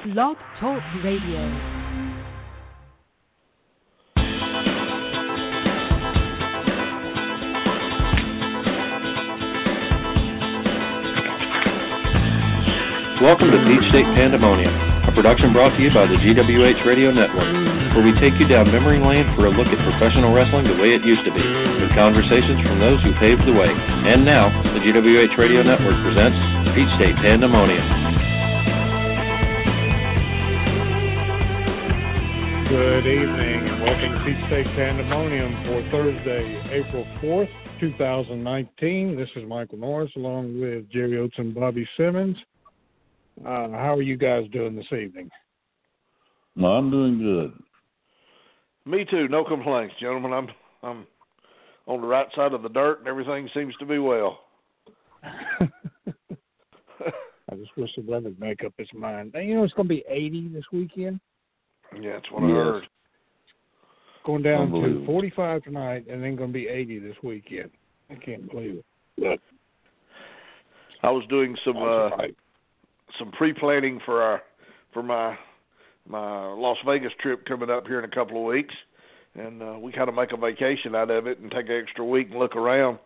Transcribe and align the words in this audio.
Blog 0.00 0.38
Talk 0.58 0.80
Radio. 1.04 1.44
Welcome 13.20 13.52
to 13.52 13.60
Peach 13.68 13.84
State 13.92 14.08
Pandemonium, 14.16 14.72
a 15.04 15.12
production 15.12 15.52
brought 15.52 15.76
to 15.76 15.82
you 15.84 15.92
by 15.92 16.08
the 16.08 16.16
GWH 16.16 16.80
Radio 16.86 17.12
Network, 17.12 17.52
where 17.92 18.00
we 18.00 18.16
take 18.16 18.40
you 18.40 18.48
down 18.48 18.72
memory 18.72 19.04
lane 19.04 19.28
for 19.36 19.44
a 19.44 19.50
look 19.52 19.68
at 19.68 19.76
professional 19.84 20.32
wrestling 20.32 20.64
the 20.64 20.80
way 20.80 20.96
it 20.96 21.04
used 21.04 21.28
to 21.28 21.30
be, 21.30 21.44
with 21.76 21.92
conversations 21.92 22.64
from 22.64 22.80
those 22.80 23.04
who 23.04 23.12
paved 23.20 23.44
the 23.44 23.52
way. 23.52 23.68
And 23.68 24.24
now, 24.24 24.48
the 24.72 24.80
GWH 24.80 25.36
Radio 25.36 25.60
Network 25.60 26.00
presents 26.00 26.40
Peach 26.72 26.88
State 26.96 27.20
Pandemonium. 27.20 27.99
Good 32.70 33.04
evening 33.04 33.68
and 33.68 33.82
welcome 33.82 34.12
to 34.12 34.24
Peach 34.24 34.46
State 34.46 34.66
Pandemonium 34.76 35.64
for 35.64 35.90
Thursday, 35.90 36.62
April 36.70 37.04
4th, 37.20 37.48
2019. 37.80 39.16
This 39.16 39.28
is 39.34 39.42
Michael 39.48 39.78
Norris 39.78 40.12
along 40.14 40.60
with 40.60 40.88
Jerry 40.88 41.18
Oates 41.18 41.34
and 41.38 41.52
Bobby 41.52 41.84
Simmons. 41.96 42.36
Uh, 43.40 43.70
how 43.70 43.96
are 43.96 44.02
you 44.02 44.16
guys 44.16 44.44
doing 44.52 44.76
this 44.76 44.86
evening? 44.92 45.28
No, 46.54 46.68
I'm 46.68 46.92
doing 46.92 47.18
good. 47.18 47.60
Me 48.86 49.04
too. 49.04 49.26
No 49.26 49.42
complaints, 49.42 49.96
gentlemen. 49.98 50.32
I'm 50.32 50.48
I'm 50.84 51.06
on 51.86 52.02
the 52.02 52.06
right 52.06 52.28
side 52.36 52.52
of 52.52 52.62
the 52.62 52.68
dirt, 52.68 53.00
and 53.00 53.08
everything 53.08 53.50
seems 53.52 53.74
to 53.80 53.84
be 53.84 53.98
well. 53.98 54.42
I 55.24 55.70
just 57.56 57.76
wish 57.76 57.90
the 57.96 58.02
weather 58.02 58.28
would 58.28 58.38
make 58.38 58.62
up 58.62 58.74
its 58.78 58.94
mind. 58.94 59.34
You 59.34 59.56
know, 59.56 59.64
it's 59.64 59.74
going 59.74 59.88
to 59.88 59.94
be 59.94 60.04
80 60.08 60.50
this 60.54 60.62
weekend. 60.72 61.18
Yeah, 61.98 62.12
that's 62.12 62.30
what 62.30 62.44
I 62.44 62.48
heard. 62.48 62.82
Going 64.24 64.42
down 64.42 64.70
to 64.70 65.04
45 65.06 65.64
tonight, 65.64 66.04
and 66.08 66.22
then 66.22 66.36
going 66.36 66.50
to 66.50 66.54
be 66.54 66.68
80 66.68 66.98
this 67.00 67.16
weekend. 67.22 67.70
I 68.10 68.14
can't 68.16 68.50
believe 68.50 68.82
it. 69.16 69.40
I 71.02 71.10
was 71.10 71.24
doing 71.28 71.56
some 71.64 71.78
uh, 71.78 72.10
Right. 72.10 72.34
some 73.18 73.30
pre-planning 73.32 74.00
for 74.04 74.22
our 74.22 74.42
for 74.92 75.02
my 75.02 75.36
my 76.06 76.52
Las 76.52 76.76
Vegas 76.86 77.12
trip 77.20 77.44
coming 77.46 77.70
up 77.70 77.86
here 77.86 77.98
in 77.98 78.04
a 78.04 78.14
couple 78.14 78.38
of 78.38 78.44
weeks, 78.44 78.74
and 79.34 79.62
uh, 79.62 79.78
we 79.80 79.92
kind 79.92 80.08
of 80.08 80.14
make 80.14 80.32
a 80.32 80.36
vacation 80.36 80.94
out 80.94 81.10
of 81.10 81.26
it 81.26 81.38
and 81.38 81.50
take 81.50 81.68
an 81.68 81.82
extra 81.82 82.04
week 82.04 82.28
and 82.30 82.38
look 82.38 82.56
around. 82.56 82.98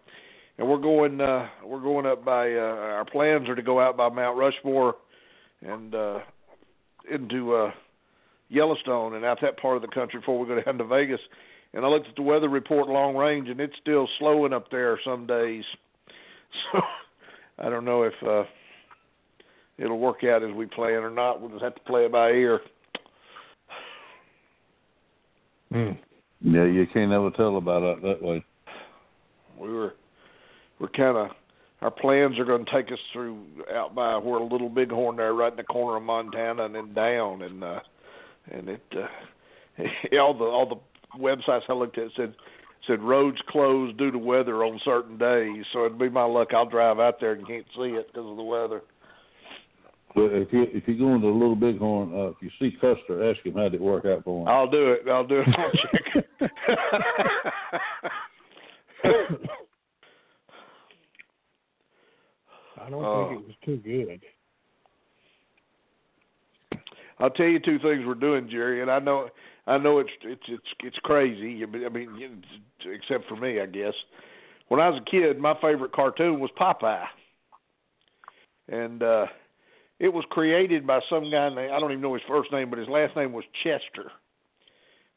And 0.59 0.69
we're 0.69 0.79
going 0.79 1.21
uh, 1.21 1.49
we're 1.65 1.81
going 1.83 2.07
up 2.07 2.25
by 2.25 2.53
uh, 2.53 2.59
our 2.59 3.05
plans 3.05 3.49
are 3.49 3.55
to 3.55 3.63
go 3.63 3.81
out 3.81 3.97
by 3.97 4.09
Mount 4.09 4.37
Rushmore 4.37 4.97
and 5.63 5.95
uh, 5.95 6.19
into 7.13 7.55
uh, 7.55 7.71
Yellowstone 8.55 9.15
and 9.15 9.25
out 9.25 9.39
that 9.43 9.59
part 9.59 9.77
of 9.77 9.83
the 9.83 9.89
country 9.89 10.21
before 10.21 10.39
we 10.39 10.47
go 10.47 10.61
down 10.61 10.79
to 10.79 10.85
Vegas. 10.85 11.21
And 11.73 11.85
I 11.85 11.89
looked 11.89 12.09
at 12.09 12.17
the 12.17 12.23
weather 12.23 12.49
report 12.49 12.89
long 12.89 13.17
range, 13.17 13.49
and 13.49 13.61
it's 13.61 13.75
still 13.81 14.09
slowing 14.19 14.53
up 14.53 14.71
there 14.71 14.99
some 15.05 15.27
days. 15.27 15.65
So 16.73 16.81
I 17.59 17.69
don't 17.69 17.85
know 17.85 18.05
if 18.05 18.15
uh, 18.25 18.45
it'll 19.77 19.99
work 19.99 20.23
out 20.23 20.45
as 20.45 20.55
we 20.55 20.67
plan 20.67 21.03
or 21.03 21.11
not. 21.11 21.41
We'll 21.41 21.51
just 21.51 21.65
have 21.65 21.75
to 21.75 21.81
play 21.81 22.05
it 22.05 22.13
by 22.13 22.31
ear. 22.31 22.61
Mm. 25.73 25.99
Yeah, 26.43 26.65
you 26.65 26.87
can't 26.93 27.11
ever 27.11 27.31
tell 27.31 27.57
about 27.57 27.83
it 27.83 28.03
that 28.03 28.23
way. 28.23 28.45
We 29.59 29.73
were 29.73 29.95
we're 30.79 30.89
kind 30.89 31.17
of 31.17 31.31
our 31.81 31.91
plans 31.91 32.39
are 32.39 32.45
going 32.45 32.65
to 32.65 32.71
take 32.71 32.93
us 32.93 32.99
through 33.13 33.45
out 33.73 33.95
by 33.95 34.17
where 34.17 34.39
a 34.39 34.45
Little 34.45 34.69
Bighorn 34.69 35.17
there, 35.17 35.35
right 35.35 35.53
in 35.53 35.57
the 35.57 35.65
corner 35.65 35.99
of 35.99 36.03
Montana, 36.03 36.65
and 36.65 36.75
then 36.75 36.95
down, 36.95 37.43
and 37.43 37.63
uh, 37.63 37.81
and 38.51 38.69
it 38.69 38.83
uh, 38.97 39.83
all 40.21 40.35
the 40.37 40.45
all 40.45 40.67
the 40.69 41.19
websites 41.19 41.63
I 41.69 41.73
looked 41.73 41.99
at 41.99 42.09
said 42.17 42.35
said 42.87 43.01
roads 43.03 43.39
closed 43.49 43.97
due 43.97 44.11
to 44.11 44.19
weather 44.19 44.65
on 44.65 44.79
certain 44.85 45.17
days. 45.17 45.65
So 45.73 45.87
it'd 45.87 45.99
be 45.99 46.09
my 46.11 46.25
luck. 46.25 46.49
I'll 46.55 46.69
drive 46.69 46.99
out 47.01 47.19
there 47.21 47.33
and 47.33 47.47
can't 47.47 47.65
see 47.77 47.91
it 47.95 48.09
because 48.09 48.29
of 48.29 48.37
the 48.37 48.43
weather. 48.43 48.83
But 50.15 50.33
if 50.33 50.53
you 50.53 50.67
if 50.73 50.87
you 50.87 50.99
go 50.99 51.15
into 51.15 51.29
Little 51.29 51.57
Bighorn, 51.57 52.13
uh, 52.15 52.27
if 52.29 52.37
you 52.41 52.51
see 52.61 52.71
Custer, 52.81 53.29
ask 53.31 53.45
him 53.45 53.55
how 53.55 53.63
did 53.65 53.75
it 53.75 53.81
work 53.81 54.05
out 54.05 54.23
for 54.25 54.43
him. 54.43 54.49
I'll 54.49 54.71
do 54.71 54.93
it. 54.93 55.09
I'll 55.09 55.27
do 55.27 55.41
it. 55.41 55.49
I'll 55.59 55.73
check. 55.73 56.25
I 62.81 62.91
don't 62.91 63.05
Oh. 63.05 63.29
think 63.31 63.41
it 63.41 63.47
was 63.47 63.57
too 63.65 63.77
good. 63.79 64.21
I'll 67.19 67.31
tell 67.31 67.47
you 67.47 67.61
two 67.61 67.79
things 67.79 68.05
we're 68.07 68.15
doing, 68.15 68.49
Jerry, 68.51 68.83
and 68.83 68.91
I 68.91 68.99
know 68.99 69.29
I 69.67 69.79
know 69.79 69.99
it's 69.99 70.11
it's 70.23 70.43
it's 70.49 70.67
it's 70.81 70.99
crazy. 70.99 71.63
I 71.65 71.89
mean, 71.89 72.43
except 72.85 73.29
for 73.29 73.37
me, 73.37 73.61
I 73.61 73.67
guess. 73.67 73.95
When 74.69 74.81
I 74.81 74.89
was 74.89 75.01
a 75.01 75.11
kid, 75.11 75.39
my 75.39 75.55
favorite 75.61 75.93
cartoon 75.93 76.41
was 76.41 76.51
Popeye, 76.59 77.07
and 78.69 79.03
uh 79.03 79.27
it 80.01 80.13
was 80.13 80.25
created 80.31 80.87
by 80.87 81.01
some 81.09 81.31
guy 81.31 81.49
named 81.49 81.73
I 81.73 81.79
don't 81.79 81.93
even 81.93 82.03
know 82.03 82.15
his 82.15 82.23
first 82.29 82.53
name, 82.53 82.71
but 82.71 82.79
his 82.79 82.89
last 82.89 83.17
name 83.17 83.33
was 83.33 83.45
Chester. 83.63 84.11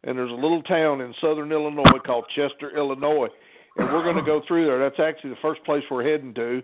And 0.04 0.18
there's 0.18 0.32
a 0.32 0.36
little 0.36 0.62
town 0.62 1.02
in 1.02 1.14
southern 1.20 1.52
Illinois 1.52 2.00
called 2.06 2.26
Chester, 2.36 2.78
Illinois, 2.78 3.30
and 3.78 3.92
we're 3.92 4.04
going 4.04 4.16
to 4.16 4.22
go 4.22 4.42
through 4.48 4.68
there. 4.68 4.80
That's 4.80 5.00
actually 5.00 5.32
the 5.32 5.42
first 5.42 5.64
place 5.66 5.84
we're 5.90 6.10
heading 6.10 6.34
to, 6.36 6.62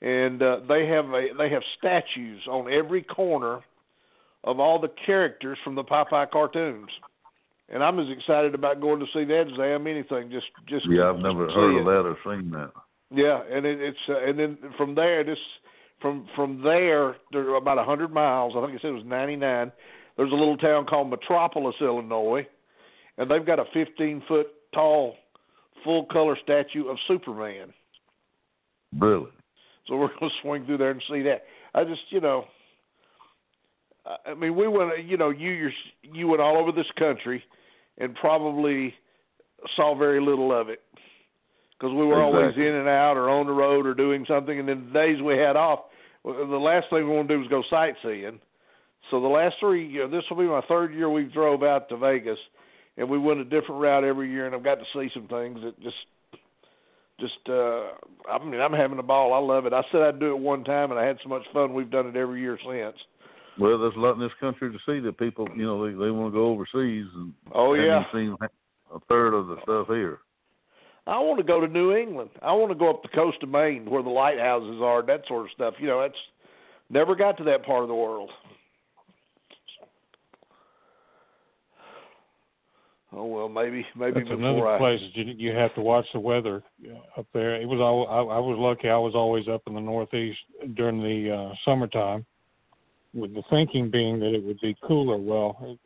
and 0.00 0.42
uh, 0.42 0.60
they 0.66 0.86
have 0.86 1.04
a 1.06 1.28
they 1.36 1.50
have 1.50 1.62
statues 1.78 2.42
on 2.48 2.72
every 2.72 3.02
corner 3.02 3.60
of 4.44 4.60
all 4.60 4.78
the 4.78 4.90
characters 5.06 5.58
from 5.64 5.74
the 5.74 5.84
Popeye 5.84 6.30
cartoons. 6.30 6.88
And 7.70 7.82
I'm 7.82 7.98
as 7.98 8.06
excited 8.16 8.54
about 8.54 8.80
going 8.80 9.00
to 9.00 9.06
see 9.06 9.24
that 9.24 9.46
as 9.52 9.58
I 9.58 9.68
am 9.68 9.86
anything. 9.86 10.30
Just, 10.30 10.46
just 10.68 10.86
Yeah, 10.88 11.08
I've 11.08 11.18
never 11.18 11.50
heard 11.50 11.76
it. 11.76 11.80
of 11.80 11.86
that 11.86 12.06
or 12.06 12.16
seen 12.24 12.50
that. 12.50 12.70
Yeah, 13.10 13.42
and 13.50 13.64
it, 13.64 13.80
it's 13.80 13.98
uh, 14.08 14.18
and 14.18 14.38
then 14.38 14.58
from 14.76 14.94
there, 14.94 15.22
this 15.24 15.38
from 16.00 16.26
from 16.34 16.62
there, 16.62 17.16
there 17.32 17.48
are 17.50 17.56
about 17.56 17.78
a 17.78 17.84
hundred 17.84 18.12
miles. 18.12 18.54
I 18.56 18.60
think 18.62 18.74
it 18.74 18.82
said 18.82 18.88
it 18.88 18.94
was 18.94 19.04
99. 19.06 19.72
There's 20.16 20.32
a 20.32 20.34
little 20.34 20.56
town 20.56 20.86
called 20.86 21.10
Metropolis, 21.10 21.76
Illinois, 21.80 22.46
and 23.18 23.30
they've 23.30 23.44
got 23.44 23.58
a 23.58 23.64
15 23.72 24.22
foot 24.28 24.48
tall, 24.74 25.14
full 25.84 26.06
color 26.06 26.36
statue 26.42 26.88
of 26.88 26.96
Superman. 27.08 27.72
Really? 28.98 29.30
So 29.86 29.96
we're 29.96 30.08
going 30.08 30.18
to 30.20 30.36
swing 30.42 30.66
through 30.66 30.78
there 30.78 30.90
and 30.90 31.02
see 31.10 31.22
that. 31.22 31.44
I 31.74 31.84
just, 31.84 32.02
you 32.10 32.20
know, 32.20 32.44
I- 34.06 34.34
mean, 34.34 34.54
we 34.54 34.68
went, 34.68 35.04
you 35.04 35.16
know, 35.16 35.30
you 35.30 35.50
your, 35.50 35.70
you 36.02 36.28
went 36.28 36.42
all 36.42 36.56
over 36.58 36.72
this 36.72 36.90
country, 36.98 37.42
and 37.98 38.14
probably 38.14 38.94
saw 39.76 39.94
very 39.94 40.20
little 40.20 40.52
of 40.52 40.68
it 40.68 40.80
because 41.78 41.94
we 41.94 42.04
were 42.04 42.22
always 42.22 42.54
in 42.56 42.74
and 42.74 42.88
out 42.88 43.16
or 43.16 43.28
on 43.30 43.46
the 43.46 43.52
road 43.52 43.86
or 43.86 43.94
doing 43.94 44.24
something. 44.28 44.58
And 44.58 44.68
then 44.68 44.86
the 44.86 44.92
days 44.92 45.22
we 45.22 45.36
had 45.36 45.56
off, 45.56 45.80
the 46.24 46.30
last 46.30 46.86
thing 46.90 47.08
we 47.08 47.14
want 47.14 47.28
to 47.28 47.34
do 47.34 47.40
was 47.40 47.48
go 47.48 47.62
sightseeing. 47.70 48.40
So 49.10 49.20
the 49.20 49.28
last 49.28 49.56
three, 49.60 49.86
years, 49.86 50.10
this 50.10 50.24
will 50.30 50.38
be 50.38 50.44
my 50.44 50.62
third 50.68 50.94
year 50.94 51.10
we 51.10 51.24
drove 51.24 51.62
out 51.62 51.88
to 51.90 51.96
Vegas, 51.96 52.38
and 52.96 53.08
we 53.08 53.18
went 53.18 53.40
a 53.40 53.44
different 53.44 53.80
route 53.80 54.04
every 54.04 54.30
year, 54.30 54.46
and 54.46 54.54
I've 54.54 54.64
got 54.64 54.76
to 54.76 54.84
see 54.94 55.10
some 55.12 55.28
things 55.28 55.60
that 55.62 55.78
just 55.82 55.96
just 57.20 57.48
uh 57.48 57.90
I 58.28 58.44
mean 58.44 58.60
I'm 58.60 58.72
having 58.72 58.98
a 58.98 59.02
ball. 59.02 59.32
I 59.34 59.38
love 59.38 59.66
it. 59.66 59.72
I 59.72 59.82
said 59.92 60.02
I'd 60.02 60.18
do 60.18 60.30
it 60.34 60.38
one 60.38 60.64
time 60.64 60.90
and 60.90 60.98
I 60.98 61.06
had 61.06 61.18
so 61.22 61.28
much 61.28 61.42
fun 61.52 61.72
we've 61.72 61.90
done 61.90 62.08
it 62.08 62.16
every 62.16 62.40
year 62.40 62.58
since. 62.58 62.96
Well, 63.58 63.78
there's 63.78 63.94
a 63.96 64.00
lot 64.00 64.14
in 64.14 64.20
this 64.20 64.32
country 64.40 64.72
to 64.72 64.78
see 64.86 65.00
that 65.00 65.18
people, 65.18 65.48
you 65.56 65.64
know, 65.64 65.86
they 65.86 65.92
they 65.92 66.10
want 66.10 66.32
to 66.32 66.38
go 66.38 66.46
overseas 66.48 67.06
and 67.14 67.32
Oh 67.52 67.74
yeah. 67.74 68.04
haven't 68.04 68.12
seen 68.12 68.36
a 68.94 69.00
third 69.08 69.34
of 69.34 69.46
the 69.46 69.56
stuff 69.62 69.86
here. 69.88 70.18
I 71.06 71.18
want 71.18 71.38
to 71.38 71.44
go 71.44 71.60
to 71.60 71.68
New 71.68 71.94
England. 71.94 72.30
I 72.42 72.52
want 72.52 72.72
to 72.72 72.78
go 72.78 72.88
up 72.88 73.02
the 73.02 73.08
coast 73.08 73.42
of 73.42 73.50
Maine 73.50 73.88
where 73.88 74.02
the 74.02 74.08
lighthouses 74.08 74.80
are, 74.82 75.02
that 75.02 75.22
sort 75.28 75.44
of 75.44 75.52
stuff. 75.52 75.74
You 75.78 75.86
know, 75.86 76.00
that's 76.00 76.14
never 76.90 77.14
got 77.14 77.36
to 77.38 77.44
that 77.44 77.64
part 77.64 77.82
of 77.82 77.88
the 77.88 77.94
world. 77.94 78.30
Oh 83.16 83.26
well, 83.26 83.48
maybe 83.48 83.86
maybe 83.96 84.14
That's 84.14 84.28
before 84.28 84.48
another 84.48 84.66
I 84.66 84.78
place 84.78 85.00
that 85.00 85.16
you, 85.16 85.34
you 85.36 85.54
have 85.54 85.74
to 85.76 85.80
watch 85.80 86.06
the 86.12 86.18
weather 86.18 86.62
up 87.16 87.26
there. 87.32 87.60
It 87.60 87.68
was 87.68 87.80
all 87.80 88.08
I, 88.08 88.36
I 88.36 88.38
was 88.38 88.56
lucky. 88.58 88.88
I 88.88 88.96
was 88.96 89.14
always 89.14 89.46
up 89.46 89.62
in 89.66 89.74
the 89.74 89.80
Northeast 89.80 90.38
during 90.74 91.00
the 91.00 91.32
uh, 91.32 91.54
summertime, 91.64 92.26
with 93.14 93.34
the 93.34 93.42
thinking 93.48 93.90
being 93.90 94.18
that 94.20 94.34
it 94.34 94.42
would 94.42 94.60
be 94.60 94.76
cooler. 94.86 95.16
Well, 95.16 95.78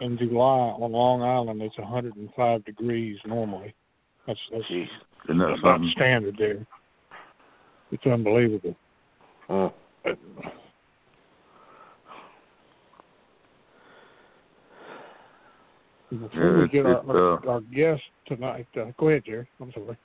in 0.00 0.18
July 0.18 0.74
on 0.80 0.92
Long 0.92 1.22
Island, 1.22 1.60
it's 1.62 1.78
105 1.78 2.64
degrees 2.64 3.18
normally. 3.26 3.74
That's 4.26 4.38
that's 4.50 4.64
Jeez. 4.64 4.86
That 5.28 5.34
about 5.34 5.58
something? 5.62 5.92
standard 5.94 6.36
there. 6.38 6.66
It's 7.90 8.06
unbelievable. 8.06 8.74
Huh. 9.48 9.70
Before 16.10 16.58
we 16.58 16.68
get 16.68 16.84
our, 16.84 16.98
our, 17.08 17.34
uh, 17.34 17.50
our 17.50 17.60
guest 17.60 18.02
tonight, 18.26 18.66
uh, 18.78 18.86
go 18.98 19.08
ahead, 19.08 19.22
Jerry. 19.24 19.48
I'm 19.60 19.72
sorry. 19.72 19.96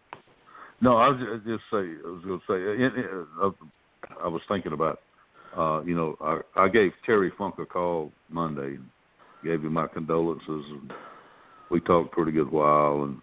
No, 0.80 0.96
I 0.98 1.10
was 1.10 1.42
just 1.46 1.64
say 1.72 1.78
I 1.78 2.10
was 2.10 2.24
going 2.24 2.40
to 2.40 2.46
say. 2.48 3.42
uh, 3.42 3.46
uh, 3.46 3.52
I 4.24 4.28
was 4.28 4.42
thinking 4.48 4.74
about 4.74 5.00
uh, 5.56 5.82
you 5.86 5.96
know, 5.96 6.16
I, 6.22 6.40
I 6.56 6.68
gave 6.68 6.92
Terry 7.06 7.32
Funk 7.38 7.56
a 7.60 7.66
call 7.66 8.12
Monday, 8.30 8.78
gave 9.44 9.64
him 9.64 9.74
my 9.74 9.88
condolences, 9.88 10.42
and 10.48 10.92
we 11.70 11.80
talked 11.82 12.12
pretty 12.12 12.32
good 12.32 12.52
while, 12.52 13.04
and 13.04 13.22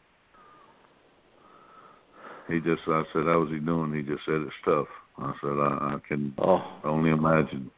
he 2.49 2.61
just, 2.61 2.83
I 2.87 3.03
said, 3.13 3.25
how's 3.27 3.51
he 3.51 3.59
doing? 3.59 3.95
He 3.95 4.03
just 4.03 4.25
said 4.27 4.43
it's 4.43 4.53
tough. 4.65 4.87
I 5.19 5.33
said, 5.41 5.51
I, 5.51 5.95
I 5.95 5.99
can 6.07 6.35
Oh, 6.39 6.63
only 6.85 7.11
imagine, 7.11 7.71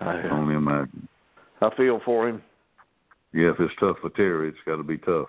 I, 0.00 0.28
only 0.30 0.54
imagine. 0.54 1.08
I 1.60 1.70
feel 1.76 2.00
for 2.04 2.28
him. 2.28 2.42
Yeah, 3.32 3.50
if 3.50 3.60
it's 3.60 3.74
tough 3.80 3.96
for 4.00 4.10
Terry, 4.10 4.48
it's 4.48 4.58
got 4.66 4.76
to 4.76 4.82
be 4.82 4.98
tough. 4.98 5.28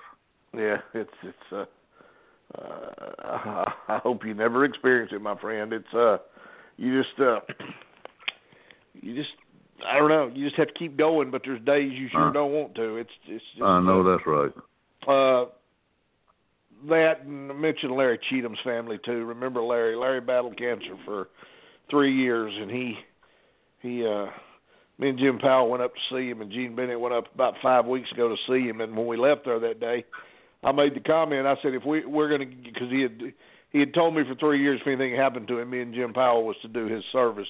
Yeah, 0.53 0.77
it's 0.93 1.09
it's. 1.23 1.37
uh 1.51 1.65
uh, 2.57 3.65
I 3.87 3.99
hope 4.03 4.25
you 4.25 4.33
never 4.33 4.65
experience 4.65 5.11
it, 5.13 5.21
my 5.21 5.37
friend. 5.39 5.73
It's 5.73 5.93
uh, 5.93 6.17
you 6.77 7.01
just 7.01 7.19
uh, 7.19 7.39
you 9.01 9.15
just 9.15 9.29
I 9.87 9.99
don't 9.99 10.09
know. 10.09 10.31
You 10.33 10.45
just 10.45 10.57
have 10.57 10.67
to 10.67 10.73
keep 10.73 10.97
going, 10.97 11.31
but 11.31 11.41
there's 11.45 11.61
days 11.61 11.91
you 11.93 12.09
sure 12.09 12.29
Uh, 12.29 12.31
don't 12.31 12.51
want 12.51 12.75
to. 12.75 12.97
It's 12.97 13.09
it's. 13.27 13.43
Just, 13.53 13.63
I 13.63 13.79
know 13.81 14.03
that's 14.03 14.25
right. 14.25 14.51
Uh, 15.07 15.45
that 16.89 17.21
and 17.21 17.51
I 17.51 17.55
mentioned 17.55 17.91
Larry 17.91 18.19
Cheatham's 18.29 18.59
family 18.63 18.99
too. 19.03 19.25
Remember 19.25 19.61
Larry? 19.61 19.95
Larry 19.95 20.21
battled 20.21 20.57
cancer 20.57 20.97
for 21.05 21.29
three 21.89 22.13
years, 22.13 22.53
and 22.55 22.69
he 22.69 22.95
he 23.81 24.05
uh 24.05 24.27
me 24.99 25.09
and 25.09 25.19
Jim 25.19 25.37
Powell 25.37 25.69
went 25.69 25.83
up 25.83 25.93
to 25.93 26.01
see 26.15 26.29
him, 26.29 26.41
and 26.41 26.51
Gene 26.51 26.75
Bennett 26.75 26.99
went 26.99 27.13
up 27.13 27.33
about 27.33 27.53
five 27.61 27.85
weeks 27.85 28.11
ago 28.11 28.29
to 28.29 28.35
see 28.47 28.67
him. 28.67 28.81
And 28.81 28.97
when 28.97 29.05
we 29.05 29.15
left 29.15 29.45
there 29.45 29.59
that 29.59 29.79
day, 29.79 30.03
I 30.63 30.71
made 30.71 30.95
the 30.95 30.99
comment. 30.99 31.45
I 31.45 31.55
said, 31.61 31.75
if 31.75 31.85
we 31.85 32.03
we're 32.05 32.29
going 32.29 32.49
to, 32.49 32.55
because 32.55 32.89
he 32.89 33.01
had 33.01 33.21
he 33.71 33.79
had 33.79 33.93
told 33.93 34.15
me 34.15 34.23
for 34.27 34.35
three 34.35 34.61
years 34.61 34.79
if 34.81 34.87
anything 34.87 35.15
happened 35.15 35.47
to 35.49 35.59
him, 35.59 35.69
me 35.69 35.81
and 35.81 35.93
Jim 35.93 36.13
Powell 36.13 36.45
was 36.45 36.55
to 36.63 36.67
do 36.67 36.87
his 36.87 37.03
service. 37.11 37.47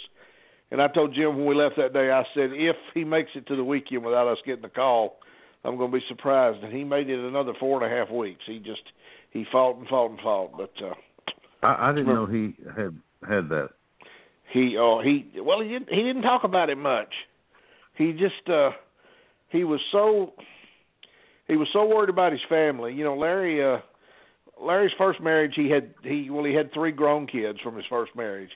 And 0.71 0.81
I 0.81 0.87
told 0.89 1.13
Jim 1.15 1.37
when 1.37 1.45
we 1.45 1.55
left 1.55 1.77
that 1.77 1.93
day, 1.93 2.11
I 2.11 2.23
said, 2.33 2.49
if 2.53 2.75
he 2.93 3.03
makes 3.03 3.31
it 3.35 3.47
to 3.47 3.55
the 3.55 3.63
weekend 3.63 4.03
without 4.03 4.27
us 4.27 4.37
getting 4.45 4.65
a 4.65 4.69
call, 4.69 5.17
I'm 5.63 5.77
going 5.77 5.91
to 5.91 5.97
be 5.97 6.03
surprised. 6.07 6.63
And 6.63 6.73
he 6.73 6.83
made 6.83 7.09
it 7.09 7.19
another 7.19 7.53
four 7.59 7.81
and 7.81 7.91
a 7.91 7.95
half 7.95 8.09
weeks. 8.09 8.41
He 8.45 8.59
just 8.59 8.81
he 9.31 9.45
fought 9.51 9.77
and 9.77 9.87
fought 9.87 10.11
and 10.11 10.19
fought, 10.19 10.57
but 10.57 10.73
uh, 10.83 10.93
I, 11.63 11.89
I 11.89 11.93
didn't 11.93 12.13
know 12.13 12.25
he 12.25 12.55
had 12.75 12.97
had 13.27 13.49
that. 13.49 13.69
he 14.51 14.77
oh 14.77 15.01
he 15.03 15.29
well 15.41 15.61
he 15.61 15.69
didn't 15.69 15.89
he 15.89 16.03
didn't 16.03 16.21
talk 16.21 16.43
about 16.43 16.69
it 16.69 16.77
much. 16.77 17.13
He 17.95 18.13
just 18.13 18.49
uh 18.49 18.71
he 19.49 19.63
was 19.63 19.81
so 19.91 20.33
he 21.47 21.57
was 21.57 21.67
so 21.73 21.85
worried 21.85 22.09
about 22.09 22.31
his 22.31 22.41
family. 22.47 22.93
You 22.93 23.03
know, 23.03 23.15
Larry 23.17 23.63
uh 23.63 23.79
Larry's 24.61 24.93
first 24.97 25.19
marriage 25.21 25.53
he 25.55 25.69
had 25.69 25.93
he 26.03 26.29
well 26.29 26.45
he 26.45 26.53
had 26.53 26.73
three 26.73 26.91
grown 26.91 27.27
kids 27.27 27.59
from 27.61 27.75
his 27.75 27.85
first 27.89 28.15
marriage. 28.15 28.51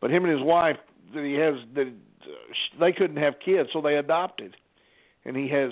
But 0.00 0.10
him 0.10 0.24
and 0.24 0.32
his 0.32 0.44
wife 0.44 0.76
that 1.14 1.24
he 1.24 1.34
has 1.34 1.54
that 1.74 1.88
uh, 1.88 2.80
they 2.80 2.92
couldn't 2.92 3.16
have 3.16 3.34
kids 3.44 3.68
so 3.72 3.80
they 3.80 3.96
adopted. 3.96 4.56
And 5.24 5.36
he 5.36 5.48
has 5.48 5.70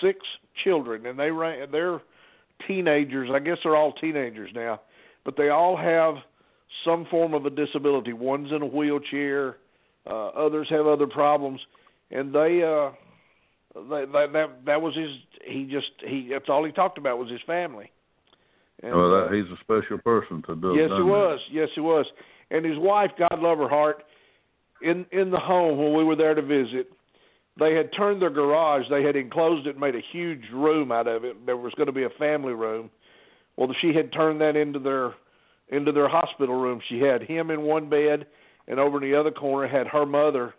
six 0.00 0.18
children 0.62 1.06
and 1.06 1.18
they 1.18 1.30
ran 1.30 1.70
they're 1.70 2.00
teenagers. 2.66 3.30
I 3.32 3.38
guess 3.38 3.58
they're 3.62 3.76
all 3.76 3.92
teenagers 3.92 4.50
now, 4.54 4.80
but 5.24 5.36
they 5.36 5.48
all 5.48 5.76
have 5.76 6.16
some 6.84 7.06
form 7.10 7.34
of 7.34 7.46
a 7.46 7.50
disability. 7.50 8.12
One's 8.12 8.52
in 8.52 8.62
a 8.62 8.66
wheelchair, 8.66 9.56
uh, 10.06 10.28
others 10.28 10.66
have 10.70 10.86
other 10.86 11.06
problems, 11.06 11.60
and 12.10 12.34
they 12.34 12.62
uh, 12.62 12.90
they, 13.74 14.04
that 14.12 14.30
that 14.32 14.64
that 14.66 14.82
was 14.82 14.94
his. 14.96 15.10
He 15.44 15.64
just 15.64 15.90
he 16.06 16.28
that's 16.30 16.48
all 16.48 16.64
he 16.64 16.72
talked 16.72 16.98
about 16.98 17.18
was 17.18 17.30
his 17.30 17.40
family. 17.46 17.90
And, 18.82 18.94
well, 18.94 19.14
uh, 19.14 19.28
that, 19.28 19.34
he's 19.34 19.50
a 19.52 19.60
special 19.60 19.98
person 19.98 20.42
to 20.46 20.56
do. 20.56 20.74
yes, 20.74 20.90
he 20.96 21.02
was. 21.02 21.40
Yes, 21.50 21.68
he 21.74 21.80
was. 21.80 22.06
And 22.50 22.64
his 22.64 22.78
wife, 22.78 23.12
God 23.16 23.38
love 23.38 23.58
her 23.58 23.68
heart, 23.68 24.04
in 24.82 25.06
in 25.12 25.30
the 25.30 25.38
home 25.38 25.78
when 25.78 25.94
we 25.94 26.04
were 26.04 26.16
there 26.16 26.34
to 26.34 26.42
visit, 26.42 26.92
they 27.58 27.74
had 27.74 27.90
turned 27.96 28.22
their 28.22 28.30
garage. 28.30 28.84
They 28.90 29.02
had 29.02 29.16
enclosed 29.16 29.66
it, 29.66 29.70
and 29.70 29.80
made 29.80 29.94
a 29.94 30.02
huge 30.12 30.44
room 30.52 30.90
out 30.90 31.06
of 31.06 31.24
it. 31.24 31.44
There 31.46 31.56
was 31.56 31.72
going 31.74 31.86
to 31.86 31.92
be 31.92 32.04
a 32.04 32.10
family 32.10 32.52
room. 32.52 32.90
Well, 33.56 33.68
she 33.80 33.92
had 33.92 34.12
turned 34.12 34.40
that 34.40 34.56
into 34.56 34.78
their 34.78 35.14
into 35.68 35.92
their 35.92 36.08
hospital 36.08 36.60
room. 36.60 36.80
She 36.88 37.00
had 37.00 37.22
him 37.22 37.50
in 37.50 37.62
one 37.62 37.88
bed, 37.88 38.26
and 38.68 38.78
over 38.78 39.02
in 39.02 39.10
the 39.10 39.18
other 39.18 39.30
corner 39.30 39.68
had 39.68 39.86
her 39.86 40.06
mother, 40.06 40.54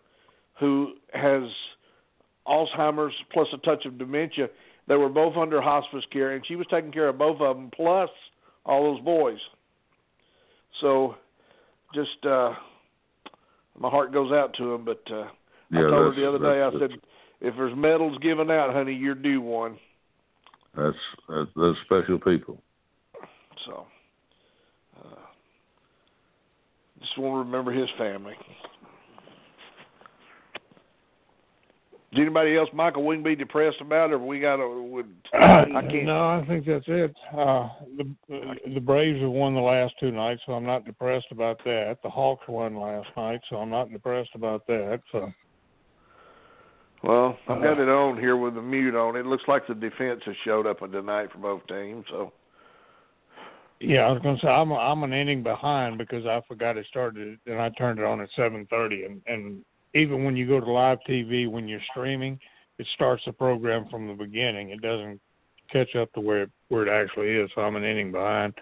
who 0.59 0.93
has 1.13 1.43
Alzheimer's 2.47 3.13
plus 3.31 3.47
a 3.53 3.57
touch 3.57 3.85
of 3.85 3.97
dementia. 3.97 4.47
They 4.87 4.95
were 4.95 5.09
both 5.09 5.37
under 5.37 5.61
hospice 5.61 6.03
care, 6.11 6.33
and 6.33 6.45
she 6.45 6.55
was 6.55 6.67
taking 6.69 6.91
care 6.91 7.09
of 7.09 7.17
both 7.17 7.39
of 7.41 7.55
them 7.55 7.71
plus 7.73 8.09
all 8.65 8.93
those 8.93 9.03
boys. 9.03 9.39
So, 10.81 11.15
just 11.93 12.25
uh 12.25 12.53
my 13.77 13.89
heart 13.89 14.13
goes 14.13 14.31
out 14.31 14.53
to 14.57 14.71
them. 14.71 14.85
But 14.85 15.01
uh, 15.11 15.27
Yeah, 15.71 15.79
I 15.79 15.89
told 15.89 16.15
her 16.15 16.21
the 16.21 16.27
other 16.27 16.39
day, 16.39 16.61
I 16.61 16.71
said, 16.79 16.99
if 17.41 17.55
there's 17.55 17.75
medals 17.75 18.17
given 18.19 18.49
out, 18.49 18.73
honey, 18.73 18.93
you're 18.93 19.15
due 19.15 19.41
one. 19.41 19.77
That's 20.75 20.97
that's, 21.29 21.49
that's 21.55 21.77
special 21.85 22.19
people. 22.19 22.61
So, 23.65 23.85
uh, 24.99 25.15
just 26.99 27.17
want 27.17 27.33
to 27.35 27.51
remember 27.51 27.71
his 27.71 27.89
family. 27.97 28.33
Is 32.13 32.19
anybody 32.19 32.55
else, 32.55 32.69
Michael, 32.73 33.03
we 33.07 33.15
can 33.15 33.23
be 33.23 33.35
depressed 33.35 33.81
about, 33.81 34.11
or 34.11 34.19
we 34.19 34.39
got 34.39 34.57
to? 34.57 34.83
Would 34.83 35.07
I 35.33 35.65
can't. 35.81 36.05
No, 36.05 36.29
I 36.29 36.45
think 36.47 36.67
that's 36.67 36.85
it. 36.87 37.15
Uh, 37.35 37.69
the 37.97 38.15
the 38.71 38.79
Braves 38.79 39.19
have 39.19 39.31
won 39.31 39.55
the 39.55 39.61
last 39.61 39.95
two 39.99 40.11
nights, 40.11 40.41
so 40.45 40.53
I'm 40.53 40.65
not 40.65 40.85
depressed 40.85 41.25
about 41.31 41.57
that. 41.65 41.97
The 42.03 42.11
Hawks 42.11 42.47
won 42.47 42.75
last 42.75 43.07
night, 43.17 43.41
so 43.49 43.55
I'm 43.55 43.71
not 43.71 43.91
depressed 43.91 44.29
about 44.35 44.67
that. 44.67 45.01
So 45.11 45.31
Well, 47.03 47.35
I've 47.47 47.63
got 47.63 47.79
it 47.79 47.89
on 47.89 48.19
here 48.19 48.37
with 48.37 48.53
the 48.53 48.61
mute 48.61 48.93
on. 48.93 49.15
It 49.15 49.25
looks 49.25 49.45
like 49.47 49.65
the 49.65 49.73
defense 49.73 50.21
has 50.27 50.35
showed 50.45 50.67
up 50.67 50.81
tonight 50.81 51.31
for 51.31 51.39
both 51.39 51.65
teams. 51.65 52.05
So, 52.11 52.31
yeah, 53.79 54.01
I 54.01 54.11
was 54.11 54.21
going 54.21 54.35
to 54.35 54.41
say 54.43 54.49
I'm 54.49 54.71
I'm 54.71 55.01
an 55.01 55.13
inning 55.13 55.41
behind 55.41 55.97
because 55.97 56.27
I 56.27 56.41
forgot 56.47 56.77
it 56.77 56.85
started 56.91 57.39
and 57.47 57.59
I 57.59 57.69
turned 57.69 57.97
it 57.97 58.05
on 58.05 58.21
at 58.21 58.29
7:30, 58.37 59.07
and 59.07 59.21
and 59.25 59.65
even 59.93 60.23
when 60.23 60.35
you 60.35 60.47
go 60.47 60.59
to 60.59 60.71
live 60.71 60.99
TV 61.07 61.49
when 61.49 61.67
you're 61.67 61.81
streaming, 61.91 62.39
it 62.79 62.87
starts 62.95 63.23
the 63.25 63.31
program 63.33 63.87
from 63.89 64.07
the 64.07 64.13
beginning. 64.13 64.69
It 64.69 64.81
doesn't 64.81 65.19
catch 65.71 65.95
up 65.95 66.11
to 66.13 66.19
where 66.19 66.43
it, 66.43 66.51
where 66.69 66.87
it 66.87 66.89
actually 66.89 67.29
is. 67.29 67.49
So 67.55 67.61
I'm 67.61 67.75
an 67.75 67.83
inning 67.83 68.11
behind. 68.11 68.53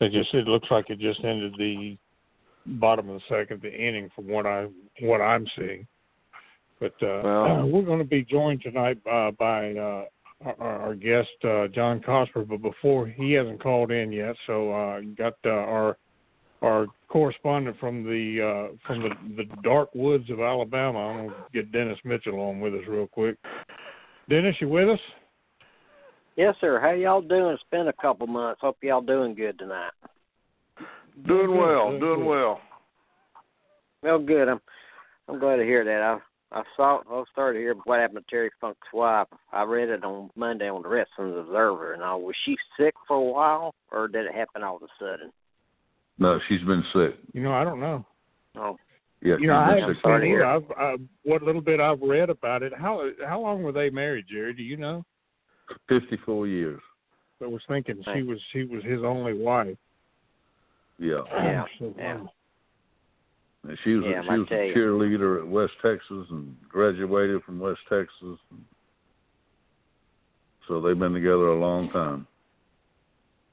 It 0.00 0.12
just 0.12 0.34
it 0.34 0.46
looks 0.48 0.68
like 0.70 0.90
it 0.90 0.98
just 0.98 1.22
ended 1.24 1.54
the 1.58 1.96
bottom 2.66 3.08
of 3.08 3.20
the 3.20 3.36
second, 3.36 3.62
the 3.62 3.72
inning 3.72 4.10
from 4.14 4.28
what 4.28 4.46
I 4.46 4.66
what 5.00 5.20
I'm 5.20 5.46
seeing. 5.56 5.86
But 6.80 6.94
uh, 7.02 7.20
Well- 7.22 7.68
we're 7.72 7.82
going 7.82 7.98
to 8.00 8.04
be 8.04 8.22
joined 8.24 8.62
tonight 8.62 8.98
uh, 9.10 9.30
by 9.32 9.72
uh, 9.74 10.04
our, 10.44 10.80
our 10.80 10.94
guest 10.94 11.28
uh, 11.44 11.68
John 11.68 12.00
Cosper. 12.00 12.46
But 12.48 12.62
before 12.62 13.06
he 13.06 13.32
hasn't 13.32 13.62
called 13.62 13.92
in 13.92 14.10
yet, 14.10 14.34
so 14.46 14.72
uh, 14.72 15.00
got 15.16 15.34
uh, 15.44 15.50
our 15.50 15.96
our 16.62 16.86
correspondent 17.08 17.78
from 17.78 18.04
the 18.04 18.70
uh, 18.70 18.76
from 18.86 19.02
the, 19.02 19.44
the 19.44 19.62
dark 19.62 19.94
woods 19.94 20.30
of 20.30 20.40
Alabama. 20.40 20.98
I'm 20.98 21.16
going 21.16 21.30
to 21.30 21.36
get 21.52 21.72
Dennis 21.72 21.98
Mitchell 22.04 22.38
on 22.40 22.60
with 22.60 22.74
us 22.74 22.82
real 22.88 23.06
quick. 23.06 23.36
Dennis, 24.28 24.56
you 24.60 24.68
with 24.68 24.88
us? 24.88 25.00
Yes, 26.36 26.54
sir. 26.60 26.80
How 26.80 26.92
y'all 26.92 27.20
doing? 27.20 27.52
It's 27.52 27.62
been 27.70 27.88
a 27.88 27.92
couple 27.92 28.26
months. 28.26 28.60
Hope 28.62 28.78
y'all 28.82 29.02
doing 29.02 29.34
good 29.34 29.58
tonight. 29.58 29.90
doing 31.26 31.56
well, 31.56 31.90
doing 31.90 32.00
doing 32.00 32.24
well. 32.24 32.60
Well, 34.02 34.18
good. 34.18 34.48
I'm 34.48 34.60
I'm 35.28 35.38
glad 35.38 35.56
to 35.56 35.64
hear 35.64 35.84
that. 35.84 36.00
I 36.00 36.18
I 36.58 36.62
saw 36.76 37.00
I 37.10 37.24
started 37.32 37.58
to 37.58 37.62
hear 37.62 37.74
what 37.84 38.00
happened 38.00 38.24
to 38.24 38.30
Terry 38.30 38.50
Funk's 38.60 38.78
wife. 38.92 39.26
I 39.52 39.64
read 39.64 39.88
it 39.88 40.04
on 40.04 40.30
Monday 40.36 40.70
on 40.70 40.82
the 40.82 40.88
Wrestling 40.88 41.36
Observer, 41.38 41.92
and 41.92 42.02
all. 42.02 42.22
Was 42.22 42.36
she 42.44 42.56
sick 42.78 42.94
for 43.06 43.16
a 43.16 43.20
while, 43.20 43.74
or 43.90 44.08
did 44.08 44.26
it 44.26 44.34
happen 44.34 44.62
all 44.62 44.76
of 44.76 44.82
a 44.82 44.86
sudden? 44.98 45.32
No, 46.18 46.38
she's 46.48 46.62
been 46.62 46.84
sick. 46.92 47.16
You 47.32 47.42
know, 47.42 47.52
I 47.52 47.64
don't 47.64 47.80
know. 47.80 48.04
Oh, 48.56 48.76
Yeah, 49.22 49.36
You 49.38 49.46
know, 49.46 49.56
I 49.56 49.64
she's 49.64 49.72
been 49.74 49.80
haven't 49.80 49.94
sick. 49.96 50.02
sorry 50.02 50.20
seen 50.26 50.30
to 50.30 50.36
hear. 50.36 50.42
it. 50.44 50.64
I've, 50.80 51.00
what 51.24 51.42
little 51.42 51.60
bit 51.62 51.80
I've 51.80 52.00
read 52.00 52.30
about 52.30 52.62
it. 52.62 52.72
How 52.76 53.08
how 53.26 53.40
long 53.40 53.62
were 53.62 53.72
they 53.72 53.90
married, 53.90 54.26
Jerry? 54.28 54.52
Do 54.54 54.62
you 54.62 54.76
know? 54.76 55.04
Fifty-four 55.88 56.46
years. 56.46 56.80
I 57.42 57.46
was 57.46 57.62
thinking 57.66 58.02
she 58.14 58.22
was 58.22 58.38
she 58.52 58.64
was 58.64 58.84
his 58.84 59.02
only 59.02 59.32
wife. 59.34 59.76
Yeah, 60.98 61.22
Yeah, 61.32 61.64
So, 61.80 61.94
yeah. 61.98 62.14
um, 62.14 62.28
and 63.66 63.78
she 63.82 63.94
was 63.94 64.04
Yeah, 64.06 64.20
a, 64.20 64.22
she 64.22 64.38
was 64.38 64.48
tell 64.48 64.58
a 64.58 64.66
you. 64.68 64.74
cheerleader 64.74 65.40
at 65.40 65.48
West 65.48 65.72
Texas 65.82 66.26
and 66.30 66.54
graduated 66.68 67.42
from 67.42 67.58
West 67.58 67.80
Texas. 67.88 68.38
So 70.68 70.80
they've 70.80 70.98
been 70.98 71.14
together 71.14 71.48
a 71.48 71.58
long 71.58 71.90
time. 71.90 72.26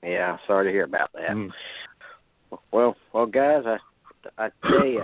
yeah. 0.03 0.37
Sorry 0.45 0.65
to 0.65 0.71
hear 0.71 0.83
about 0.83 1.11
that. 1.13 1.31
mm. 1.31 1.49
Well, 2.71 2.95
well, 3.13 3.25
guys, 3.25 3.63
I 3.65 3.77
I 4.37 4.49
tell 4.67 4.85
you, 4.85 5.03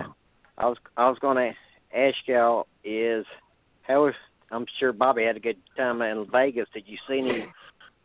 I 0.58 0.66
was 0.66 0.76
I 0.96 1.08
was 1.08 1.18
going 1.20 1.36
to 1.36 1.98
ask 1.98 2.16
y'all 2.26 2.66
is 2.84 3.24
how 3.82 4.06
is 4.06 4.14
I'm 4.50 4.66
sure 4.78 4.92
Bobby 4.92 5.24
had 5.24 5.36
a 5.36 5.40
good 5.40 5.56
time 5.76 6.02
in 6.02 6.26
Vegas. 6.30 6.68
Did 6.72 6.84
you 6.86 6.98
see 7.08 7.18
any 7.18 7.46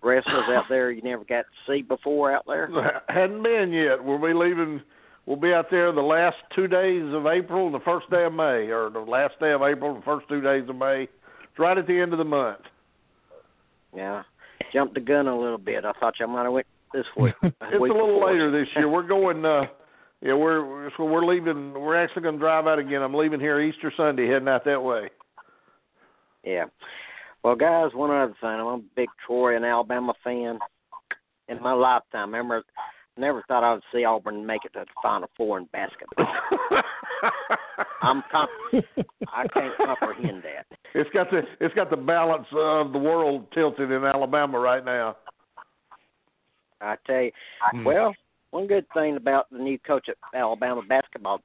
wrestlers 0.01 0.45
out 0.50 0.65
there 0.69 0.91
you 0.91 1.01
never 1.01 1.24
got 1.24 1.41
to 1.43 1.71
see 1.71 1.81
before 1.81 2.31
out 2.31 2.45
there? 2.48 3.01
Hadn't 3.10 3.43
been 3.43 3.71
yet. 3.71 4.03
We'll 4.03 4.17
be 4.21 4.33
leaving. 4.33 4.81
we'll 5.25 5.38
be 5.38 5.53
out 5.53 5.69
there 5.69 5.91
the 5.91 6.01
last 6.01 6.38
two 6.55 6.67
days 6.67 7.13
of 7.13 7.27
April, 7.27 7.67
and 7.67 7.75
the 7.75 7.79
first 7.79 8.10
day 8.10 8.25
of 8.25 8.33
May, 8.33 8.69
or 8.69 8.89
the 8.89 9.00
last 9.00 9.39
day 9.39 9.51
of 9.51 9.62
April, 9.62 9.93
the 9.93 10.01
first 10.01 10.27
two 10.27 10.41
days 10.41 10.67
of 10.67 10.75
May. 10.75 11.03
It's 11.03 11.60
right 11.60 11.77
at 11.77 11.88
the 11.88 12.00
end 12.00 12.13
of 12.13 12.17
the 12.17 12.25
month. 12.25 12.62
Yeah, 13.95 14.24
jumped 14.74 14.93
the 14.93 15.01
gun 15.01 15.27
a 15.27 15.38
little 15.38 15.57
bit. 15.57 15.86
I 15.86 15.91
thought 16.00 16.15
y'all 16.19 16.29
might 16.29 16.43
have 16.43 16.53
went 16.53 16.67
this 16.93 17.05
week. 17.17 17.33
it's 17.43 17.55
a 17.71 17.77
little 17.77 18.24
later 18.25 18.51
this 18.51 18.67
year. 18.75 18.89
We're 18.89 19.07
going. 19.07 19.45
uh 19.45 19.63
Yeah, 20.21 20.33
we're 20.33 20.89
so 20.98 21.05
we're 21.05 21.25
leaving. 21.25 21.74
We're 21.74 21.95
actually 22.01 22.24
going 22.24 22.36
to 22.36 22.39
drive 22.39 22.67
out 22.67 22.79
again. 22.79 23.01
I'm 23.01 23.13
leaving 23.13 23.39
here 23.39 23.60
Easter 23.60 23.91
Sunday, 23.95 24.27
heading 24.27 24.48
out 24.48 24.65
that 24.65 24.81
way. 24.81 25.10
Yeah. 26.43 26.65
Well, 27.43 27.55
guys, 27.55 27.91
one 27.93 28.12
other 28.12 28.36
thing. 28.39 28.50
I'm 28.50 28.67
a 28.67 28.81
big 28.95 29.10
Troy 29.25 29.55
and 29.55 29.65
Alabama 29.65 30.13
fan. 30.24 30.60
In 31.48 31.62
my 31.62 31.74
lifetime, 31.74 32.33
I 32.33 32.38
remember, 32.38 32.63
never 33.17 33.43
thought 33.48 33.63
I 33.63 33.74
would 33.74 33.83
see 33.93 34.05
Auburn 34.05 34.45
make 34.45 34.63
it 34.63 34.74
to 34.74 34.79
the 34.79 34.86
Final 35.03 35.29
Four 35.36 35.57
in 35.57 35.65
basketball. 35.74 36.25
I'm 38.01 38.24
comp- 38.31 38.50
I 39.33 39.48
can't 39.53 39.75
comprehend 39.77 40.43
that. 40.43 40.65
It's 40.93 41.10
got 41.12 41.29
the 41.29 41.41
it's 41.60 41.74
got 41.75 41.89
the 41.89 41.98
balance 41.98 42.48
of 42.55 42.91
the 42.93 42.98
world 43.00 43.48
tilted 43.53 43.91
in 43.91 44.03
Alabama 44.03 44.60
right 44.60 44.83
now. 44.83 45.17
I 46.81 46.95
tell 47.05 47.21
you, 47.21 47.31
hmm. 47.71 47.83
well, 47.83 48.13
one 48.51 48.67
good 48.67 48.85
thing 48.93 49.15
about 49.17 49.50
the 49.51 49.59
new 49.59 49.79
coach 49.79 50.07
at 50.09 50.15
Alabama 50.33 50.81
basketball 50.88 51.41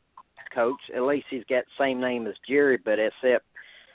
coach, 0.54 0.80
at 0.94 1.02
least 1.02 1.26
he's 1.30 1.44
got 1.48 1.64
the 1.64 1.84
same 1.84 2.00
name 2.00 2.26
as 2.26 2.34
Jerry, 2.48 2.78
but 2.82 2.98
except 2.98 3.44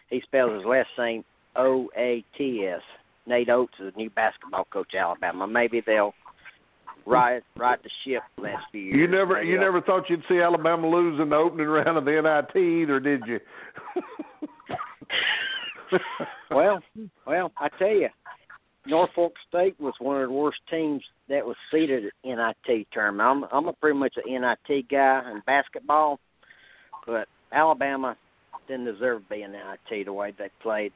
he 0.09 0.21
spells 0.21 0.53
his 0.55 0.65
last 0.65 0.89
name 0.97 1.23
O 1.55 1.89
A 1.97 2.23
T 2.37 2.65
S. 2.67 2.81
Nate 3.27 3.49
Oates 3.49 3.73
is 3.79 3.91
the 3.93 3.97
new 3.97 4.09
basketball 4.11 4.65
coach 4.71 4.93
at 4.93 5.01
Alabama. 5.01 5.47
Maybe 5.47 5.81
they'll 5.85 6.13
right 7.05 7.41
right 7.57 7.81
the 7.81 7.89
ship 8.05 8.21
the 8.37 8.43
last 8.43 8.65
few 8.71 8.81
years. 8.81 8.95
You 8.97 9.07
never 9.07 9.35
Maybe 9.35 9.47
you 9.47 9.53
they'll- 9.55 9.65
never 9.65 9.81
thought 9.81 10.09
you'd 10.09 10.23
see 10.29 10.39
Alabama 10.39 10.87
lose 10.87 11.19
in 11.19 11.29
the 11.29 11.35
opening 11.35 11.67
round 11.67 11.97
of 11.97 12.05
the 12.05 12.11
NIT 12.21 12.55
either, 12.61 12.99
did 12.99 13.23
you? 13.27 13.39
well, 16.51 16.81
well, 17.25 17.51
I 17.57 17.69
tell 17.77 17.87
you, 17.89 18.09
Norfolk 18.85 19.33
State 19.47 19.79
was 19.79 19.93
one 19.99 20.21
of 20.21 20.29
the 20.29 20.33
worst 20.33 20.59
teams 20.69 21.03
that 21.29 21.45
was 21.45 21.55
seeded 21.71 22.05
at 22.05 22.13
NIT 22.23 22.87
tournament. 22.91 23.21
I'm 23.51 23.57
I'm 23.57 23.67
a 23.67 23.73
pretty 23.73 23.97
much 23.97 24.15
an 24.17 24.41
NIT 24.41 24.89
guy 24.89 25.21
in 25.31 25.41
basketball, 25.45 26.19
but 27.05 27.27
Alabama 27.51 28.17
didn't 28.67 28.85
deserve 28.85 29.23
to 29.23 29.35
be 29.35 29.43
in 29.43 29.51
NIT 29.51 30.05
the 30.05 30.13
way 30.13 30.33
they 30.37 30.49
played, 30.61 30.93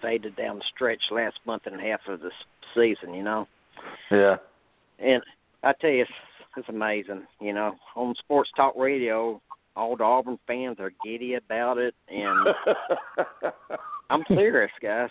faded 0.00 0.36
down 0.36 0.58
the 0.58 0.64
stretch 0.74 1.02
last 1.10 1.36
month 1.46 1.62
and 1.66 1.78
a 1.78 1.82
half 1.82 2.00
of 2.08 2.20
the 2.20 2.30
season. 2.74 3.14
You 3.14 3.22
know, 3.22 3.48
yeah. 4.10 4.36
and 4.98 5.22
I 5.62 5.72
tell 5.80 5.90
you, 5.90 6.02
it's, 6.02 6.10
it's 6.56 6.68
amazing. 6.68 7.26
You 7.40 7.52
know, 7.52 7.74
on 7.96 8.14
Sports 8.18 8.50
Talk 8.56 8.74
Radio, 8.76 9.42
all 9.76 9.96
the 9.96 10.04
Auburn 10.04 10.38
fans 10.46 10.76
are 10.80 10.92
giddy 11.04 11.34
about 11.34 11.78
it, 11.78 11.94
and 12.08 12.48
I'm 14.10 14.24
serious, 14.28 14.70
guys. 14.80 15.10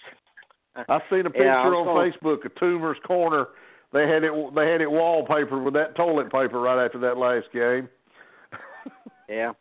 I 0.75 0.99
seen 1.09 1.25
a 1.25 1.29
picture 1.29 1.45
Yeah, 1.45 1.67
on 1.67 2.11
Facebook 2.11 2.45
of 2.45 2.55
Toomer's 2.55 2.97
Corner. 3.05 3.47
They 3.91 4.07
had 4.07 4.23
it 4.23 4.31
they 4.55 4.71
had 4.71 4.81
it 4.81 4.87
wallpapered 4.87 5.63
with 5.63 5.75
that 5.75 5.95
toilet 5.95 6.31
paper 6.31 6.59
right 6.59 6.83
after 6.83 6.99
that 6.99 7.17
last 7.17 7.47
game. 7.53 7.89
Yeah. 9.29 9.53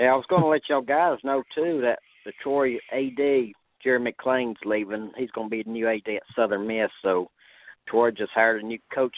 Yeah, 0.00 0.12
I 0.12 0.16
was 0.16 0.26
going 0.28 0.42
to 0.42 0.48
let 0.48 0.62
y'all 0.68 0.82
guys 0.82 1.18
know 1.22 1.42
too 1.54 1.80
that 1.82 2.00
the 2.24 2.32
Troy 2.42 2.74
AD 2.92 3.52
Jerry 3.82 4.00
McClain's 4.00 4.58
leaving. 4.64 5.12
He's 5.16 5.30
going 5.30 5.46
to 5.46 5.50
be 5.50 5.62
the 5.62 5.70
new 5.70 5.88
AD 5.88 6.08
at 6.08 6.22
Southern 6.34 6.66
Miss. 6.66 6.90
So 7.02 7.30
Troy 7.88 8.10
just 8.10 8.32
hired 8.32 8.62
a 8.62 8.66
new 8.66 8.78
coach 8.92 9.14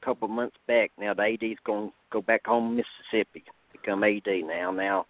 a 0.00 0.04
couple 0.04 0.26
of 0.26 0.30
months 0.30 0.56
back. 0.66 0.92
Now 0.98 1.14
the 1.14 1.22
AD's 1.22 1.58
going 1.66 1.88
to 1.88 1.94
go 2.12 2.22
back 2.22 2.46
home 2.46 2.76
to 2.76 2.84
Mississippi, 3.12 3.44
become 3.72 4.04
AD 4.04 4.28
now. 4.46 4.70
Now 4.70 5.06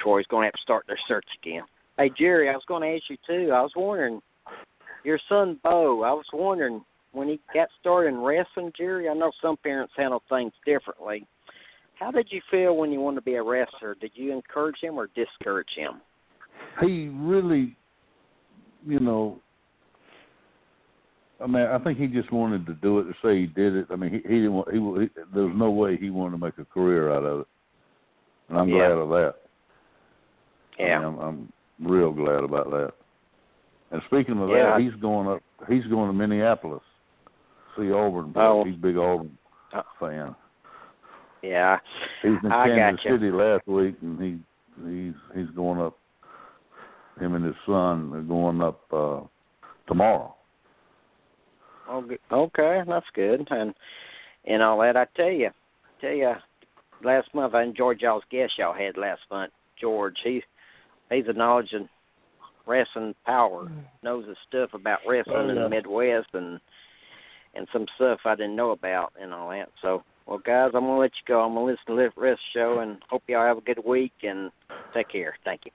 Troy's 0.00 0.26
going 0.26 0.42
to 0.42 0.46
have 0.46 0.54
to 0.54 0.62
start 0.62 0.84
their 0.86 0.98
search 1.06 1.26
again. 1.42 1.64
Hey 1.98 2.10
Jerry, 2.18 2.48
I 2.48 2.52
was 2.52 2.64
going 2.66 2.82
to 2.82 2.96
ask 2.96 3.04
you 3.10 3.16
too. 3.26 3.52
I 3.52 3.60
was 3.60 3.72
wondering, 3.76 4.20
your 5.08 5.18
son 5.26 5.58
Bo. 5.64 6.02
I 6.02 6.12
was 6.12 6.26
wondering 6.34 6.84
when 7.12 7.28
he 7.28 7.40
got 7.54 7.68
started 7.80 8.10
in 8.10 8.20
wrestling, 8.20 8.70
Jerry. 8.76 9.08
I 9.08 9.14
know 9.14 9.32
some 9.40 9.56
parents 9.56 9.94
handle 9.96 10.22
things 10.28 10.52
differently. 10.66 11.26
How 11.94 12.10
did 12.10 12.28
you 12.30 12.42
feel 12.50 12.76
when 12.76 12.92
you 12.92 13.00
wanted 13.00 13.16
to 13.16 13.22
be 13.22 13.36
a 13.36 13.42
wrestler? 13.42 13.96
Did 13.98 14.12
you 14.14 14.32
encourage 14.32 14.76
him 14.82 14.98
or 14.98 15.08
discourage 15.16 15.70
him? 15.74 16.02
he 16.82 17.08
really, 17.08 17.74
you 18.86 19.00
know, 19.00 19.40
I 21.42 21.46
mean, 21.46 21.62
I 21.62 21.78
think 21.78 21.98
he 21.98 22.06
just 22.06 22.30
wanted 22.30 22.66
to 22.66 22.74
do 22.74 22.98
it 22.98 23.04
to 23.04 23.14
say 23.22 23.40
he 23.40 23.46
did 23.46 23.74
it. 23.76 23.86
I 23.90 23.96
mean, 23.96 24.10
he, 24.10 24.18
he 24.18 24.34
didn't 24.34 24.52
want. 24.52 24.68
He, 24.70 24.78
he 24.78 25.08
there 25.34 25.44
was 25.44 25.56
no 25.56 25.70
way 25.70 25.96
he 25.96 26.10
wanted 26.10 26.32
to 26.38 26.44
make 26.44 26.58
a 26.58 26.64
career 26.66 27.10
out 27.12 27.24
of 27.24 27.40
it, 27.40 27.46
and 28.50 28.58
I'm 28.58 28.68
Yeah. 28.68 28.88
glad 28.88 28.90
of 28.92 29.08
that. 29.08 29.34
I 30.78 30.82
Yeah. 30.82 30.98
mean, 30.98 31.06
I'm, 31.06 31.18
I'm 31.18 31.52
real 31.80 32.12
glad 32.12 32.44
about 32.44 32.70
that. 32.70 32.92
And 33.90 34.02
speaking 34.06 34.40
of 34.40 34.48
Yeah. 34.50 34.72
that, 34.72 34.80
he's 34.80 34.94
going 35.00 35.28
up. 35.28 35.42
He's 35.68 35.84
going 35.86 36.08
to 36.08 36.12
Minneapolis. 36.12 36.82
See 37.76 37.90
Auburn. 37.92 38.32
play. 38.32 38.42
Oh. 38.42 38.64
He's 38.64 38.74
a 38.74 38.78
big 38.78 38.96
Auburn 38.96 39.36
Uh, 39.72 39.82
fan. 40.00 40.34
Yeah. 41.42 41.78
He 42.22 42.30
was 42.30 42.40
in 42.42 42.50
I 42.52 42.66
Kansas 42.68 43.04
gotcha. 43.04 43.14
City 43.14 43.30
last 43.30 43.66
week, 43.66 43.96
and 44.02 44.20
he 44.20 44.38
he's 44.86 45.14
he's 45.34 45.50
going 45.54 45.80
up. 45.80 45.96
Him 47.20 47.34
and 47.34 47.44
his 47.44 47.56
son 47.66 48.12
are 48.14 48.22
going 48.22 48.60
up 48.62 48.80
uh 48.92 49.20
tomorrow. 49.86 50.34
Oh. 51.88 52.04
Okay, 52.30 52.82
that's 52.86 53.06
good. 53.14 53.46
And 53.50 53.74
and 54.44 54.62
all 54.62 54.78
that. 54.80 54.96
I 54.96 55.06
tell 55.16 55.30
you, 55.30 55.50
tell 56.00 56.12
you, 56.12 56.34
last 57.02 57.32
month 57.34 57.54
I 57.54 57.62
enjoyed 57.62 58.00
y'all's 58.00 58.24
guest 58.30 58.58
y'all 58.58 58.74
had 58.74 58.96
last 58.96 59.22
month. 59.30 59.52
George, 59.80 60.16
he 60.24 60.42
he's 61.10 61.28
a 61.28 61.32
knowledge 61.32 61.72
and 61.72 61.88
wrestling 62.68 63.14
power. 63.26 63.64
Mm. 63.64 63.84
Knows 64.02 64.28
his 64.28 64.36
stuff 64.46 64.74
about 64.74 65.00
wrestling 65.06 65.36
Oh, 65.36 65.48
in 65.48 65.56
yeah. 65.56 65.62
the 65.64 65.68
Midwest 65.68 66.28
and 66.34 66.60
and 67.54 67.66
some 67.72 67.86
stuff 67.96 68.20
I 68.26 68.34
didn't 68.34 68.56
know 68.56 68.70
about 68.70 69.12
and 69.20 69.32
all 69.32 69.48
that. 69.50 69.70
So, 69.80 70.04
well, 70.26 70.38
guys, 70.38 70.70
I'm 70.74 70.82
gonna 70.84 70.98
let 70.98 71.12
you 71.12 71.24
go. 71.26 71.40
I'm 71.40 71.54
gonna 71.54 71.64
listen 71.66 71.80
to 71.88 71.94
the 71.96 72.02
rest 72.02 72.16
of 72.16 72.20
the 72.20 72.36
show 72.52 72.78
and 72.80 72.98
hope 73.08 73.22
y'all 73.26 73.46
have 73.46 73.58
a 73.58 73.62
good 73.62 73.82
week 73.84 74.12
and 74.22 74.50
take 74.94 75.08
care. 75.08 75.34
Thank 75.44 75.62
you. 75.64 75.72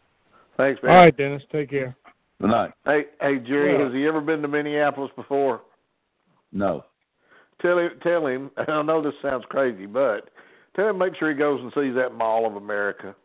Thanks, 0.56 0.80
All 0.84 0.90
man. 0.90 0.98
right, 1.00 1.18
Dennis. 1.18 1.42
Take 1.52 1.72
care. 1.72 1.96
Good 2.40 2.52
night. 2.52 2.72
Hey, 2.86 3.06
hey, 3.20 3.40
Jerry, 3.40 3.74
Yeah. 3.74 3.86
has 3.86 3.94
he 3.94 4.06
ever 4.08 4.22
been 4.22 4.42
to 4.44 4.48
Minneapolis 4.48 5.12
before? 5.16 5.62
No. 6.52 6.86
Tell 7.62 7.80
him, 7.80 7.92
tell 8.04 8.28
him. 8.28 8.52
I 8.58 8.82
know 8.84 9.02
this 9.02 9.14
sounds 9.22 9.46
crazy, 9.50 9.88
but 9.88 10.30
tell 10.76 10.90
him 10.90 11.00
make 11.00 11.16
sure 11.16 11.30
he 11.32 11.36
goes 11.36 11.60
and 11.62 11.72
sees 11.74 11.96
that 11.96 12.14
Mall 12.14 12.46
of 12.46 12.56
America. 12.56 13.16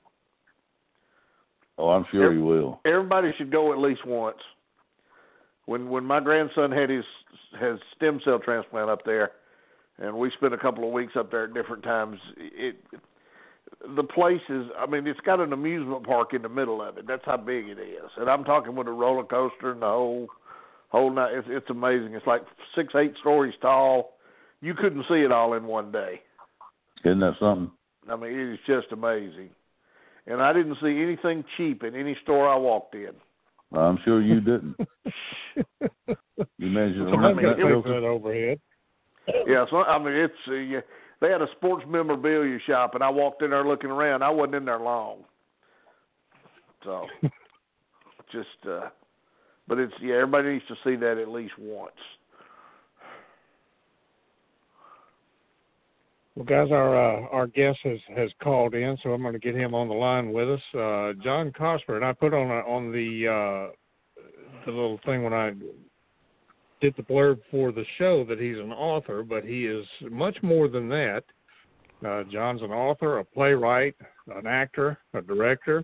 Oh, 1.79 1.91
I'm 1.91 2.05
sure 2.11 2.33
he 2.33 2.39
will. 2.39 2.81
Everybody 2.85 3.33
should 3.39 3.53
go 3.53 3.73
at 3.73 3.79
least 3.79 4.05
once. 4.05 4.39
When 5.67 5.89
when 5.89 6.05
my 6.05 6.21
grandson 6.21 6.73
had 6.73 6.91
his 6.91 7.05
his 7.61 7.79
stem 7.97 8.21
cell 8.25 8.41
transplant 8.41 8.91
up 8.91 9.05
there, 9.05 9.33
and 9.99 10.17
we 10.17 10.31
spent 10.37 10.55
a 10.55 10.59
couple 10.59 10.85
of 10.85 10.93
weeks 10.93 11.13
up 11.17 11.31
there 11.31 11.45
at 11.45 11.55
different 11.55 11.85
times. 11.85 12.19
It 12.37 12.77
the 13.95 14.03
place 14.03 14.41
is. 14.49 14.67
I 14.79 14.87
mean, 14.87 15.07
it's 15.07 15.21
got 15.21 15.41
an 15.41 15.53
amusement 15.53 16.05
park 16.05 16.35
in 16.35 16.43
the 16.43 16.49
middle 16.49 16.83
of 16.83 16.99
it. 16.99 17.07
That's 17.07 17.25
how 17.25 17.37
big 17.37 17.69
it 17.69 17.79
is. 17.79 18.11
And 18.17 18.29
I'm 18.29 18.45
talking 18.45 18.75
with 18.75 18.89
a 18.89 18.93
roller 18.93 19.25
coaster 19.25 19.71
and 19.73 19.83
the 19.83 19.87
whole 19.87 20.27
whole 20.89 21.11
night. 21.11 21.35
It's, 21.35 21.49
it's 21.51 21.71
amazing. 21.71 22.15
It's 22.15 22.27
like 22.27 22.43
six 22.75 22.95
eight 22.97 23.15
stories 23.21 23.55
tall. 23.61 24.15
You 24.61 24.75
couldn't 24.75 25.05
see 25.09 25.21
it 25.21 25.31
all 25.31 25.55
in 25.55 25.65
one 25.65 25.93
day. 25.93 26.23
Isn't 27.05 27.21
that 27.21 27.35
something? 27.39 27.71
I 28.11 28.17
mean, 28.17 28.33
it 28.33 28.53
is 28.55 28.59
just 28.67 28.91
amazing. 28.91 29.51
And 30.31 30.43
I 30.43 30.53
didn't 30.53 30.77
see 30.83 31.03
anything 31.03 31.43
cheap 31.57 31.83
in 31.83 31.95
any 31.97 32.17
store 32.23 32.49
I 32.49 32.57
walked 32.57 32.95
in. 32.95 33.13
I'm 33.77 33.99
sure 34.05 34.21
you 34.23 34.41
didn't. 34.41 34.77
You 36.57 36.69
mentioned 36.71 37.09
I 37.15 37.33
mean, 37.33 37.43
that 37.47 37.59
it 37.59 37.65
was- 37.65 37.83
Good 37.85 38.05
overhead. 38.05 38.61
Yeah, 39.47 39.65
so 39.71 39.79
I 39.83 39.99
mean, 39.99 40.15
it's 40.15 40.35
uh, 40.49 40.53
yeah, 40.55 40.81
they 41.21 41.29
had 41.31 41.43
a 41.43 41.49
sports 41.57 41.85
memorabilia 41.89 42.59
shop, 42.67 42.95
and 42.95 43.03
I 43.05 43.11
walked 43.11 43.43
in 43.43 43.51
there 43.51 43.67
looking 43.67 43.91
around. 43.91 44.23
I 44.23 44.31
wasn't 44.31 44.55
in 44.55 44.65
there 44.65 44.79
long, 44.79 45.25
so 46.85 47.07
just. 48.33 48.49
uh 48.67 48.89
But 49.67 49.79
it's 49.79 49.93
yeah, 50.01 50.15
everybody 50.15 50.53
needs 50.55 50.65
to 50.69 50.77
see 50.85 50.97
that 50.97 51.19
at 51.19 51.29
least 51.29 51.55
once. 51.59 51.91
Well, 56.39 56.45
guys, 56.45 56.71
our 56.71 56.97
uh, 56.97 57.27
our 57.33 57.49
guest 57.49 57.81
has 57.83 57.99
has 58.17 58.31
called 58.41 58.73
in, 58.73 58.97
so 59.03 59.11
I'm 59.11 59.23
going 59.23 59.33
to 59.33 59.41
get 59.41 59.57
him 59.57 59.75
on 59.75 59.89
the 59.89 59.95
line 59.95 60.31
with 60.33 60.49
us. 60.49 60.61
Uh, 60.73 61.21
John 61.21 61.51
Cosper, 61.51 61.97
and 61.97 62.05
I 62.05 62.13
put 62.13 62.33
on 62.33 62.49
on 62.49 62.93
the 62.93 63.27
uh, 63.27 64.23
the 64.65 64.71
little 64.71 65.01
thing 65.05 65.25
when 65.25 65.33
I 65.33 65.51
did 66.81 66.95
the 66.97 67.03
blurb 67.03 67.41
for 67.51 67.73
the 67.73 67.85
show 67.99 68.25
that 68.27 68.39
he's 68.39 68.57
an 68.57 68.71
author, 68.71 69.25
but 69.25 69.43
he 69.43 69.67
is 69.67 69.85
much 70.13 70.37
more 70.41 70.69
than 70.69 70.89
that. 70.91 71.25
Uh, 72.07 72.23
John's 72.31 72.63
an 72.63 72.71
author, 72.71 73.19
a 73.19 73.25
playwright, 73.25 73.97
an 74.33 74.47
actor, 74.47 74.97
a 75.15 75.21
director, 75.21 75.83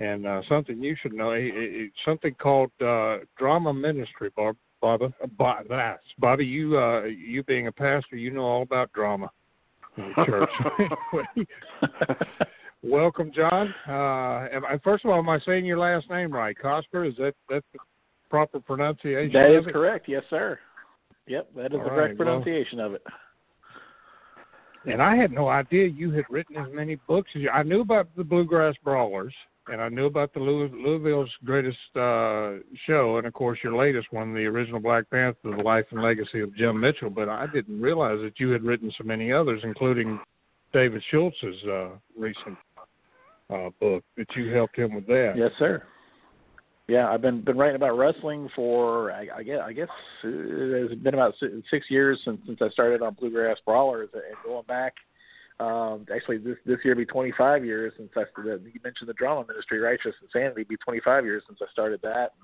and 0.00 0.26
uh, 0.26 0.42
something 0.48 0.82
you 0.82 0.96
should 1.00 1.12
know. 1.12 1.34
He, 1.34 1.52
he, 1.54 1.88
something 2.04 2.34
called 2.34 2.72
uh, 2.84 3.18
drama 3.38 3.72
ministry. 3.72 4.32
Bob, 4.34 4.56
Bob, 4.80 5.02
Bob, 5.36 5.66
Bobby, 6.18 6.46
you 6.46 7.04
you 7.04 7.44
being 7.44 7.68
a 7.68 7.72
pastor, 7.72 8.16
you 8.16 8.32
know 8.32 8.42
all 8.42 8.62
about 8.62 8.92
drama. 8.92 9.30
Church. 10.26 10.50
welcome, 12.82 13.30
John. 13.34 13.74
Uh, 13.88 14.48
am 14.52 14.64
I, 14.64 14.78
first 14.82 15.04
of 15.04 15.10
all, 15.10 15.18
am 15.18 15.28
I 15.28 15.38
saying 15.40 15.64
your 15.64 15.78
last 15.78 16.08
name 16.10 16.32
right? 16.32 16.56
Cosper? 16.56 17.08
Is 17.08 17.16
that 17.16 17.34
that 17.48 17.64
the 17.72 17.78
proper 18.30 18.60
pronunciation? 18.60 19.32
That 19.32 19.56
is 19.56 19.64
correct. 19.72 20.06
Yes, 20.08 20.22
sir. 20.30 20.58
Yep, 21.26 21.50
that 21.56 21.66
is 21.66 21.72
All 21.72 21.78
the 21.78 21.84
right, 21.84 21.88
correct 21.90 22.18
well- 22.18 22.26
pronunciation 22.26 22.80
of 22.80 22.94
it. 22.94 23.02
And 24.86 25.02
I 25.02 25.16
had 25.16 25.32
no 25.32 25.48
idea 25.48 25.86
you 25.86 26.10
had 26.12 26.24
written 26.30 26.56
as 26.56 26.68
many 26.72 26.94
books 27.06 27.30
as 27.34 27.42
you. 27.42 27.50
I 27.50 27.62
knew 27.62 27.80
about 27.80 28.08
the 28.16 28.24
Bluegrass 28.24 28.74
Brawlers, 28.82 29.34
and 29.70 29.80
I 29.80 29.88
knew 29.88 30.06
about 30.06 30.32
the 30.32 30.40
Louis, 30.40 30.70
Louisville's 30.72 31.30
greatest 31.44 31.78
uh, 31.94 32.54
show, 32.86 33.18
and 33.18 33.26
of 33.26 33.32
course 33.32 33.58
your 33.62 33.76
latest 33.76 34.12
one, 34.12 34.34
the 34.34 34.46
original 34.46 34.80
Black 34.80 35.08
Panther, 35.10 35.36
the 35.44 35.62
life 35.62 35.84
and 35.90 36.02
legacy 36.02 36.40
of 36.40 36.54
Jim 36.56 36.80
Mitchell. 36.80 37.10
But 37.10 37.28
I 37.28 37.46
didn't 37.52 37.80
realize 37.80 38.18
that 38.22 38.38
you 38.38 38.50
had 38.50 38.62
written 38.62 38.92
so 38.96 39.04
many 39.04 39.32
others, 39.32 39.60
including 39.64 40.18
David 40.72 41.02
Schultz's 41.10 41.64
uh, 41.64 41.88
recent 42.16 42.56
uh, 43.50 43.70
book 43.80 44.04
that 44.16 44.26
you 44.36 44.52
helped 44.52 44.76
him 44.76 44.94
with 44.94 45.06
that. 45.06 45.34
Yes, 45.36 45.52
sir. 45.58 45.82
Yeah, 46.88 47.10
I've 47.10 47.20
been 47.20 47.42
been 47.42 47.58
writing 47.58 47.76
about 47.76 47.98
wrestling 47.98 48.48
for 48.56 49.12
I, 49.12 49.26
I 49.36 49.42
guess 49.42 49.58
I 49.62 49.72
guess 49.74 49.88
uh, 50.24 50.28
it's 50.28 50.94
been 51.02 51.12
about 51.12 51.34
si- 51.38 51.62
six 51.70 51.90
years 51.90 52.18
since 52.24 52.40
since 52.46 52.58
I 52.62 52.70
started 52.70 53.02
on 53.02 53.12
Bluegrass 53.12 53.58
Brawlers 53.66 54.08
and 54.14 54.22
going 54.42 54.64
back. 54.66 54.94
Um, 55.60 56.06
actually, 56.14 56.38
this 56.38 56.56
this 56.64 56.78
year 56.84 56.94
be 56.94 57.04
25 57.04 57.64
years 57.64 57.92
since 57.96 58.10
I 58.16 58.24
started. 58.30 58.64
You 58.64 58.80
mentioned 58.84 59.08
the 59.08 59.14
drama 59.14 59.44
ministry, 59.48 59.78
Righteous 59.80 60.14
Insanity, 60.22 60.64
be 60.64 60.76
25 60.76 61.24
years 61.24 61.42
since 61.46 61.58
I 61.60 61.70
started 61.72 62.00
that. 62.02 62.34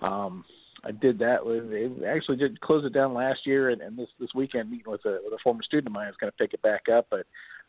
And, 0.00 0.12
um, 0.12 0.44
I 0.84 0.92
did 0.92 1.18
that 1.18 1.44
with 1.44 1.72
it 1.72 2.04
actually 2.04 2.36
did 2.36 2.60
close 2.60 2.84
it 2.84 2.92
down 2.92 3.12
last 3.12 3.46
year, 3.46 3.70
and, 3.70 3.82
and 3.82 3.98
this 3.98 4.08
this 4.20 4.30
weekend 4.34 4.70
meeting 4.70 4.90
with 4.90 5.04
a 5.04 5.18
with 5.24 5.32
a 5.32 5.42
former 5.42 5.62
student 5.62 5.88
of 5.88 5.92
mine 5.92 6.08
is 6.08 6.16
going 6.20 6.30
to 6.30 6.36
pick 6.36 6.54
it 6.54 6.62
back 6.62 6.88
up. 6.88 7.08
But 7.10 7.26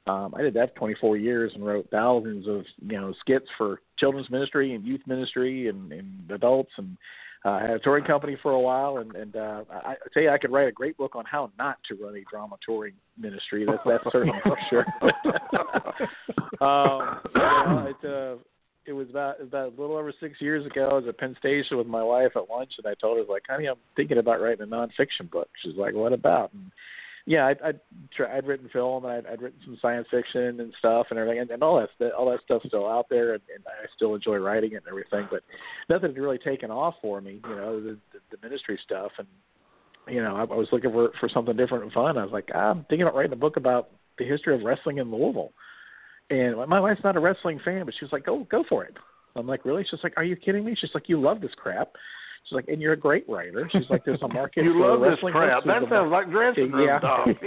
um, 0.09 0.33
I 0.37 0.41
did 0.41 0.53
that 0.53 0.73
for 0.73 0.79
24 0.79 1.17
years 1.17 1.51
and 1.55 1.65
wrote 1.65 1.89
thousands 1.89 2.47
of 2.47 2.65
you 2.87 2.99
know 2.99 3.13
skits 3.19 3.47
for 3.57 3.81
children's 3.97 4.29
ministry 4.29 4.75
and 4.75 4.85
youth 4.85 5.01
ministry 5.07 5.67
and, 5.67 5.91
and 5.91 6.31
adults 6.31 6.71
and 6.77 6.97
uh, 7.45 7.49
I 7.49 7.61
had 7.61 7.71
a 7.71 7.79
touring 7.79 8.05
company 8.05 8.37
for 8.41 8.51
a 8.51 8.59
while 8.59 8.97
and 8.97 9.15
and 9.15 9.35
uh, 9.35 9.63
I, 9.71 9.91
I 9.91 9.95
tell 10.13 10.23
you 10.23 10.29
I 10.29 10.37
could 10.37 10.51
write 10.51 10.67
a 10.67 10.71
great 10.71 10.97
book 10.97 11.15
on 11.15 11.25
how 11.25 11.51
not 11.57 11.77
to 11.87 11.95
run 11.95 12.15
a 12.15 12.23
drama 12.29 12.57
touring 12.65 12.93
ministry. 13.17 13.65
That's 13.65 13.81
that's 13.85 14.03
certainly 14.11 14.39
for 14.43 14.57
sure. 14.69 14.85
um, 16.61 17.19
you 17.33 17.41
know, 17.41 17.87
it, 17.87 18.07
uh, 18.07 18.41
it 18.85 18.93
was 18.93 19.09
about 19.09 19.39
about 19.39 19.73
a 19.77 19.81
little 19.81 19.95
over 19.95 20.11
six 20.19 20.41
years 20.41 20.65
ago. 20.65 20.89
I 20.91 20.93
was 20.95 21.05
at 21.07 21.17
Penn 21.17 21.35
Station 21.39 21.77
with 21.77 21.87
my 21.87 22.03
wife 22.03 22.31
at 22.35 22.49
lunch, 22.49 22.71
and 22.77 22.87
I 22.87 22.95
told 22.95 23.17
her, 23.17 23.31
like, 23.31 23.43
"Honey, 23.47 23.67
I'm 23.67 23.75
thinking 23.95 24.17
about 24.17 24.41
writing 24.41 24.63
a 24.63 24.67
nonfiction 24.67 25.29
book." 25.29 25.49
She's 25.63 25.75
like, 25.75 25.93
"What 25.93 26.11
about?" 26.11 26.51
And 26.53 26.71
yeah, 27.29 27.45
I'd 27.45 27.61
I'd, 27.61 27.79
I'd 28.33 28.47
written 28.47 28.69
film 28.73 29.05
and 29.05 29.13
I'd, 29.13 29.27
I'd 29.27 29.39
written 29.39 29.59
some 29.63 29.77
science 29.79 30.07
fiction 30.09 30.59
and 30.59 30.73
stuff 30.79 31.07
and 31.11 31.19
everything, 31.19 31.41
and, 31.41 31.51
and 31.51 31.61
all 31.61 31.79
that 31.79 32.11
all 32.13 32.31
that 32.31 32.39
stuff's 32.43 32.65
still 32.65 32.89
out 32.89 33.05
there, 33.07 33.33
and, 33.33 33.41
and 33.53 33.63
I 33.67 33.85
still 33.95 34.15
enjoy 34.15 34.37
writing 34.37 34.71
it 34.71 34.77
and 34.77 34.87
everything. 34.87 35.27
But 35.29 35.43
nothing 35.89 36.09
had 36.09 36.17
really 36.17 36.39
taken 36.39 36.71
off 36.71 36.95
for 37.03 37.21
me, 37.21 37.39
you 37.47 37.55
know, 37.55 37.79
the, 37.79 37.99
the, 38.13 38.35
the 38.35 38.37
ministry 38.41 38.79
stuff, 38.83 39.11
and 39.19 39.27
you 40.07 40.23
know, 40.23 40.37
I, 40.37 40.41
I 40.41 40.55
was 40.55 40.69
looking 40.71 40.91
for 40.91 41.11
for 41.19 41.29
something 41.29 41.55
different 41.55 41.83
and 41.83 41.93
fun. 41.93 42.17
I 42.17 42.23
was 42.23 42.33
like, 42.33 42.49
ah, 42.55 42.71
I'm 42.71 42.83
thinking 42.89 43.03
about 43.03 43.13
writing 43.13 43.33
a 43.33 43.35
book 43.35 43.57
about 43.57 43.89
the 44.17 44.25
history 44.25 44.55
of 44.55 44.63
wrestling 44.63 44.97
in 44.97 45.11
Louisville. 45.11 45.53
And 46.31 46.57
my 46.67 46.79
wife's 46.79 47.03
not 47.03 47.15
a 47.15 47.19
wrestling 47.19 47.59
fan, 47.63 47.85
but 47.85 47.93
she 47.93 48.05
was 48.05 48.11
like, 48.11 48.25
"Go, 48.25 48.47
go 48.49 48.63
for 48.67 48.85
it." 48.85 48.97
I'm 49.35 49.45
like, 49.45 49.65
"Really?" 49.65 49.85
She's 49.87 49.99
like, 50.01 50.13
"Are 50.17 50.23
you 50.23 50.35
kidding 50.35 50.65
me?" 50.65 50.75
She's 50.75 50.95
like, 50.95 51.07
"You 51.07 51.21
love 51.21 51.41
this 51.41 51.53
crap." 51.55 51.89
She's 52.45 52.55
like, 52.55 52.67
"And 52.67 52.81
you're 52.81 52.93
a 52.93 52.97
great 52.97 53.27
writer." 53.29 53.69
She's 53.71 53.89
like, 53.89 54.03
"There's 54.05 54.21
a 54.21 54.27
market 54.33 54.63
You 54.63 54.79
love 54.81 55.01
this 55.01 55.19
crap. 55.31 55.63
That 55.65 55.83
sounds 55.89 56.11
like 56.11 56.29
dressing 56.31 56.71
room 56.71 56.87
Yeah. 56.87 56.99
talk. 56.99 57.27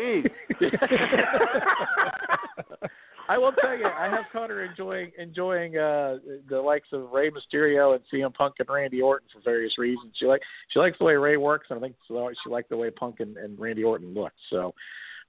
I 3.29 3.39
will 3.39 3.53
tell 3.53 3.77
you, 3.77 3.87
I 3.87 4.09
have 4.09 4.25
caught 4.33 4.51
her 4.51 4.63
enjoying 4.65 5.13
enjoying 5.17 5.79
uh 5.79 6.19
the 6.51 6.61
likes 6.61 6.89
of 6.93 7.11
Rey 7.13 7.31
Mysterio 7.31 7.95
and 7.95 8.03
CM 8.13 8.35
Punk 8.35 8.57
and 8.59 8.69
Randy 8.69 9.01
Orton 9.01 9.29
for 9.33 9.41
various 9.43 9.79
reasons. 9.79 10.13
She 10.19 10.27
like 10.27 10.43
she 10.71 10.79
likes 10.79 10.99
the 10.99 11.05
way 11.05 11.15
Rey 11.15 11.37
works, 11.37 11.69
and 11.71 11.79
I 11.79 11.83
think 11.83 11.95
she 12.07 12.51
liked 12.51 12.69
the 12.69 12.77
way 12.77 12.91
Punk 12.91 13.21
and, 13.21 13.37
and 13.37 13.59
Randy 13.59 13.85
Orton 13.85 14.13
look. 14.13 14.33
So, 14.51 14.75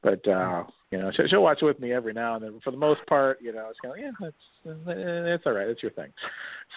but 0.01 0.27
uh 0.27 0.63
you 0.91 0.97
know, 0.99 1.11
she'll, 1.15 1.27
she'll 1.27 1.43
watch 1.43 1.59
it 1.61 1.65
with 1.65 1.79
me 1.79 1.93
every 1.93 2.13
now 2.13 2.35
and 2.35 2.43
then. 2.43 2.59
For 2.63 2.71
the 2.71 2.77
most 2.77 3.01
part, 3.07 3.39
you 3.41 3.53
know, 3.53 3.69
it's 3.69 3.79
kind 3.79 3.95
of 3.95 3.99
yeah, 4.01 4.11
that's 4.19 4.85
that's 4.85 5.43
all 5.45 5.53
right. 5.53 5.67
It's 5.67 5.83
your 5.83 5.91
thing. 5.91 6.11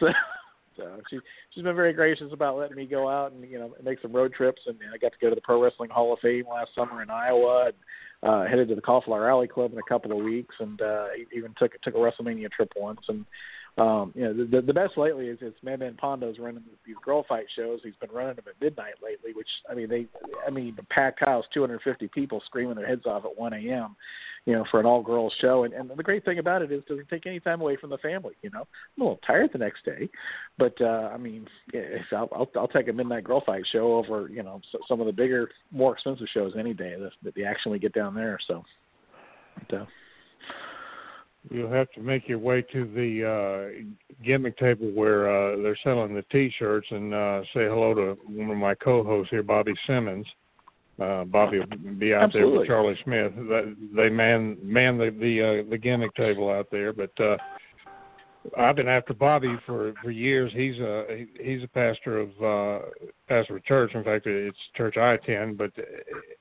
So. 0.01 0.09
So 0.77 1.01
she 1.11 1.19
she's 1.51 1.65
been 1.65 1.77
very 1.77 1.93
gracious 1.93 2.33
about 2.33 2.59
letting 2.59 2.77
me 2.77 2.87
go 2.87 3.09
out 3.09 3.33
and 3.33 3.49
you 3.49 3.59
know 3.59 3.75
make 3.83 4.01
some 4.01 4.13
road 4.13 4.33
trips. 4.35 4.63
And 4.67 4.77
I 4.93 4.99
got 4.99 5.13
to 5.13 5.19
go 5.21 5.29
to 5.29 5.35
the 5.35 5.41
Pro 5.41 5.63
Wrestling 5.63 5.91
Hall 5.91 6.13
of 6.13 6.19
Fame 6.21 6.45
last 6.49 6.71
summer 6.75 7.03
in 7.03 7.11
Iowa 7.11 7.67
and 7.67 7.75
uh 8.23 8.49
headed 8.49 8.69
to 8.69 8.75
the 8.75 8.81
Cauliflower 8.81 9.31
Alley 9.31 9.49
Club 9.49 9.73
in 9.73 9.79
a 9.79 9.89
couple 9.89 10.13
of 10.13 10.25
weeks 10.25 10.55
and 10.61 10.81
uh 10.81 11.07
even 11.35 11.55
took 11.59 11.81
took 11.83 11.95
a 11.95 11.99
WrestleMania 11.99 12.51
trip 12.51 12.73
once. 12.77 13.01
And 13.09 13.25
um 13.79 14.13
you 14.15 14.23
know 14.23 14.33
the 14.33 14.63
the, 14.63 14.73
best 14.73 14.97
lately 14.97 15.29
is 15.29 15.39
it's 15.41 15.63
Man 15.63 15.97
Pondo's 15.99 16.39
running 16.39 16.63
these 16.87 16.97
girl 17.05 17.25
fight 17.29 17.47
shows 17.55 17.81
he's 17.83 17.97
been 18.01 18.11
running 18.11 18.37
them 18.37 18.47
at 18.49 18.61
midnight 18.61 18.95
lately 19.03 19.33
which 19.35 19.49
I 19.71 19.75
mean 19.75 19.89
they 19.89 20.07
I 20.47 20.51
mean 20.51 20.75
the 20.77 20.83
packed 20.85 21.21
house 21.21 21.45
250 21.53 22.09
people 22.09 22.43
screaming 22.47 22.77
their 22.77 22.87
heads 22.87 23.07
off 23.07 23.25
at 23.25 23.37
1 23.37 23.53
a.m 23.53 23.97
you 24.47 24.53
know, 24.53 24.65
for 24.71 24.79
an 24.79 24.87
all 24.87 25.03
girls 25.03 25.35
show. 25.41 25.65
And, 25.65 25.75
and 25.75 25.91
the 25.91 26.03
great 26.03 26.25
thing 26.25 26.39
about 26.39 26.63
it 26.63 26.71
is 26.71 26.79
it 26.79 26.89
doesn't 26.89 27.09
take 27.09 27.27
any 27.27 27.41
time 27.41 27.61
away 27.61 27.77
from 27.77 27.91
the 27.91 27.99
family. 27.99 28.35
You 28.43 28.51
know, 28.51 28.61
I'm 28.97 29.03
a 29.03 29.05
little 29.05 29.21
tired 29.27 29.51
the 29.53 29.59
next 29.59 29.85
day, 29.85 30.09
but 30.57 30.81
uh, 30.81 31.11
I 31.13 31.17
mean, 31.17 31.47
if 31.73 32.07
I'll, 32.13 32.29
I'll 32.33 32.49
I'll 32.57 32.69
take 32.69 32.89
a 32.89 32.93
midnight 32.93 33.25
girl 33.25 33.43
fight 33.45 33.65
show 33.71 33.97
over 33.97 34.29
you 34.29 34.45
know 34.45 34.61
so, 34.71 34.79
some 34.89 35.01
of 35.01 35.07
the 35.07 35.13
bigger, 35.13 35.51
more 35.73 35.95
expensive 35.95 36.29
shows 36.33 36.55
any 36.59 36.73
day. 36.73 36.95
The, 36.97 37.33
the 37.33 37.45
action 37.45 37.73
we 37.73 37.81
get 37.81 37.93
down 37.93 38.15
there. 38.15 38.39
So, 38.47 38.63
but, 39.69 39.77
uh, 39.81 39.87
You'll 41.51 41.71
have 41.71 41.91
to 41.93 42.01
make 42.01 42.29
your 42.29 42.39
way 42.39 42.63
to 42.73 42.85
the 42.85 43.25
uh, 43.25 44.25
gimmick 44.25 44.59
table 44.59 44.91
where 44.91 45.31
uh, 45.31 45.63
they're 45.63 45.79
selling 45.85 46.15
the 46.15 46.25
T-shirts 46.33 46.87
and 46.91 47.15
uh, 47.15 47.43
say 47.55 47.67
hello 47.67 47.95
to 47.95 48.19
one 48.27 48.51
of 48.51 48.57
my 48.57 48.75
co-hosts 48.75 49.31
here, 49.31 49.43
Bobby 49.43 49.75
Simmons. 49.87 50.27
Uh, 51.01 51.25
Bobby 51.25 51.59
will 51.59 51.95
be 51.99 52.15
out 52.15 52.33
there 52.33 52.49
with 52.49 52.67
Charlie 52.67 52.99
Smith. 53.05 53.33
They, 53.37 53.75
they 53.95 54.09
man 54.09 54.57
man 54.63 54.97
the 54.97 55.11
the, 55.11 55.63
uh, 55.67 55.71
the 55.71 55.77
gimmick 55.77 56.15
table 56.15 56.51
out 56.51 56.69
there, 56.73 56.95
but 56.95 57.11
uh, 57.21 57.37
I've 58.57 58.77
been 58.77 58.89
after 58.89 59.13
Bobby 59.13 59.55
for 59.67 59.93
for 60.03 60.11
years. 60.11 60.51
He's 60.55 60.79
a 60.81 61.27
he's 61.39 61.63
a 61.63 61.69
pastor 61.69 62.19
of 62.19 62.29
uh, 62.43 62.87
pastor 63.29 63.57
of 63.57 63.65
church. 63.67 63.95
In 63.95 64.05
fact, 64.05 64.27
it's 64.27 64.57
church 64.75 64.97
I 64.97 65.15
attend. 65.15 65.59
But 65.59 65.73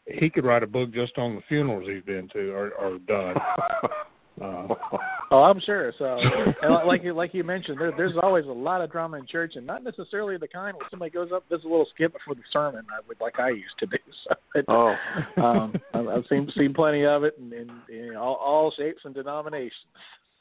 he 0.06 0.30
could 0.30 0.46
write 0.46 0.64
a 0.64 0.68
book 0.68 0.94
just 0.94 1.18
on 1.18 1.36
the 1.36 1.42
funerals 1.50 1.90
he's 1.90 2.04
been 2.04 2.30
to 2.30 2.52
or, 2.52 2.72
or 2.76 2.98
done. 3.00 3.36
Uh, 4.42 4.68
oh, 5.32 5.44
I'm 5.44 5.60
sure. 5.62 5.94
So, 5.98 6.18
and 6.62 6.88
like 6.88 7.04
you 7.04 7.14
like 7.14 7.34
you 7.34 7.44
mentioned, 7.44 7.80
there, 7.80 7.94
there's 7.96 8.16
always 8.22 8.46
a 8.46 8.52
lot 8.52 8.82
of 8.82 8.92
drama 8.92 9.18
in 9.18 9.26
church, 9.28 9.54
and 9.56 9.66
not 9.66 9.84
necessarily 9.84 10.38
the 10.38 10.48
kind 10.48 10.76
where 10.76 10.88
somebody 10.90 11.12
goes 11.12 11.30
up 11.34 11.48
does 11.50 11.64
a 11.64 11.68
little 11.68 11.88
skip 11.94 12.14
before 12.14 12.36
the 12.36 12.42
sermon, 12.52 12.86
I 12.92 13.00
would 13.08 13.20
like 13.22 13.40
I 13.40 13.50
used 13.50 13.78
to 13.80 13.86
do. 13.86 13.98
So, 14.28 14.36
it, 14.56 14.66
Oh. 14.68 14.96
um, 15.38 15.76
I've 15.94 16.08
I've 16.08 16.24
seen 16.30 16.50
seen 16.56 16.74
plenty 16.74 17.06
of 17.06 17.24
it, 17.24 17.38
and 17.38 17.54
in, 17.54 17.70
in 17.90 18.16
all, 18.16 18.36
all 18.36 18.72
shapes 18.76 19.02
and 19.04 19.14
denominations. 19.14 19.72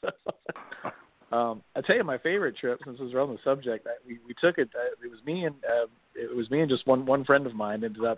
um, 1.31 1.61
I 1.75 1.81
tell 1.81 1.95
you, 1.95 2.03
my 2.03 2.17
favorite 2.17 2.57
trip, 2.57 2.79
since 2.85 2.99
we're 2.99 3.21
on 3.21 3.29
the 3.29 3.37
subject, 3.43 3.87
I, 3.87 3.95
we 4.07 4.19
we 4.25 4.33
took 4.41 4.57
it. 4.57 4.69
Uh, 4.75 4.93
it 5.05 5.09
was 5.09 5.19
me 5.25 5.45
and 5.45 5.55
uh, 5.65 5.87
it 6.15 6.35
was 6.35 6.49
me 6.49 6.61
and 6.61 6.69
just 6.69 6.87
one 6.87 7.05
one 7.05 7.25
friend 7.25 7.45
of 7.45 7.53
mine 7.53 7.83
ended 7.83 8.03
up 8.05 8.17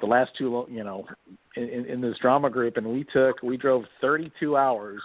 the 0.00 0.06
last 0.06 0.30
two, 0.36 0.66
you 0.70 0.84
know, 0.84 1.06
in, 1.56 1.86
in, 1.86 2.00
this 2.00 2.16
drama 2.20 2.50
group, 2.50 2.76
and 2.76 2.86
we 2.86 3.04
took 3.12 3.42
we 3.42 3.56
drove 3.56 3.84
32 4.00 4.56
hours, 4.56 5.02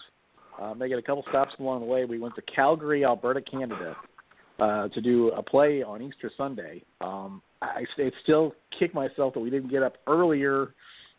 uh, 0.61 0.73
making 0.73 0.97
a 0.97 1.01
couple 1.01 1.23
stops 1.29 1.53
along 1.59 1.81
the 1.81 1.85
way. 1.85 2.05
We 2.05 2.19
went 2.19 2.35
to 2.35 2.41
Calgary, 2.43 3.03
Alberta, 3.03 3.41
Canada, 3.41 3.95
uh, 4.59 4.87
to 4.89 5.01
do 5.01 5.29
a 5.29 5.43
play 5.43 5.83
on 5.83 6.01
Easter 6.01 6.31
Sunday. 6.37 6.83
Um, 7.01 7.41
I, 7.61 7.83
I 7.97 8.11
still 8.23 8.53
kick 8.77 8.93
myself 8.93 9.33
that 9.33 9.39
we 9.39 9.49
didn't 9.49 9.69
get 9.69 9.83
up 9.83 9.97
earlier 10.07 10.73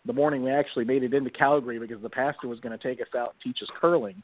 the 0.07 0.13
morning 0.13 0.43
we 0.43 0.51
actually 0.51 0.85
made 0.85 1.03
it 1.03 1.13
into 1.13 1.31
Calgary 1.31 1.79
because 1.79 2.01
the 2.01 2.09
pastor 2.09 2.49
was 2.49 2.61
going 2.61 2.77
to 2.77 2.83
take 2.83 3.01
us 3.01 3.09
out 3.17 3.35
and 3.35 3.41
teach 3.43 3.63
us 3.63 3.69
curling. 3.81 4.23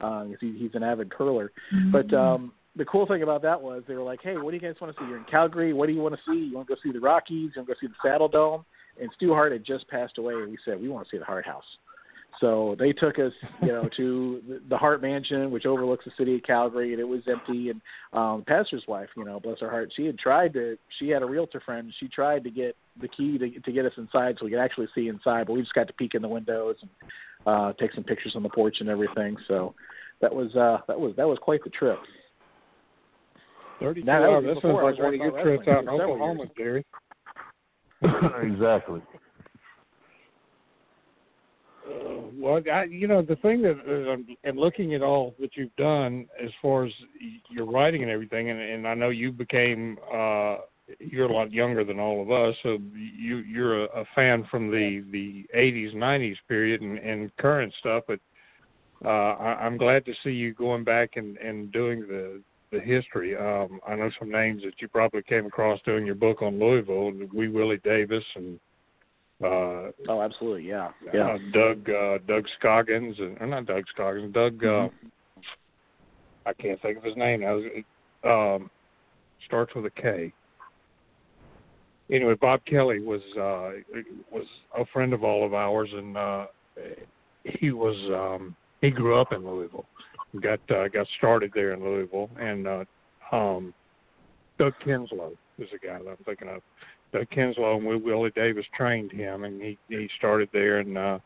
Uh, 0.00 0.26
he, 0.40 0.56
he's 0.58 0.70
an 0.74 0.82
avid 0.82 1.10
curler. 1.10 1.52
But 1.92 2.12
um, 2.14 2.52
the 2.76 2.84
cool 2.84 3.06
thing 3.06 3.22
about 3.22 3.42
that 3.42 3.60
was 3.60 3.82
they 3.86 3.94
were 3.94 4.02
like, 4.02 4.20
"Hey, 4.22 4.36
what 4.36 4.50
do 4.50 4.56
you 4.56 4.60
guys 4.60 4.74
want 4.80 4.94
to 4.94 5.02
see? 5.02 5.08
You're 5.08 5.18
in 5.18 5.24
Calgary. 5.24 5.72
What 5.72 5.86
do 5.86 5.92
you 5.92 6.00
want 6.00 6.14
to 6.14 6.20
see? 6.26 6.46
You 6.46 6.56
want 6.56 6.68
to 6.68 6.74
go 6.74 6.80
see 6.82 6.92
the 6.92 7.00
Rockies? 7.00 7.52
You 7.54 7.62
want 7.62 7.68
to 7.68 7.74
go 7.74 7.78
see 7.80 7.86
the 7.86 8.08
Saddle 8.08 8.28
Dome?" 8.28 8.64
And 9.00 9.10
Stu 9.16 9.32
Hart 9.32 9.52
had 9.52 9.64
just 9.64 9.88
passed 9.88 10.18
away, 10.18 10.34
and 10.34 10.50
we 10.50 10.58
said 10.64 10.80
we 10.80 10.88
want 10.88 11.06
to 11.06 11.10
see 11.10 11.18
the 11.18 11.24
Hart 11.24 11.46
House. 11.46 11.64
So 12.40 12.74
they 12.78 12.92
took 12.92 13.18
us, 13.18 13.32
you 13.62 13.68
know, 13.68 13.88
to 13.96 14.60
the- 14.68 14.76
Hart 14.76 15.00
Mansion, 15.00 15.50
which 15.50 15.66
overlooks 15.66 16.04
the 16.04 16.10
city 16.18 16.36
of 16.36 16.42
Calgary, 16.42 16.92
and 16.92 17.00
it 17.00 17.06
was 17.06 17.22
empty. 17.28 17.70
And 17.70 17.80
um, 18.12 18.40
the 18.40 18.44
pastor's 18.46 18.84
wife, 18.88 19.08
you 19.16 19.24
know, 19.24 19.38
bless 19.38 19.60
her 19.60 19.70
heart, 19.70 19.92
she 19.94 20.04
had 20.04 20.18
tried 20.18 20.52
to. 20.54 20.76
She 20.98 21.08
had 21.08 21.22
a 21.22 21.26
realtor 21.26 21.60
friend. 21.60 21.92
She 22.00 22.08
tried 22.08 22.44
to 22.44 22.50
get 22.50 22.76
the 23.00 23.08
key 23.08 23.38
to 23.38 23.60
to 23.60 23.72
get 23.72 23.86
us 23.86 23.92
inside, 23.96 24.36
so 24.38 24.44
we 24.44 24.50
could 24.50 24.60
actually 24.60 24.88
see 24.94 25.08
inside. 25.08 25.46
But 25.46 25.54
we 25.54 25.60
just 25.60 25.74
got 25.74 25.86
to 25.86 25.92
peek 25.92 26.14
in 26.14 26.22
the 26.22 26.28
windows 26.28 26.76
and 26.82 26.90
uh, 27.46 27.72
take 27.78 27.92
some 27.92 28.04
pictures 28.04 28.34
on 28.34 28.42
the 28.42 28.48
porch 28.48 28.76
and 28.80 28.88
everything. 28.88 29.36
So 29.46 29.74
that 30.20 30.34
was 30.34 30.54
uh, 30.56 30.78
that 30.88 30.98
was 30.98 31.14
that 31.16 31.28
was 31.28 31.38
quite 31.40 31.62
the 31.62 31.70
trip. 31.70 31.98
Thirty-two 33.80 34.06
Now, 34.06 34.24
hours. 34.24 34.44
That 34.44 34.62
sounds 34.62 34.74
like 34.82 34.98
one 34.98 35.14
of 35.14 35.20
your 35.20 35.42
trips 35.42 35.68
out 35.68 35.82
in 35.82 35.86
wrestling 35.86 35.86
for 35.86 35.98
several 35.98 36.12
Oklahoma, 36.14 36.44
Gary. 36.56 36.84
exactly. 38.42 39.00
Well, 42.36 42.60
I, 42.72 42.84
you 42.84 43.06
know, 43.06 43.22
the 43.22 43.36
thing 43.36 43.62
that, 43.62 43.76
uh, 43.88 44.16
and 44.42 44.58
looking 44.58 44.94
at 44.94 45.02
all 45.02 45.34
that 45.40 45.56
you've 45.56 45.74
done 45.76 46.26
as 46.42 46.50
far 46.60 46.84
as 46.84 46.92
your 47.48 47.64
writing 47.64 48.02
and 48.02 48.10
everything, 48.10 48.50
and, 48.50 48.60
and 48.60 48.88
I 48.88 48.94
know 48.94 49.10
you 49.10 49.32
became, 49.32 49.98
uh, 50.12 50.56
you're 50.98 51.26
a 51.26 51.32
lot 51.32 51.52
younger 51.52 51.84
than 51.84 51.98
all 51.98 52.20
of 52.20 52.30
us, 52.30 52.54
so 52.62 52.78
you 52.94 53.38
you're 53.38 53.84
a, 53.84 54.00
a 54.00 54.04
fan 54.14 54.46
from 54.50 54.70
the 54.70 55.02
the 55.10 55.46
80s, 55.56 55.94
90s 55.94 56.36
period 56.46 56.82
and, 56.82 56.98
and 56.98 57.34
current 57.38 57.72
stuff. 57.80 58.04
But 58.06 58.20
uh, 59.04 59.08
I, 59.08 59.64
I'm 59.64 59.78
glad 59.78 60.04
to 60.04 60.12
see 60.22 60.30
you 60.30 60.52
going 60.52 60.84
back 60.84 61.12
and 61.16 61.38
and 61.38 61.72
doing 61.72 62.00
the 62.00 62.42
the 62.74 62.80
history. 62.80 63.36
Um, 63.36 63.80
I 63.86 63.94
know 63.94 64.10
some 64.18 64.30
names 64.30 64.62
that 64.64 64.74
you 64.80 64.88
probably 64.88 65.22
came 65.22 65.46
across 65.46 65.80
doing 65.84 66.04
your 66.04 66.14
book 66.14 66.42
on 66.42 66.58
Louisville, 66.58 67.12
Wee 67.32 67.48
Willie 67.48 67.80
Davis 67.84 68.24
and 68.34 68.58
uh, 69.42 69.90
oh, 70.08 70.22
absolutely, 70.22 70.66
yeah, 70.66 70.90
yeah. 71.12 71.32
Uh, 71.32 71.38
Doug 71.52 71.90
uh, 71.90 72.18
Doug 72.26 72.44
Scoggins, 72.58 73.16
and 73.18 73.36
or 73.40 73.46
not 73.46 73.66
Doug 73.66 73.84
Scoggins, 73.92 74.32
Doug. 74.32 74.62
Uh, 74.62 74.66
mm-hmm. 74.66 75.08
I 76.46 76.52
can't 76.52 76.80
think 76.80 76.98
of 76.98 77.04
his 77.04 77.16
name 77.16 77.40
now. 77.40 77.58
It 77.58 77.84
um, 78.24 78.70
starts 79.46 79.74
with 79.74 79.86
a 79.86 79.90
K. 79.90 80.32
Anyway, 82.10 82.34
Bob 82.40 82.60
Kelly 82.64 83.00
was 83.00 83.20
uh, 83.32 84.00
was 84.30 84.46
a 84.78 84.86
friend 84.92 85.12
of 85.12 85.24
all 85.24 85.44
of 85.44 85.52
ours, 85.52 85.90
and 85.92 86.16
uh, 86.16 86.46
he 87.44 87.72
was 87.72 87.96
um, 88.12 88.54
he 88.80 88.90
grew 88.90 89.20
up 89.20 89.32
in 89.32 89.44
Louisville, 89.44 89.86
got 90.40 90.60
uh, 90.70 90.88
got 90.88 91.06
started 91.18 91.52
there 91.54 91.72
in 91.72 91.82
Louisville, 91.82 92.30
and 92.38 92.66
uh, 92.66 92.84
um, 93.32 93.74
Doug 94.58 94.72
Kinslow 94.84 95.32
is 95.58 95.68
the 95.72 95.78
guy 95.78 95.98
that 95.98 96.08
I'm 96.08 96.24
thinking 96.24 96.48
of 96.48 96.62
uh, 97.14 97.24
Kinslow 97.30 97.76
and 97.76 98.02
Willie 98.02 98.32
Davis 98.34 98.66
trained 98.76 99.12
him, 99.12 99.44
and 99.44 99.60
he 99.60 99.78
he 99.88 100.08
started 100.18 100.48
there 100.52 100.78
and 100.80 100.98
uh, 100.98 101.18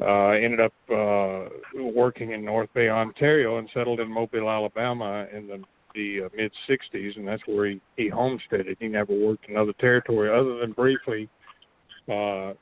uh, 0.00 0.30
ended 0.30 0.60
up 0.60 0.72
uh, 0.92 1.48
working 1.94 2.32
in 2.32 2.44
North 2.44 2.68
Bay, 2.74 2.88
Ontario, 2.88 3.58
and 3.58 3.68
settled 3.72 4.00
in 4.00 4.08
Mobile, 4.08 4.50
Alabama 4.50 5.26
in 5.32 5.46
the 5.46 5.62
the 5.94 6.24
uh, 6.24 6.28
mid 6.36 6.52
'60s, 6.68 7.16
and 7.16 7.26
that's 7.26 7.42
where 7.46 7.66
he 7.66 7.80
he 7.96 8.08
homesteaded. 8.08 8.76
He 8.80 8.88
never 8.88 9.12
worked 9.12 9.48
in 9.48 9.56
another 9.56 9.74
territory 9.74 10.30
other 10.30 10.58
than 10.58 10.72
briefly. 10.72 11.28
Uh, 12.08 12.52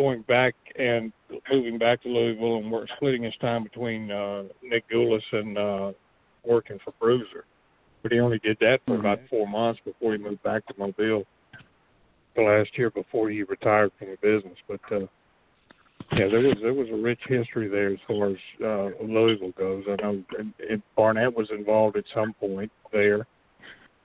going 0.00 0.22
back 0.22 0.54
and 0.78 1.12
moving 1.52 1.76
back 1.76 2.02
to 2.02 2.08
Louisville 2.08 2.56
and 2.56 2.72
work, 2.72 2.88
splitting 2.96 3.22
his 3.22 3.34
time 3.38 3.62
between 3.62 4.10
uh, 4.10 4.44
Nick 4.62 4.84
Gulas 4.90 5.20
and 5.32 5.58
uh, 5.58 5.92
working 6.42 6.78
for 6.82 6.94
Bruiser. 6.98 7.44
But 8.02 8.12
he 8.12 8.18
only 8.18 8.38
did 8.38 8.56
that 8.60 8.78
for 8.86 8.92
mm-hmm. 8.92 9.00
about 9.00 9.18
four 9.28 9.46
months 9.46 9.78
before 9.84 10.12
he 10.12 10.18
moved 10.18 10.42
back 10.42 10.66
to 10.68 10.74
Mobile 10.78 11.24
the 12.34 12.42
last 12.42 12.70
year 12.78 12.90
before 12.90 13.28
he 13.28 13.42
retired 13.42 13.92
from 13.98 14.08
the 14.08 14.16
business. 14.22 14.56
But 14.66 14.80
uh, 14.90 15.06
yeah, 16.16 16.28
there 16.28 16.40
was 16.40 16.56
there 16.62 16.72
was 16.72 16.88
a 16.90 16.96
rich 16.96 17.20
history 17.28 17.68
there 17.68 17.92
as 17.92 17.98
far 18.08 18.30
as 18.30 18.36
uh, 18.64 19.04
Louisville 19.04 19.52
goes. 19.58 19.84
I 19.86 19.96
know 20.00 20.22
and, 20.38 20.54
and 20.66 20.82
Barnett 20.96 21.36
was 21.36 21.50
involved 21.50 21.98
at 21.98 22.04
some 22.14 22.32
point 22.40 22.72
there. 22.90 23.26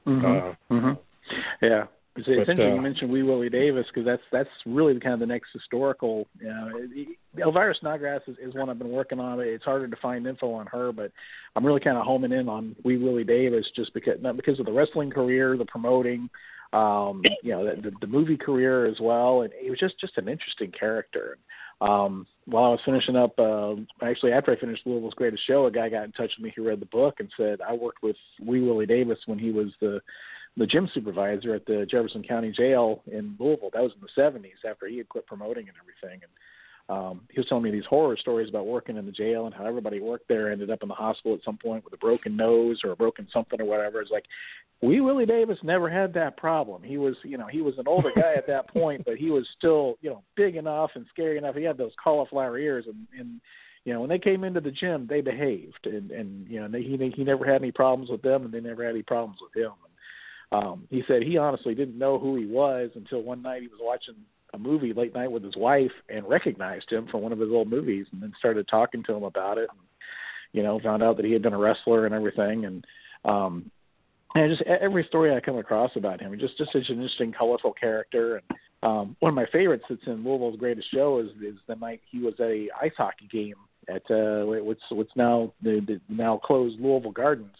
Mm-hmm. 0.05 0.25
Uh, 0.25 0.75
mm-hmm. 0.75 1.65
Yeah. 1.65 1.85
It's, 2.17 2.27
it's 2.29 2.49
interesting 2.49 2.71
uh, 2.71 2.75
you 2.75 2.81
mentioned 2.81 3.11
Wee 3.11 3.23
Willie 3.23 3.49
Davis 3.49 3.85
because 3.87 4.05
that's 4.05 4.21
that's 4.31 4.49
really 4.65 4.97
kind 5.01 5.13
of 5.13 5.19
the 5.19 5.25
next 5.25 5.49
historical. 5.51 6.27
You 6.39 6.47
know, 6.47 7.45
Elvira 7.45 7.75
Snodgrass 7.79 8.21
is, 8.27 8.37
is 8.41 8.53
one 8.53 8.69
I've 8.69 8.79
been 8.79 8.91
working 8.91 9.19
on. 9.19 9.41
It's 9.41 9.65
harder 9.65 9.89
to 9.89 9.95
find 9.97 10.25
info 10.25 10.53
on 10.53 10.65
her, 10.67 10.93
but 10.93 11.11
I'm 11.55 11.65
really 11.65 11.81
kind 11.81 11.97
of 11.97 12.05
homing 12.05 12.31
in 12.31 12.47
on 12.47 12.73
Wee 12.85 12.97
Willie 12.97 13.25
Davis 13.25 13.65
just 13.75 13.93
because 13.93 14.21
not 14.21 14.37
because 14.37 14.59
of 14.61 14.65
the 14.65 14.71
wrestling 14.71 15.11
career, 15.11 15.57
the 15.57 15.65
promoting, 15.65 16.29
um, 16.71 17.21
you 17.43 17.51
know, 17.51 17.65
the, 17.65 17.91
the 17.99 18.07
movie 18.07 18.37
career 18.37 18.85
as 18.85 18.95
well, 19.01 19.41
and 19.41 19.51
he 19.61 19.69
was 19.69 19.79
just 19.79 19.99
just 19.99 20.17
an 20.17 20.29
interesting 20.29 20.71
character. 20.71 21.37
Um, 21.81 22.25
while 22.45 22.63
I 22.63 22.69
was 22.69 22.79
finishing 22.85 23.17
up, 23.17 23.37
uh, 23.37 23.75
actually 24.01 24.31
after 24.31 24.53
I 24.53 24.59
finished 24.59 24.83
Louisville's 24.85 25.13
Greatest 25.15 25.45
Show, 25.45 25.65
a 25.65 25.71
guy 25.71 25.89
got 25.89 26.05
in 26.05 26.13
touch 26.13 26.31
with 26.37 26.45
me 26.45 26.53
who 26.55 26.65
read 26.65 26.79
the 26.79 26.85
book 26.85 27.15
and 27.19 27.29
said 27.35 27.59
I 27.59 27.73
worked 27.73 28.01
with 28.01 28.15
Wee 28.41 28.61
Willie 28.61 28.85
Davis 28.85 29.19
when 29.25 29.37
he 29.37 29.51
was 29.51 29.67
the 29.81 29.99
the 30.57 30.65
gym 30.65 30.89
supervisor 30.93 31.53
at 31.53 31.65
the 31.65 31.85
Jefferson 31.89 32.23
County 32.23 32.51
Jail 32.51 33.03
in 33.11 33.35
Louisville. 33.39 33.71
That 33.73 33.83
was 33.83 33.91
in 33.93 34.01
the 34.01 34.21
70s 34.21 34.69
after 34.69 34.87
he 34.87 34.97
had 34.97 35.09
quit 35.09 35.27
promoting 35.27 35.67
and 35.67 35.77
everything. 35.81 36.21
And 36.23 36.31
um, 36.87 37.21
he 37.31 37.39
was 37.39 37.47
telling 37.47 37.63
me 37.63 37.71
these 37.71 37.85
horror 37.89 38.15
stories 38.15 38.49
about 38.49 38.67
working 38.67 38.95
in 38.95 39.05
the 39.05 39.11
jail 39.11 39.45
and 39.47 39.55
how 39.55 39.65
everybody 39.65 39.99
worked 39.99 40.27
there 40.27 40.51
ended 40.51 40.69
up 40.69 40.83
in 40.83 40.87
the 40.87 40.95
hospital 40.95 41.33
at 41.33 41.43
some 41.43 41.57
point 41.57 41.83
with 41.83 41.93
a 41.93 41.97
broken 41.97 42.37
nose 42.37 42.79
or 42.83 42.91
a 42.91 42.95
broken 42.95 43.27
something 43.33 43.59
or 43.59 43.65
whatever. 43.65 44.01
It's 44.01 44.11
like 44.11 44.25
Wee 44.81 45.01
Willie 45.01 45.25
Davis 45.25 45.57
never 45.63 45.89
had 45.89 46.13
that 46.13 46.37
problem. 46.37 46.83
He 46.83 46.97
was, 46.97 47.15
you 47.23 47.37
know, 47.37 47.47
he 47.47 47.61
was 47.61 47.77
an 47.77 47.87
older 47.87 48.11
guy 48.15 48.33
at 48.37 48.47
that 48.47 48.69
point, 48.69 49.03
but 49.05 49.15
he 49.15 49.31
was 49.31 49.47
still, 49.57 49.97
you 50.01 50.09
know, 50.11 50.21
big 50.35 50.55
enough 50.55 50.91
and 50.95 51.05
scary 51.09 51.37
enough. 51.37 51.55
He 51.55 51.63
had 51.63 51.77
those 51.77 51.93
cauliflower 52.01 52.59
ears, 52.59 52.85
and, 52.87 53.07
and 53.19 53.41
you 53.83 53.93
know, 53.93 54.01
when 54.01 54.09
they 54.09 54.19
came 54.19 54.43
into 54.43 54.61
the 54.61 54.71
gym, 54.71 55.07
they 55.09 55.21
behaved, 55.21 55.85
and 55.85 56.11
and 56.11 56.47
you 56.47 56.59
know, 56.59 56.67
they, 56.67 56.81
he 56.81 56.97
he 57.15 57.23
never 57.23 57.45
had 57.45 57.61
any 57.61 57.71
problems 57.71 58.09
with 58.09 58.21
them, 58.21 58.43
and 58.43 58.53
they 58.53 58.59
never 58.59 58.83
had 58.83 58.93
any 58.93 59.03
problems 59.03 59.39
with 59.41 59.55
him. 59.55 59.71
And, 59.71 59.94
um, 60.51 60.87
he 60.89 61.03
said 61.07 61.23
he 61.23 61.37
honestly 61.37 61.75
didn't 61.75 61.97
know 61.97 62.19
who 62.19 62.35
he 62.35 62.45
was 62.45 62.91
until 62.95 63.21
one 63.21 63.41
night 63.41 63.61
he 63.61 63.67
was 63.67 63.79
watching 63.81 64.15
a 64.53 64.57
movie 64.57 64.93
late 64.93 65.13
night 65.13 65.31
with 65.31 65.43
his 65.43 65.55
wife 65.55 65.91
and 66.09 66.27
recognized 66.27 66.91
him 66.91 67.07
from 67.07 67.21
one 67.21 67.33
of 67.33 67.39
his 67.39 67.49
old 67.49 67.69
movies, 67.69 68.05
and 68.11 68.21
then 68.21 68.33
started 68.37 68.67
talking 68.67 69.03
to 69.03 69.13
him 69.13 69.23
about 69.23 69.57
it. 69.57 69.67
And, 69.69 69.79
you 70.53 70.63
know, 70.63 70.79
found 70.79 71.03
out 71.03 71.17
that 71.17 71.25
he 71.25 71.33
had 71.33 71.41
been 71.41 71.53
a 71.53 71.57
wrestler 71.57 72.05
and 72.05 72.15
everything, 72.15 72.65
and 72.65 72.85
um, 73.25 73.69
and 74.35 74.55
just 74.55 74.61
every 74.69 75.03
story 75.05 75.33
I 75.33 75.39
come 75.39 75.57
across 75.57 75.91
about 75.95 76.21
him, 76.21 76.37
just 76.39 76.57
just 76.57 76.71
such 76.71 76.89
an 76.89 76.95
interesting, 76.95 77.33
colorful 77.33 77.73
character. 77.73 78.37
And 78.37 78.59
um, 78.83 79.15
one 79.19 79.29
of 79.29 79.35
my 79.35 79.47
favorites 79.51 79.85
that's 79.89 80.05
in 80.05 80.23
Louisville's 80.23 80.59
Greatest 80.59 80.91
Show 80.93 81.19
is 81.19 81.29
is 81.41 81.57
the 81.67 81.75
night 81.75 82.01
he 82.09 82.19
was 82.19 82.35
at 82.39 82.47
a 82.47 82.67
ice 82.81 82.93
hockey 82.97 83.27
game 83.31 83.55
at 83.89 84.09
uh, 84.09 84.45
what's 84.45 84.81
what's 84.89 85.15
now 85.15 85.53
the, 85.61 85.81
the 85.85 85.99
now 86.09 86.37
closed 86.37 86.79
Louisville 86.79 87.11
Gardens. 87.11 87.55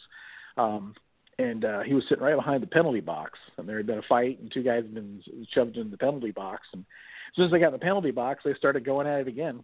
Um, 0.58 0.96
and 1.38 1.66
uh, 1.66 1.82
he 1.82 1.94
was 1.94 2.04
sitting 2.08 2.24
right 2.24 2.36
behind 2.36 2.64
the 2.64 2.68
penalty 2.68 3.02
box, 3.02 3.40
and 3.58 3.68
there 3.68 3.78
had 3.78 3.88
been 3.88 3.98
a 3.98 4.04
fight, 4.08 4.40
and 4.40 4.52
two 4.52 4.64
guys 4.64 4.84
had 4.84 4.94
been 4.94 5.22
shoved 5.54 5.78
in 5.78 5.92
the 5.92 5.98
penalty 5.98 6.32
box. 6.32 6.62
And 6.74 6.82
as 6.84 7.36
soon 7.36 7.46
as 7.46 7.52
they 7.52 7.60
got 7.60 7.68
in 7.68 7.74
the 7.74 7.80
penalty 7.80 8.12
box, 8.12 8.44
they 8.46 8.54
started 8.54 8.86
going 8.86 9.08
at 9.08 9.22
it 9.22 9.28
again. 9.28 9.62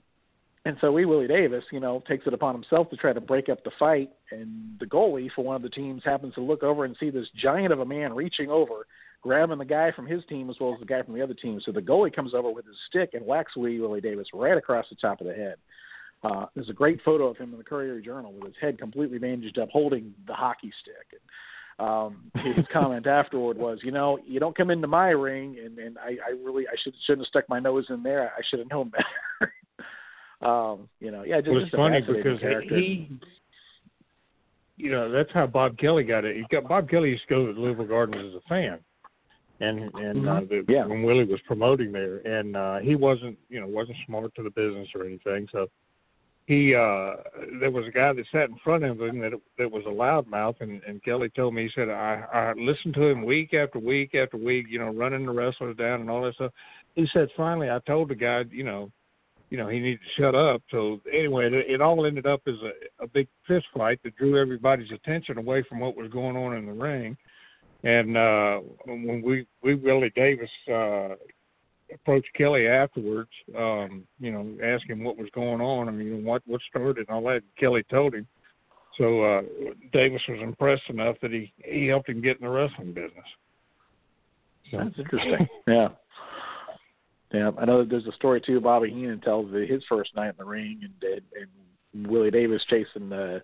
And 0.66 0.78
so 0.80 0.92
Wee 0.92 1.06
Willie 1.06 1.28
Davis, 1.28 1.64
you 1.72 1.80
know, 1.80 2.04
takes 2.08 2.28
it 2.28 2.34
upon 2.34 2.54
himself 2.54 2.90
to 2.90 2.96
try 2.96 3.14
to 3.14 3.22
break 3.22 3.50
up 3.50 3.64
the 3.64 3.72
fight. 3.80 4.12
And 4.32 4.78
the 4.80 4.86
goalie 4.86 5.30
for 5.36 5.44
one 5.44 5.56
of 5.56 5.64
the 5.64 5.70
teams 5.70 6.04
happens 6.06 6.36
to 6.36 6.42
look 6.42 6.62
over 6.62 6.86
and 6.86 6.96
see 7.00 7.10
this 7.10 7.28
giant 7.36 7.74
of 7.74 7.80
a 7.80 7.86
man 7.86 8.14
reaching 8.14 8.50
over, 8.52 8.86
grabbing 9.22 9.58
the 9.58 9.66
guy 9.66 9.92
from 9.92 10.06
his 10.06 10.24
team 10.26 10.52
as 10.52 10.58
well 10.60 10.74
as 10.74 10.80
the 10.80 10.86
guy 10.86 11.02
from 11.02 11.16
the 11.16 11.24
other 11.24 11.34
team. 11.34 11.60
So 11.66 11.72
the 11.72 11.82
goalie 11.82 12.16
comes 12.16 12.36
over 12.36 12.52
with 12.52 12.66
his 12.66 12.76
stick 12.88 13.12
and 13.14 13.26
whacks 13.26 13.56
Wee 13.56 13.80
Willie 13.80 14.02
Davis 14.02 14.28
right 14.34 14.58
across 14.58 14.86
the 14.90 14.96
top 14.98 15.20
of 15.20 15.26
the 15.26 15.34
head. 15.34 15.56
Uh, 16.24 16.46
there's 16.54 16.70
a 16.70 16.74
great 16.74 17.02
photo 17.04 17.26
of 17.28 17.38
him 17.38 17.52
in 17.52 17.58
the 17.58 17.64
Courier 17.64 18.00
Journal 18.00 18.32
with 18.34 18.54
his 18.54 18.62
head 18.62 18.78
completely 18.78 19.18
bandaged 19.18 19.58
up, 19.58 19.70
holding 19.70 20.14
the 20.28 20.34
hockey 20.34 20.72
stick. 20.82 21.08
And 21.12 21.22
um, 21.82 22.32
his 22.36 22.66
comment 22.72 23.08
afterward 23.08 23.58
was, 23.58 23.80
you 23.84 23.92
know, 23.92 24.20
you 24.26 24.40
don't 24.40 24.56
come 24.56 24.70
into 24.70 24.88
my 24.88 25.10
ring, 25.10 25.58
and, 25.64 25.80
and 25.80 25.98
I, 25.98 26.18
I 26.28 26.32
really 26.44 26.68
I 26.68 26.76
should 26.84 26.94
shouldn't 27.06 27.26
have 27.26 27.30
stuck 27.30 27.50
my 27.50 27.60
nose 27.60 27.86
in 27.90 28.04
there. 28.04 28.32
I 28.38 28.42
should 28.50 28.60
have 28.60 28.70
known 28.70 28.90
better. 28.90 29.54
Um, 30.42 30.90
you 31.00 31.12
know, 31.12 31.22
yeah, 31.22 31.40
just, 31.40 31.52
well, 31.52 31.62
it's 31.62 31.76
funny 31.76 32.02
because 32.02 32.40
character. 32.40 32.76
he, 32.76 33.12
you 34.76 34.90
know, 34.90 35.12
that's 35.12 35.30
how 35.36 35.46
Bob 35.46 35.78
Kelly 35.78 36.04
got 36.04 36.26
it. 36.26 36.36
He 36.36 36.44
got 36.50 36.68
Bob 36.68 36.90
Kelly 36.90 37.10
used 37.10 37.28
to 37.28 37.36
go 37.36 37.54
to 37.54 37.60
Louisville 37.60 37.86
Gardens 37.86 38.34
as 38.34 38.42
a 38.44 38.50
fan, 38.50 38.80
and 39.60 39.94
and 39.94 40.28
uh, 40.28 40.32
mm-hmm. 40.32 40.48
the, 40.48 40.66
yeah. 40.68 40.84
when 40.88 41.04
Willie 41.04 41.26
was 41.26 41.40
promoting 41.46 41.92
there, 41.92 42.18
and 42.26 42.58
uh, 42.58 42.80
he 42.80 42.96
wasn't, 42.96 43.38
you 43.50 43.60
know, 43.60 43.68
wasn't 43.68 43.98
smart 44.08 44.34
to 44.34 44.42
the 44.42 44.50
business 44.50 44.88
or 44.96 45.06
anything, 45.06 45.48
so 45.52 45.68
he 46.52 46.76
uh 46.76 47.14
there 47.62 47.72
was 47.72 47.88
a 47.88 47.92
guy 47.92 48.12
that 48.12 48.26
sat 48.32 48.50
in 48.50 48.58
front 48.64 48.84
of 48.84 49.00
him 49.00 49.20
that 49.20 49.32
that 49.58 49.72
was 49.72 49.84
a 49.86 49.90
loudmouth 49.90 50.60
and 50.60 50.82
and 50.84 51.04
Kelly 51.04 51.30
told 51.30 51.54
me 51.54 51.64
he 51.64 51.70
said 51.74 51.90
I 51.90 52.26
I 52.34 52.54
listened 52.54 52.94
to 52.96 53.08
him 53.08 53.24
week 53.24 53.54
after 53.54 53.80
week 53.80 54.16
after 54.16 54.38
week 54.38 54.66
you 54.70 54.80
know 54.80 54.94
running 54.94 55.26
the 55.26 55.32
wrestlers 55.32 55.78
down 55.78 56.02
and 56.02 56.10
all 56.10 56.24
that 56.24 56.36
stuff 56.36 56.52
he 56.96 57.08
said 57.14 57.30
finally 57.38 57.70
I 57.70 57.80
told 57.88 58.10
the 58.10 58.16
guy 58.16 58.44
you 58.52 58.66
know 58.66 58.92
you 59.52 59.58
know, 59.58 59.68
he 59.68 59.80
needed 59.80 60.00
to 60.00 60.22
shut 60.22 60.34
up. 60.34 60.62
So 60.72 61.02
anyway, 61.12 61.48
it, 61.48 61.54
it 61.54 61.82
all 61.82 62.06
ended 62.06 62.26
up 62.26 62.42
as 62.48 62.56
a, 62.64 63.04
a 63.04 63.08
big 63.08 63.28
fist 63.46 63.66
fight 63.76 64.00
that 64.04 64.16
drew 64.16 64.42
everybody's 64.42 64.92
attention 64.92 65.38
away 65.38 65.62
from 65.68 65.82
what 65.82 65.98
was 65.98 66.10
going 66.10 66.38
on 66.38 66.56
in 66.56 66.66
the 66.66 66.72
ring. 66.72 67.18
And 67.84 68.16
uh, 68.16 68.60
when 68.86 69.22
we 69.22 69.46
we 69.62 69.76
Willie 69.76 70.14
Davis 70.16 70.50
uh, 70.70 71.16
approached 71.94 72.30
Kelly 72.36 72.68
afterwards, 72.68 73.30
um, 73.58 74.04
you 74.20 74.32
know, 74.32 74.48
asked 74.64 74.90
him 74.90 75.04
what 75.04 75.18
was 75.18 75.30
going 75.34 75.62
on. 75.62 75.88
I 75.88 75.92
mean, 75.92 76.24
what 76.24 76.42
what 76.46 76.62
started 76.70 77.08
and 77.08 77.10
all 77.10 77.24
that. 77.24 77.42
Kelly 77.60 77.84
told 77.90 78.14
him. 78.14 78.28
So 78.98 79.24
uh, 79.24 79.42
Davis 79.94 80.22
was 80.28 80.40
impressed 80.42 80.90
enough 80.90 81.16
that 81.22 81.32
he 81.32 81.52
he 81.64 81.88
helped 81.88 82.10
him 82.10 82.22
get 82.22 82.40
in 82.40 82.46
the 82.46 82.52
wrestling 82.52 82.94
business. 82.94 83.26
So. 84.70 84.78
That's 84.78 85.00
interesting. 85.00 85.48
yeah. 85.68 85.90
Yeah, 87.34 87.52
I 87.58 87.64
know 87.64 87.80
that 87.80 87.90
there's 87.90 88.08
a 88.08 88.12
story 88.14 88.42
too. 88.42 88.60
Bobby 88.60 88.90
Heenan 88.90 89.22
tells 89.22 89.54
his 89.54 89.84
first 89.88 90.14
night 90.16 90.30
in 90.30 90.36
the 90.38 90.46
ring, 90.46 90.82
and 90.84 91.04
and, 91.04 91.48
and 91.94 92.08
Willie 92.08 92.32
Davis 92.32 92.62
chasing 92.70 93.12
uh, 93.14 93.40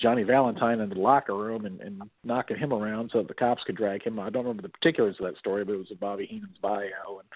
Johnny 0.00 0.22
Valentine 0.22 0.80
into 0.80 0.94
the 0.94 1.00
locker 1.00 1.36
room 1.36 1.66
and, 1.66 1.80
and 1.80 2.02
knocking 2.24 2.56
him 2.56 2.72
around 2.72 3.10
so 3.12 3.18
that 3.18 3.28
the 3.28 3.34
cops 3.34 3.62
could 3.64 3.76
drag 3.76 4.02
him. 4.02 4.18
I 4.18 4.30
don't 4.30 4.44
remember 4.44 4.62
the 4.62 4.68
particulars 4.68 5.16
of 5.20 5.26
that 5.26 5.38
story, 5.38 5.64
but 5.64 5.74
it 5.74 5.78
was 5.78 5.90
in 5.90 5.98
Bobby 5.98 6.26
Heenan's 6.26 6.58
bio. 6.60 7.18
And 7.18 7.28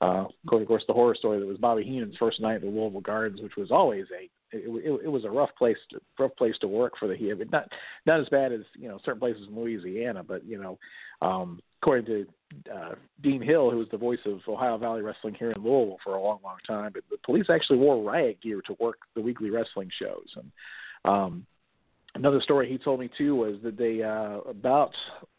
uh, 0.00 0.24
of 0.24 0.66
course, 0.66 0.84
the 0.86 0.94
horror 0.94 1.14
story 1.14 1.38
that 1.38 1.46
was 1.46 1.58
Bobby 1.58 1.84
Heenan's 1.84 2.16
first 2.18 2.40
night 2.40 2.56
at 2.56 2.60
the 2.62 2.68
Louisville 2.68 3.00
Gardens, 3.00 3.42
which 3.42 3.56
was 3.56 3.70
always 3.70 4.06
a 4.18 4.28
it, 4.52 4.64
it, 4.66 5.00
it 5.04 5.08
was 5.08 5.24
a 5.24 5.30
rough 5.30 5.50
place 5.56 5.76
to, 5.90 6.00
rough 6.18 6.34
place 6.36 6.54
to 6.60 6.68
work 6.68 6.94
for 6.98 7.06
the 7.06 7.14
here, 7.14 7.36
but 7.36 7.50
not 7.52 7.68
not 8.06 8.20
as 8.20 8.28
bad 8.30 8.52
as 8.52 8.60
you 8.74 8.88
know 8.88 8.98
certain 9.04 9.20
places 9.20 9.46
in 9.48 9.54
Louisiana, 9.54 10.22
but 10.22 10.44
you 10.44 10.60
know, 10.60 10.78
um, 11.22 11.60
according 11.82 12.06
to 12.06 12.26
uh, 12.74 12.94
Dean 13.22 13.42
Hill, 13.42 13.70
who 13.70 13.78
was 13.78 13.88
the 13.90 13.98
voice 13.98 14.18
of 14.26 14.40
Ohio 14.48 14.78
Valley 14.78 15.02
Wrestling 15.02 15.34
here 15.34 15.52
in 15.52 15.62
Louisville 15.62 15.98
for 16.02 16.14
a 16.14 16.22
long, 16.22 16.40
long 16.42 16.56
time, 16.66 16.92
but 16.94 17.04
the 17.10 17.18
police 17.24 17.46
actually 17.48 17.78
wore 17.78 18.02
riot 18.02 18.40
gear 18.42 18.60
to 18.66 18.76
work 18.80 18.98
the 19.14 19.20
weekly 19.20 19.50
wrestling 19.50 19.90
shows, 20.00 20.26
and 20.36 20.50
um, 21.04 21.46
another 22.14 22.40
story 22.40 22.68
he 22.68 22.78
told 22.78 23.00
me 23.00 23.08
too 23.16 23.34
was 23.34 23.56
that 23.62 23.76
they 23.76 24.02
uh 24.02 24.40
about 24.48 24.92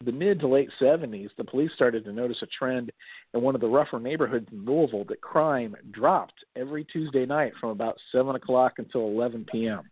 the 0.04 0.12
mid 0.12 0.40
to 0.40 0.48
late 0.48 0.70
seventies 0.78 1.30
the 1.36 1.44
police 1.44 1.70
started 1.74 2.04
to 2.04 2.12
notice 2.12 2.38
a 2.42 2.46
trend 2.46 2.90
in 3.34 3.42
one 3.42 3.54
of 3.54 3.60
the 3.60 3.66
rougher 3.66 4.00
neighborhoods 4.00 4.46
in 4.52 4.64
louisville 4.64 5.04
that 5.08 5.20
crime 5.20 5.74
dropped 5.90 6.44
every 6.56 6.84
tuesday 6.84 7.26
night 7.26 7.52
from 7.60 7.70
about 7.70 7.96
seven 8.10 8.34
o'clock 8.36 8.74
until 8.78 9.02
eleven 9.02 9.44
pm 9.50 9.82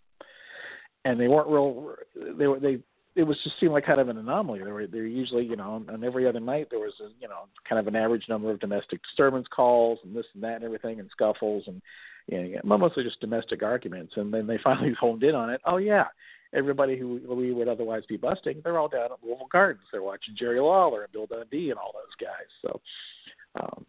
and 1.05 1.21
they 1.21 1.29
weren't 1.29 1.49
real 1.49 1.95
they 2.39 2.47
were 2.47 2.61
they 2.61 2.79
it 3.17 3.25
was 3.25 3.37
just 3.43 3.59
seemed 3.59 3.73
like 3.73 3.85
kind 3.85 4.01
of 4.01 4.09
an 4.09 4.19
anomaly. 4.19 4.63
They 4.63 4.71
were 4.71 4.87
there 4.87 5.05
usually 5.05 5.45
you 5.45 5.57
know 5.57 5.85
on 5.89 6.05
every 6.05 6.29
other 6.29 6.41
night 6.41 6.69
there 6.71 6.79
was 6.79 6.95
a, 7.01 7.09
you 7.21 7.29
know 7.29 7.49
kind 7.69 7.79
of 7.79 7.87
an 7.87 7.97
average 7.97 8.25
number 8.29 8.51
of 8.51 8.61
domestic 8.61 9.03
disturbance 9.03 9.47
calls 9.55 9.99
and 10.05 10.15
this 10.15 10.27
and 10.35 10.43
that 10.43 10.57
and 10.57 10.65
everything 10.65 11.01
and 11.01 11.11
scuffles 11.11 11.65
and 11.67 11.83
you 12.29 12.61
know, 12.63 12.79
mostly 12.79 13.03
just 13.03 13.21
domestic 13.21 13.63
arguments. 13.63 14.13
And 14.17 14.33
then 14.33 14.47
they 14.47 14.59
finally 14.65 14.95
honed 14.99 15.25
in 15.25 15.35
on 15.35 15.51
it. 15.51 15.61
Oh 15.65 15.79
yeah 15.79 16.07
everybody 16.53 16.99
who 16.99 17.21
we 17.29 17.53
would 17.53 17.69
otherwise 17.69 18.03
be 18.09 18.17
busting, 18.17 18.61
they're 18.65 18.79
all 18.79 18.89
down 18.89 19.13
at 19.13 19.19
Louisville 19.23 19.49
Gardens. 19.51 19.87
They're 19.93 20.03
watching 20.03 20.35
Jerry 20.37 20.61
Lawler 20.61 21.05
and 21.05 21.13
Bill 21.13 21.27
Dundee 21.27 21.71
and 21.71 21.79
all 21.79 21.93
those 21.93 22.15
guys. 22.21 22.49
So, 22.63 22.81
um, 23.61 23.87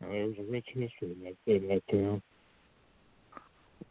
there 0.00 0.26
was 0.26 0.34
a 0.38 0.50
rich 0.50 0.66
history 0.68 0.90
in 1.02 1.24
that, 1.24 1.36
in 1.46 1.68
that 1.68 1.82
town. 1.90 2.22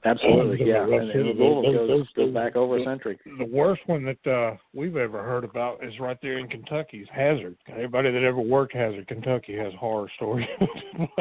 Absolutely, 0.06 0.66
yeah. 0.66 0.84
And, 0.84 1.12
and 1.12 1.38
Louisville 1.38 1.88
goes, 1.88 2.08
goes 2.16 2.34
back 2.34 2.56
over 2.56 2.78
a 2.78 2.84
century. 2.86 3.20
The 3.38 3.46
worst 3.46 3.82
one 3.88 4.06
that 4.06 4.32
uh 4.32 4.56
we've 4.74 4.96
ever 4.96 5.22
heard 5.24 5.44
about 5.44 5.84
is 5.84 5.94
right 6.00 6.18
there 6.22 6.38
in 6.38 6.48
Kentucky's 6.48 7.08
Hazard. 7.12 7.58
Everybody 7.68 8.12
that 8.12 8.24
ever 8.24 8.40
worked 8.40 8.74
Hazard, 8.74 9.08
Kentucky, 9.08 9.58
has 9.58 9.74
horror 9.78 10.10
stories. 10.16 10.48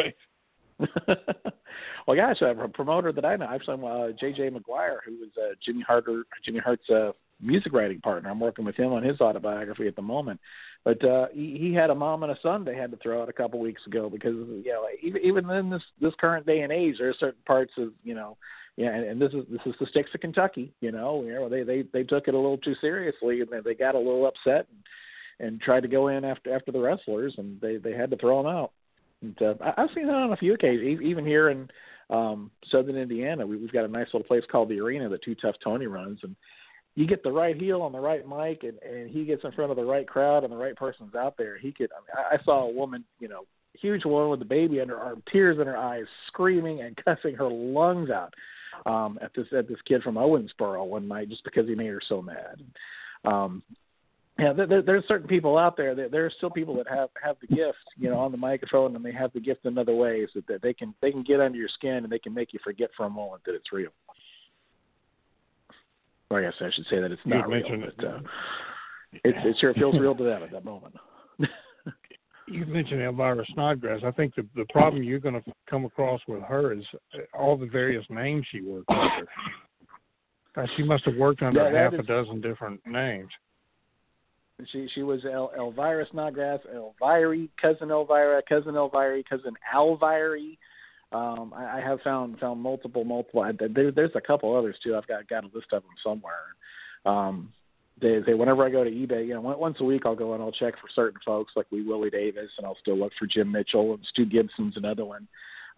well, 2.07 2.17
gosh, 2.17 2.41
a 2.41 2.69
promoter 2.69 3.13
that 3.13 3.25
I 3.25 3.37
know, 3.37 3.49
actually, 3.51 3.75
I'm 3.75 3.85
uh, 3.85 4.09
J.J. 4.19 4.51
Maguire, 4.51 5.01
who 5.05 5.13
was 5.19 5.31
uh, 5.37 5.55
Jimmy 5.65 5.83
Harter, 5.83 6.25
Jimmy 6.45 6.61
Hart's 6.61 6.89
uh, 6.91 7.13
music 7.41 7.73
writing 7.73 8.01
partner. 8.01 8.31
I'm 8.31 8.41
working 8.41 8.65
with 8.65 8.77
him 8.77 8.93
on 8.93 9.03
his 9.03 9.21
autobiography 9.21 9.87
at 9.87 9.97
the 9.97 10.03
moment. 10.03 10.41
But 10.85 11.05
uh, 11.05 11.27
he, 11.33 11.59
he 11.61 11.75
had 11.75 11.91
a 11.91 11.95
mom 11.95 12.23
and 12.23 12.33
a 12.33 12.39
son 12.43 12.65
they 12.65 12.77
had 12.77 12.91
to 12.93 12.97
throw 12.99 13.23
out 13.23 13.29
a 13.29 13.33
couple 13.33 13.61
weeks 13.61 13.87
ago 13.87 14.09
because 14.09 14.35
you 14.35 14.73
know 14.73 14.87
even 15.03 15.23
even 15.23 15.51
in 15.51 15.71
this 15.71 15.83
this 16.01 16.15
current 16.21 16.47
day 16.47 16.61
and 16.61 16.73
age, 16.73 16.97
there 16.99 17.11
are 17.11 17.15
certain 17.15 17.43
parts 17.47 17.73
of 17.79 17.93
you 18.05 18.15
know 18.15 18.37
yeah, 18.77 18.95
and, 18.95 19.05
and 19.05 19.21
this 19.21 19.33
is 19.33 19.45
this 19.51 19.61
is 19.67 19.75
the 19.81 19.87
sticks 19.87 20.11
of 20.15 20.21
Kentucky. 20.21 20.73
You 20.81 20.93
know, 20.93 21.25
you 21.25 21.35
know 21.35 21.49
they 21.49 21.65
they 21.65 21.83
they 21.93 22.05
took 22.05 22.29
it 22.29 22.35
a 22.35 22.39
little 22.39 22.59
too 22.59 22.77
seriously 22.81 23.41
and 23.41 23.51
they 23.65 23.75
got 23.75 23.97
a 23.97 23.99
little 23.99 24.27
upset 24.27 24.69
and, 24.71 25.49
and 25.49 25.61
tried 25.61 25.81
to 25.81 25.89
go 25.89 26.09
in 26.09 26.25
after 26.25 26.55
after 26.55 26.71
the 26.71 26.81
wrestlers 26.81 27.35
and 27.39 27.61
they 27.61 27.77
they 27.77 27.93
had 27.93 28.11
to 28.11 28.17
throw 28.17 28.41
them 28.41 28.51
out. 28.51 28.71
And, 29.23 29.41
uh, 29.43 29.55
I, 29.61 29.83
I've 29.83 29.91
seen 29.95 30.07
that 30.07 30.15
on 30.15 30.33
a 30.33 30.37
few 30.37 30.55
occasions, 30.55 31.01
even 31.03 31.25
here 31.25 31.51
in 31.51 31.69
um, 32.11 32.51
Southern 32.71 32.97
Indiana. 32.97 33.47
We, 33.47 33.57
we've 33.57 33.73
got 33.73 33.85
a 33.85 33.89
nice 33.89 34.07
little 34.07 34.25
place 34.25 34.45
called 34.51 34.69
the 34.69 34.81
Arena 34.81 35.09
that 35.09 35.23
Two 35.23 35.35
Tough 35.35 35.57
Tony 35.63 35.87
runs, 35.87 36.21
and 36.23 36.35
you 36.95 37.07
get 37.07 37.23
the 37.23 37.33
right 37.33 37.57
heel 37.57 37.83
on 37.83 37.93
the 37.93 38.01
right 38.01 38.27
mic, 38.27 38.65
and, 38.65 38.79
and 38.83 39.11
he 39.11 39.25
gets 39.25 39.45
in 39.45 39.53
front 39.53 39.71
of 39.71 39.77
the 39.77 39.85
right 39.85 40.07
crowd, 40.07 40.45
and 40.45 40.53
the 40.53 40.57
right 40.57 40.77
person's 40.77 41.15
out 41.15 41.37
there. 41.37 41.59
He 41.59 41.73
could. 41.73 41.91
I, 41.93 42.01
mean, 42.01 42.41
I, 42.41 42.45
saw 42.45 42.65
a 42.65 42.73
woman, 42.73 43.05
you 43.21 43.29
know, 43.29 43.43
huge 43.81 44.05
woman 44.05 44.31
with 44.31 44.43
a 44.43 44.47
baby 44.47 44.81
under 44.81 44.97
her 44.97 45.05
arm, 45.05 45.23
tears 45.31 45.59
in 45.61 45.67
her 45.67 45.77
eyes, 45.77 46.07
screaming 46.27 46.81
and 46.81 46.97
cussing 47.05 47.35
her 47.35 47.49
lungs 47.49 48.11
out 48.11 48.35
um, 48.87 49.19
at 49.23 49.33
this 49.35 49.47
at 49.57 49.69
this 49.69 49.79
kid 49.87 50.03
from 50.03 50.17
Owensboro 50.17 50.87
one 50.87 51.09
night 51.09 51.29
just 51.29 51.45
because 51.45 51.69
he 51.69 51.75
made 51.75 51.89
her 51.89 52.01
so 52.09 52.23
mad. 52.23 52.63
Um, 53.25 53.63
yeah, 54.39 54.53
there, 54.53 54.83
there's 54.83 55.05
certain 55.09 55.27
people 55.27 55.59
out 55.59 55.77
there. 55.77 55.97
There, 55.97 56.09
there 56.09 56.25
are 56.25 56.31
still 56.31 56.51
people 56.51 56.77
that 56.77 56.89
have 56.89 57.09
have 57.23 57.37
the 57.41 57.49
gift, 57.49 57.79
you 57.97 58.09
know, 58.09 58.19
on 58.19 58.31
the 58.31 58.39
microphone, 58.39 58.95
and 58.95 59.05
they 59.05 59.13
have 59.13 59.33
the 59.33 59.41
gift 59.41 59.65
in 59.65 59.77
other 59.77 59.95
ways 59.95 60.29
that, 60.35 60.47
that 60.47 60.63
they 60.63 60.73
can 60.73 60.95
they 61.03 61.11
can 61.11 61.25
get 61.25 61.41
under 61.41 61.59
your 61.59 61.69
skin 61.69 62.05
and 62.05 62.11
they 62.11 62.21
can 62.21 62.33
make 62.33 62.53
you 62.53 62.61
forget 62.63 62.91
for 62.97 63.07
a 63.07 63.11
moment 63.11 63.43
that 63.47 63.57
it's 63.57 63.73
real. 63.73 63.91
Or 66.31 66.39
I 66.39 66.43
guess 66.43 66.55
I 66.61 66.71
should 66.73 66.87
say 66.89 67.01
that 67.01 67.11
it's 67.11 67.23
not 67.25 67.49
real, 67.49 67.65
but 67.69 68.07
uh, 68.07 68.21
it, 69.13 69.35
it 69.45 69.57
sure 69.61 69.75
feels 69.75 69.99
real 69.99 70.15
to 70.15 70.23
them 70.23 70.43
at 70.45 70.53
that 70.53 70.65
moment. 70.65 70.95
you 72.47 72.65
mentioned 72.67 73.03
Elvira 73.03 73.45
Snodgrass. 73.55 74.03
I 74.05 74.13
think 74.13 74.37
the 74.37 74.47
the 74.55 74.67
problem 74.71 75.03
you're 75.03 75.19
going 75.19 75.43
to 75.43 75.53
come 75.69 75.85
across 75.85 76.21
with 76.29 76.43
her 76.43 76.73
is 76.73 76.85
all 77.35 77.57
the 77.57 77.67
various 77.67 78.05
names 78.09 78.47
she 78.53 78.61
worked 78.61 78.91
under. 78.91 80.69
She 80.77 80.83
must 80.85 81.05
have 81.07 81.17
worked 81.17 81.43
under 81.43 81.71
yeah, 81.73 81.85
half 81.85 81.95
is, 81.95 82.01
a 82.01 82.03
dozen 82.05 82.41
different 82.41 82.81
names. 82.87 83.31
She 84.67 84.89
she 84.93 85.03
was 85.03 85.25
El, 85.25 85.53
Elvira 85.57 86.05
Snodgrass, 86.11 86.61
Elvira, 86.75 87.47
cousin 87.61 87.91
Elvira, 87.91 88.43
cousin 88.49 88.75
Elvira, 88.75 89.23
cousin 89.29 89.55
Alvira. 89.73 90.41
Um, 91.13 91.55
I, 91.57 91.79
I 91.79 91.81
have 91.81 92.01
found 92.01 92.39
found 92.41 92.61
multiple 92.61 93.05
multiple. 93.05 93.41
I, 93.41 93.53
there, 93.53 93.93
there's 93.93 94.11
a 94.17 94.21
couple 94.21 94.57
others 94.57 94.77
too. 94.83 94.97
I've 94.97 95.07
got 95.07 95.29
got 95.29 95.45
a 95.45 95.51
list 95.55 95.73
of 95.73 95.83
them 95.83 95.93
somewhere. 96.03 96.33
Um, 97.07 97.53
they 98.01 98.19
they 98.27 98.35
whenever 98.35 98.65
I 98.65 98.71
go 98.71 98.83
to 98.83 98.91
eBay, 98.91 99.27
you 99.29 99.35
know, 99.35 99.41
once 99.41 99.77
a 99.81 99.85
week 99.85 100.03
I'll 100.05 100.17
go 100.17 100.35
and 100.35 100.43
I'll 100.43 100.53
check 100.53 100.75
for 100.75 100.89
certain 100.93 101.21
folks 101.25 101.53
like 101.55 101.71
Wee 101.71 101.87
Willie 101.87 102.11
Davis, 102.11 102.51
and 102.59 102.67
I'll 102.67 102.79
still 102.81 102.99
look 102.99 103.13
for 103.17 103.27
Jim 103.27 103.53
Mitchell 103.53 103.95
and 103.95 104.05
Stu 104.11 104.27
Gibson's 104.27 104.77
another 104.77 105.05
one 105.05 105.29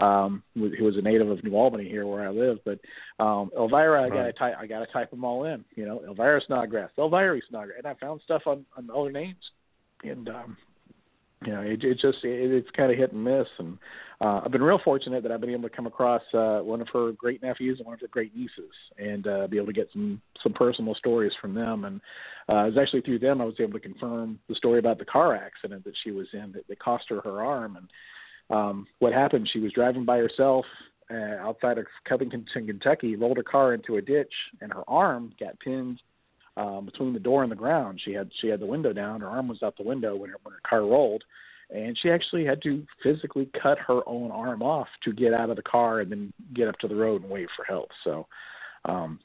um, 0.00 0.42
who 0.54 0.84
was 0.84 0.96
a 0.96 1.02
native 1.02 1.28
of 1.28 1.42
New 1.44 1.54
Albany 1.54 1.88
here 1.88 2.06
where 2.06 2.26
I 2.26 2.30
live. 2.30 2.58
But 2.64 2.78
um, 3.22 3.50
Elvira, 3.56 4.02
I 4.02 4.08
got 4.08 4.22
to 4.22 4.32
type, 4.32 4.54
I 4.58 4.66
got 4.66 4.80
to 4.80 4.86
type 4.86 5.10
them 5.10 5.24
all 5.24 5.44
in. 5.44 5.64
You 5.74 5.86
know, 5.86 6.02
Elvira 6.06 6.40
Snodgrass, 6.46 6.90
Elvira 6.98 7.40
Snodgrass, 7.48 7.78
and 7.78 7.86
I 7.86 7.94
found 7.94 8.20
stuff 8.24 8.42
on 8.46 8.64
on 8.76 8.88
other 8.90 9.12
names, 9.12 9.50
and 10.02 10.28
um, 10.28 10.56
you 11.44 11.52
know, 11.52 11.62
it, 11.62 11.82
it 11.82 11.94
just 11.94 12.18
it, 12.24 12.52
it's 12.52 12.70
kind 12.76 12.92
of 12.92 12.98
hit 12.98 13.12
and 13.12 13.24
miss. 13.24 13.46
And 13.58 13.78
uh, 14.20 14.42
I've 14.44 14.52
been 14.52 14.62
real 14.62 14.80
fortunate 14.84 15.22
that 15.22 15.32
I've 15.32 15.40
been 15.40 15.50
able 15.50 15.68
to 15.68 15.74
come 15.74 15.86
across 15.86 16.22
uh, 16.34 16.58
one 16.60 16.80
of 16.80 16.88
her 16.92 17.12
great 17.12 17.42
nephews 17.42 17.78
and 17.78 17.86
one 17.86 17.94
of 17.94 18.00
her 18.00 18.08
great 18.08 18.36
nieces, 18.36 18.72
and 18.98 19.26
uh, 19.26 19.46
be 19.46 19.56
able 19.56 19.66
to 19.66 19.72
get 19.72 19.88
some 19.92 20.20
some 20.42 20.52
personal 20.52 20.94
stories 20.94 21.32
from 21.40 21.54
them. 21.54 21.84
And 21.84 22.00
uh, 22.48 22.64
it 22.64 22.74
was 22.74 22.78
actually 22.78 23.02
through 23.02 23.20
them 23.20 23.40
I 23.40 23.44
was 23.44 23.54
able 23.58 23.74
to 23.74 23.80
confirm 23.80 24.38
the 24.48 24.54
story 24.54 24.78
about 24.78 24.98
the 24.98 25.04
car 25.04 25.34
accident 25.34 25.84
that 25.84 25.94
she 26.02 26.10
was 26.10 26.26
in 26.32 26.52
that, 26.52 26.66
that 26.68 26.78
cost 26.78 27.04
her 27.08 27.20
her 27.22 27.42
arm 27.42 27.76
and 27.76 27.88
um, 28.50 28.86
what 28.98 29.12
happened? 29.12 29.48
She 29.52 29.60
was 29.60 29.72
driving 29.72 30.04
by 30.04 30.18
herself 30.18 30.64
uh, 31.10 31.36
outside 31.40 31.78
of 31.78 31.86
Covington, 32.08 32.46
Kentucky, 32.52 33.16
rolled 33.16 33.36
her 33.36 33.42
car 33.42 33.74
into 33.74 33.96
a 33.96 34.02
ditch, 34.02 34.32
and 34.60 34.72
her 34.72 34.88
arm 34.88 35.32
got 35.40 35.58
pinned 35.60 36.00
um, 36.56 36.84
between 36.84 37.12
the 37.12 37.18
door 37.18 37.42
and 37.42 37.50
the 37.50 37.56
ground. 37.56 38.00
She 38.04 38.12
had 38.12 38.30
she 38.40 38.48
had 38.48 38.60
the 38.60 38.66
window 38.66 38.92
down. 38.92 39.20
Her 39.20 39.28
arm 39.28 39.48
was 39.48 39.62
out 39.62 39.76
the 39.76 39.82
window 39.82 40.16
when 40.16 40.30
her 40.30 40.36
when 40.42 40.52
her 40.52 40.60
car 40.68 40.82
rolled, 40.82 41.24
and 41.70 41.98
she 42.00 42.10
actually 42.10 42.44
had 42.44 42.62
to 42.62 42.84
physically 43.02 43.48
cut 43.60 43.78
her 43.78 44.00
own 44.08 44.30
arm 44.30 44.62
off 44.62 44.88
to 45.04 45.12
get 45.12 45.34
out 45.34 45.50
of 45.50 45.56
the 45.56 45.62
car 45.62 46.00
and 46.00 46.10
then 46.10 46.32
get 46.54 46.68
up 46.68 46.78
to 46.78 46.88
the 46.88 46.94
road 46.94 47.22
and 47.22 47.30
wait 47.30 47.48
for 47.56 47.64
help. 47.64 47.88
So, 48.04 48.26
um, 48.84 49.20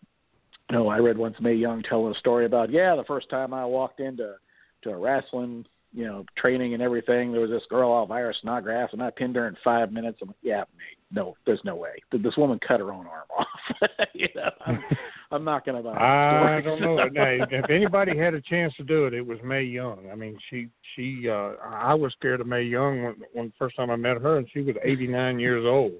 know, 0.72 0.88
I 0.88 0.98
read 1.00 1.18
once 1.18 1.36
Mae 1.40 1.54
Young 1.54 1.84
telling 1.84 2.14
a 2.14 2.20
story 2.20 2.46
about 2.46 2.72
yeah, 2.72 2.96
the 2.96 3.04
first 3.04 3.30
time 3.30 3.54
I 3.54 3.66
walked 3.66 4.00
into 4.00 4.36
to 4.84 4.90
a 4.92 4.98
wrestling 4.98 5.66
you 5.96 6.06
know, 6.06 6.26
training 6.38 6.74
and 6.74 6.84
everything. 6.84 7.32
There 7.32 7.40
was 7.40 7.50
this 7.50 7.64
girl, 7.70 7.92
Elvira 7.92 8.34
Snodgrass, 8.42 8.90
and 8.92 9.02
I 9.02 9.12
pinned 9.12 9.38
her 9.38 9.48
in 9.48 9.56
five 9.64 9.94
minutes. 9.94 10.20
I'm 10.22 10.28
like, 10.28 10.38
yeah, 10.42 10.66
mate, 10.78 10.98
no, 11.10 11.36
there's 11.46 11.62
no 11.64 11.76
way. 11.76 11.92
This 12.12 12.36
woman 12.36 12.60
cut 12.68 12.82
her 12.82 12.92
own 12.92 13.08
arm 13.08 13.28
off. 13.38 13.90
you 14.14 14.28
know, 14.36 14.50
I'm, 14.66 14.84
I'm 15.32 15.44
not 15.46 15.66
going 15.66 15.82
to 15.82 15.90
buy. 15.90 15.96
I 15.96 16.62
don't 16.66 16.82
know. 16.82 16.98
now, 16.98 17.46
if 17.50 17.70
anybody 17.70 18.18
had 18.18 18.34
a 18.34 18.42
chance 18.42 18.74
to 18.76 18.84
do 18.84 19.06
it, 19.06 19.14
it 19.14 19.26
was 19.26 19.40
Mae 19.42 19.64
Young. 19.64 20.10
I 20.12 20.16
mean, 20.16 20.38
she 20.50 20.68
she. 20.96 21.30
uh 21.30 21.54
I 21.64 21.94
was 21.94 22.12
scared 22.20 22.42
of 22.42 22.48
Mae 22.48 22.64
Young 22.64 23.04
when, 23.04 23.16
when 23.32 23.46
the 23.48 23.54
first 23.58 23.78
time 23.78 23.90
I 23.90 23.96
met 23.96 24.22
her, 24.22 24.38
and 24.38 24.48
she 24.52 24.60
was 24.60 24.76
89 24.84 25.40
years 25.40 25.66
old. 25.66 25.94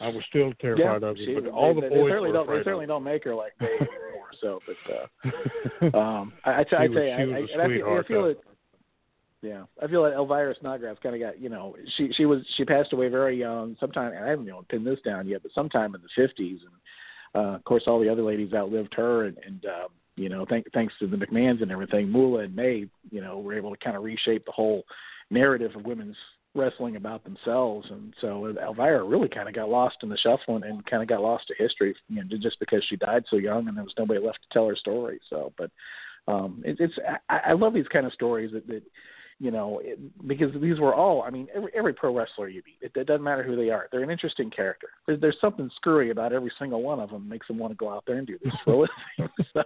I 0.00 0.08
was 0.08 0.22
still 0.28 0.52
terrified 0.60 1.02
yeah, 1.02 1.08
of 1.08 1.16
her, 1.16 1.40
but 1.40 1.50
all 1.50 1.74
they, 1.74 1.82
the 1.82 1.88
boys 1.88 2.04
they 2.04 2.10
certainly 2.10 2.28
were 2.30 2.34
don't. 2.34 2.46
They 2.48 2.64
certainly 2.64 2.84
of 2.84 2.88
don't 2.88 3.04
make 3.04 3.22
her 3.24 3.34
like 3.36 3.52
Mae 3.60 3.66
anymore. 3.66 4.30
So, 4.40 4.60
but 4.66 5.92
uh 5.92 5.96
um, 5.96 6.32
I, 6.44 6.50
I, 6.50 6.56
I, 6.56 6.60
I 6.60 6.64
tell 6.64 6.88
you, 6.90 7.00
I, 7.00 7.62
I, 7.62 7.96
I 7.96 8.00
I 8.00 8.02
feel 8.02 8.24
it. 8.26 8.40
Yeah, 9.40 9.64
I 9.80 9.86
feel 9.86 10.02
like 10.02 10.14
Elvira 10.14 10.54
Snodgrass 10.58 10.96
kind 11.02 11.14
of 11.14 11.20
got 11.20 11.40
you 11.40 11.48
know 11.48 11.76
she 11.96 12.10
she 12.16 12.26
was 12.26 12.40
she 12.56 12.64
passed 12.64 12.92
away 12.92 13.08
very 13.08 13.38
young. 13.38 13.76
Sometime 13.78 14.12
I 14.20 14.28
haven't 14.30 14.46
you 14.46 14.52
know 14.52 14.64
pinned 14.68 14.86
this 14.86 14.98
down 15.04 15.28
yet, 15.28 15.42
but 15.42 15.52
sometime 15.54 15.94
in 15.94 16.02
the 16.02 16.08
fifties, 16.16 16.60
and 16.62 17.44
uh, 17.44 17.54
of 17.54 17.64
course 17.64 17.84
all 17.86 18.00
the 18.00 18.08
other 18.08 18.22
ladies 18.22 18.52
outlived 18.52 18.94
her, 18.94 19.26
and, 19.26 19.38
and 19.46 19.64
um, 19.66 19.88
you 20.16 20.28
know 20.28 20.44
thank, 20.48 20.66
thanks 20.72 20.92
to 20.98 21.06
the 21.06 21.16
McMahons 21.16 21.62
and 21.62 21.70
everything, 21.70 22.10
Moolah 22.10 22.44
and 22.44 22.56
Mae, 22.56 22.86
you 23.10 23.20
know, 23.20 23.38
were 23.38 23.54
able 23.54 23.70
to 23.70 23.84
kind 23.84 23.96
of 23.96 24.02
reshape 24.02 24.44
the 24.44 24.52
whole 24.52 24.82
narrative 25.30 25.70
of 25.76 25.84
women's 25.84 26.16
wrestling 26.56 26.96
about 26.96 27.22
themselves, 27.22 27.86
and 27.92 28.14
so 28.20 28.52
Elvira 28.60 29.04
really 29.04 29.28
kind 29.28 29.48
of 29.48 29.54
got 29.54 29.68
lost 29.68 29.98
in 30.02 30.08
the 30.08 30.18
shuffle 30.18 30.56
and, 30.56 30.64
and 30.64 30.84
kind 30.86 31.02
of 31.02 31.08
got 31.08 31.22
lost 31.22 31.46
to 31.46 31.54
history, 31.62 31.94
you 32.08 32.24
know, 32.24 32.38
just 32.38 32.58
because 32.58 32.84
she 32.88 32.96
died 32.96 33.22
so 33.30 33.36
young 33.36 33.68
and 33.68 33.76
there 33.76 33.84
was 33.84 33.94
nobody 33.96 34.18
left 34.18 34.40
to 34.42 34.48
tell 34.52 34.66
her 34.66 34.74
story. 34.74 35.20
So, 35.30 35.52
but 35.56 35.70
um, 36.26 36.60
it, 36.64 36.78
it's 36.80 36.94
I, 37.28 37.50
I 37.50 37.52
love 37.52 37.72
these 37.72 37.86
kind 37.92 38.04
of 38.04 38.12
stories 38.12 38.50
that, 38.52 38.66
that 38.66 38.82
you 39.40 39.52
know, 39.52 39.80
it, 39.84 39.98
because 40.26 40.50
these 40.60 40.80
were 40.80 40.94
all, 40.94 41.22
I 41.22 41.30
mean, 41.30 41.46
every, 41.54 41.70
every 41.74 41.92
pro 41.92 42.14
wrestler 42.14 42.48
you 42.48 42.60
meet, 42.66 42.78
it, 42.80 42.92
it 42.98 43.06
doesn't 43.06 43.22
matter 43.22 43.44
who 43.44 43.54
they 43.54 43.70
are. 43.70 43.88
They're 43.92 44.02
an 44.02 44.10
interesting 44.10 44.50
character. 44.50 44.88
There's, 45.06 45.20
there's 45.20 45.36
something 45.40 45.70
screwy 45.76 46.10
about 46.10 46.32
every 46.32 46.50
single 46.58 46.82
one 46.82 46.98
of 46.98 47.10
them 47.10 47.28
makes 47.28 47.46
them 47.46 47.58
want 47.58 47.72
to 47.72 47.76
go 47.76 47.88
out 47.88 48.02
there 48.06 48.16
and 48.16 48.26
do 48.26 48.38
this 48.42 48.52
for 48.64 48.72
a 48.72 48.78
living. 48.78 49.34
so, 49.52 49.62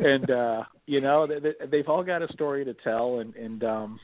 and, 0.00 0.30
uh, 0.30 0.64
you 0.86 1.00
know, 1.00 1.26
they, 1.28 1.38
they, 1.38 1.66
they've 1.70 1.88
all 1.88 2.02
got 2.02 2.22
a 2.22 2.32
story 2.32 2.64
to 2.64 2.74
tell. 2.74 3.20
And, 3.20 3.34
and, 3.36 3.62
um, 3.62 4.00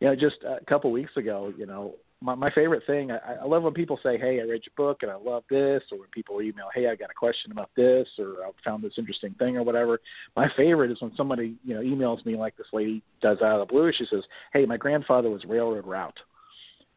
you 0.00 0.08
know, 0.08 0.14
just 0.14 0.36
a 0.44 0.64
couple 0.64 0.90
weeks 0.92 1.16
ago, 1.16 1.52
you 1.56 1.66
know, 1.66 1.96
my, 2.20 2.34
my 2.34 2.50
favorite 2.50 2.82
thing, 2.86 3.10
I, 3.12 3.34
I 3.42 3.44
love 3.44 3.62
when 3.62 3.74
people 3.74 3.98
say, 4.02 4.18
"Hey, 4.18 4.40
I 4.40 4.44
read 4.44 4.62
your 4.64 4.74
book 4.76 5.02
and 5.02 5.10
I 5.10 5.16
love 5.16 5.44
this," 5.48 5.82
or 5.92 5.98
when 5.98 6.08
people 6.10 6.42
email, 6.42 6.68
"Hey, 6.74 6.88
I 6.88 6.96
got 6.96 7.10
a 7.10 7.14
question 7.14 7.52
about 7.52 7.70
this," 7.76 8.08
or 8.18 8.44
"I 8.44 8.50
found 8.64 8.82
this 8.82 8.94
interesting 8.98 9.34
thing," 9.34 9.56
or 9.56 9.62
whatever. 9.62 10.00
My 10.36 10.48
favorite 10.56 10.90
is 10.90 11.00
when 11.00 11.14
somebody 11.16 11.54
you 11.64 11.74
know 11.74 11.80
emails 11.80 12.24
me 12.26 12.36
like 12.36 12.56
this 12.56 12.66
lady 12.72 13.02
does 13.20 13.38
out 13.40 13.60
of 13.60 13.68
the 13.68 13.72
blue. 13.72 13.92
She 13.96 14.06
says, 14.10 14.24
"Hey, 14.52 14.66
my 14.66 14.76
grandfather 14.76 15.30
was 15.30 15.44
Railroad 15.44 15.86
Route." 15.86 16.18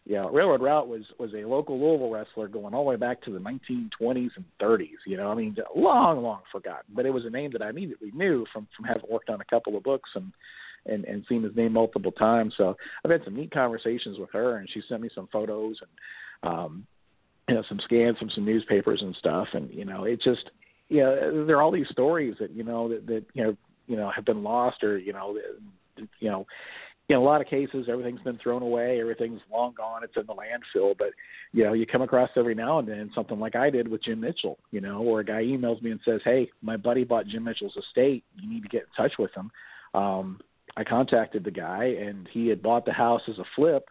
Yeah, 0.06 0.28
Railroad 0.32 0.64
Route 0.64 0.88
was 0.88 1.04
was 1.20 1.32
a 1.36 1.46
local 1.46 1.80
Louisville 1.80 2.10
wrestler 2.10 2.48
going 2.48 2.74
all 2.74 2.84
the 2.84 2.90
way 2.90 2.96
back 2.96 3.22
to 3.22 3.32
the 3.32 3.40
1920s 3.40 4.32
and 4.36 4.46
30s. 4.60 4.98
You 5.06 5.18
know, 5.18 5.32
I 5.32 5.36
mean, 5.36 5.56
long, 5.76 6.24
long 6.24 6.42
forgotten, 6.52 6.86
but 6.96 7.06
it 7.06 7.12
was 7.12 7.26
a 7.26 7.30
name 7.30 7.52
that 7.52 7.62
I 7.62 7.70
immediately 7.70 8.12
knew 8.16 8.48
from 8.52 8.68
from 8.76 8.86
having 8.86 9.10
worked 9.10 9.30
on 9.30 9.42
a 9.42 9.46
couple 9.46 9.78
of 9.78 9.84
books 9.84 10.10
and 10.16 10.32
and 10.86 11.06
and 11.06 11.26
seen 11.28 11.44
his 11.44 11.56
name 11.56 11.74
multiple 11.74 12.12
times. 12.12 12.54
So 12.58 12.76
I've 13.04 13.12
had 13.12 13.24
some 13.24 13.36
neat 13.36 13.52
conversations 13.52 14.18
with 14.20 14.32
her, 14.32 14.58
and 14.58 14.70
she 14.70 14.82
sent 14.88 15.02
me 15.02 15.10
some 15.14 15.28
photos 15.32 15.78
and 15.82 16.52
um, 16.52 16.88
you 17.48 17.56
know 17.56 17.64
some 17.68 17.80
scans 17.84 18.18
from 18.18 18.30
some 18.30 18.46
newspapers 18.46 19.02
and 19.02 19.16
stuff. 19.16 19.48
And 19.54 19.72
you 19.72 19.86
know, 19.86 20.06
it 20.06 20.22
just 20.22 20.50
you 20.90 21.02
know, 21.02 21.46
there 21.46 21.58
are 21.58 21.62
all 21.62 21.72
these 21.72 21.90
stories 21.90 22.36
that 22.40 22.52
you 22.52 22.64
know 22.64 22.90
that 22.90 23.06
that 23.08 23.26
you 23.34 23.44
know 23.44 23.58
you 23.88 23.96
know 23.96 24.10
have 24.10 24.26
been 24.26 24.44
lost 24.44 24.84
or 24.84 24.98
you 24.98 25.14
know 25.14 25.38
you 26.20 26.30
know 26.30 26.46
in 27.10 27.18
a 27.18 27.22
lot 27.22 27.42
of 27.42 27.48
cases 27.48 27.88
everything's 27.90 28.22
been 28.22 28.38
thrown 28.38 28.62
away 28.62 29.00
everything's 29.02 29.42
long 29.52 29.74
gone 29.76 30.04
it's 30.04 30.16
in 30.16 30.26
the 30.28 30.34
landfill 30.34 30.98
but 30.98 31.10
you 31.52 31.64
know 31.64 31.74
you 31.74 31.86
come 31.86 32.02
across 32.02 32.30
every 32.38 32.56
now 32.56 32.80
and 32.80 32.88
then 32.88 33.12
something 33.14 33.40
like 33.40 33.56
i 33.56 33.70
did 33.70 33.88
with 33.88 34.04
jim 34.04 34.22
mitchell 34.22 34.58
you 34.72 34.80
know 34.80 35.02
where 35.02 35.20
a 35.20 35.26
guy 35.26 35.44
emails 35.44 35.82
me 35.82 35.92
and 35.92 36.00
says 36.06 36.22
hey 36.24 36.50
my 36.62 36.78
buddy 36.78 37.04
bought 37.04 37.28
jim 37.28 37.44
mitchell's 37.44 37.76
estate 37.76 38.24
you 38.40 38.50
need 38.50 38.64
to 38.64 38.70
get 38.70 38.84
in 38.84 39.04
touch 39.04 39.14
with 39.20 39.32
him 39.34 39.52
um 39.94 40.40
I 40.78 40.84
contacted 40.84 41.44
the 41.44 41.52
guy, 41.52 41.86
and 42.00 42.28
he 42.32 42.48
had 42.48 42.62
bought 42.62 42.86
the 42.86 42.94
house 42.94 43.22
as 43.28 43.38
a 43.40 43.46
flip 43.56 43.90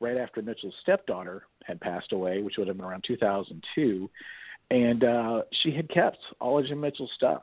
right 0.00 0.16
after 0.16 0.42
Mitchell's 0.42 0.74
stepdaughter 0.82 1.44
had 1.64 1.80
passed 1.80 2.12
away, 2.12 2.42
which 2.42 2.56
would 2.58 2.68
have 2.68 2.76
been 2.76 2.86
around 2.86 3.04
2002, 3.06 4.10
and 4.70 5.04
uh, 5.04 5.42
she 5.62 5.72
had 5.72 5.88
kept 5.88 6.18
all 6.40 6.58
of 6.58 6.66
Jim 6.66 6.80
Mitchell's 6.80 7.10
stuff, 7.14 7.42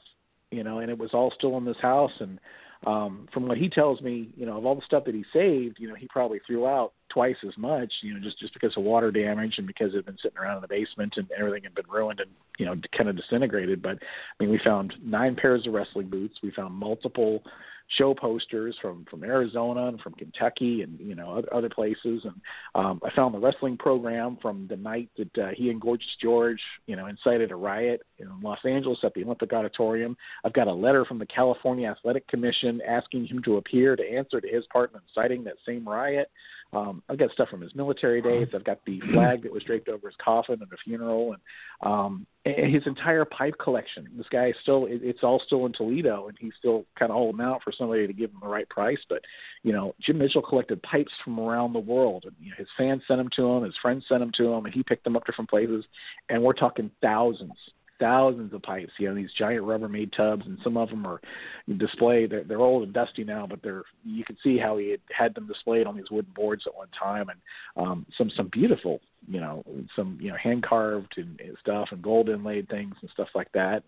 you 0.52 0.64
know, 0.64 0.80
and 0.80 0.90
it 0.90 0.98
was 0.98 1.12
all 1.14 1.34
still 1.36 1.58
in 1.58 1.66
this 1.66 1.78
house. 1.82 2.12
And 2.20 2.40
um, 2.86 3.28
from 3.34 3.48
what 3.48 3.58
he 3.58 3.68
tells 3.68 4.00
me, 4.02 4.30
you 4.38 4.46
know, 4.46 4.58
of 4.58 4.66
all 4.66 4.76
the 4.76 4.82
stuff 4.86 5.06
that 5.06 5.16
he 5.16 5.26
saved, 5.34 5.78
you 5.80 5.88
know, 5.88 5.96
he 5.96 6.08
probably 6.08 6.40
threw 6.46 6.68
out 6.68 6.94
twice 7.10 7.38
as 7.48 7.58
much, 7.58 7.92
you 8.04 8.14
know, 8.14 8.20
just 8.20 8.40
just 8.40 8.54
because 8.54 8.78
of 8.78 8.84
water 8.84 9.12
damage 9.12 9.56
and 9.58 9.66
because 9.66 9.94
it 9.94 9.98
had 9.98 10.06
been 10.06 10.18
sitting 10.22 10.38
around 10.38 10.58
in 10.58 10.62
the 10.62 10.68
basement 10.68 11.14
and 11.18 11.28
everything 11.38 11.64
had 11.64 11.74
been 11.74 11.90
ruined 11.90 12.20
and 12.20 12.30
you 12.60 12.66
know 12.66 12.76
kind 12.96 13.10
of 13.10 13.18
disintegrated. 13.18 13.82
But 13.82 13.98
I 14.02 14.44
mean, 14.44 14.52
we 14.52 14.60
found 14.64 14.94
nine 15.04 15.36
pairs 15.36 15.66
of 15.66 15.74
wrestling 15.74 16.10
boots. 16.10 16.36
We 16.44 16.52
found 16.52 16.76
multiple 16.76 17.42
show 17.90 18.14
posters 18.14 18.76
from 18.82 19.06
from 19.10 19.24
Arizona 19.24 19.88
and 19.88 20.00
from 20.02 20.14
Kentucky 20.14 20.82
and 20.82 21.00
you 21.00 21.16
know 21.16 21.38
other, 21.38 21.54
other 21.54 21.70
places. 21.70 22.24
And 22.24 22.36
um, 22.74 23.00
I 23.06 23.14
found 23.16 23.34
the 23.34 23.40
wrestling 23.40 23.78
program 23.78 24.38
from 24.42 24.68
the 24.68 24.76
night 24.76 25.10
that 25.18 25.38
uh, 25.38 25.50
he 25.56 25.70
and 25.70 25.80
Gorgeous 25.80 26.08
George 26.22 26.62
you 26.88 26.96
know 26.96 27.08
incited 27.08 27.52
a 27.52 27.56
riot 27.56 28.02
in 28.18 28.28
Los 28.42 28.60
Angeles 28.66 29.00
at 29.04 29.14
the 29.14 29.24
Olympic 29.24 29.54
Auditorium. 29.54 30.18
I've 30.44 30.54
got 30.54 30.68
a 30.68 30.74
letter 30.74 31.06
from 31.06 31.20
the 31.20 31.26
California 31.26 31.90
Athletic 31.90 32.28
Commission 32.28 32.82
asking 32.88 33.28
him 33.28 33.42
to 33.44 33.58
appear 33.58 33.96
to 33.96 34.04
answer 34.04 34.42
to 34.42 34.48
his 34.48 34.66
part 34.72 34.92
in 34.92 35.00
inciting 35.08 35.44
that 35.44 35.56
same 35.66 35.88
riot. 35.88 36.30
Um, 36.74 37.02
I've 37.08 37.18
got 37.18 37.32
stuff 37.32 37.50
from 37.50 37.62
his 37.62 37.74
military 37.74 38.22
days. 38.22 38.50
I've 38.54 38.66
got 38.66 38.80
the 38.86 39.00
flag 39.14 39.44
that 39.44 39.52
was 39.52 39.64
draped 39.64 39.88
over 39.88 40.08
his 40.08 40.16
coffin 40.24 40.62
at 40.62 40.68
a 40.68 40.78
funeral, 40.84 41.34
and 41.34 41.42
um, 41.90 42.28
and 42.46 42.74
his 42.74 42.84
entire 42.86 43.24
pipe 43.24 43.56
collection. 43.64 44.08
This 44.18 44.28
guy 44.30 44.48
is 44.48 44.56
still 44.62 44.86
it, 44.86 45.00
it's 45.02 45.24
all 45.24 45.42
still 45.46 45.66
in 45.66 45.74
Toledo, 45.74 46.28
and 46.28 46.38
he's 46.40 46.54
still 46.58 46.86
kind 46.98 47.12
of 47.12 47.16
holding 47.16 47.42
out 47.42 47.62
for 47.64 47.72
somebody 47.72 48.08
to 48.08 48.14
give 48.14 48.30
him 48.32 48.40
the 48.42 48.48
right 48.48 48.68
price. 48.68 49.00
But 49.08 49.22
you 49.64 49.72
know, 49.72 49.96
Jim 50.02 50.18
Mitchell 50.18 50.42
collected 50.42 50.82
pipes 50.84 51.14
from 51.24 51.40
around 51.40 51.74
the 51.74 51.80
world, 51.80 52.26
and 52.26 52.36
you 52.42 52.50
know, 52.50 52.58
his 52.58 52.68
fans 52.78 53.04
sent 53.08 53.20
them 53.20 53.30
to 53.38 53.46
him, 53.46 53.64
his 53.64 53.78
friends 53.82 54.06
sent 54.10 54.20
them 54.20 54.32
to 54.36 54.52
him, 54.52 54.66
and 54.66 54.74
he 54.74 54.84
picked 54.84 55.06
them 55.06 55.16
up 55.16 55.26
different 55.26 55.50
places. 55.50 55.86
And 56.30 56.44
we're 56.44 56.54
talking 56.54 56.92
thousands, 57.02 57.58
thousands 58.00 58.54
of 58.54 58.62
pipes. 58.62 58.92
You 59.00 59.10
know, 59.10 59.16
these 59.16 59.32
giant 59.38 59.66
Rubbermaid 59.66 60.16
tubs, 60.16 60.46
and 60.46 60.58
some 60.64 60.78
of 60.78 60.90
them 60.90 61.06
are 61.06 61.22
displayed. 61.78 62.32
They're, 62.32 62.44
they're 62.44 62.62
old 62.62 62.84
and 62.84 62.94
dusty 62.94 63.24
now, 63.24 63.48
but 63.48 63.62
they're 63.62 63.84
you 64.04 64.24
can 64.24 64.38
see 64.44 64.58
how 64.58 64.78
he 64.78 64.92
had 64.92 65.02
had 65.16 65.36
them 65.36 65.48
displayed 65.48 65.88
on 65.88 65.96
these 65.96 66.12
wooden 66.12 66.32
boards 66.36 66.64
at 66.66 66.76
one 66.76 66.90
time, 66.98 67.30
and 67.30 67.40
um, 67.78 68.06
some 68.18 68.30
some 68.36 68.50
beautiful, 68.52 69.02
you 69.28 69.40
know, 69.40 69.64
some 69.96 70.18
you 70.22 70.30
know 70.30 70.38
hand 70.38 70.64
carved 70.64 71.14
and, 71.18 71.40
and 71.40 71.58
stuff, 71.60 71.90
and 71.92 72.02
gold 72.02 72.30
inlaid 72.30 72.70
things 72.70 72.96
and 73.02 73.10
stuff 73.12 73.30
like 73.36 73.52
that. 73.54 73.84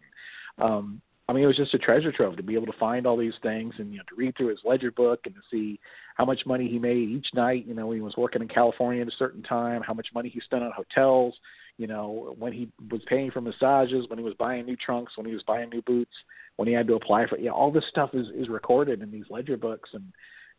Um, 0.59 1.01
I 1.29 1.33
mean, 1.33 1.43
it 1.43 1.47
was 1.47 1.57
just 1.57 1.73
a 1.73 1.77
treasure 1.77 2.11
trove 2.11 2.37
to 2.37 2.43
be 2.43 2.55
able 2.55 2.67
to 2.67 2.79
find 2.79 3.05
all 3.05 3.17
these 3.17 3.33
things 3.43 3.73
and 3.79 3.91
you 3.91 3.97
know 3.97 4.03
to 4.09 4.15
read 4.15 4.35
through 4.37 4.47
his 4.47 4.59
ledger 4.63 4.91
book 4.91 5.21
and 5.25 5.35
to 5.35 5.41
see 5.51 5.79
how 6.15 6.23
much 6.25 6.45
money 6.45 6.69
he 6.69 6.79
made 6.79 7.09
each 7.09 7.27
night. 7.33 7.65
You 7.67 7.73
know, 7.73 7.87
when 7.87 7.97
he 7.97 8.01
was 8.01 8.15
working 8.17 8.41
in 8.41 8.47
California 8.47 9.01
at 9.01 9.07
a 9.07 9.17
certain 9.19 9.43
time, 9.43 9.81
how 9.81 9.93
much 9.93 10.07
money 10.13 10.29
he 10.29 10.39
spent 10.39 10.63
on 10.63 10.71
hotels, 10.71 11.35
you 11.77 11.87
know, 11.87 12.35
when 12.39 12.53
he 12.53 12.69
was 12.89 13.01
paying 13.07 13.31
for 13.31 13.41
massages, 13.41 14.05
when 14.09 14.17
he 14.17 14.25
was 14.25 14.33
buying 14.33 14.65
new 14.65 14.75
trunks, 14.75 15.15
when 15.15 15.27
he 15.27 15.33
was 15.33 15.43
buying 15.43 15.69
new 15.69 15.81
boots, 15.81 16.13
when 16.55 16.67
he 16.67 16.73
had 16.73 16.87
to 16.87 16.95
apply 16.95 17.27
for, 17.27 17.37
yeah, 17.37 17.51
all 17.51 17.71
this 17.71 17.85
stuff 17.89 18.11
is 18.13 18.27
is 18.35 18.49
recorded 18.49 19.01
in 19.01 19.11
these 19.11 19.25
ledger 19.29 19.57
books 19.57 19.89
and 19.93 20.11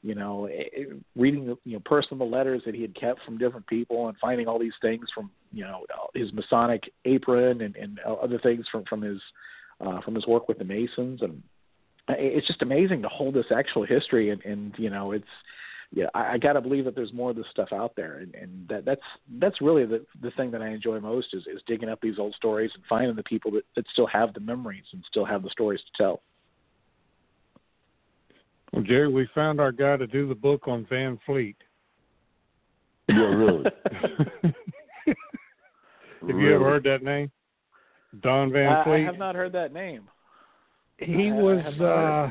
you 0.03 0.15
know, 0.15 0.47
it, 0.51 0.91
reading 1.17 1.47
the 1.47 1.57
you 1.65 1.75
know 1.75 1.83
personal 1.85 2.31
letters 2.31 2.63
that 2.67 2.75
he 2.75 2.83
had 2.83 2.95
kept 2.95 3.23
from 3.25 3.39
different 3.39 3.67
people 3.67 4.09
and 4.09 4.17
finding 4.19 4.47
all 4.47 4.59
these 4.59 4.73
things 4.81 5.09
from 5.13 5.31
you 5.53 5.65
know 5.65 5.85
his 6.15 6.33
Masonic 6.33 6.93
apron 7.05 7.63
and 7.63 7.75
and 7.77 7.99
other 8.01 8.39
things 8.39 8.67
from 8.71 8.85
from 8.85 9.03
his 9.03 9.21
uh, 9.81 10.01
from 10.03 10.15
his 10.15 10.27
work 10.27 10.49
with 10.49 10.59
the 10.59 10.65
Masons. 10.65 11.23
And 11.23 11.43
eh, 12.09 12.15
it's 12.17 12.47
just 12.47 12.63
amazing 12.63 13.03
to 13.03 13.09
hold 13.09 13.35
this 13.35 13.51
actual 13.55 13.85
history 13.85 14.31
and 14.31 14.43
and 14.45 14.75
you 14.79 14.91
know 14.91 15.13
it's 15.13 15.27
yeah, 15.91 16.07
I, 16.15 16.35
I 16.35 16.39
got 16.39 16.53
to 16.53 16.61
believe 16.61 16.85
that 16.85 16.95
there's 16.95 17.13
more 17.13 17.31
of 17.31 17.37
this 17.37 17.47
stuff 17.51 17.69
out 17.73 17.95
there, 17.97 18.19
and, 18.19 18.35
and 18.35 18.69
that 18.69 18.85
that's 18.85 19.01
that's 19.39 19.61
really 19.61 19.87
the 19.87 20.05
the 20.21 20.31
thing 20.33 20.51
that 20.51 20.61
I 20.61 20.69
enjoy 20.69 21.01
most 21.01 21.29
is 21.33 21.47
is 21.47 21.63
digging 21.67 21.89
up 21.89 22.01
these 22.03 22.19
old 22.19 22.35
stories 22.35 22.71
and 22.75 22.85
finding 22.89 23.17
the 23.17 23.23
people 23.23 23.51
that 23.53 23.65
that 23.75 23.87
still 23.93 24.07
have 24.07 24.35
the 24.35 24.41
memories 24.41 24.85
and 24.93 25.03
still 25.09 25.25
have 25.25 25.43
the 25.43 25.51
stories 25.51 25.81
to 25.81 26.03
tell. 26.03 26.23
Well, 28.73 28.83
Jerry, 28.83 29.11
we 29.11 29.27
found 29.35 29.61
our 29.61 29.73
guy 29.73 29.97
to 29.97 30.07
do 30.07 30.29
the 30.29 30.35
book 30.35 30.69
on 30.69 30.87
Van 30.91 31.19
Fleet. 31.25 31.57
Yeah, 33.09 33.17
really. 33.17 33.65
have 33.93 34.55
really? 36.21 36.43
you 36.43 36.55
ever 36.55 36.65
heard 36.65 36.85
that 36.85 37.03
name? 37.03 37.31
Don 38.23 38.53
Van 38.53 38.69
I, 38.69 38.85
Fleet. 38.85 39.03
I 39.03 39.07
have 39.07 39.19
not 39.19 39.35
heard 39.35 39.53
that 39.53 39.73
name. 39.73 40.07
He 40.99 41.31
I- 41.31 41.35
I 41.35 41.41
was 41.41 41.65
have 41.65 41.77
not 41.77 41.81
heard 41.81 42.25
uh 42.27 42.31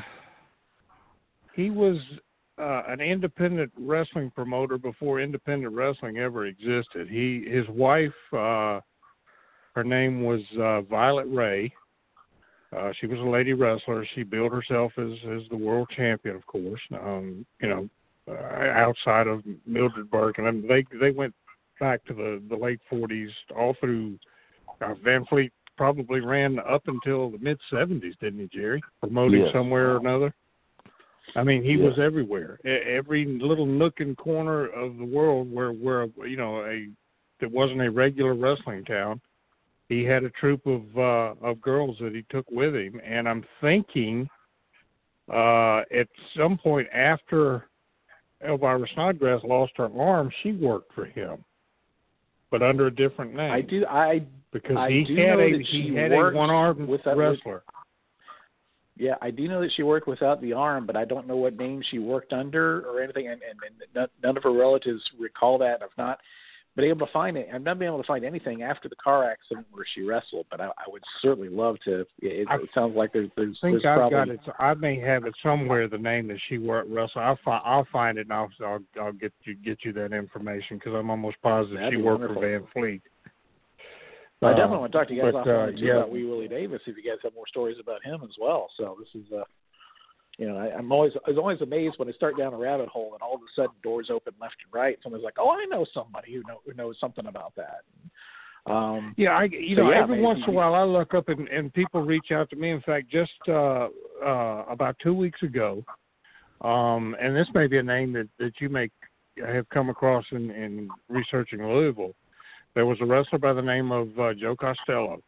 he 1.54 1.70
was 1.70 1.96
uh 2.60 2.82
an 2.88 3.00
independent 3.00 3.72
wrestling 3.78 4.30
promoter 4.34 4.78
before 4.78 5.20
independent 5.20 5.72
wrestling 5.72 6.18
ever 6.18 6.46
existed. 6.46 7.08
He 7.08 7.44
his 7.48 7.68
wife 7.68 8.12
uh 8.32 8.80
her 9.74 9.84
name 9.84 10.22
was 10.22 10.40
uh 10.58 10.82
Violet 10.82 11.26
Ray. 11.28 11.72
Uh 12.76 12.92
she 13.00 13.06
was 13.06 13.18
a 13.18 13.22
lady 13.22 13.52
wrestler. 13.52 14.06
She 14.14 14.22
billed 14.22 14.52
herself 14.52 14.92
as 14.98 15.12
as 15.30 15.42
the 15.50 15.56
world 15.56 15.88
champion, 15.96 16.36
of 16.36 16.46
course. 16.46 16.80
Um, 16.92 17.46
you 17.60 17.68
know, 17.68 17.88
uh, 18.28 18.34
outside 18.74 19.26
of 19.26 19.42
Mildred 19.66 20.10
Burke 20.10 20.38
and 20.38 20.46
I 20.46 20.50
mean, 20.50 20.68
they 20.68 20.84
they 20.98 21.10
went 21.10 21.34
back 21.80 22.04
to 22.06 22.14
the 22.14 22.42
the 22.48 22.56
late 22.56 22.80
40s 22.90 23.30
all 23.56 23.74
through 23.80 24.18
uh, 24.80 24.94
Van 25.02 25.24
Fleet 25.26 25.52
probably 25.78 26.20
ran 26.20 26.58
up 26.58 26.82
until 26.88 27.30
the 27.30 27.38
mid 27.38 27.58
70s, 27.72 28.18
didn't 28.20 28.40
he, 28.40 28.48
Jerry? 28.52 28.82
Promoting 29.00 29.42
Yes. 29.42 29.52
somewhere 29.52 29.92
or 29.92 29.96
another. 29.98 30.34
I 31.36 31.42
mean, 31.44 31.62
he 31.62 31.72
Yes. 31.72 31.90
was 31.90 31.98
everywhere. 31.98 32.58
Every 32.64 33.24
little 33.24 33.66
nook 33.66 34.00
and 34.00 34.16
corner 34.16 34.66
of 34.66 34.96
the 34.96 35.04
world 35.04 35.50
where 35.52 35.72
where 35.72 36.06
you 36.26 36.36
know 36.36 36.64
a 36.64 36.88
that 37.40 37.50
wasn't 37.50 37.80
a 37.80 37.90
regular 37.90 38.34
wrestling 38.34 38.84
town, 38.84 39.20
he 39.88 40.04
had 40.04 40.24
a 40.24 40.30
troop 40.30 40.66
of 40.66 40.98
uh 40.98 41.34
of 41.42 41.60
girls 41.60 41.96
that 42.00 42.14
he 42.14 42.24
took 42.30 42.50
with 42.50 42.74
him 42.74 43.00
and 43.04 43.28
I'm 43.28 43.44
thinking 43.60 44.28
uh 45.32 45.82
at 45.92 46.08
some 46.34 46.58
point 46.58 46.88
after 46.92 47.68
Elvira 48.46 48.86
Snodgrass 48.94 49.42
lost 49.44 49.72
her 49.76 49.90
arm, 49.98 50.30
she 50.42 50.52
worked 50.52 50.92
for 50.94 51.04
him. 51.04 51.44
But 52.50 52.62
under 52.62 52.86
a 52.86 52.94
different 52.94 53.34
name. 53.34 53.52
I 53.52 53.60
do. 53.60 53.84
I 53.86 54.22
because 54.52 54.76
I 54.76 54.90
he 54.90 55.16
had 55.16 55.38
a 55.38 55.58
he 55.58 55.94
had 55.94 56.12
a 56.12 56.30
one 56.30 56.50
armed 56.50 56.88
wrestler. 56.88 57.62
Yeah, 58.98 59.14
I 59.22 59.30
do 59.30 59.48
know 59.48 59.60
that 59.60 59.70
she 59.76 59.82
worked 59.82 60.08
without 60.08 60.40
the 60.40 60.52
arm, 60.52 60.86
but 60.86 60.96
I 60.96 61.04
don't 61.04 61.26
know 61.26 61.36
what 61.36 61.56
name 61.56 61.82
she 61.90 61.98
worked 61.98 62.32
under 62.32 62.80
or 62.88 63.00
anything. 63.02 63.28
And, 63.28 63.40
and, 63.42 63.58
and 63.94 64.08
none- 64.22 64.36
of 64.36 64.42
her 64.42 64.52
relatives 64.52 65.02
recall 65.18 65.58
that. 65.58 65.80
If 65.82 65.90
not, 65.96 66.18
been 66.76 66.84
able 66.84 67.06
to 67.06 67.12
find 67.12 67.36
it. 67.36 67.48
I've 67.52 67.62
not 67.62 67.78
been 67.78 67.88
able 67.88 68.00
to 68.00 68.06
find 68.06 68.24
anything 68.24 68.62
after 68.62 68.88
the 68.88 68.96
car 68.96 69.28
accident 69.28 69.66
where 69.72 69.84
she 69.94 70.02
wrestled, 70.02 70.46
but 70.50 70.60
I, 70.60 70.66
I 70.66 70.84
would 70.86 71.02
certainly 71.20 71.48
love 71.48 71.76
to. 71.84 72.06
It, 72.20 72.46
I 72.48 72.56
it 72.56 72.68
sounds 72.74 72.94
like 72.96 73.12
there's 73.12 73.30
there's, 73.36 73.58
I 73.62 73.66
think 73.66 73.82
there's 73.82 73.84
I've 73.84 74.10
probably 74.10 74.16
got 74.16 74.28
it. 74.28 74.40
I 74.60 74.74
may 74.74 74.98
have 75.00 75.24
it 75.24 75.34
somewhere. 75.42 75.88
The 75.88 75.98
name 75.98 76.28
that 76.28 76.38
she 76.48 76.58
worked 76.58 76.88
wrestled. 76.90 77.24
I'll 77.24 77.38
find. 77.44 77.62
I'll 77.64 77.86
find 77.92 78.18
it 78.18 78.22
and 78.22 78.32
I'll 78.32 78.50
I'll, 78.64 78.78
I'll 79.00 79.12
get 79.12 79.32
you 79.44 79.56
get 79.56 79.78
you 79.82 79.92
that 79.94 80.12
information 80.12 80.78
because 80.78 80.94
I'm 80.94 81.10
almost 81.10 81.36
positive 81.42 81.78
That'd 81.78 81.94
she 81.94 82.02
worked 82.02 82.20
wonderful. 82.20 82.42
for 82.42 82.48
Van 82.48 82.68
Fleet. 82.72 83.02
I 84.40 84.46
Uh, 84.46 84.50
definitely 84.54 84.78
want 84.78 84.92
to 84.92 84.98
talk 84.98 85.08
to 85.08 85.14
you 85.14 85.22
guys 85.22 85.32
but, 85.32 85.46
offline 85.46 85.74
uh, 85.74 85.78
too 85.78 85.84
yeah. 85.84 85.96
about 85.96 86.10
Wee 86.10 86.24
Willie 86.24 86.48
Davis 86.48 86.80
if 86.86 86.96
you 86.96 87.02
guys 87.02 87.18
have 87.24 87.34
more 87.34 87.46
stories 87.48 87.76
about 87.80 88.04
him 88.04 88.20
as 88.22 88.36
well. 88.40 88.70
So 88.76 88.96
this 89.00 89.20
is 89.20 89.30
uh 89.32 89.44
you 90.38 90.46
know, 90.48 90.56
I, 90.56 90.72
I'm 90.72 90.92
always 90.92 91.12
I 91.26 91.30
was 91.30 91.38
always 91.38 91.60
amazed 91.60 91.98
when 91.98 92.08
I 92.08 92.12
start 92.12 92.38
down 92.38 92.54
a 92.54 92.56
rabbit 92.56 92.88
hole 92.88 93.10
and 93.14 93.22
all 93.22 93.34
of 93.34 93.40
a 93.40 93.52
sudden 93.56 93.74
doors 93.82 94.08
open 94.08 94.32
left 94.40 94.54
and 94.64 94.72
right. 94.72 94.96
Someone's 95.02 95.24
like, 95.24 95.34
"Oh, 95.38 95.50
I 95.50 95.64
know 95.64 95.84
somebody 95.92 96.32
who 96.32 96.42
know 96.46 96.60
who 96.64 96.74
knows 96.74 96.96
something 97.00 97.26
about 97.26 97.54
that." 97.56 97.82
Um, 98.72 99.14
Yeah, 99.16 99.30
I 99.30 99.44
you 99.44 99.74
So, 99.74 99.82
know 99.82 99.90
yeah, 99.90 100.02
every 100.02 100.16
man, 100.16 100.24
once 100.24 100.40
in 100.46 100.50
a 100.50 100.56
while 100.56 100.74
I 100.76 100.84
look 100.84 101.12
up 101.14 101.28
and, 101.28 101.48
and 101.48 101.74
people 101.74 102.02
reach 102.02 102.30
out 102.30 102.48
to 102.50 102.56
me. 102.56 102.70
In 102.70 102.80
fact, 102.82 103.08
just 103.10 103.32
uh, 103.48 103.88
uh, 104.24 104.64
about 104.68 104.96
two 105.02 105.14
weeks 105.14 105.42
ago, 105.42 105.82
um, 106.60 107.16
and 107.20 107.34
this 107.34 107.48
may 107.52 107.66
be 107.66 107.78
a 107.78 107.82
name 107.82 108.12
that 108.12 108.28
that 108.38 108.52
you 108.60 108.68
may 108.68 108.88
have 109.44 109.68
come 109.70 109.88
across 109.90 110.24
in, 110.30 110.52
in 110.52 110.88
researching 111.08 111.66
Louisville. 111.66 112.14
There 112.74 112.86
was 112.86 112.98
a 113.00 113.06
wrestler 113.06 113.38
by 113.38 113.52
the 113.52 113.62
name 113.62 113.90
of 113.92 114.18
uh, 114.18 114.34
Joe 114.34 114.56
Costello. 114.56 115.20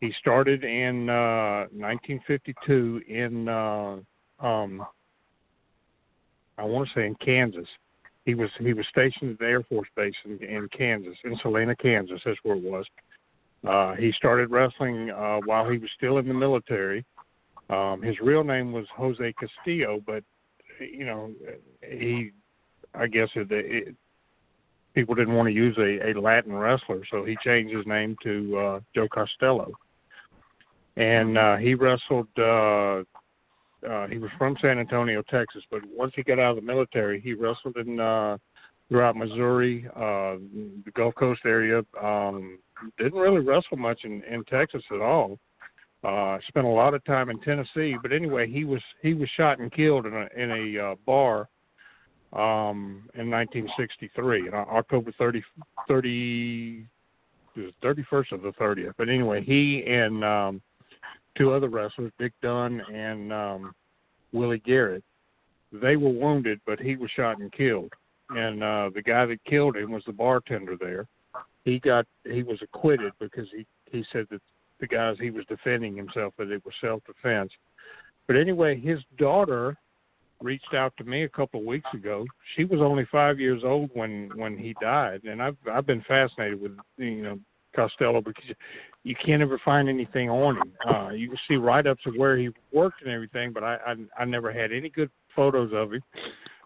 He 0.00 0.12
started 0.18 0.64
in 0.64 1.08
uh, 1.08 1.66
1952 1.72 3.02
in 3.08 3.48
uh, 3.48 3.96
um, 4.40 4.84
I 6.58 6.64
want 6.64 6.88
to 6.88 6.94
say 6.94 7.06
in 7.06 7.14
Kansas. 7.16 7.68
He 8.24 8.34
was 8.34 8.50
he 8.58 8.72
was 8.72 8.86
stationed 8.88 9.32
at 9.32 9.38
the 9.38 9.44
Air 9.44 9.62
Force 9.64 9.88
Base 9.96 10.14
in, 10.24 10.42
in 10.42 10.68
Kansas, 10.76 11.16
in 11.24 11.36
Salina, 11.42 11.76
Kansas. 11.76 12.20
That's 12.24 12.38
where 12.42 12.56
it 12.56 12.62
was. 12.62 12.86
Uh, 13.66 13.94
he 13.94 14.12
started 14.12 14.50
wrestling 14.50 15.10
uh, 15.10 15.40
while 15.44 15.68
he 15.68 15.78
was 15.78 15.90
still 15.96 16.18
in 16.18 16.28
the 16.28 16.34
military. 16.34 17.04
Um, 17.70 18.02
his 18.02 18.18
real 18.20 18.44
name 18.44 18.72
was 18.72 18.86
Jose 18.94 19.34
Castillo, 19.38 20.00
but 20.06 20.22
you 20.80 21.04
know 21.04 21.32
he, 21.82 22.30
I 22.94 23.06
guess 23.06 23.28
it, 23.34 23.50
it, 23.50 23.94
people 24.94 25.14
didn't 25.14 25.34
want 25.34 25.48
to 25.48 25.52
use 25.52 25.76
a, 25.78 26.10
a 26.10 26.20
Latin 26.20 26.54
wrestler, 26.54 27.02
so 27.10 27.24
he 27.24 27.36
changed 27.44 27.74
his 27.74 27.86
name 27.86 28.16
to 28.22 28.58
uh, 28.58 28.80
Joe 28.94 29.08
Costello. 29.12 29.72
And 30.96 31.36
uh, 31.36 31.56
he 31.56 31.74
wrestled. 31.74 32.28
Uh, 32.38 33.02
uh, 33.88 34.06
he 34.06 34.16
was 34.16 34.30
from 34.38 34.56
San 34.62 34.78
Antonio, 34.78 35.22
Texas, 35.28 35.62
but 35.70 35.80
once 35.94 36.12
he 36.16 36.22
got 36.22 36.38
out 36.38 36.50
of 36.50 36.56
the 36.56 36.62
military, 36.62 37.20
he 37.20 37.34
wrestled 37.34 37.76
in 37.76 38.00
uh, 38.00 38.38
throughout 38.88 39.16
Missouri, 39.16 39.86
uh, 39.94 40.36
the 40.84 40.90
Gulf 40.94 41.14
Coast 41.16 41.42
area. 41.44 41.82
Um, 42.02 42.58
didn't 42.96 43.18
really 43.18 43.40
wrestle 43.40 43.76
much 43.76 44.00
in, 44.04 44.22
in 44.24 44.44
Texas 44.44 44.82
at 44.90 45.00
all. 45.00 45.38
Uh, 46.02 46.38
spent 46.48 46.66
a 46.66 46.68
lot 46.68 46.94
of 46.94 47.04
time 47.04 47.30
in 47.30 47.40
Tennessee, 47.40 47.96
but 48.00 48.12
anyway, 48.12 48.50
he 48.50 48.64
was 48.64 48.82
he 49.02 49.14
was 49.14 49.28
shot 49.36 49.58
and 49.58 49.72
killed 49.72 50.06
in 50.06 50.14
a 50.14 50.28
in 50.36 50.50
a 50.50 50.90
uh, 50.90 50.94
bar 51.06 51.48
um, 52.34 53.08
in 53.14 53.30
1963, 53.30 54.48
on 54.48 54.66
October 54.70 55.12
30, 55.16 55.42
30 55.86 56.86
was 57.56 57.72
31st 57.82 58.32
of 58.32 58.42
the 58.42 58.52
30th. 58.52 58.94
But 58.98 59.08
anyway, 59.08 59.42
he 59.44 59.84
and 59.86 60.24
um, 60.24 60.62
two 61.36 61.52
other 61.52 61.68
wrestlers, 61.68 62.12
Dick 62.18 62.32
Dunn 62.42 62.80
and 62.92 63.32
um, 63.32 63.74
Willie 64.32 64.62
Garrett, 64.64 65.04
they 65.72 65.96
were 65.96 66.10
wounded, 66.10 66.60
but 66.66 66.80
he 66.80 66.96
was 66.96 67.10
shot 67.14 67.38
and 67.38 67.52
killed. 67.52 67.92
And 68.30 68.62
uh, 68.62 68.90
the 68.94 69.02
guy 69.02 69.26
that 69.26 69.44
killed 69.44 69.76
him 69.76 69.92
was 69.92 70.02
the 70.06 70.12
bartender 70.12 70.76
there. 70.78 71.06
He 71.64 71.78
got 71.78 72.06
he 72.24 72.42
was 72.42 72.58
acquitted 72.62 73.12
because 73.18 73.46
he 73.54 73.66
he 73.90 74.04
said 74.12 74.26
that 74.30 74.40
the 74.80 74.86
guys 74.86 75.16
he 75.20 75.30
was 75.30 75.44
defending 75.46 75.96
himself 75.96 76.34
that 76.38 76.50
it 76.50 76.64
was 76.64 76.74
self 76.80 77.02
defense. 77.06 77.50
But 78.26 78.36
anyway, 78.36 78.78
his 78.78 78.98
daughter 79.18 79.76
reached 80.44 80.74
out 80.74 80.92
to 80.98 81.04
me 81.04 81.24
a 81.24 81.28
couple 81.28 81.60
of 81.60 81.66
weeks 81.66 81.88
ago. 81.94 82.24
She 82.54 82.64
was 82.64 82.80
only 82.80 83.06
five 83.10 83.40
years 83.40 83.62
old 83.64 83.90
when 83.94 84.30
when 84.36 84.56
he 84.56 84.74
died, 84.80 85.22
and 85.24 85.42
I've 85.42 85.56
I've 85.72 85.86
been 85.86 86.02
fascinated 86.06 86.60
with 86.60 86.72
you 86.98 87.22
know 87.22 87.38
Costello 87.74 88.20
because 88.20 88.44
you 89.02 89.14
can't 89.24 89.42
ever 89.42 89.60
find 89.64 89.88
anything 89.88 90.30
on 90.30 90.56
him. 90.56 90.72
Uh, 90.88 91.08
you 91.10 91.28
can 91.28 91.38
see 91.48 91.56
write 91.56 91.86
ups 91.86 92.02
of 92.06 92.14
where 92.14 92.36
he 92.36 92.50
worked 92.72 93.02
and 93.02 93.10
everything, 93.10 93.52
but 93.52 93.64
I, 93.64 93.78
I 93.86 93.94
I 94.22 94.24
never 94.24 94.52
had 94.52 94.70
any 94.70 94.90
good 94.90 95.10
photos 95.34 95.72
of 95.74 95.92
him. 95.92 96.02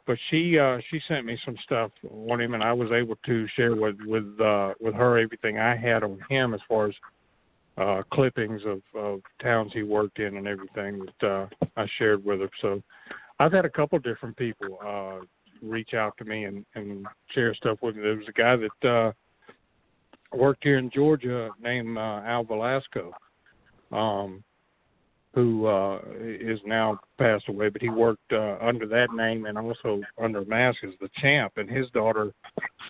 But 0.06 0.18
she 0.30 0.58
uh, 0.58 0.78
she 0.90 1.00
sent 1.06 1.24
me 1.26 1.38
some 1.44 1.56
stuff 1.64 1.90
on 2.28 2.40
him, 2.40 2.54
and 2.54 2.62
I 2.62 2.72
was 2.72 2.90
able 2.92 3.16
to 3.26 3.46
share 3.56 3.76
with 3.76 3.96
with 4.04 4.40
uh, 4.40 4.74
with 4.80 4.94
her 4.94 5.18
everything 5.18 5.58
I 5.58 5.76
had 5.76 6.02
on 6.02 6.18
him 6.28 6.54
as 6.54 6.60
far 6.68 6.88
as 6.88 6.94
uh, 7.78 8.02
clippings 8.12 8.62
of, 8.66 8.82
of 8.94 9.20
towns 9.40 9.70
he 9.72 9.82
worked 9.82 10.18
in 10.18 10.36
and 10.36 10.48
everything 10.48 11.06
that 11.20 11.28
uh, 11.28 11.46
I 11.76 11.86
shared 11.98 12.24
with 12.24 12.40
her. 12.40 12.50
So 12.60 12.82
I've 13.38 13.52
had 13.52 13.64
a 13.64 13.70
couple 13.70 13.98
different 13.98 14.36
people 14.36 14.78
uh, 14.84 15.24
reach 15.62 15.94
out 15.94 16.16
to 16.18 16.24
me 16.24 16.44
and, 16.44 16.64
and 16.74 17.06
share 17.34 17.54
stuff 17.54 17.78
with 17.82 17.96
me. 17.96 18.02
There 18.02 18.16
was 18.16 18.28
a 18.28 18.32
guy 18.32 18.56
that 18.56 18.88
uh, 18.88 19.12
worked 20.36 20.64
here 20.64 20.78
in 20.78 20.90
Georgia 20.90 21.50
named 21.62 21.96
uh, 21.96 22.22
Al 22.24 22.44
Velasco, 22.44 23.12
um, 23.92 24.42
who 25.34 25.66
uh, 25.66 26.00
is 26.20 26.58
now 26.66 26.98
passed 27.18 27.48
away, 27.48 27.68
but 27.68 27.80
he 27.80 27.88
worked 27.88 28.32
uh, 28.32 28.56
under 28.60 28.86
that 28.86 29.08
name 29.12 29.46
and 29.46 29.56
also 29.56 30.00
under 30.20 30.44
mask 30.44 30.78
as 30.84 30.94
the 31.00 31.08
champ. 31.18 31.52
And 31.56 31.70
his 31.70 31.88
daughter 31.90 32.32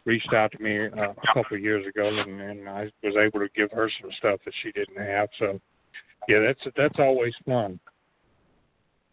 reached 0.07 0.33
out 0.33 0.53
to 0.53 0.63
me 0.63 0.87
uh, 0.87 1.11
a 1.11 1.35
couple 1.35 1.57
of 1.57 1.63
years 1.63 1.87
ago, 1.87 2.09
and, 2.09 2.41
and 2.41 2.69
I 2.69 2.91
was 3.03 3.15
able 3.17 3.41
to 3.41 3.49
give 3.55 3.71
her 3.73 3.91
some 4.01 4.11
stuff 4.19 4.41
that 4.45 4.55
she 4.63 4.73
didn't 4.73 4.97
have. 4.97 5.29
So, 5.39 5.61
yeah, 6.29 6.41
that's 6.41 6.75
that's 6.77 6.99
always 6.99 7.35
fun. 7.45 7.79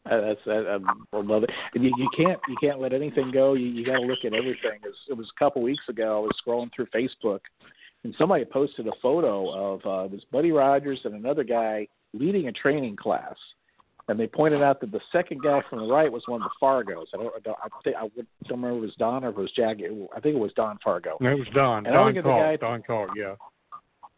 Uh, 0.10 0.22
That's 0.22 0.40
I, 0.48 0.78
I 1.14 1.20
love 1.20 1.44
it. 1.44 1.50
You, 1.74 1.92
you 1.98 2.10
can't 2.16 2.40
you 2.48 2.56
can't 2.62 2.80
let 2.80 2.94
anything 2.94 3.32
go. 3.32 3.54
You, 3.54 3.66
you 3.68 3.86
got 3.86 3.96
to 4.00 4.06
look 4.06 4.20
at 4.24 4.34
everything. 4.34 4.80
It 4.84 4.88
was, 4.88 4.96
it 5.10 5.14
was 5.18 5.32
a 5.36 5.40
couple 5.40 5.62
weeks 5.62 5.84
ago. 5.90 6.18
I 6.18 6.20
was 6.20 6.32
scrolling 6.46 6.70
through 6.76 6.88
Facebook, 6.88 7.40
and 8.04 8.14
somebody 8.18 8.46
posted 8.46 8.88
a 8.88 8.92
photo 9.02 9.50
of 9.76 9.86
uh, 9.86 10.08
this 10.14 10.22
Buddy 10.32 10.52
Rogers 10.52 11.00
and 11.06 11.16
another 11.16 11.44
guy 11.44 11.88
leading 12.14 12.48
a 12.48 12.52
training 12.52 12.96
class, 12.96 13.36
and 14.08 14.20
they 14.20 14.28
pointed 14.28 14.62
out 14.62 14.80
that 14.82 14.92
the 14.92 15.02
second 15.12 15.42
guy 15.42 15.62
from 15.70 15.80
the 15.80 15.92
right 15.92 16.12
was 16.12 16.22
one 16.28 16.42
of 16.44 16.50
the 16.50 16.66
Fargos. 16.66 17.06
I 17.14 17.18
don't 17.18 17.34
I 17.36 17.40
don't, 17.44 17.58
I 17.64 17.68
think 17.84 17.96
I 17.96 18.02
don't 18.48 18.62
remember 18.62 18.78
if 18.78 18.84
it 18.84 18.86
was 18.86 18.96
Don 19.00 19.24
or 19.24 19.30
if 19.30 19.38
it 19.38 19.42
was 19.42 19.52
Jag. 19.56 19.82
I 20.16 20.20
think 20.20 20.36
it 20.36 20.40
was 20.40 20.54
Don 20.56 20.78
Fargo. 20.84 21.18
And 21.20 21.30
it 21.30 21.40
was 21.40 21.48
Don. 21.56 21.86
And 21.88 21.94
Don 21.96 22.08
look 22.08 22.18
at 22.18 22.24
the 22.24 22.30
Call. 22.30 22.40
guy- 22.42 22.56
Don 22.58 22.84
Call. 22.84 23.08
Yeah. 23.18 23.36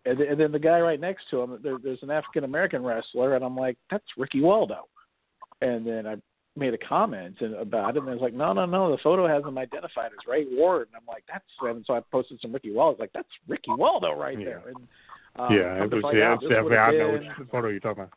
And, 0.05 0.19
then- 0.19 0.27
and 0.31 0.39
then 0.39 0.51
the 0.51 0.59
guy 0.59 0.79
right 0.81 0.99
next 0.99 1.29
to 1.31 1.41
him, 1.41 1.59
there, 1.63 1.77
there's 1.81 2.03
an 2.03 2.11
African 2.11 2.43
American 2.43 2.83
wrestler, 2.83 3.35
and 3.35 3.43
I'm 3.45 3.55
like, 3.55 3.77
that's 3.89 4.05
Ricky 4.17 4.41
Waldo. 4.41 4.87
And 5.61 5.85
then 5.85 6.05
I 6.05 6.15
made 6.55 6.73
a 6.73 6.77
comment 6.77 7.35
and 7.39 7.55
about 7.55 7.95
it, 7.95 7.99
and 8.01 8.09
I 8.09 8.13
was 8.13 8.21
like, 8.21 8.33
no, 8.33 8.53
no, 8.53 8.65
no, 8.65 8.91
the 8.91 8.97
photo 9.03 9.27
has 9.27 9.43
him 9.43 9.57
identified 9.57 10.07
as 10.07 10.27
Ray 10.27 10.45
Ward, 10.51 10.87
and 10.87 10.95
I'm 10.95 11.07
like, 11.07 11.23
that's. 11.27 11.45
And 11.61 11.83
so 11.85 11.93
I 11.95 12.01
posted 12.11 12.39
some 12.41 12.53
Ricky 12.53 12.71
Waldo. 12.71 12.89
I 12.89 12.93
was 12.93 12.99
like, 12.99 13.13
that's 13.13 13.27
Ricky 13.47 13.71
Waldo 13.71 14.13
right 14.13 14.39
Yeah. 14.39 14.45
there. 14.45 14.63
And, 14.67 14.77
um, 15.37 15.55
yeah, 15.55 15.83
it 15.83 15.91
was. 15.91 16.03
Yeah, 16.13 16.33
it's 16.33 16.43
definitely. 16.43 16.77
I 16.77 16.91
know 16.91 17.11
which 17.11 17.49
photo 17.51 17.69
you're 17.69 17.79
talking 17.79 18.03
about. 18.03 18.13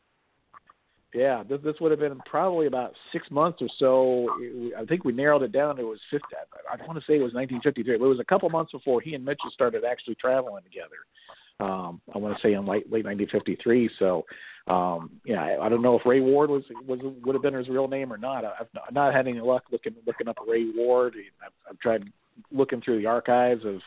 Yeah, 1.13 1.43
this, 1.43 1.59
this 1.65 1.75
would 1.81 1.91
have 1.91 1.99
been 1.99 2.21
probably 2.25 2.67
about 2.67 2.93
six 3.13 3.29
months 3.33 3.61
or 3.61 3.69
so. 3.79 4.29
I 4.79 4.85
think 4.85 5.05
we 5.05 5.13
narrowed 5.13 5.43
it 5.43 5.51
down. 5.51 5.77
to 5.77 5.83
It 5.83 5.85
was 5.85 5.99
50, 6.11 6.25
I 6.33 6.75
I 6.75 6.77
don't 6.77 6.87
want 6.87 7.01
to 7.01 7.05
say 7.05 7.19
it 7.19 7.23
was 7.23 7.35
1953, 7.35 7.99
but 7.99 8.05
it 8.05 8.09
was 8.09 8.21
a 8.21 8.25
couple 8.25 8.49
months 8.49 8.71
before 8.71 9.01
he 9.01 9.15
and 9.15 9.25
Mitchell 9.25 9.51
started 9.53 9.85
actually 9.85 10.15
traveling 10.17 10.63
together. 10.63 11.03
Um, 11.59 12.01
I 12.15 12.19
want 12.19 12.37
to 12.37 12.43
say 12.43 12.55
in 12.55 12.65
late 12.65 12.87
late 12.91 13.05
1953. 13.05 13.91
So, 13.99 14.25
um, 14.67 15.11
yeah, 15.25 15.43
I, 15.43 15.67
I 15.67 15.69
don't 15.69 15.83
know 15.83 15.99
if 15.99 16.07
Ray 16.07 16.21
Ward 16.21 16.51
was 16.51 16.65
was 16.87 17.01
would 17.25 17.35
have 17.35 17.43
been 17.43 17.55
his 17.55 17.69
real 17.69 17.89
name 17.89 18.13
or 18.13 18.19
not. 18.19 18.45
I've 18.45 18.73
not, 18.75 18.93
not 18.93 19.15
had 19.15 19.27
any 19.27 19.41
luck 19.41 19.65
looking 19.73 19.95
looking 20.07 20.29
up 20.29 20.37
Ray 20.47 20.71
Ward. 20.75 21.15
I've, 21.45 21.53
I've 21.69 21.79
tried 21.81 22.05
looking 22.53 22.81
through 22.81 22.99
the 22.99 23.07
archives 23.07 23.65
of 23.65 23.81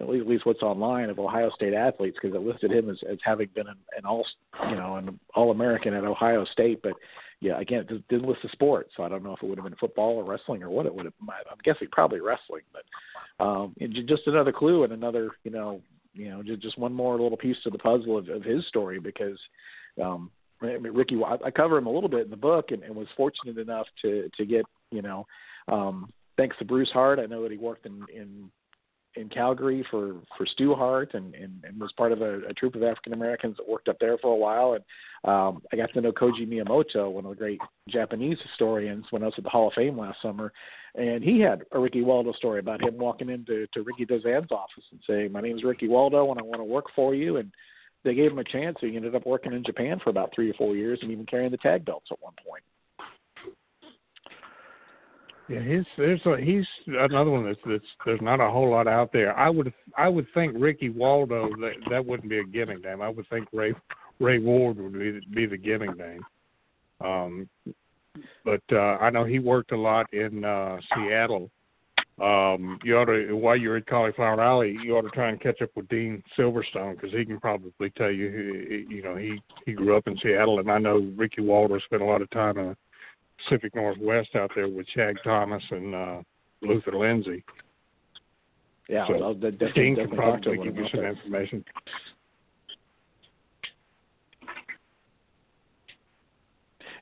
at 0.00 0.08
least, 0.08 0.22
at 0.22 0.28
least 0.28 0.46
what's 0.46 0.62
online 0.62 1.10
of 1.10 1.18
Ohio 1.18 1.50
State 1.50 1.74
athletes 1.74 2.16
because 2.20 2.34
it 2.34 2.42
listed 2.42 2.70
him 2.70 2.88
as, 2.88 2.98
as 3.10 3.18
having 3.24 3.48
been 3.54 3.66
an, 3.66 3.76
an 3.96 4.04
all 4.04 4.24
you 4.68 4.76
know 4.76 4.96
an 4.96 5.18
all 5.34 5.50
American 5.50 5.94
at 5.94 6.04
Ohio 6.04 6.44
State, 6.44 6.80
but 6.82 6.94
yeah, 7.40 7.58
again, 7.58 7.86
it 7.88 8.08
didn't 8.08 8.28
list 8.28 8.40
the 8.42 8.50
sport, 8.50 8.88
so 8.94 9.02
I 9.02 9.08
don't 9.08 9.22
know 9.22 9.34
if 9.34 9.42
it 9.42 9.46
would 9.46 9.56
have 9.56 9.64
been 9.64 9.76
football 9.76 10.16
or 10.16 10.24
wrestling 10.24 10.62
or 10.62 10.68
what 10.68 10.84
it 10.84 10.94
would 10.94 11.06
have. 11.06 11.14
I'm 11.26 11.56
guessing 11.64 11.88
probably 11.90 12.20
wrestling, 12.20 12.62
but 12.72 13.44
um, 13.44 13.74
just 14.06 14.26
another 14.26 14.52
clue 14.52 14.84
and 14.84 14.92
another 14.92 15.30
you 15.44 15.50
know 15.50 15.80
you 16.12 16.28
know 16.28 16.42
just 16.42 16.60
just 16.60 16.78
one 16.78 16.92
more 16.92 17.18
little 17.18 17.38
piece 17.38 17.56
to 17.64 17.70
the 17.70 17.78
puzzle 17.78 18.18
of, 18.18 18.28
of 18.28 18.42
his 18.42 18.66
story 18.66 19.00
because 19.00 19.38
um, 20.02 20.30
I 20.62 20.78
mean, 20.78 20.92
Ricky, 20.92 21.18
I, 21.24 21.50
cover 21.50 21.78
him 21.78 21.86
a 21.86 21.92
little 21.92 22.08
bit 22.08 22.24
in 22.24 22.30
the 22.30 22.36
book 22.36 22.70
and, 22.70 22.82
and 22.82 22.94
was 22.94 23.08
fortunate 23.16 23.58
enough 23.58 23.86
to 24.02 24.28
to 24.36 24.44
get 24.44 24.64
you 24.90 25.02
know 25.02 25.26
um, 25.68 26.12
thanks 26.36 26.56
to 26.58 26.64
Bruce 26.64 26.90
Hart, 26.90 27.18
I 27.18 27.26
know 27.26 27.42
that 27.42 27.52
he 27.52 27.58
worked 27.58 27.86
in 27.86 28.04
in 28.14 28.50
in 29.16 29.28
Calgary 29.28 29.84
for 29.90 30.14
for 30.36 30.46
Stu 30.46 30.74
Hart 30.74 31.14
and 31.14 31.34
and, 31.34 31.64
and 31.64 31.80
was 31.80 31.92
part 31.92 32.12
of 32.12 32.22
a, 32.22 32.40
a 32.48 32.54
troop 32.54 32.74
of 32.76 32.82
African 32.82 33.12
Americans 33.12 33.56
that 33.56 33.68
worked 33.68 33.88
up 33.88 33.98
there 34.00 34.16
for 34.18 34.32
a 34.32 34.36
while. 34.36 34.74
And 34.74 34.84
um, 35.30 35.62
I 35.72 35.76
got 35.76 35.92
to 35.92 36.00
know 36.00 36.12
Koji 36.12 36.48
Miyamoto, 36.48 37.10
one 37.10 37.24
of 37.24 37.30
the 37.30 37.36
great 37.36 37.60
Japanese 37.88 38.38
historians, 38.48 39.04
when 39.10 39.22
I 39.22 39.26
was 39.26 39.34
at 39.36 39.44
the 39.44 39.50
Hall 39.50 39.68
of 39.68 39.74
Fame 39.74 39.98
last 39.98 40.22
summer, 40.22 40.52
and 40.94 41.22
he 41.22 41.40
had 41.40 41.64
a 41.72 41.78
Ricky 41.78 42.02
Waldo 42.02 42.32
story 42.32 42.60
about 42.60 42.82
him 42.82 42.96
walking 42.96 43.28
into 43.28 43.66
to 43.74 43.84
Rikidozan's 43.84 44.52
office 44.52 44.84
and 44.92 45.00
saying, 45.06 45.32
"My 45.32 45.40
name 45.40 45.56
is 45.56 45.64
Ricky 45.64 45.88
Waldo, 45.88 46.30
and 46.30 46.40
I 46.40 46.42
want 46.42 46.60
to 46.60 46.64
work 46.64 46.86
for 46.94 47.14
you." 47.14 47.36
And 47.36 47.52
they 48.04 48.14
gave 48.14 48.32
him 48.32 48.38
a 48.38 48.44
chance. 48.44 48.76
He 48.80 48.96
ended 48.96 49.14
up 49.14 49.26
working 49.26 49.52
in 49.52 49.64
Japan 49.64 50.00
for 50.02 50.10
about 50.10 50.30
three 50.34 50.50
or 50.50 50.54
four 50.54 50.74
years, 50.74 50.98
and 51.02 51.10
even 51.10 51.26
carrying 51.26 51.50
the 51.50 51.58
tag 51.58 51.84
belts 51.84 52.08
at 52.10 52.18
one 52.20 52.34
point. 52.46 52.62
Yeah, 55.48 55.62
he's 55.62 55.84
there's 55.98 56.20
a, 56.26 56.36
he's 56.36 56.64
another 56.86 57.30
one 57.30 57.44
that's, 57.44 57.58
that's 57.66 57.84
there's 58.06 58.20
not 58.22 58.40
a 58.40 58.48
whole 58.48 58.70
lot 58.70 58.86
out 58.86 59.12
there. 59.12 59.36
I 59.36 59.50
would 59.50 59.72
I 59.98 60.08
would 60.08 60.26
think 60.32 60.54
Ricky 60.56 60.90
Waldo 60.90 61.48
that 61.60 61.72
that 61.90 62.06
wouldn't 62.06 62.30
be 62.30 62.38
a 62.38 62.44
gimmick 62.44 62.84
name. 62.84 63.02
I 63.02 63.08
would 63.08 63.28
think 63.28 63.48
Ray 63.52 63.74
Ray 64.20 64.38
Ward 64.38 64.78
would 64.78 64.92
be 64.92 65.20
be 65.34 65.46
the 65.46 65.56
gimmick 65.56 65.96
name. 65.98 66.24
Um, 67.00 67.48
but 68.44 68.62
uh, 68.70 68.98
I 69.00 69.10
know 69.10 69.24
he 69.24 69.40
worked 69.40 69.72
a 69.72 69.76
lot 69.76 70.12
in 70.12 70.44
uh, 70.44 70.78
Seattle. 70.94 71.50
Um, 72.20 72.78
you 72.84 72.98
ought 72.98 73.06
to 73.06 73.32
while 73.32 73.56
you're 73.56 73.78
at 73.78 73.86
Cauliflower 73.86 74.42
Alley, 74.42 74.76
you 74.82 74.94
ought 74.94 75.02
to 75.02 75.10
try 75.10 75.30
and 75.30 75.40
catch 75.40 75.62
up 75.62 75.70
with 75.74 75.88
Dean 75.88 76.22
Silverstone 76.38 76.94
because 76.94 77.12
he 77.12 77.24
can 77.24 77.40
probably 77.40 77.88
tell 77.96 78.10
you. 78.10 78.84
You 78.88 79.02
know, 79.02 79.16
he 79.16 79.40
he 79.64 79.72
grew 79.72 79.96
up 79.96 80.06
in 80.06 80.18
Seattle, 80.18 80.58
and 80.58 80.70
I 80.70 80.78
know 80.78 81.10
Ricky 81.16 81.40
Waldo 81.40 81.78
spent 81.78 82.02
a 82.02 82.04
lot 82.04 82.20
of 82.20 82.28
time 82.30 82.58
in 82.58 82.68
the 82.68 82.76
Pacific 83.42 83.74
Northwest 83.74 84.36
out 84.36 84.50
there 84.54 84.68
with 84.68 84.86
Shag 84.94 85.16
Thomas 85.24 85.62
and 85.70 85.94
uh, 85.94 86.22
Luther 86.60 86.92
Lindsay. 86.92 87.42
Yeah, 88.88 89.06
so 89.06 89.18
well, 89.18 89.34
Dean 89.34 89.96
can 89.96 90.10
probably 90.10 90.58
give 90.58 90.76
you 90.76 90.86
some 90.90 91.04
information. 91.04 91.64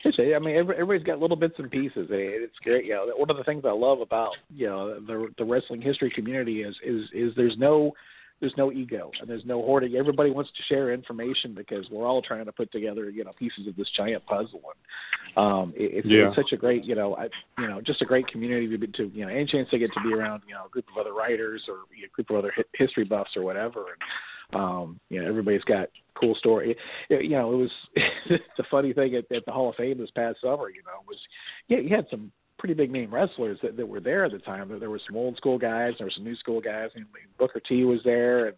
I 0.05 0.39
mean, 0.39 0.57
every, 0.57 0.75
everybody's 0.77 1.03
got 1.07 1.19
little 1.19 1.37
bits 1.37 1.55
and 1.59 1.71
pieces. 1.71 2.09
and 2.11 2.21
It's 2.21 2.59
great. 2.63 2.85
You 2.85 2.95
know, 2.95 3.13
one 3.17 3.31
of 3.31 3.37
the 3.37 3.45
things 3.45 3.65
I 3.67 3.73
love 3.73 4.01
about 4.01 4.33
you 4.55 4.67
know 4.67 5.01
the 5.01 5.29
the 5.39 5.45
wrestling 5.45 5.81
history 5.83 6.11
community 6.11 6.63
is 6.63 6.77
is 6.85 7.03
is 7.13 7.33
there's 7.37 7.57
no 7.59 7.93
there's 8.41 8.55
no 8.57 8.71
ego 8.71 9.11
and 9.21 9.29
there's 9.29 9.45
no 9.45 9.61
hoarding. 9.63 9.97
Everybody 9.97 10.31
wants 10.31 10.51
to 10.57 10.63
share 10.73 10.93
information 10.93 11.55
because 11.55 11.85
we're 11.91 12.07
all 12.07 12.23
trying 12.23 12.45
to 12.45 12.53
put 12.53 12.71
together 12.71 13.11
you 13.11 13.25
know 13.25 13.33
pieces 13.39 13.67
of 13.67 13.75
this 13.77 13.89
giant 13.97 14.25
puzzle. 14.27 14.61
And 15.37 15.45
um, 15.45 15.73
it, 15.77 15.91
it's, 16.05 16.07
Yeah. 16.09 16.29
it's 16.29 16.37
such 16.37 16.53
a 16.53 16.57
great 16.57 16.85
you 16.85 16.95
know 16.95 17.17
I, 17.17 17.29
you 17.61 17.67
know 17.69 17.81
just 17.81 18.03
a 18.03 18.05
great 18.05 18.29
community 18.29 18.69
to, 18.69 18.79
be, 18.79 18.87
to 18.87 19.11
you 19.13 19.27
know 19.27 19.33
any 19.33 19.47
chance 19.47 19.69
they 19.73 19.79
get 19.79 19.93
to 19.95 20.01
be 20.03 20.15
around 20.15 20.43
you 20.47 20.55
know 20.55 20.67
a 20.67 20.69
group 20.69 20.87
of 20.93 20.99
other 21.01 21.13
writers 21.15 21.63
or 21.69 21.79
you 21.97 22.03
know, 22.03 22.09
a 22.13 22.15
group 22.15 22.31
of 22.31 22.37
other 22.37 22.53
hi- 22.55 22.63
history 22.75 23.05
buffs 23.05 23.37
or 23.37 23.43
whatever. 23.43 23.81
And, 23.93 24.03
um, 24.53 24.99
you 25.11 25.21
know 25.21 25.29
everybody's 25.29 25.65
got 25.65 25.89
cool 26.15 26.35
story. 26.35 26.77
You 27.11 27.31
know 27.31 27.53
it 27.53 27.57
was 27.57 27.71
the 28.57 28.65
funny 28.71 28.93
thing 28.93 29.15
at, 29.15 29.31
at 29.35 29.45
the 29.47 29.53
Hall 29.53 29.71
of 29.71 29.77
Fame 29.77 29.99
this 29.99 30.11
past 30.11 30.41
summer. 30.41 30.69
You 30.71 30.83
know 30.85 31.03
was 31.07 31.19
yeah 31.69 31.79
you 31.79 31.95
had 31.95 32.07
some 32.11 32.33
pretty 32.59 32.75
big 32.75 32.91
name 32.91 33.13
wrestlers 33.13 33.59
that, 33.63 33.77
that 33.77 33.87
were 33.87 34.01
there 34.01 34.25
at 34.25 34.33
the 34.33 34.39
time. 34.39 34.69
There, 34.81 34.91
were 34.91 35.01
some 35.07 35.17
old 35.17 35.37
school 35.37 35.59
guys, 35.59 35.93
there 35.99 36.07
were 36.07 36.13
some 36.15 36.25
new 36.25 36.37
school 36.37 36.61
guys. 36.61 36.91
I 36.97 37.01
Booker 37.39 37.61
T 37.61 37.85
was 37.85 38.01
there, 38.05 38.49
and 38.49 38.57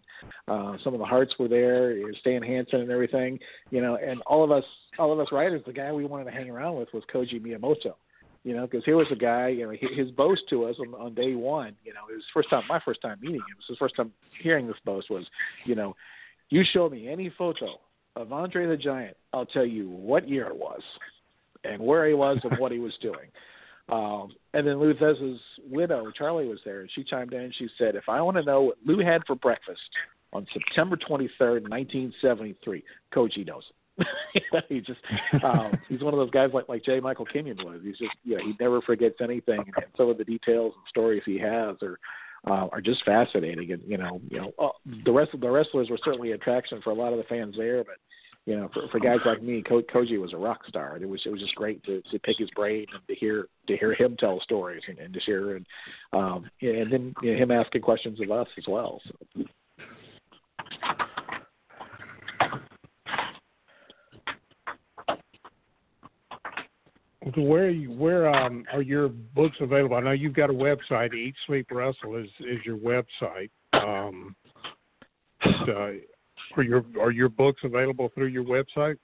uh, 0.49 0.77
some 0.83 0.95
of 0.95 1.01
the 1.01 1.07
Hearts 1.07 1.35
were 1.39 1.49
there. 1.49 1.93
you 1.93 2.07
know, 2.07 2.15
Stan 2.21 2.43
Hansen 2.43 2.81
and 2.81 2.91
everything. 2.91 3.39
You 3.71 3.83
know, 3.83 3.97
and 3.97 4.21
all 4.23 4.43
of 4.43 4.51
us, 4.51 4.65
all 4.99 5.13
of 5.13 5.21
us 5.21 5.29
writers, 5.31 5.63
the 5.67 5.73
guy 5.73 5.93
we 5.93 6.07
wanted 6.07 6.25
to 6.25 6.31
hang 6.31 6.51
around 6.51 6.77
with 6.77 6.89
was 6.95 7.05
Koji 7.13 7.41
Miyamoto. 7.41 7.95
You 8.43 8.57
know, 8.57 8.67
because 8.67 8.85
here 8.85 8.97
was 8.97 9.07
a 9.11 9.17
guy. 9.17 9.49
You 9.49 9.67
know, 9.67 9.75
his 9.95 10.11
boast 10.13 10.43
to 10.51 10.65
us 10.65 10.77
on, 10.81 10.95
on 10.95 11.15
day 11.15 11.35
one. 11.35 11.77
You 11.85 11.93
know, 11.93 12.01
his 12.15 12.25
first 12.33 12.51
time, 12.51 12.63
my 12.69 12.81
first 12.85 13.03
time 13.03 13.19
meeting 13.21 13.37
him. 13.37 13.45
It 13.51 13.57
was 13.57 13.67
his 13.69 13.79
first 13.79 13.97
time 13.97 14.13
hearing 14.43 14.67
this 14.67 14.77
boast 14.85 15.11
was, 15.11 15.27
you 15.65 15.75
know, 15.75 15.95
you 16.49 16.65
show 16.73 16.89
me 16.89 17.09
any 17.09 17.33
photo 17.37 17.79
of 18.17 18.33
Andre 18.33 18.67
the 18.67 18.77
Giant, 18.77 19.17
I'll 19.33 19.47
tell 19.47 19.65
you 19.65 19.89
what 19.89 20.29
year 20.29 20.47
it 20.49 20.57
was 20.57 20.81
and 21.65 21.81
where 21.81 22.07
he 22.07 22.15
was 22.15 22.39
and 22.43 22.59
what 22.59 22.73
he 22.73 22.79
was 22.79 22.95
doing. 23.01 23.29
Um, 23.89 24.29
and 24.55 24.65
then 24.65 24.79
Lou 24.79 24.95
Thesz's 24.95 25.41
widow, 25.69 26.13
Charlie, 26.17 26.47
was 26.47 26.61
there, 26.65 26.83
and 26.83 26.91
she 26.95 27.03
chimed 27.03 27.33
in 27.33 27.41
and 27.41 27.55
she 27.59 27.67
said, 27.77 27.97
If 27.97 28.09
I 28.09 28.23
want 28.23 28.37
to 28.37 28.45
know 28.45 28.63
what 28.63 28.77
Lou 28.87 29.05
had 29.05 29.23
for 29.27 29.35
breakfast 29.35 29.81
on 30.33 30.47
September 30.53 30.97
23rd, 30.97 31.69
1973, 31.69 32.85
Koji 33.13 33.45
knows. 33.45 33.65
it. 33.69 33.80
he 34.69 34.81
just 34.81 35.01
um, 35.45 35.73
he's 35.89 36.03
one 36.03 36.15
of 36.15 36.19
those 36.19 36.31
guys 36.31 36.51
like 36.53 36.69
like 36.69 36.85
J. 36.85 37.01
Michael 37.01 37.25
Kenyon 37.25 37.59
was. 37.65 37.81
He's 37.83 37.99
just 37.99 38.13
you 38.25 38.37
know 38.37 38.45
he 38.45 38.55
never 38.61 38.81
forgets 38.83 39.17
anything, 39.23 39.59
and 39.59 39.87
some 39.97 40.09
of 40.09 40.19
the 40.19 40.25
details 40.25 40.75
and 40.77 40.85
stories 40.89 41.23
he 41.25 41.39
has 41.39 41.77
are 41.83 41.99
uh, 42.47 42.69
are 42.73 42.81
just 42.81 43.05
fascinating. 43.05 43.73
And 43.73 43.83
you 43.87 43.99
know 43.99 44.21
you 44.29 44.41
know 44.41 44.53
uh, 44.59 44.69
the 45.05 45.13
rest 45.13 45.35
of 45.35 45.41
the 45.41 45.51
wrestlers 45.51 45.91
were 45.91 45.99
certainly 46.05 46.31
an 46.31 46.37
attraction 46.37 46.81
for 46.83 46.91
a 46.91 46.95
lot 46.95 47.13
of 47.13 47.19
the 47.19 47.25
fans 47.25 47.55
there, 47.57 47.85
but 47.85 47.97
you 48.47 48.57
know, 48.57 48.71
for, 48.73 48.89
for 48.91 48.99
guys 48.99 49.19
like 49.27 49.43
me, 49.43 49.63
Ko- 49.63 49.83
Koji 49.83 50.19
was 50.19 50.33
a 50.33 50.37
rock 50.37 50.61
star. 50.67 50.97
It 50.97 51.09
was 51.09 51.21
it 51.25 51.31
was 51.31 51.41
just 51.41 51.55
great 51.55 51.85
to, 51.85 52.03
to 52.11 52.19
pick 52.21 52.39
his 52.39 52.51
brain 52.51 52.87
and 52.93 53.07
to 53.07 53.15
hear 53.15 53.49
to 53.69 53.77
hear 53.77 53.95
him 53.95 54.17
tell 54.19 54.41
stories 54.41 54.83
and, 54.89 54.99
and 54.99 55.13
to 55.13 55.21
share 55.21 55.57
and 55.57 55.67
um 56.13 56.51
and 56.63 56.93
then 56.93 57.15
you 57.23 57.33
know, 57.33 57.43
him 57.43 57.51
asking 57.51 57.83
questions 57.83 58.21
of 58.21 58.31
us 58.31 58.49
as 58.57 58.65
well. 58.67 59.01
So. 59.07 59.45
So 67.20 67.20
where 67.37 67.71
you, 67.71 67.91
where 67.93 68.29
um 68.29 68.65
are 68.73 68.83
your 68.83 69.09
books 69.09 69.57
available? 69.61 69.97
I 69.97 70.01
know 70.01 70.11
you've 70.13 70.35
got 70.35 70.51
a 70.51 70.55
website. 70.55 71.15
Eat 71.15 71.35
Sleep 71.47 71.67
Wrestle 71.71 72.17
is 72.17 72.29
is 72.41 72.59
your 72.65 72.79
website. 72.79 73.51
Um, 73.73 74.35
but, 75.43 75.69
uh, 75.69 75.91
are 76.57 76.63
your 76.63 76.85
are 77.01 77.11
your 77.11 77.29
books 77.29 77.61
available 77.65 78.11
through 78.15 78.27
your 78.29 78.45
website? 78.45 78.97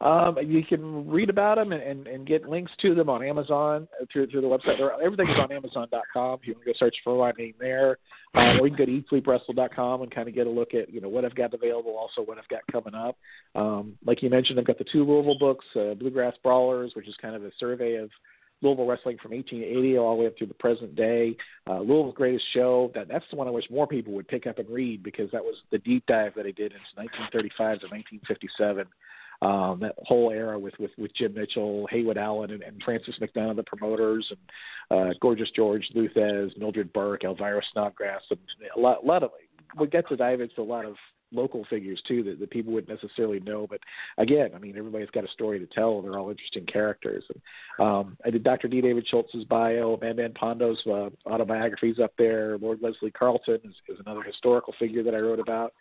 Um, 0.00 0.38
you 0.42 0.64
can 0.64 1.08
read 1.10 1.28
about 1.28 1.56
them 1.56 1.72
and, 1.72 1.82
and, 1.82 2.06
and 2.06 2.26
get 2.26 2.48
links 2.48 2.72
to 2.80 2.94
them 2.94 3.10
on 3.10 3.22
Amazon 3.22 3.86
through 4.10 4.28
through 4.28 4.40
the 4.40 4.46
website. 4.46 4.78
They're, 4.78 4.92
everything 5.02 5.28
is 5.28 5.38
on 5.38 5.52
Amazon.com. 5.52 6.38
You 6.42 6.54
to 6.54 6.60
go 6.64 6.72
search 6.78 6.96
for 7.04 7.18
my 7.18 7.32
name 7.32 7.52
there, 7.60 7.98
uh, 8.34 8.58
or 8.58 8.66
you 8.66 8.74
can 8.74 8.86
go 8.86 8.86
to 8.86 9.20
EatSleepWrestle.com 9.20 10.02
and 10.02 10.10
kind 10.10 10.26
of 10.26 10.34
get 10.34 10.46
a 10.46 10.50
look 10.50 10.72
at 10.72 10.90
you 10.90 11.02
know 11.02 11.10
what 11.10 11.26
I've 11.26 11.34
got 11.34 11.52
available, 11.52 11.96
also 11.96 12.22
what 12.22 12.38
I've 12.38 12.48
got 12.48 12.60
coming 12.72 12.94
up. 12.94 13.18
Um, 13.54 13.98
like 14.06 14.22
you 14.22 14.30
mentioned, 14.30 14.58
I've 14.58 14.66
got 14.66 14.78
the 14.78 14.86
two 14.90 15.04
Louisville 15.04 15.38
books, 15.38 15.66
uh, 15.76 15.92
Bluegrass 15.94 16.34
Brawlers, 16.42 16.92
which 16.96 17.06
is 17.06 17.14
kind 17.20 17.34
of 17.34 17.44
a 17.44 17.50
survey 17.58 17.96
of 17.96 18.08
Louisville 18.62 18.86
wrestling 18.86 19.18
from 19.20 19.32
1880 19.32 19.98
all 19.98 20.16
the 20.16 20.22
way 20.22 20.26
up 20.28 20.36
to 20.38 20.46
the 20.46 20.54
present 20.54 20.96
day. 20.96 21.36
Uh, 21.68 21.80
Louisville's 21.80 22.14
Greatest 22.14 22.44
Show. 22.54 22.90
That 22.94 23.08
that's 23.08 23.24
the 23.30 23.36
one 23.36 23.48
I 23.48 23.50
wish 23.50 23.68
more 23.70 23.86
people 23.86 24.14
would 24.14 24.28
pick 24.28 24.46
up 24.46 24.58
and 24.58 24.68
read 24.70 25.02
because 25.02 25.30
that 25.32 25.44
was 25.44 25.56
the 25.70 25.78
deep 25.78 26.06
dive 26.06 26.32
that 26.36 26.46
I 26.46 26.52
did 26.52 26.72
into 26.72 26.88
1935 26.94 27.80
to 27.80 27.86
1957 27.86 28.86
um, 29.42 29.80
that 29.80 29.94
whole 29.98 30.30
era 30.30 30.58
with, 30.58 30.74
with, 30.78 30.90
with 30.98 31.14
Jim 31.14 31.34
Mitchell, 31.34 31.86
Haywood 31.90 32.18
Allen, 32.18 32.50
and, 32.50 32.62
and 32.62 32.82
Francis 32.84 33.14
McDonough, 33.20 33.56
the 33.56 33.62
promoters, 33.62 34.30
and 34.30 34.98
uh, 34.98 35.14
Gorgeous 35.20 35.50
George, 35.54 35.88
Lou 35.94 36.08
Thesz, 36.08 36.56
Mildred 36.58 36.92
Burke, 36.92 37.24
Elvira 37.24 37.62
Snodgrass, 37.72 38.22
and 38.30 38.38
a 38.76 38.80
lot, 38.80 39.02
a 39.02 39.06
lot 39.06 39.22
of 39.22 39.30
we 39.78 39.86
get 39.86 40.08
to 40.08 40.16
dive 40.16 40.40
into 40.40 40.60
a 40.60 40.64
lot 40.64 40.84
of 40.84 40.96
local 41.32 41.64
figures 41.70 42.02
too 42.06 42.22
that, 42.24 42.40
that 42.40 42.50
people 42.50 42.72
wouldn't 42.72 43.02
necessarily 43.02 43.40
know. 43.40 43.66
But 43.68 43.80
again, 44.18 44.50
I 44.54 44.58
mean, 44.58 44.76
everybody's 44.76 45.10
got 45.10 45.24
a 45.24 45.28
story 45.28 45.58
to 45.58 45.66
tell. 45.66 46.02
They're 46.02 46.18
all 46.18 46.30
interesting 46.30 46.66
characters. 46.66 47.24
And 47.28 47.86
um, 47.86 48.16
I 48.24 48.30
did 48.30 48.44
Dr. 48.44 48.68
D. 48.68 48.80
David 48.80 49.06
Schultz's 49.08 49.44
bio, 49.44 49.98
Mad 50.00 50.16
Man 50.16 50.32
Pondo's 50.32 50.80
uh, 50.86 51.10
autobiographies 51.26 51.98
up 52.02 52.12
there. 52.18 52.58
Lord 52.58 52.80
Leslie 52.82 53.12
Carlton 53.12 53.60
is, 53.64 53.74
is 53.88 54.00
another 54.04 54.22
historical 54.22 54.74
figure 54.78 55.02
that 55.02 55.14
I 55.14 55.18
wrote 55.18 55.40
about. 55.40 55.72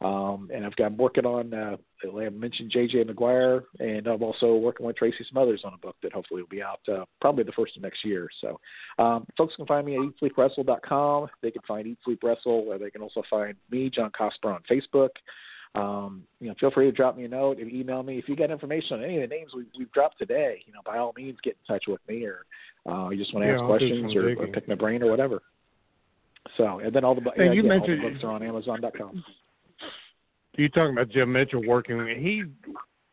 Um, 0.00 0.48
and 0.54 0.64
I've 0.64 0.76
got 0.76 0.86
I'm 0.86 0.96
working 0.96 1.26
on, 1.26 1.52
uh, 1.52 1.76
I 2.04 2.28
mentioned 2.28 2.70
J.J. 2.70 3.02
Maguire, 3.04 3.64
and 3.80 4.06
I'm 4.06 4.22
also 4.22 4.54
working 4.54 4.86
with 4.86 4.96
Tracy 4.96 5.26
Smothers 5.28 5.62
on 5.64 5.74
a 5.74 5.78
book 5.78 5.96
that 6.04 6.12
hopefully 6.12 6.40
will 6.40 6.48
be 6.48 6.62
out 6.62 6.78
uh, 6.88 7.04
probably 7.20 7.42
the 7.42 7.50
first 7.52 7.76
of 7.76 7.82
next 7.82 8.04
year. 8.04 8.28
So 8.40 8.60
um, 9.00 9.26
folks 9.36 9.56
can 9.56 9.66
find 9.66 9.84
me 9.84 9.96
at 9.96 10.02
eatsleepwrestle.com. 10.02 11.28
They 11.42 11.50
can 11.50 11.62
find 11.66 11.86
Eat 11.88 11.98
Sleep 12.04 12.20
Wrestle, 12.22 12.64
or 12.68 12.78
they 12.78 12.90
can 12.90 13.02
also 13.02 13.22
find 13.28 13.56
me, 13.72 13.90
John 13.90 14.12
Cosper, 14.12 14.54
on 14.54 14.60
Facebook. 14.70 15.08
Um, 15.74 16.22
you 16.40 16.48
know, 16.48 16.54
feel 16.60 16.70
free 16.70 16.86
to 16.86 16.92
drop 16.92 17.16
me 17.16 17.24
a 17.24 17.28
note 17.28 17.58
and 17.58 17.70
email 17.70 18.02
me 18.04 18.18
if 18.18 18.28
you 18.28 18.36
got 18.36 18.50
information 18.52 18.98
on 18.98 19.04
any 19.04 19.20
of 19.20 19.28
the 19.28 19.34
names 19.34 19.50
we've, 19.54 19.66
we've 19.76 19.92
dropped 19.92 20.18
today. 20.18 20.62
You 20.66 20.72
know, 20.72 20.80
by 20.86 20.98
all 20.98 21.12
means, 21.16 21.38
get 21.42 21.56
in 21.60 21.74
touch 21.74 21.84
with 21.88 22.00
me, 22.08 22.24
or 22.24 22.46
uh, 22.88 23.08
you 23.10 23.18
just 23.18 23.34
want 23.34 23.44
to 23.44 23.48
Yeah, 23.48 23.54
ask 23.54 23.62
I'll 23.62 23.68
questions 23.68 24.14
or, 24.14 24.30
or 24.38 24.46
pick 24.46 24.68
my 24.68 24.76
brain 24.76 25.02
or 25.02 25.10
whatever. 25.10 25.42
So, 26.56 26.78
and 26.78 26.92
then 26.94 27.04
all 27.04 27.14
the, 27.16 27.20
Hey, 27.36 27.46
yeah, 27.46 27.52
you 27.52 27.60
again, 27.60 27.72
all 27.72 27.78
mentioned- 27.80 28.04
the 28.04 28.10
books 28.10 28.24
are 28.24 28.30
on 28.30 28.42
Amazon.com. 28.44 29.24
You 30.58 30.68
talking 30.68 30.92
about 30.92 31.08
Jim 31.10 31.30
Mitchell 31.30 31.64
working? 31.64 32.04
He 32.18 32.42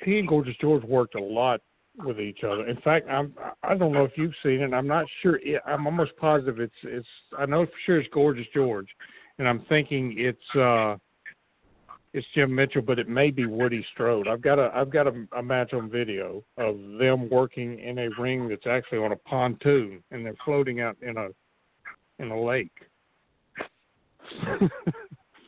he 0.03 0.17
and 0.17 0.27
Gorgeous 0.27 0.55
George 0.59 0.83
worked 0.83 1.13
a 1.13 1.21
lot 1.21 1.61
with 2.03 2.19
each 2.19 2.43
other. 2.43 2.67
In 2.67 2.77
fact, 2.77 3.07
I'm 3.07 3.35
I 3.61 3.75
don't 3.75 3.93
know 3.93 4.03
if 4.03 4.13
you've 4.15 4.33
seen 4.41 4.61
it. 4.61 4.73
I'm 4.73 4.87
not 4.87 5.05
sure. 5.21 5.39
I'm 5.67 5.85
almost 5.85 6.17
positive 6.17 6.59
it's 6.59 6.73
it's. 6.83 7.07
I 7.37 7.45
know 7.45 7.67
for 7.67 7.71
sure 7.85 7.99
it's 7.99 8.09
Gorgeous 8.11 8.47
George, 8.51 8.87
and 9.37 9.47
I'm 9.47 9.63
thinking 9.69 10.15
it's 10.17 10.55
uh 10.55 10.97
it's 12.13 12.25
Jim 12.33 12.53
Mitchell, 12.55 12.81
but 12.81 12.97
it 12.97 13.07
may 13.07 13.29
be 13.29 13.45
Woody 13.45 13.85
Strode. 13.93 14.27
I've 14.27 14.41
got 14.41 14.57
a 14.57 14.71
I've 14.73 14.89
got 14.89 15.05
a, 15.05 15.13
a 15.37 15.43
match 15.43 15.71
on 15.73 15.87
video 15.87 16.43
of 16.57 16.77
them 16.97 17.29
working 17.29 17.77
in 17.79 17.99
a 17.99 18.09
ring 18.19 18.49
that's 18.49 18.65
actually 18.65 18.97
on 18.97 19.11
a 19.11 19.17
pontoon, 19.17 20.03
and 20.09 20.25
they're 20.25 20.33
floating 20.43 20.81
out 20.81 20.97
in 21.03 21.15
a 21.17 21.27
in 22.17 22.31
a 22.31 22.41
lake. 22.41 22.73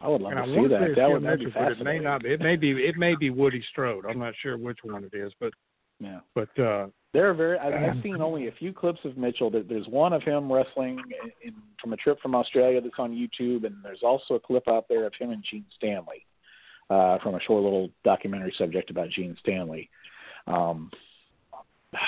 I 0.07 0.09
would 0.09 0.21
love 0.21 0.31
and 0.33 0.45
to 0.45 0.51
I 0.51 0.55
see 0.63 0.67
that. 0.69 0.95
That 0.95 1.09
would 1.11 1.23
that'd 1.23 1.39
be 1.39 1.45
Mitchell, 1.47 1.61
but 1.63 1.71
it 1.73 1.83
may 1.83 1.99
not 1.99 2.23
be. 2.23 2.29
It 2.31 2.39
may 2.41 2.55
be. 2.55 2.71
It 2.71 2.95
may 2.97 3.15
be 3.15 3.29
Woody 3.29 3.61
Strode. 3.71 4.05
I'm 4.05 4.19
not 4.19 4.33
sure 4.41 4.57
which 4.57 4.79
one 4.83 5.03
it 5.03 5.13
is, 5.15 5.33
but 5.39 5.51
Yeah. 5.99 6.19
but 6.33 6.49
uh 6.59 6.87
There 7.13 7.29
are 7.29 7.33
very. 7.33 7.57
I've, 7.59 7.73
I've 7.97 8.01
seen 8.03 8.21
only 8.21 8.47
a 8.47 8.51
few 8.53 8.71
clips 8.71 8.99
of 9.03 9.17
Mitchell. 9.17 9.49
There- 9.51 9.63
There's 9.63 9.87
one 9.87 10.13
of 10.13 10.23
him 10.23 10.51
wrestling 10.51 10.99
in, 11.43 11.53
from 11.81 11.91
a 11.93 11.97
trip 11.97 12.19
from 12.21 12.35
Australia 12.35 12.79
that's 12.81 12.95
on 12.97 13.11
YouTube, 13.11 13.65
and 13.65 13.75
there's 13.83 14.01
also 14.03 14.35
a 14.35 14.39
clip 14.39 14.67
out 14.69 14.85
there 14.87 15.05
of 15.05 15.13
him 15.19 15.31
and 15.31 15.43
Gene 15.49 15.65
Stanley 15.75 16.25
uh, 16.89 17.17
from 17.19 17.35
a 17.35 17.39
short 17.41 17.63
little 17.63 17.89
documentary 18.05 18.53
subject 18.57 18.89
about 18.89 19.09
Gene 19.09 19.35
Stanley. 19.41 19.89
Um, 20.47 20.89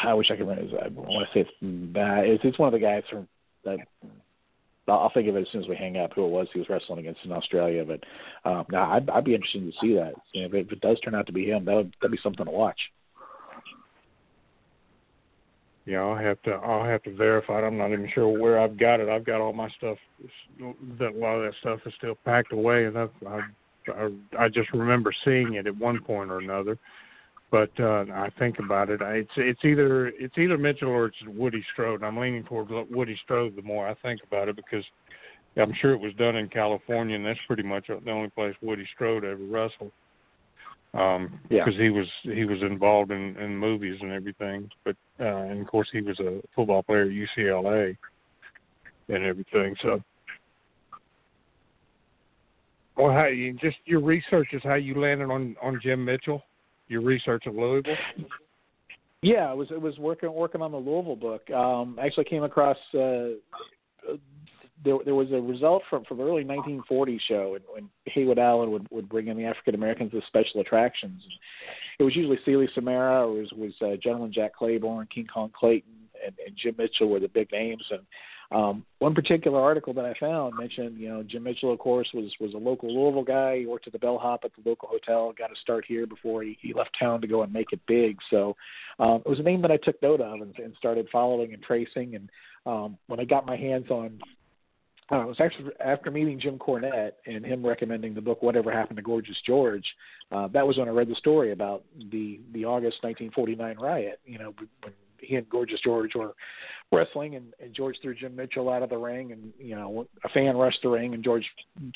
I 0.03 0.13
wish 0.13 0.27
I 0.31 0.35
could 0.37 0.47
remember. 0.47 0.63
his- 0.63 0.73
I 0.81 0.87
want 0.89 1.27
to 1.27 1.33
say 1.33 1.41
it's 1.41 1.97
uh, 1.97 2.21
it's, 2.23 2.43
it's 2.45 2.59
one 2.59 2.67
of 2.67 2.73
the 2.73 2.79
guys 2.85 3.03
from. 3.09 3.27
That, 3.65 3.79
I'll 4.89 5.11
think 5.13 5.27
of 5.27 5.35
it 5.35 5.41
as 5.41 5.47
soon 5.51 5.63
as 5.63 5.69
we 5.69 5.75
hang 5.75 5.97
up. 5.97 6.13
Who 6.13 6.25
it 6.25 6.29
was 6.29 6.47
he 6.53 6.59
was 6.59 6.69
wrestling 6.69 6.99
against 6.99 7.25
in 7.25 7.31
Australia, 7.31 7.85
but 7.85 8.03
um, 8.49 8.65
no, 8.71 8.79
I'd, 8.79 9.09
I'd 9.09 9.23
be 9.25 9.35
interested 9.35 9.71
to 9.71 9.79
see 9.79 9.95
that. 9.95 10.13
You 10.33 10.41
know, 10.41 10.47
if, 10.47 10.53
it, 10.53 10.67
if 10.67 10.71
it 10.73 10.81
does 10.81 10.99
turn 11.01 11.15
out 11.15 11.27
to 11.27 11.33
be 11.33 11.49
him, 11.49 11.65
that 11.65 11.75
would 11.75 11.95
that'd 12.01 12.11
be 12.11 12.19
something 12.21 12.45
to 12.45 12.51
watch. 12.51 12.79
yeah, 15.89 16.01
I'll 16.01 16.15
have 16.15 16.39
to. 16.43 16.51
I'll 16.51 16.85
have 16.85 17.01
to 17.03 17.15
verify 17.15 17.59
it. 17.59 17.63
I'm 17.63 17.77
not 17.77 17.91
even 17.91 18.09
sure 18.13 18.27
where 18.29 18.59
I've 18.59 18.77
got 18.77 18.99
it. 18.99 19.09
I've 19.09 19.25
got 19.25 19.41
all 19.41 19.53
my 19.53 19.69
stuff. 19.69 19.97
That 20.99 21.15
a 21.15 21.17
lot 21.17 21.35
of 21.35 21.43
that 21.43 21.59
stuff 21.61 21.79
is 21.85 21.93
still 21.97 22.15
packed 22.25 22.53
away, 22.53 22.85
and 22.85 22.95
I've, 22.95 23.09
I 23.27 23.39
I 23.87 24.09
I 24.37 24.49
just 24.49 24.71
remember 24.71 25.11
seeing 25.25 25.55
it 25.55 25.65
at 25.65 25.75
one 25.75 25.99
point 26.03 26.29
or 26.29 26.37
another. 26.37 26.77
But 27.51 27.71
uh 27.79 28.05
I 28.13 28.29
think 28.37 28.59
about 28.59 28.89
it. 28.89 29.01
I, 29.01 29.13
it's 29.15 29.31
it's 29.37 29.65
either 29.65 30.07
it's 30.07 30.37
either 30.37 30.57
Mitchell 30.57 30.89
or 30.89 31.05
it's 31.07 31.17
Woody 31.27 31.63
Strode. 31.73 32.03
I'm 32.03 32.17
leaning 32.17 32.43
toward 32.43 32.69
Woody 32.91 33.17
Strode 33.23 33.55
the 33.55 33.63
more 33.63 33.87
I 33.87 33.95
think 33.95 34.21
about 34.23 34.49
it 34.49 34.55
because 34.55 34.85
I'm 35.57 35.73
sure 35.81 35.93
it 35.93 35.99
was 35.99 36.13
done 36.13 36.35
in 36.35 36.47
California, 36.47 37.15
and 37.15 37.25
that's 37.25 37.39
pretty 37.47 37.63
much 37.63 37.87
the 37.87 38.11
only 38.11 38.29
place 38.29 38.55
Woody 38.61 38.87
Strode 38.93 39.25
ever 39.25 39.43
wrestled. 39.43 39.91
Um, 40.93 41.39
Yeah. 41.49 41.65
because 41.65 41.79
he 41.79 41.89
was 41.89 42.07
he 42.23 42.45
was 42.45 42.61
involved 42.61 43.11
in 43.11 43.35
in 43.37 43.57
movies 43.57 43.97
and 44.01 44.11
everything. 44.11 44.69
But 44.83 44.95
uh, 45.19 45.23
and 45.49 45.61
of 45.61 45.67
course 45.67 45.89
he 45.91 46.01
was 46.01 46.19
a 46.19 46.41
football 46.55 46.83
player 46.83 47.03
at 47.03 47.09
UCLA 47.09 47.97
and 49.09 49.23
everything. 49.23 49.75
So. 49.81 50.03
Well, 52.95 53.11
how 53.13 53.25
you 53.25 53.53
just 53.53 53.77
your 53.85 54.01
research 54.01 54.49
is 54.51 54.61
how 54.63 54.75
you 54.75 54.99
landed 54.99 55.31
on 55.31 55.55
on 55.61 55.79
Jim 55.81 56.03
Mitchell? 56.03 56.43
Your 56.89 57.01
research 57.01 57.45
of 57.45 57.55
Louisville? 57.55 57.95
Yeah, 59.21 59.51
it 59.51 59.57
was 59.57 59.69
it 59.71 59.81
was 59.81 59.97
working 59.97 60.33
working 60.33 60.61
on 60.61 60.71
the 60.71 60.77
Louisville 60.77 61.15
book. 61.15 61.49
Um, 61.51 61.97
I 62.01 62.05
actually 62.05 62.25
came 62.25 62.43
across 62.43 62.77
uh, 62.93 63.29
there 64.83 64.97
there 65.03 65.15
was 65.15 65.31
a 65.31 65.41
result 65.41 65.83
from 65.89 66.05
from 66.05 66.17
the 66.17 66.23
early 66.23 66.43
1940s 66.43 67.19
show 67.27 67.51
when, 67.51 67.61
when 67.69 67.89
Haywood 68.05 68.39
Allen 68.39 68.71
would 68.71 68.87
would 68.91 69.09
bring 69.09 69.27
in 69.27 69.37
the 69.37 69.45
African 69.45 69.75
Americans 69.75 70.11
as 70.15 70.23
special 70.27 70.61
attractions. 70.61 71.21
It 71.99 72.03
was 72.03 72.15
usually 72.15 72.39
Seelie 72.47 72.73
Samara, 72.73 73.27
or 73.27 73.33
was 73.33 73.51
was 73.51 73.73
uh, 73.81 73.97
Gentleman 74.01 74.31
Jack 74.31 74.55
Claiborne, 74.55 75.07
King 75.13 75.27
Kong 75.31 75.51
Clayton, 75.53 75.91
and, 76.25 76.33
and 76.45 76.55
Jim 76.55 76.75
Mitchell 76.77 77.09
were 77.09 77.19
the 77.19 77.27
big 77.27 77.51
names. 77.51 77.85
And 77.91 78.01
um, 78.51 78.83
one 78.97 79.13
particular 79.13 79.61
article 79.61 79.93
that 79.93 80.05
I 80.05 80.15
found 80.19 80.55
mentioned, 80.57 80.97
you 80.97 81.07
know, 81.07 81.21
Jim 81.21 81.43
Mitchell, 81.43 81.71
of 81.71 81.77
course, 81.77 82.09
was 82.13 82.33
was 82.39 82.55
a 82.55 82.57
local 82.57 82.91
Louisville 82.91 83.23
guy. 83.23 83.59
He 83.59 83.65
worked 83.67 83.85
at 83.85 83.93
the 83.93 83.99
bellhop 83.99 84.41
at 84.43 84.51
the 84.55 84.67
local 84.67 84.89
hotel, 84.89 85.33
got 85.37 85.51
a 85.51 85.55
start 85.61 85.85
here 85.87 86.07
before 86.07 86.41
he, 86.41 86.57
he 86.59 86.73
left 86.73 86.97
town 86.99 87.21
to 87.21 87.27
go 87.27 87.43
and 87.43 87.53
make 87.53 87.71
it 87.73 87.79
big. 87.87 88.17
So 88.31 88.55
um, 88.97 89.21
it 89.23 89.29
was 89.29 89.39
a 89.39 89.43
name 89.43 89.61
that 89.61 89.71
I 89.71 89.77
took 89.77 90.01
note 90.01 90.21
of 90.21 90.41
and, 90.41 90.57
and 90.57 90.73
started 90.77 91.07
following 91.11 91.53
and 91.53 91.61
tracing. 91.61 92.15
And 92.15 92.29
um, 92.65 92.97
when 93.05 93.19
I 93.19 93.25
got 93.25 93.45
my 93.45 93.55
hands 93.55 93.91
on, 93.91 94.19
uh, 95.11 95.21
it 95.21 95.27
was 95.27 95.39
actually 95.39 95.69
after 95.83 96.09
meeting 96.09 96.39
Jim 96.39 96.57
Cornette 96.57 97.13
and 97.27 97.45
him 97.45 97.63
recommending 97.63 98.15
the 98.15 98.21
book 98.21 98.41
"Whatever 98.41 98.71
Happened 98.71 98.97
to 98.97 99.03
Gorgeous 99.03 99.37
George." 99.45 99.85
Uh, 100.31 100.47
that 100.47 100.65
was 100.65 100.77
when 100.77 100.87
I 100.87 100.91
read 100.91 101.09
the 101.09 101.15
story 101.15 101.51
about 101.51 101.83
the 102.11 102.39
the 102.53 102.65
August 102.65 103.03
1949 103.03 103.77
riot. 103.77 104.19
You 104.25 104.39
know, 104.39 104.53
when 104.81 104.93
he 105.21 105.35
and 105.35 105.49
Gorgeous 105.49 105.79
George 105.81 106.15
were 106.15 106.35
wrestling, 106.91 107.35
and, 107.35 107.53
and 107.61 107.73
George 107.73 107.97
threw 108.01 108.15
Jim 108.15 108.35
Mitchell 108.35 108.69
out 108.69 108.83
of 108.83 108.89
the 108.89 108.97
ring, 108.97 109.31
and 109.31 109.53
you 109.59 109.75
know 109.75 110.07
a 110.23 110.29
fan 110.29 110.57
rushed 110.57 110.81
the 110.81 110.89
ring, 110.89 111.13
and 111.13 111.23
George 111.23 111.45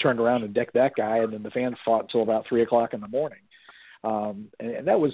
turned 0.02 0.20
around 0.20 0.44
and 0.44 0.54
decked 0.54 0.74
that 0.74 0.94
guy, 0.96 1.18
and 1.18 1.34
then 1.34 1.44
the 1.44 1.52
fans 1.52 1.76
fought 1.84 2.04
until 2.04 2.22
about 2.22 2.46
three 2.48 2.62
o'clock 2.62 2.94
in 2.94 3.02
the 3.02 3.08
morning. 3.08 3.40
Um, 4.06 4.50
and, 4.60 4.72
and 4.72 4.88
that 4.88 5.00
was 5.00 5.14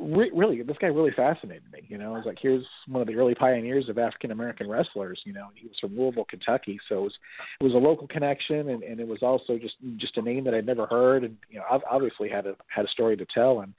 re- 0.00 0.30
really 0.34 0.62
this 0.62 0.78
guy 0.80 0.86
really 0.86 1.10
fascinated 1.10 1.64
me. 1.70 1.80
You 1.88 1.98
know, 1.98 2.14
I 2.14 2.16
was 2.16 2.26
like, 2.26 2.38
here's 2.40 2.64
one 2.88 3.02
of 3.02 3.06
the 3.06 3.16
early 3.16 3.34
pioneers 3.34 3.90
of 3.90 3.98
African 3.98 4.30
American 4.30 4.68
wrestlers. 4.68 5.20
You 5.24 5.34
know, 5.34 5.48
he 5.54 5.68
was 5.68 5.76
from 5.78 5.96
Louisville, 5.96 6.24
Kentucky, 6.24 6.80
so 6.88 7.00
it 7.00 7.02
was 7.02 7.12
it 7.60 7.64
was 7.64 7.74
a 7.74 7.78
local 7.78 8.06
connection, 8.06 8.70
and, 8.70 8.82
and 8.82 8.98
it 8.98 9.06
was 9.06 9.22
also 9.22 9.58
just 9.58 9.74
just 9.98 10.16
a 10.16 10.22
name 10.22 10.44
that 10.44 10.54
I'd 10.54 10.64
never 10.64 10.86
heard, 10.86 11.24
and 11.24 11.36
you 11.50 11.58
know, 11.58 11.64
I've 11.70 11.82
obviously 11.90 12.30
had 12.30 12.46
a 12.46 12.56
had 12.68 12.86
a 12.86 12.88
story 12.88 13.16
to 13.18 13.26
tell, 13.26 13.60
and 13.60 13.74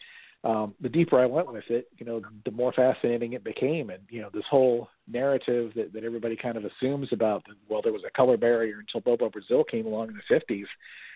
um, 0.45 0.75
the 0.79 0.89
deeper 0.89 1.19
I 1.19 1.25
went 1.25 1.51
with 1.51 1.63
it, 1.69 1.87
you 1.97 2.05
know, 2.05 2.21
the 2.45 2.51
more 2.51 2.71
fascinating 2.71 3.33
it 3.33 3.43
became. 3.43 3.89
And, 3.89 4.03
you 4.09 4.21
know, 4.21 4.29
this 4.31 4.43
whole 4.49 4.89
narrative 5.11 5.71
that, 5.75 5.91
that 5.91 6.03
everybody 6.03 6.35
kind 6.35 6.55
of 6.55 6.63
assumes 6.65 7.09
about, 7.11 7.43
well, 7.67 7.81
there 7.81 7.91
was 7.91 8.03
a 8.07 8.11
color 8.11 8.37
barrier 8.37 8.77
until 8.79 9.01
Bobo 9.01 9.29
Brazil 9.31 9.63
came 9.63 9.87
along 9.87 10.09
in 10.09 10.15
the 10.15 10.35
50s, 10.35 10.65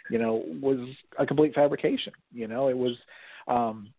you 0.10 0.18
know, 0.18 0.44
was 0.60 0.80
a 1.20 1.28
complete 1.28 1.54
fabrication. 1.54 2.12
You 2.34 2.48
know, 2.48 2.70
it 2.70 2.78
was, 2.78 2.96
um, 3.48 3.94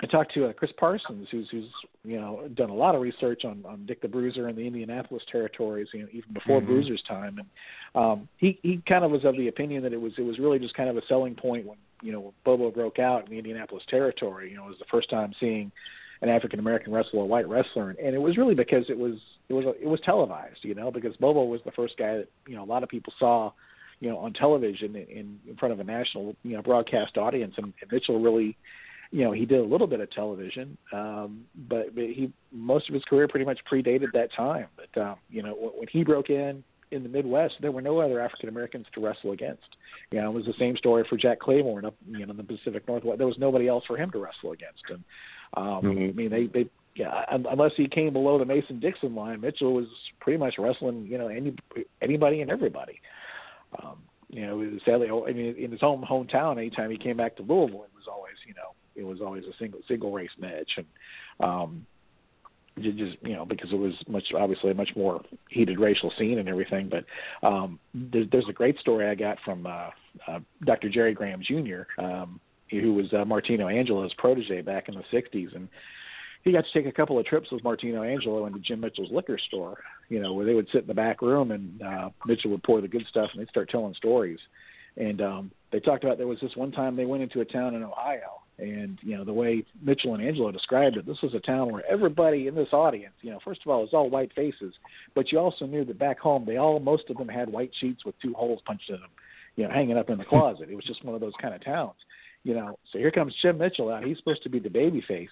I 0.00 0.06
talked 0.06 0.34
to 0.34 0.46
uh, 0.46 0.52
Chris 0.52 0.70
Parsons, 0.78 1.26
who's 1.30 1.48
who's 1.50 1.68
you 2.04 2.20
know 2.20 2.48
done 2.54 2.70
a 2.70 2.74
lot 2.74 2.94
of 2.94 3.00
research 3.00 3.44
on 3.44 3.64
on 3.66 3.84
Dick 3.84 4.00
the 4.00 4.06
Bruiser 4.06 4.46
and 4.46 4.56
the 4.56 4.64
Indianapolis 4.64 5.24
territories, 5.30 5.88
you 5.92 6.02
know, 6.02 6.08
even 6.12 6.32
before 6.32 6.60
Mhm. 6.60 6.66
Bruiser's 6.66 7.02
time, 7.02 7.38
and 7.38 7.48
um, 8.00 8.28
he 8.36 8.60
he 8.62 8.80
kind 8.88 9.04
of 9.04 9.10
was 9.10 9.24
of 9.24 9.36
the 9.36 9.48
opinion 9.48 9.82
that 9.82 9.92
it 9.92 10.00
was 10.00 10.12
it 10.16 10.22
was 10.22 10.38
really 10.38 10.60
just 10.60 10.74
kind 10.74 10.88
of 10.88 10.96
a 10.96 11.04
selling 11.08 11.34
point 11.34 11.66
when 11.66 11.78
you 12.02 12.12
know 12.12 12.32
Bobo 12.44 12.70
broke 12.70 12.98
out 12.98 13.24
in 13.24 13.30
the 13.30 13.38
Indianapolis 13.38 13.84
territory. 13.88 14.50
You 14.50 14.56
know, 14.56 14.64
it 14.64 14.70
was 14.70 14.78
the 14.78 14.84
first 14.90 15.10
time 15.10 15.32
seeing 15.38 15.70
an 16.22 16.28
African 16.28 16.58
American 16.58 16.92
wrestler, 16.92 17.22
a 17.22 17.26
white 17.26 17.48
wrestler, 17.48 17.90
and 17.90 18.14
it 18.14 18.20
was 18.20 18.36
really 18.36 18.54
because 18.54 18.84
it 18.88 18.98
was 18.98 19.14
it 19.48 19.52
was 19.52 19.64
it 19.80 19.86
was 19.86 20.00
televised. 20.04 20.58
You 20.62 20.74
know, 20.74 20.90
because 20.90 21.16
Bobo 21.16 21.44
was 21.44 21.60
the 21.64 21.72
first 21.72 21.96
guy 21.96 22.18
that 22.18 22.28
you 22.46 22.56
know 22.56 22.64
a 22.64 22.66
lot 22.66 22.82
of 22.82 22.88
people 22.88 23.12
saw 23.18 23.52
you 24.00 24.10
know 24.10 24.18
on 24.18 24.32
television 24.32 24.96
in 24.96 25.38
in 25.48 25.56
front 25.58 25.72
of 25.72 25.80
a 25.80 25.84
national 25.84 26.36
you 26.42 26.56
know 26.56 26.62
broadcast 26.62 27.16
audience, 27.16 27.54
and, 27.56 27.72
and 27.80 27.92
Mitchell 27.92 28.20
really 28.20 28.56
you 29.10 29.24
know, 29.24 29.32
he 29.32 29.46
did 29.46 29.60
a 29.60 29.64
little 29.64 29.86
bit 29.86 30.00
of 30.00 30.10
television, 30.10 30.76
um, 30.92 31.44
but, 31.68 31.94
but 31.94 32.04
he 32.04 32.30
most 32.52 32.88
of 32.88 32.94
his 32.94 33.02
career 33.04 33.26
pretty 33.26 33.46
much 33.46 33.58
predated 33.70 34.12
that 34.12 34.32
time. 34.34 34.66
But 34.76 35.00
um, 35.00 35.16
you 35.30 35.42
know, 35.42 35.54
when, 35.54 35.70
when 35.70 35.88
he 35.90 36.04
broke 36.04 36.28
in 36.28 36.62
in 36.90 37.02
the 37.02 37.08
Midwest, 37.08 37.54
there 37.60 37.72
were 37.72 37.82
no 37.82 38.00
other 38.00 38.20
African 38.20 38.48
Americans 38.48 38.86
to 38.94 39.00
wrestle 39.00 39.32
against. 39.32 39.76
You 40.10 40.20
know, 40.20 40.30
it 40.30 40.34
was 40.34 40.46
the 40.46 40.54
same 40.58 40.76
story 40.76 41.04
for 41.08 41.16
Jack 41.16 41.40
Claiborne 41.40 41.84
up 41.84 41.94
you 42.10 42.24
know 42.24 42.30
in 42.30 42.36
the 42.36 42.44
Pacific 42.44 42.86
Northwest. 42.88 43.18
There 43.18 43.26
was 43.26 43.38
nobody 43.38 43.68
else 43.68 43.84
for 43.86 43.96
him 43.96 44.10
to 44.12 44.18
wrestle 44.18 44.52
against, 44.52 44.82
and 44.88 45.04
um, 45.54 45.82
Mhm. 45.82 46.08
I 46.10 46.12
mean 46.12 46.30
they 46.30 46.46
they. 46.46 46.68
Yeah, 46.94 47.24
un- 47.30 47.46
unless 47.48 47.70
he 47.76 47.86
came 47.86 48.12
below 48.12 48.40
the 48.40 48.44
Mason 48.44 48.80
Dixon 48.80 49.14
line, 49.14 49.40
Mitchell 49.40 49.72
was 49.72 49.86
pretty 50.18 50.36
much 50.36 50.58
wrestling, 50.58 51.06
you 51.06 51.16
know, 51.16 51.28
any 51.28 51.54
anybody 52.02 52.40
and 52.40 52.50
everybody. 52.50 53.00
Um, 53.80 53.98
you 54.30 54.44
know, 54.44 54.78
sadly, 54.84 55.08
I 55.08 55.32
mean, 55.32 55.54
in 55.56 55.70
his 55.70 55.80
home 55.80 56.04
hometown, 56.08 56.58
anytime 56.58 56.90
he 56.90 56.98
came 56.98 57.16
back 57.16 57.36
to 57.36 57.42
Louisville, 57.42 57.84
it 57.84 57.94
was 57.94 58.08
always, 58.10 58.34
you 58.46 58.54
know, 58.54 58.74
it 58.96 59.04
was 59.04 59.20
always 59.20 59.44
a 59.44 59.56
single 59.58 59.80
single 59.86 60.10
race 60.10 60.30
match, 60.38 60.72
and 60.76 60.86
um, 61.38 61.86
just 62.78 63.16
you 63.22 63.34
know 63.34 63.44
because 63.44 63.72
it 63.72 63.78
was 63.78 63.94
much 64.08 64.24
obviously 64.36 64.70
a 64.70 64.74
much 64.74 64.90
more 64.96 65.22
heated 65.50 65.78
racial 65.78 66.12
scene 66.18 66.38
and 66.38 66.48
everything. 66.48 66.90
But 66.90 67.04
um, 67.46 67.78
there's, 67.94 68.28
there's 68.30 68.48
a 68.48 68.52
great 68.52 68.78
story 68.78 69.08
I 69.08 69.14
got 69.14 69.38
from 69.44 69.66
uh, 69.66 69.90
uh, 70.26 70.40
Dr. 70.64 70.88
Jerry 70.88 71.14
Graham 71.14 71.42
Jr., 71.42 71.82
um, 72.02 72.40
who 72.70 72.94
was 72.94 73.12
uh, 73.12 73.24
Martino 73.24 73.68
Angelo's 73.68 74.14
protege 74.14 74.62
back 74.62 74.88
in 74.88 74.94
the 74.94 75.04
'60s, 75.12 75.54
and 75.54 75.68
he 76.44 76.52
got 76.52 76.64
to 76.64 76.72
take 76.72 76.86
a 76.86 76.94
couple 76.94 77.18
of 77.18 77.26
trips 77.26 77.50
with 77.50 77.64
Martino 77.64 78.02
Angelo 78.02 78.46
into 78.46 78.60
Jim 78.60 78.80
Mitchell's 78.80 79.10
liquor 79.10 79.38
store. 79.48 79.78
You 80.08 80.20
know, 80.20 80.32
where 80.32 80.46
they 80.46 80.54
would 80.54 80.68
sit 80.72 80.82
in 80.82 80.86
the 80.86 80.94
back 80.94 81.22
room 81.22 81.50
and 81.50 81.82
uh, 81.82 82.10
Mitchell 82.26 82.50
would 82.52 82.62
pour 82.62 82.80
the 82.80 82.88
good 82.88 83.04
stuff, 83.10 83.30
and 83.32 83.40
they'd 83.40 83.50
start 83.50 83.68
telling 83.70 83.94
stories. 83.94 84.38
And 84.96 85.20
um, 85.20 85.50
they 85.70 85.80
talked 85.80 86.04
about 86.04 86.18
there 86.18 86.26
was 86.26 86.40
this 86.40 86.56
one 86.56 86.72
time 86.72 86.96
they 86.96 87.06
went 87.06 87.22
into 87.22 87.40
a 87.40 87.44
town 87.44 87.74
in 87.74 87.82
Ohio, 87.82 88.40
and 88.58 88.98
you 89.02 89.16
know 89.16 89.24
the 89.24 89.32
way 89.32 89.64
Mitchell 89.82 90.14
and 90.14 90.22
Angelo 90.22 90.50
described 90.50 90.96
it, 90.96 91.06
this 91.06 91.22
was 91.22 91.34
a 91.34 91.40
town 91.40 91.72
where 91.72 91.84
everybody 91.88 92.46
in 92.46 92.54
this 92.54 92.72
audience, 92.72 93.14
you 93.20 93.30
know, 93.30 93.38
first 93.44 93.60
of 93.64 93.70
all, 93.70 93.80
it 93.80 93.82
was 93.82 93.94
all 93.94 94.10
white 94.10 94.32
faces, 94.34 94.74
but 95.14 95.30
you 95.30 95.38
also 95.38 95.66
knew 95.66 95.84
that 95.84 95.98
back 95.98 96.18
home 96.18 96.44
they 96.44 96.56
all 96.56 96.80
most 96.80 97.04
of 97.10 97.16
them 97.16 97.28
had 97.28 97.48
white 97.48 97.70
sheets 97.80 98.04
with 98.04 98.18
two 98.20 98.34
holes 98.34 98.60
punched 98.66 98.90
in 98.90 98.96
them, 98.96 99.10
you 99.56 99.64
know, 99.64 99.70
hanging 99.70 99.96
up 99.96 100.10
in 100.10 100.18
the 100.18 100.24
closet. 100.24 100.68
It 100.70 100.74
was 100.74 100.84
just 100.84 101.04
one 101.04 101.14
of 101.14 101.20
those 101.20 101.34
kind 101.40 101.54
of 101.54 101.64
towns, 101.64 101.96
you 102.44 102.54
know. 102.54 102.78
So 102.92 102.98
here 102.98 103.10
comes 103.10 103.34
Jim 103.40 103.58
Mitchell 103.58 103.90
out. 103.90 104.04
He's 104.04 104.18
supposed 104.18 104.42
to 104.42 104.50
be 104.50 104.58
the 104.58 104.70
baby 104.70 105.02
face, 105.06 105.28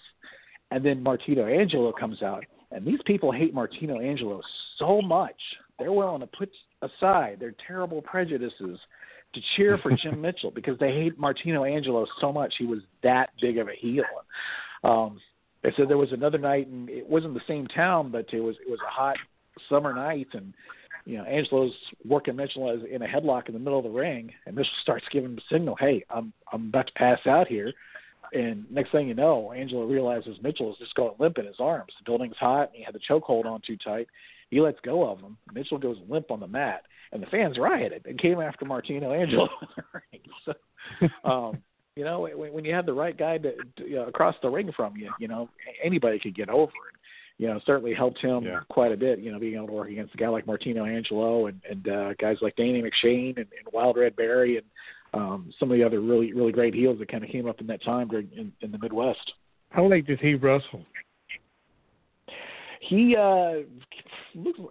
and 0.70 0.84
then 0.84 1.02
Martino 1.02 1.46
Angelo 1.46 1.92
comes 1.92 2.22
out, 2.22 2.44
and 2.70 2.86
these 2.86 3.00
people 3.06 3.32
hate 3.32 3.54
Martino 3.54 4.00
Angelo 4.00 4.40
so 4.78 5.00
much 5.02 5.40
they're 5.78 5.92
willing 5.92 6.20
to 6.20 6.26
put 6.26 6.50
aside 6.82 7.38
their 7.38 7.54
terrible 7.66 8.02
prejudices 8.02 8.78
to 9.36 9.42
cheer 9.56 9.78
for 9.78 9.92
Jim 9.92 10.20
Mitchell 10.20 10.50
because 10.50 10.78
they 10.78 10.92
hate 10.92 11.18
Martino 11.18 11.64
Angelo 11.64 12.06
so 12.20 12.32
much. 12.32 12.54
He 12.58 12.66
was 12.66 12.80
that 13.02 13.30
big 13.40 13.58
of 13.58 13.68
a 13.68 13.74
heel. 13.74 14.04
Um, 14.82 15.20
they 15.62 15.72
said 15.76 15.88
there 15.88 15.98
was 15.98 16.12
another 16.12 16.38
night, 16.38 16.68
and 16.68 16.88
it 16.90 17.08
wasn't 17.08 17.34
the 17.34 17.40
same 17.46 17.66
town, 17.66 18.10
but 18.10 18.26
it 18.32 18.40
was 18.40 18.56
it 18.66 18.70
was 18.70 18.80
a 18.86 18.90
hot 18.90 19.16
summer 19.68 19.94
night, 19.94 20.28
and 20.32 20.52
you 21.04 21.18
know, 21.18 21.24
Angelo's 21.24 21.72
working 22.04 22.36
Mitchell 22.36 22.70
as 22.70 22.80
in 22.90 23.02
a 23.02 23.06
headlock 23.06 23.46
in 23.46 23.54
the 23.54 23.60
middle 23.60 23.78
of 23.78 23.84
the 23.84 23.90
ring, 23.90 24.32
and 24.46 24.56
Mitchell 24.56 24.72
starts 24.82 25.06
giving 25.12 25.30
him 25.30 25.38
a 25.38 25.54
signal, 25.54 25.76
"Hey, 25.78 26.04
I'm 26.10 26.32
I'm 26.52 26.68
about 26.68 26.88
to 26.88 26.92
pass 26.94 27.20
out 27.26 27.46
here." 27.46 27.72
And 28.32 28.68
next 28.70 28.90
thing 28.90 29.06
you 29.06 29.14
know, 29.14 29.52
Angelo 29.52 29.84
realizes 29.84 30.36
Mitchell 30.42 30.72
is 30.72 30.78
just 30.78 30.94
going 30.96 31.14
limp 31.18 31.38
in 31.38 31.46
his 31.46 31.60
arms. 31.60 31.92
The 31.98 32.10
building's 32.10 32.36
hot, 32.36 32.68
and 32.68 32.76
he 32.76 32.82
had 32.82 32.94
the 32.94 33.00
chokehold 33.08 33.44
on 33.44 33.60
too 33.64 33.76
tight. 33.76 34.08
He 34.50 34.60
lets 34.60 34.78
go 34.84 35.08
of 35.08 35.20
him. 35.20 35.36
Mitchell 35.52 35.78
goes 35.78 35.96
limp 36.08 36.30
on 36.30 36.40
the 36.40 36.46
mat, 36.46 36.82
and 37.12 37.22
the 37.22 37.26
fans 37.26 37.58
rioted 37.58 38.06
and 38.06 38.18
came 38.18 38.40
after 38.40 38.64
Martino 38.64 39.12
Angelo 39.12 39.48
in 39.62 39.68
the 39.76 39.84
ring. 39.92 40.22
So, 40.44 41.28
um, 41.28 41.58
you 41.96 42.04
know, 42.04 42.20
when, 42.20 42.52
when 42.52 42.64
you 42.64 42.74
have 42.74 42.86
the 42.86 42.92
right 42.92 43.16
guy 43.16 43.38
to, 43.38 43.54
to, 43.78 43.88
you 43.88 43.96
know, 43.96 44.06
across 44.06 44.36
the 44.42 44.50
ring 44.50 44.70
from 44.76 44.96
you, 44.96 45.10
you 45.18 45.28
know, 45.28 45.48
anybody 45.82 46.18
could 46.18 46.36
get 46.36 46.48
over 46.48 46.70
it 46.70 46.96
you 47.38 47.46
know, 47.46 47.60
certainly 47.66 47.94
helped 47.94 48.18
him 48.18 48.44
yeah. 48.44 48.60
quite 48.68 48.92
a 48.92 48.96
bit. 48.96 49.18
You 49.18 49.32
know, 49.32 49.38
being 49.38 49.56
able 49.56 49.66
to 49.66 49.72
work 49.72 49.90
against 49.90 50.14
a 50.14 50.16
guy 50.16 50.28
like 50.28 50.46
Martino 50.46 50.84
Angelo 50.84 51.46
and 51.46 51.60
and 51.68 51.88
uh, 51.88 52.14
guys 52.14 52.38
like 52.40 52.56
Danny 52.56 52.82
McShane 52.82 53.36
and, 53.36 53.46
and 53.46 53.72
Wild 53.72 53.96
Red 53.96 54.16
Berry 54.16 54.56
and 54.56 54.66
um, 55.14 55.52
some 55.58 55.70
of 55.70 55.76
the 55.76 55.84
other 55.84 56.00
really 56.00 56.32
really 56.32 56.52
great 56.52 56.74
heels 56.74 56.98
that 56.98 57.10
kind 57.10 57.24
of 57.24 57.30
came 57.30 57.46
up 57.46 57.60
in 57.60 57.66
that 57.66 57.84
time 57.84 58.08
during 58.08 58.28
in, 58.36 58.52
in 58.62 58.72
the 58.72 58.78
Midwest. 58.78 59.32
How 59.70 59.86
late 59.86 60.06
did 60.06 60.20
he 60.20 60.34
wrestle? 60.34 60.84
He 62.88 63.16
uh, 63.16 63.62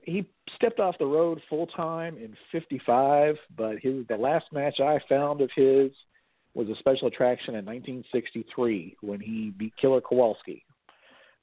he 0.04 0.26
stepped 0.56 0.80
off 0.80 0.98
the 0.98 1.06
road 1.06 1.42
full 1.50 1.68
time 1.68 2.18
in 2.18 2.36
'55, 2.52 3.36
but 3.58 3.80
his 3.80 4.06
the 4.08 4.16
last 4.16 4.46
match 4.52 4.80
I 4.80 5.00
found 5.10 5.42
of 5.42 5.50
his 5.56 5.92
was 6.54 6.70
a 6.70 6.76
special 6.80 7.08
attraction 7.08 7.56
in 7.56 7.66
1963 7.66 8.98
when 9.02 9.20
he 9.20 9.52
beat 9.58 9.74
Killer 9.76 10.00
Kowalski. 10.00 10.64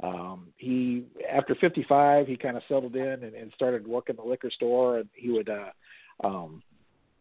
Um, 0.03 0.49
he 0.57 1.05
after 1.31 1.55
55, 1.55 2.27
he 2.27 2.37
kind 2.37 2.57
of 2.57 2.63
settled 2.67 2.97
in 2.97 3.23
and, 3.23 3.35
and 3.35 3.53
started 3.55 3.87
working 3.87 4.17
the 4.17 4.23
liquor 4.23 4.51
store, 4.51 4.99
and 4.99 5.09
he 5.15 5.31
would 5.31 5.51
uh, 5.51 5.71
um, 6.25 6.63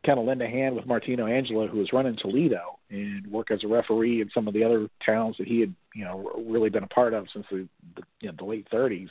kind 0.06 0.20
of 0.20 0.26
lend 0.26 0.41
a 0.41 0.47
hand 0.47 0.76
with 0.76 0.86
Martino 0.86 1.28
Angelo, 1.28 1.68
who 1.68 1.80
was 1.80 1.93
running 1.93 2.18
Toledo, 2.18 2.80
and 2.89 3.26
work 3.28 3.52
as 3.52 3.64
a 3.64 3.68
referee 3.68 4.22
in 4.22 4.30
some 4.34 4.47
of 4.47 4.54
the 4.54 4.64
other 4.64 4.88
towns 5.06 5.36
that 5.38 5.47
he 5.47 5.60
had, 5.60 5.74
you 5.93 6.04
know, 6.04 6.32
really 6.47 6.70
been 6.70 6.84
a 6.84 6.88
part 6.88 7.14
of 7.14 7.28
since 7.34 7.45
the, 7.52 7.68
the, 7.95 8.04
you 8.20 8.30
know, 8.30 8.36
the 8.38 8.45
late 8.45 8.68
30s. 8.72 9.10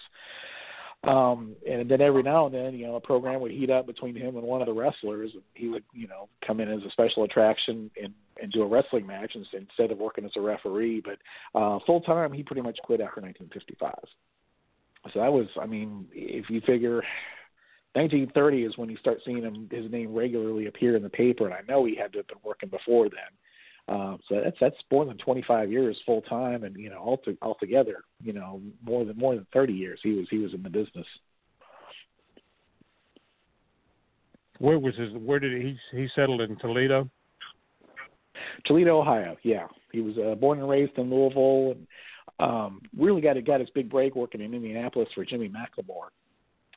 Um, 1.03 1.57
and 1.67 1.91
then 1.91 2.03
every 2.03 2.23
now 2.23 2.47
and 2.47 2.55
then, 2.55 2.75
you 2.75 2.87
know, 2.87 2.97
a 2.97 3.01
program 3.01 3.41
would 3.41 3.53
heat 3.53 3.71
up 3.71 3.87
between 3.87 4.15
him 4.15 4.37
and 4.37 4.45
one 4.45 4.61
of 4.61 4.67
the 4.67 4.75
wrestlers, 4.75 5.31
and 5.33 5.43
he 5.55 5.69
would, 5.69 5.85
you 5.95 6.07
know, 6.07 6.29
come 6.47 6.61
in 6.61 6.71
as 6.71 6.83
a 6.87 6.91
special 6.91 7.25
attraction 7.25 7.91
and 8.03 8.13
and 8.43 8.53
do 8.53 8.63
a 8.63 8.67
wrestling 8.67 9.07
match 9.07 9.35
instead 9.35 9.91
of 9.91 9.99
working 9.99 10.25
as 10.25 10.31
a 10.37 10.41
referee. 10.41 11.03
But 11.05 11.19
uh, 11.59 11.79
full 11.87 12.01
time, 12.01 12.33
he 12.33 12.43
pretty 12.43 12.63
much 12.63 12.79
quit 12.83 13.01
after 13.01 13.21
1955. 13.21 13.93
So 15.13 15.21
that 15.21 15.33
was, 15.33 15.47
I 15.61 15.67
mean, 15.67 16.07
if 16.13 16.49
you 16.49 16.61
figure 16.63 17.03
1930 17.95 18.63
is 18.63 18.79
when 18.79 18.89
you 18.89 18.97
start 18.99 19.19
seeing 19.25 19.43
him 19.43 19.69
his 19.71 19.91
name 19.91 20.15
regularly 20.15 20.67
appear 20.67 20.97
in 20.97 21.03
the 21.03 21.11
paper, 21.11 21.47
and 21.47 21.55
I 21.55 21.61
know 21.69 21.85
he 21.85 21.97
had 21.97 22.13
to 22.13 22.19
have 22.19 22.29
been 22.29 22.39
working 22.45 22.69
before 22.69 23.09
then. 23.09 23.97
Uh, 23.97 24.17
so 24.29 24.41
that's 24.45 24.57
that's 24.61 24.77
more 24.91 25.05
than 25.05 25.19
25 25.19 25.73
years 25.73 26.01
full 26.07 26.23
time, 26.23 26.63
and 26.63 26.77
you 26.77 26.89
know, 26.89 26.99
all 26.99 27.19
to, 27.19 27.37
altogether, 27.43 28.05
you 28.23 28.33
know, 28.33 28.61
more 28.85 29.05
than 29.05 29.17
more 29.17 29.35
than 29.35 29.47
30 29.53 29.73
years 29.73 29.99
he 30.03 30.13
was 30.13 30.29
he 30.31 30.39
was 30.39 30.55
in 30.55 30.63
the 30.63 30.71
business. 30.71 31.07
Where 34.59 34.79
was 34.79 34.95
his? 34.95 35.13
Where 35.15 35.41
did 35.41 35.61
he 35.61 35.77
he 35.93 36.07
settled 36.15 36.43
in 36.43 36.57
Toledo? 36.59 37.11
Toledo, 38.67 39.01
Ohio. 39.01 39.37
Yeah, 39.43 39.67
he 39.91 40.01
was 40.01 40.17
uh, 40.19 40.37
born 40.37 40.61
and 40.61 40.69
raised 40.69 40.97
in 40.97 41.11
Louisville, 41.11 41.73
and 41.73 41.87
um, 42.39 42.83
really 42.97 43.21
got 43.21 43.43
got 43.45 43.61
his 43.61 43.71
big 43.71 43.91
break 43.91 44.15
working 44.15 44.41
in 44.41 44.55
Indianapolis 44.55 45.09
for 45.15 45.25
Jimmy 45.25 45.49
McLemore, 45.49 46.11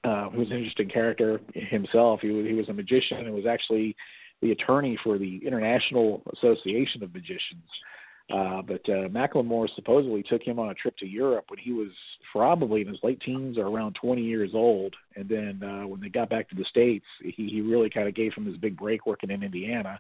uh, 0.04 0.30
who's 0.30 0.50
an 0.50 0.58
interesting 0.58 0.90
character 0.90 1.40
himself. 1.54 2.22
He 2.22 2.30
was 2.30 2.46
he 2.46 2.54
was 2.54 2.70
a 2.70 2.74
magician 2.74 3.18
and 3.20 3.34
was 3.34 3.46
actually 3.46 3.96
the 4.42 4.52
attorney 4.52 4.98
for 5.04 5.18
the 5.18 5.42
International 5.46 6.22
Association 6.34 7.04
of 7.04 7.14
Magicians. 7.14 7.70
Uh, 8.34 8.62
but 8.62 8.82
uh, 8.88 9.10
McLemore 9.10 9.68
supposedly 9.76 10.24
took 10.24 10.42
him 10.42 10.58
on 10.58 10.70
a 10.70 10.74
trip 10.74 10.96
to 10.98 11.06
Europe 11.06 11.46
when 11.50 11.60
he 11.60 11.74
was 11.74 11.90
probably 12.32 12.82
in 12.82 12.88
his 12.88 12.98
late 13.04 13.20
teens 13.20 13.58
or 13.58 13.68
around 13.68 13.96
20 14.02 14.22
years 14.22 14.52
old. 14.54 14.96
And 15.16 15.28
then 15.28 15.62
uh, 15.62 15.86
when 15.86 16.00
they 16.00 16.08
got 16.08 16.30
back 16.30 16.50
to 16.50 16.56
the 16.56 16.64
States, 16.66 17.06
he, 17.22 17.50
he 17.50 17.62
really 17.62 17.90
kind 17.90 18.08
of 18.08 18.16
gave 18.16 18.34
him 18.34 18.46
his 18.46 18.56
big 18.58 18.78
break 18.78 19.06
working 19.06 19.30
in 19.30 19.44
Indiana. 19.44 20.00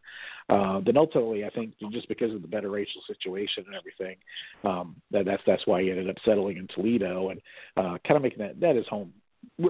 Uh, 0.50 0.80
then 0.86 0.96
ultimately, 0.96 1.44
I 1.44 1.50
think 1.50 1.74
just 1.92 2.08
because 2.08 2.34
of 2.34 2.42
the 2.42 2.48
better 2.48 2.70
racial 2.72 3.02
situation 3.08 3.66
and 3.68 3.76
everything, 3.76 4.16
um, 4.64 4.96
that, 5.12 5.26
that's 5.26 5.44
that's 5.46 5.68
why 5.68 5.82
he 5.82 5.92
ended 5.92 6.10
up 6.10 6.16
settling 6.24 6.58
in 6.58 6.68
Toledo 6.68 7.30
and 7.30 7.42
uh, 7.76 7.98
kind 8.08 8.16
of 8.16 8.22
making 8.22 8.40
that 8.40 8.60
that 8.62 8.78
his 8.78 8.88
home. 8.88 9.12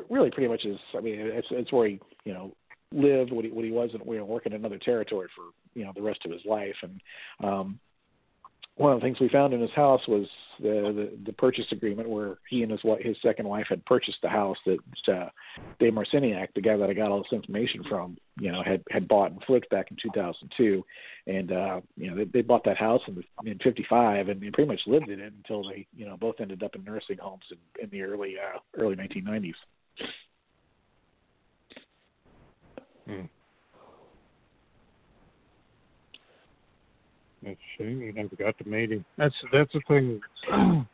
Really, 0.09 0.31
pretty 0.31 0.47
much 0.47 0.65
is. 0.65 0.79
I 0.95 1.01
mean, 1.01 1.15
it's 1.19 1.47
it's 1.51 1.71
where 1.71 1.87
he 1.87 1.99
you 2.25 2.33
know 2.33 2.51
lived 2.91 3.31
when 3.31 3.45
he 3.45 3.51
when 3.51 3.65
he 3.65 3.71
wasn't 3.71 4.05
you 4.05 4.17
know, 4.17 4.25
working 4.25 4.53
in 4.53 4.59
another 4.59 4.77
territory 4.77 5.27
for 5.35 5.45
you 5.77 5.85
know 5.85 5.91
the 5.95 6.01
rest 6.01 6.21
of 6.25 6.31
his 6.31 6.41
life 6.45 6.75
and 6.83 7.01
um 7.43 7.79
one 8.75 8.91
of 8.91 8.99
the 8.99 9.05
things 9.05 9.19
we 9.19 9.29
found 9.29 9.53
in 9.53 9.61
his 9.61 9.71
house 9.71 10.01
was 10.07 10.25
the 10.59 10.67
the, 10.67 11.11
the 11.25 11.33
purchase 11.33 11.65
agreement 11.71 12.09
where 12.09 12.37
he 12.49 12.63
and 12.63 12.71
his 12.71 12.81
his 13.01 13.15
second 13.21 13.47
wife 13.47 13.67
had 13.69 13.85
purchased 13.85 14.17
the 14.23 14.29
house 14.29 14.57
that 14.65 14.79
uh, 15.13 15.29
Dave 15.79 15.93
Marciniak, 15.93 16.47
the 16.55 16.61
guy 16.61 16.75
that 16.75 16.89
I 16.89 16.93
got 16.93 17.11
all 17.11 17.19
this 17.19 17.33
information 17.33 17.83
from, 17.87 18.17
you 18.39 18.51
know, 18.51 18.63
had 18.63 18.83
had 18.89 19.07
bought 19.07 19.31
and 19.31 19.43
flipped 19.43 19.69
back 19.69 19.91
in 19.91 19.97
2002, 20.01 20.83
and 21.27 21.51
uh, 21.51 21.81
you 21.95 22.09
know 22.09 22.17
they, 22.17 22.25
they 22.25 22.41
bought 22.41 22.63
that 22.65 22.77
house 22.77 23.01
in 23.07 23.23
in 23.45 23.59
'55 23.59 24.29
and 24.29 24.41
they 24.41 24.49
pretty 24.49 24.69
much 24.69 24.81
lived 24.87 25.09
in 25.09 25.19
it 25.19 25.33
until 25.33 25.69
they 25.69 25.85
you 25.95 26.05
know 26.07 26.17
both 26.17 26.35
ended 26.39 26.63
up 26.63 26.75
in 26.75 26.83
nursing 26.83 27.17
homes 27.17 27.43
in, 27.51 27.83
in 27.83 27.89
the 27.91 28.01
early 28.01 28.35
uh, 28.39 28.57
early 28.75 28.95
1990s. 28.95 29.53
Hmm. 33.07 33.25
That's 37.43 37.57
a 37.57 37.83
shame 37.83 38.01
you 38.01 38.13
never 38.13 38.35
got 38.35 38.57
to 38.57 38.67
meet 38.67 38.91
him. 38.91 39.05
That's 39.17 39.35
that's 39.51 39.71
the 39.73 39.81
thing. 39.87 40.21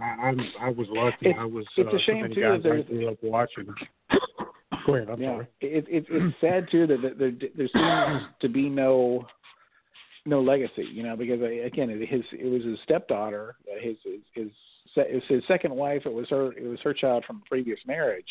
I, 0.00 0.04
I 0.04 0.34
I 0.60 0.68
was 0.70 0.86
lucky. 0.90 1.16
It's, 1.22 1.38
I 1.38 1.44
was. 1.44 1.64
It's 1.76 1.88
uh, 1.92 1.96
a 1.96 2.00
shame 2.00 2.34
too. 2.34 2.40
guys 2.40 2.60
There's, 2.62 2.84
I 2.84 2.88
grew 2.88 3.08
up 3.08 3.18
watching. 3.22 3.66
Go 4.86 4.94
ahead. 4.94 5.08
I'm 5.10 5.20
yeah, 5.20 5.34
sorry. 5.34 5.48
it, 5.60 5.84
it, 5.88 6.06
it's 6.10 6.36
sad 6.40 6.68
too 6.70 6.86
that 6.86 7.00
there, 7.18 7.32
there 7.56 7.68
seems 7.72 8.30
to 8.40 8.48
be 8.48 8.68
no 8.68 9.26
no 10.26 10.42
legacy. 10.42 10.86
You 10.92 11.02
know, 11.02 11.16
because 11.16 11.40
uh, 11.40 11.46
again, 11.46 11.88
it, 11.90 12.08
his 12.08 12.22
it 12.32 12.46
was 12.46 12.62
his 12.64 12.78
stepdaughter, 12.84 13.56
uh, 13.70 13.80
his 13.82 13.96
his 14.04 14.20
his, 14.94 15.06
his, 15.10 15.22
his 15.28 15.42
second 15.48 15.74
wife. 15.74 16.02
It 16.04 16.12
was 16.12 16.28
her. 16.28 16.52
It 16.52 16.66
was 16.66 16.78
her 16.84 16.92
child 16.92 17.24
from 17.26 17.42
a 17.44 17.48
previous 17.48 17.78
marriage 17.86 18.28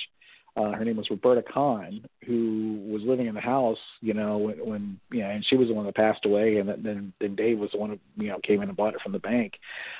uh, 0.57 0.71
her 0.71 0.85
name 0.85 0.95
was 0.95 1.09
Roberta 1.09 1.43
Kahn, 1.43 2.01
who 2.25 2.79
was 2.87 3.01
living 3.03 3.27
in 3.27 3.35
the 3.35 3.41
house, 3.41 3.77
you 4.01 4.13
know, 4.13 4.37
when, 4.37 4.65
when 4.65 4.99
you 5.11 5.21
know, 5.21 5.29
and 5.29 5.45
she 5.45 5.57
was 5.57 5.67
the 5.67 5.73
one 5.73 5.85
that 5.85 5.95
passed 5.95 6.25
away, 6.25 6.57
and 6.57 6.69
then 6.69 7.13
then 7.19 7.35
Dave 7.35 7.59
was 7.59 7.71
the 7.71 7.77
one 7.77 7.89
who 7.89 8.23
you 8.23 8.29
know 8.29 8.39
came 8.41 8.61
in 8.61 8.69
and 8.69 8.77
bought 8.77 8.93
it 8.93 9.01
from 9.01 9.11
the 9.11 9.19
bank. 9.19 9.53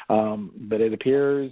Um, 0.10 0.52
but 0.56 0.80
it 0.80 0.94
appears 0.94 1.52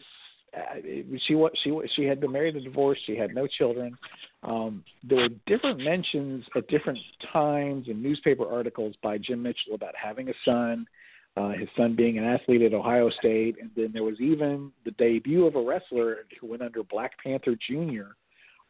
uh, 0.55 0.79
she 1.27 1.35
was 1.35 1.51
she 1.63 1.77
she 1.95 2.03
had 2.03 2.21
been 2.21 2.31
married 2.31 2.55
and 2.55 2.63
divorced. 2.63 3.01
She 3.05 3.17
had 3.17 3.35
no 3.35 3.45
children. 3.45 3.97
Um, 4.43 4.83
there 5.03 5.17
were 5.17 5.29
different 5.47 5.79
mentions 5.79 6.45
at 6.55 6.67
different 6.69 6.99
times 7.31 7.87
in 7.87 8.01
newspaper 8.01 8.49
articles 8.49 8.95
by 9.03 9.17
Jim 9.17 9.43
Mitchell 9.43 9.75
about 9.75 9.95
having 10.01 10.29
a 10.29 10.33
son. 10.45 10.87
Uh, 11.35 11.49
his 11.49 11.67
son 11.75 11.95
being 11.95 12.19
an 12.19 12.23
athlete 12.23 12.61
at 12.61 12.75
Ohio 12.75 13.09
State, 13.09 13.55
and 13.59 13.71
then 13.75 13.89
there 13.91 14.03
was 14.03 14.21
even 14.21 14.71
the 14.85 14.91
debut 14.91 15.47
of 15.47 15.55
a 15.55 15.61
wrestler 15.61 16.27
who 16.39 16.45
went 16.45 16.61
under 16.61 16.83
Black 16.83 17.13
Panther 17.23 17.55
Jr 17.67 18.11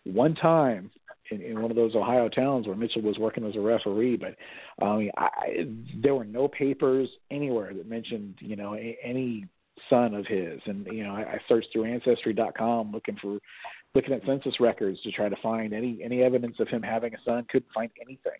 one 0.05 0.35
time 0.35 0.91
in, 1.31 1.41
in 1.41 1.61
one 1.61 1.71
of 1.71 1.77
those 1.77 1.95
Ohio 1.95 2.29
towns 2.29 2.67
where 2.67 2.75
Mitchell 2.75 3.01
was 3.01 3.17
working 3.17 3.45
as 3.45 3.55
a 3.55 3.59
referee, 3.59 4.17
but 4.17 4.35
I 4.85 4.97
mean, 4.97 5.11
I, 5.17 5.67
there 6.01 6.15
were 6.15 6.25
no 6.25 6.47
papers 6.47 7.09
anywhere 7.31 7.73
that 7.73 7.87
mentioned 7.87 8.35
you 8.39 8.55
know 8.55 8.73
any 8.73 9.47
son 9.89 10.13
of 10.13 10.25
his. 10.25 10.59
And 10.65 10.85
you 10.87 11.03
know, 11.03 11.15
I, 11.15 11.21
I 11.21 11.39
searched 11.47 11.69
through 11.71 11.85
Ancestry.com 11.85 12.91
looking 12.91 13.17
for 13.21 13.39
looking 13.95 14.13
at 14.13 14.25
census 14.25 14.59
records 14.59 15.01
to 15.01 15.11
try 15.11 15.29
to 15.29 15.35
find 15.41 15.73
any 15.73 15.99
any 16.03 16.23
evidence 16.23 16.57
of 16.59 16.67
him 16.67 16.81
having 16.81 17.13
a 17.13 17.17
son. 17.25 17.45
Couldn't 17.49 17.71
find 17.73 17.91
anything. 18.01 18.39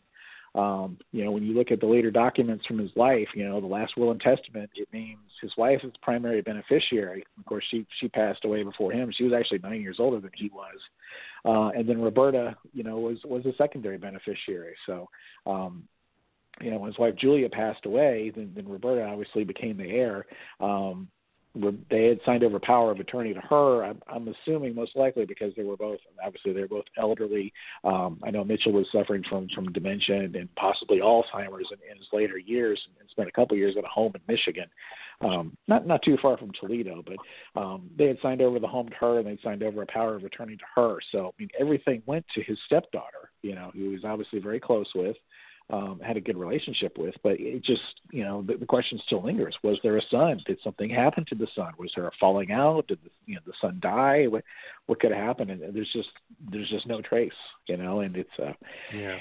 Um, 0.56 1.00
you 1.12 1.24
know, 1.24 1.32
when 1.32 1.44
you 1.44 1.54
look 1.54 1.72
at 1.72 1.80
the 1.80 1.88
later 1.88 2.12
documents 2.12 2.66
from 2.66 2.78
his 2.78 2.92
life, 2.96 3.28
you 3.34 3.48
know, 3.48 3.60
the 3.60 3.68
last 3.68 3.98
will 3.98 4.12
and 4.12 4.22
testament, 4.22 4.70
it 4.76 4.88
names 4.94 5.20
his 5.42 5.52
wife 5.58 5.80
as 5.84 5.92
the 5.92 6.00
primary 6.02 6.42
beneficiary. 6.42 7.26
Of 7.40 7.46
course, 7.46 7.64
she 7.72 7.88
she 8.00 8.08
passed 8.08 8.46
away 8.46 8.62
before 8.64 8.92
him. 8.92 9.12
She 9.12 9.24
was 9.24 9.34
actually 9.34 9.60
nine 9.60 9.82
years 9.82 9.98
older 10.00 10.20
than 10.20 10.32
he 10.36 10.52
was, 10.54 10.78
uh, 11.44 11.78
and 11.78 11.90
then 11.90 12.02
Roberta, 12.02 12.56
you 12.72 12.84
know, 12.84 13.00
was 13.00 13.18
was 13.26 13.46
a 13.48 13.56
secondary 13.58 13.98
beneficiary. 13.98 14.76
So, 14.86 15.10
um, 15.48 15.88
you 16.62 16.70
know, 16.70 16.78
when 16.78 16.92
his 16.92 17.00
wife 17.00 17.16
Julia 17.16 17.50
passed 17.50 17.86
away, 17.88 18.32
then, 18.36 18.52
then 18.56 18.68
Roberta 18.68 19.06
obviously 19.06 19.44
became 19.44 19.78
the 19.78 19.90
heir. 19.90 20.26
Um, 20.60 21.08
they 21.90 22.06
had 22.06 22.20
signed 22.26 22.44
over 22.44 22.60
power 22.60 22.90
of 22.92 23.00
attorney 23.00 23.34
to 23.34 23.40
her. 23.42 23.86
I'm, 23.86 24.02
I'm 24.08 24.28
assuming 24.28 24.74
most 24.74 24.96
likely 24.96 25.26
because 25.26 25.54
they 25.56 25.64
were 25.64 25.78
both 25.78 26.00
obviously 26.26 26.52
they 26.54 26.62
were 26.62 26.68
both 26.68 26.86
elderly. 26.98 27.54
Um, 27.84 28.20
I 28.24 28.32
know 28.32 28.44
Mitchell 28.44 28.72
was 28.72 28.88
suffering 28.92 29.24
from 29.30 29.48
from 29.54 29.72
dementia 29.72 30.22
and, 30.22 30.36
and 30.36 30.54
possibly 30.56 31.00
Alzheimer's 31.00 31.72
in, 31.72 31.78
in 31.92 31.98
his 31.98 32.08
later 32.12 32.38
years, 32.38 32.82
and 33.00 33.10
spent 33.10 33.30
a 33.30 33.32
couple 33.32 33.56
years 33.56 33.76
at 33.78 33.84
a 33.84 33.88
home 33.88 34.14
in 34.16 34.22
Michigan. 34.28 34.66
um, 35.22 35.56
not 35.68 35.88
not 35.88 36.02
too 36.04 36.18
far 36.22 36.38
from 36.38 36.52
Toledo, 36.60 37.04
but 37.06 37.60
um, 37.60 37.90
they 37.98 38.08
had 38.08 38.18
signed 38.22 38.42
over 38.42 38.60
the 38.60 38.68
home 38.68 38.90
to 38.90 38.96
her, 38.96 39.20
and 39.20 39.28
they'd 39.28 39.40
signed 39.44 39.64
over 39.64 39.82
a 39.82 39.88
power 39.88 40.16
of 40.16 40.24
attorney 40.24 40.58
to 40.58 40.64
her. 40.76 40.98
So 41.12 41.28
I 41.28 41.32
mean, 41.40 41.50
everything 41.60 42.02
went 42.06 42.26
to 42.36 42.44
his 42.44 42.58
stepdaughter, 42.66 43.32
you 43.42 43.56
know, 43.56 43.72
who 43.74 43.84
he 43.84 43.88
was 43.90 44.04
obviously 44.06 44.40
very 44.40 44.60
close 44.60 44.88
with, 44.96 45.16
um, 45.70 46.00
had 46.06 46.18
a 46.18 46.22
good 46.22 46.38
relationship 46.38 46.98
with. 46.98 47.16
But 47.24 47.40
it 47.40 47.64
just, 47.64 47.82
you 48.12 48.24
know, 48.24 48.42
the, 48.42 48.58
the 48.58 48.66
question 48.66 49.00
still 49.06 49.24
lingers: 49.24 49.56
Was 49.64 49.80
there 49.84 49.98
a 49.98 50.02
son? 50.12 50.42
Did 50.46 50.60
something 50.64 50.90
happen 50.90 51.26
to 51.30 51.36
the 51.36 51.48
son? 51.56 51.74
Was 51.78 51.92
there 51.96 52.08
a 52.08 52.12
falling 52.20 52.52
out? 52.52 52.88
Did 52.88 53.00
the, 53.04 53.10
you 53.26 53.36
know 53.36 53.42
the 53.46 53.54
son 53.62 53.80
die? 53.82 54.26
What 54.28 54.44
what 54.88 55.00
could 55.00 55.12
have 55.12 55.24
happened? 55.24 55.52
And 55.52 55.76
there's 55.76 55.92
just 55.94 56.10
there's 56.52 56.70
just 56.70 56.88
no 56.88 57.02
trace, 57.02 57.32
you 57.68 57.78
know. 57.78 58.02
And 58.02 58.16
it's 58.16 58.30
uh, 58.40 58.54
yeah. 58.94 59.18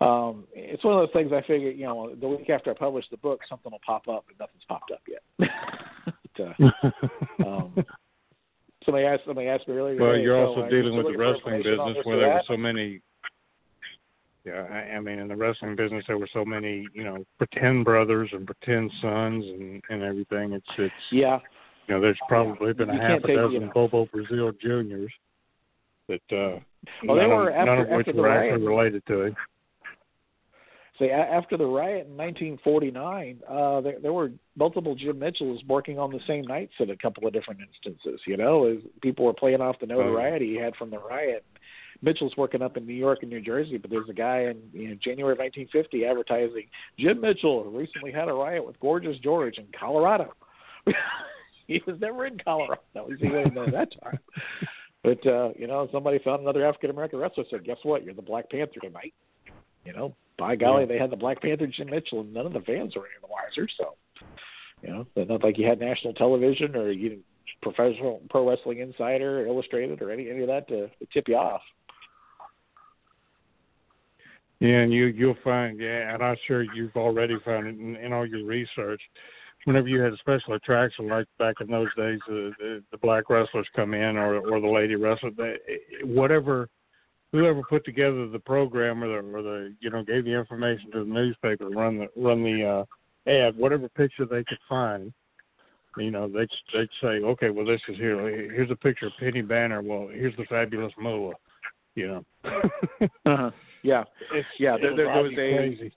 Um, 0.00 0.44
it's 0.52 0.84
one 0.84 0.94
of 0.94 1.00
those 1.00 1.12
things 1.12 1.32
I 1.32 1.40
figure, 1.46 1.70
you 1.70 1.84
know, 1.84 2.14
the 2.20 2.28
week 2.28 2.50
after 2.50 2.70
I 2.70 2.74
publish 2.74 3.04
the 3.10 3.16
book, 3.16 3.40
something 3.48 3.70
will 3.70 3.80
pop 3.86 4.08
up, 4.08 4.24
and 4.28 4.38
nothing's 4.38 4.64
popped 4.68 4.90
up 4.90 5.00
yet. 5.08 5.22
but, 6.36 6.44
uh, 6.44 7.46
um, 7.46 7.84
somebody 8.84 9.06
asked 9.06 9.22
somebody 9.26 9.48
asked 9.48 9.68
me 9.68 9.74
earlier. 9.74 10.00
Well, 10.00 10.16
you're 10.16 10.44
so 10.44 10.60
also 10.60 10.68
dealing 10.68 10.96
with 10.96 11.06
the 11.06 11.12
still 11.12 11.26
looking 11.26 11.42
for 11.42 11.50
wrestling 11.50 11.62
business 11.62 12.04
where 12.04 12.18
there 12.18 12.28
were 12.28 12.42
so 12.46 12.56
many. 12.56 13.00
Yeah, 14.44 14.66
I, 14.70 14.96
I 14.96 15.00
mean, 15.00 15.18
in 15.18 15.28
the 15.28 15.36
wrestling 15.36 15.74
business, 15.74 16.04
there 16.06 16.18
were 16.18 16.28
so 16.32 16.44
many, 16.44 16.86
you 16.92 17.02
know, 17.02 17.24
pretend 17.38 17.84
brothers 17.84 18.28
and 18.32 18.46
pretend 18.46 18.90
sons 19.00 19.44
and 19.44 19.82
and 19.88 20.02
everything. 20.02 20.52
It's 20.52 20.66
it's 20.76 20.94
Yeah, 21.10 21.38
you 21.88 21.94
know, 21.94 22.00
there's 22.00 22.18
probably 22.28 22.72
been 22.74 22.90
a 22.90 22.94
You 22.94 23.00
half 23.00 23.18
a 23.18 23.26
take, 23.26 23.28
you 23.30 23.36
dozen 23.36 23.60
know- 23.66 23.72
Bobo 23.72 24.06
Brazil 24.12 24.52
juniors 24.60 25.12
that 26.08 26.20
uh, 26.30 26.60
Well, 27.06 27.16
they 27.16 27.22
none, 27.22 27.30
were 27.30 27.48
of, 27.50 27.66
none 27.66 27.78
of 27.80 27.88
which 27.88 28.08
after 28.08 28.20
were 28.20 28.28
riot. 28.28 28.52
actually 28.52 28.66
related 28.66 29.06
to 29.06 29.22
him. 29.22 29.36
See, 30.98 31.10
after 31.10 31.56
the 31.56 31.66
riot 31.66 32.06
in 32.06 32.16
1949, 32.16 33.40
uh, 33.48 33.80
there, 33.80 33.98
there 34.00 34.12
were 34.12 34.30
multiple 34.56 34.94
Jim 34.94 35.18
Mitchells 35.18 35.60
working 35.66 35.98
on 35.98 36.12
the 36.12 36.20
same 36.26 36.42
nights 36.44 36.74
at 36.78 36.88
a 36.88 36.96
couple 36.96 37.26
of 37.26 37.32
different 37.32 37.60
instances. 37.60 38.20
You 38.26 38.36
know, 38.36 38.66
as 38.66 38.76
people 39.02 39.24
were 39.24 39.32
playing 39.32 39.60
off 39.60 39.76
the 39.80 39.86
notoriety 39.86 40.50
he 40.50 40.56
had 40.56 40.76
from 40.76 40.90
the 40.90 40.98
riot. 41.00 41.44
Mitchell's 42.02 42.36
working 42.36 42.62
up 42.62 42.76
in 42.76 42.86
New 42.86 42.94
York 42.94 43.20
and 43.22 43.30
New 43.30 43.40
Jersey, 43.40 43.78
but 43.78 43.90
there's 43.90 44.08
a 44.08 44.14
guy 44.14 44.40
in 44.40 44.58
you 44.72 44.88
know, 44.88 44.94
January 45.02 45.32
of 45.32 45.38
1950 45.38 46.04
advertising 46.04 46.66
Jim 46.98 47.20
Mitchell 47.20 47.64
recently 47.64 48.12
had 48.12 48.28
a 48.28 48.32
riot 48.32 48.66
with 48.66 48.78
Gorgeous 48.80 49.18
George 49.18 49.58
in 49.58 49.66
Colorado. 49.78 50.32
he 51.66 51.82
was 51.86 51.96
never 52.00 52.26
in 52.26 52.38
Colorado. 52.38 52.82
That 52.94 53.08
was 53.08 53.18
he 53.20 53.28
wasn't 53.28 53.58
at 53.58 53.72
that 53.72 53.88
time. 54.02 54.18
But 55.02 55.26
uh, 55.26 55.50
you 55.56 55.66
know, 55.66 55.88
somebody 55.92 56.18
found 56.24 56.42
another 56.42 56.66
African 56.66 56.90
American 56.90 57.18
wrestler. 57.18 57.44
Said, 57.50 57.64
"Guess 57.64 57.76
what? 57.82 58.04
You're 58.04 58.14
the 58.14 58.22
Black 58.22 58.50
Panther 58.50 58.80
tonight." 58.80 59.12
You 59.84 59.92
know, 59.92 60.14
by 60.38 60.56
golly, 60.56 60.86
they 60.86 60.98
had 60.98 61.10
the 61.10 61.16
Black 61.16 61.42
Panther 61.42 61.66
Jim 61.66 61.90
Mitchell, 61.90 62.20
and 62.20 62.32
none 62.32 62.46
of 62.46 62.54
the 62.54 62.60
fans 62.60 62.96
were 62.96 63.02
any 63.02 63.20
the 63.20 63.28
wiser. 63.28 63.68
So, 63.76 63.96
you 64.82 64.88
know, 64.88 65.06
it's 65.14 65.28
not 65.28 65.44
like 65.44 65.58
you 65.58 65.66
had 65.66 65.78
national 65.78 66.14
television 66.14 66.74
or 66.74 66.90
you 66.90 67.20
professional 67.62 68.22
pro 68.30 68.48
wrestling 68.48 68.78
insider, 68.78 69.46
illustrated, 69.46 70.00
or 70.00 70.10
any 70.10 70.30
any 70.30 70.40
of 70.40 70.48
that 70.48 70.68
to, 70.68 70.88
to 70.88 71.06
tip 71.12 71.28
you 71.28 71.36
off. 71.36 71.62
Yeah, 74.64 74.80
and 74.80 74.92
you 74.94 75.06
you'll 75.06 75.36
find 75.44 75.78
yeah, 75.78 76.14
and 76.14 76.22
I'm 76.22 76.38
sure 76.46 76.62
you've 76.62 76.96
already 76.96 77.36
found 77.44 77.66
it 77.66 77.78
in, 77.78 77.96
in 77.96 78.14
all 78.14 78.24
your 78.24 78.46
research. 78.46 79.02
Whenever 79.66 79.88
you 79.88 80.00
had 80.00 80.14
a 80.14 80.16
special 80.16 80.54
attraction, 80.54 81.06
like 81.06 81.26
back 81.38 81.56
in 81.60 81.66
those 81.66 81.94
days, 81.98 82.18
the 82.26 82.50
the, 82.58 82.82
the 82.90 82.96
black 82.96 83.28
wrestlers 83.28 83.68
come 83.76 83.92
in 83.92 84.16
or 84.16 84.36
or 84.36 84.62
the 84.62 84.66
lady 84.66 84.94
wrestler, 84.94 85.32
they, 85.36 85.56
whatever, 86.02 86.70
whoever 87.30 87.60
put 87.68 87.84
together 87.84 88.26
the 88.26 88.38
program 88.38 89.04
or 89.04 89.08
the 89.08 89.36
or 89.36 89.42
the 89.42 89.74
you 89.80 89.90
know 89.90 90.02
gave 90.02 90.24
the 90.24 90.32
information 90.32 90.90
to 90.92 91.00
the 91.00 91.12
newspaper, 91.12 91.68
run 91.68 91.98
the 91.98 92.08
run 92.16 92.42
the 92.42 92.64
uh, 92.64 93.30
ad, 93.30 93.58
whatever 93.58 93.86
picture 93.90 94.24
they 94.24 94.44
could 94.44 94.58
find, 94.66 95.12
you 95.98 96.10
know, 96.10 96.26
they'd 96.26 96.48
they'd 96.72 96.88
say, 97.02 97.22
okay, 97.22 97.50
well 97.50 97.66
this 97.66 97.82
is 97.88 97.98
here. 97.98 98.18
Here's 98.50 98.70
a 98.70 98.76
picture 98.76 99.08
of 99.08 99.12
Penny 99.20 99.42
Banner. 99.42 99.82
Well, 99.82 100.08
here's 100.10 100.36
the 100.36 100.46
fabulous 100.46 100.92
Moa. 100.98 101.34
You 101.96 102.08
know. 102.08 102.24
Uh-huh. 103.26 103.50
Yeah, 103.84 104.04
It's, 104.32 104.48
Yeah, 104.58 104.76
there- 104.78 104.96
there- 104.96 105.04
there 105.06 105.22
was 105.22 105.32
a- 105.32 105.34
crazy. 105.36 105.92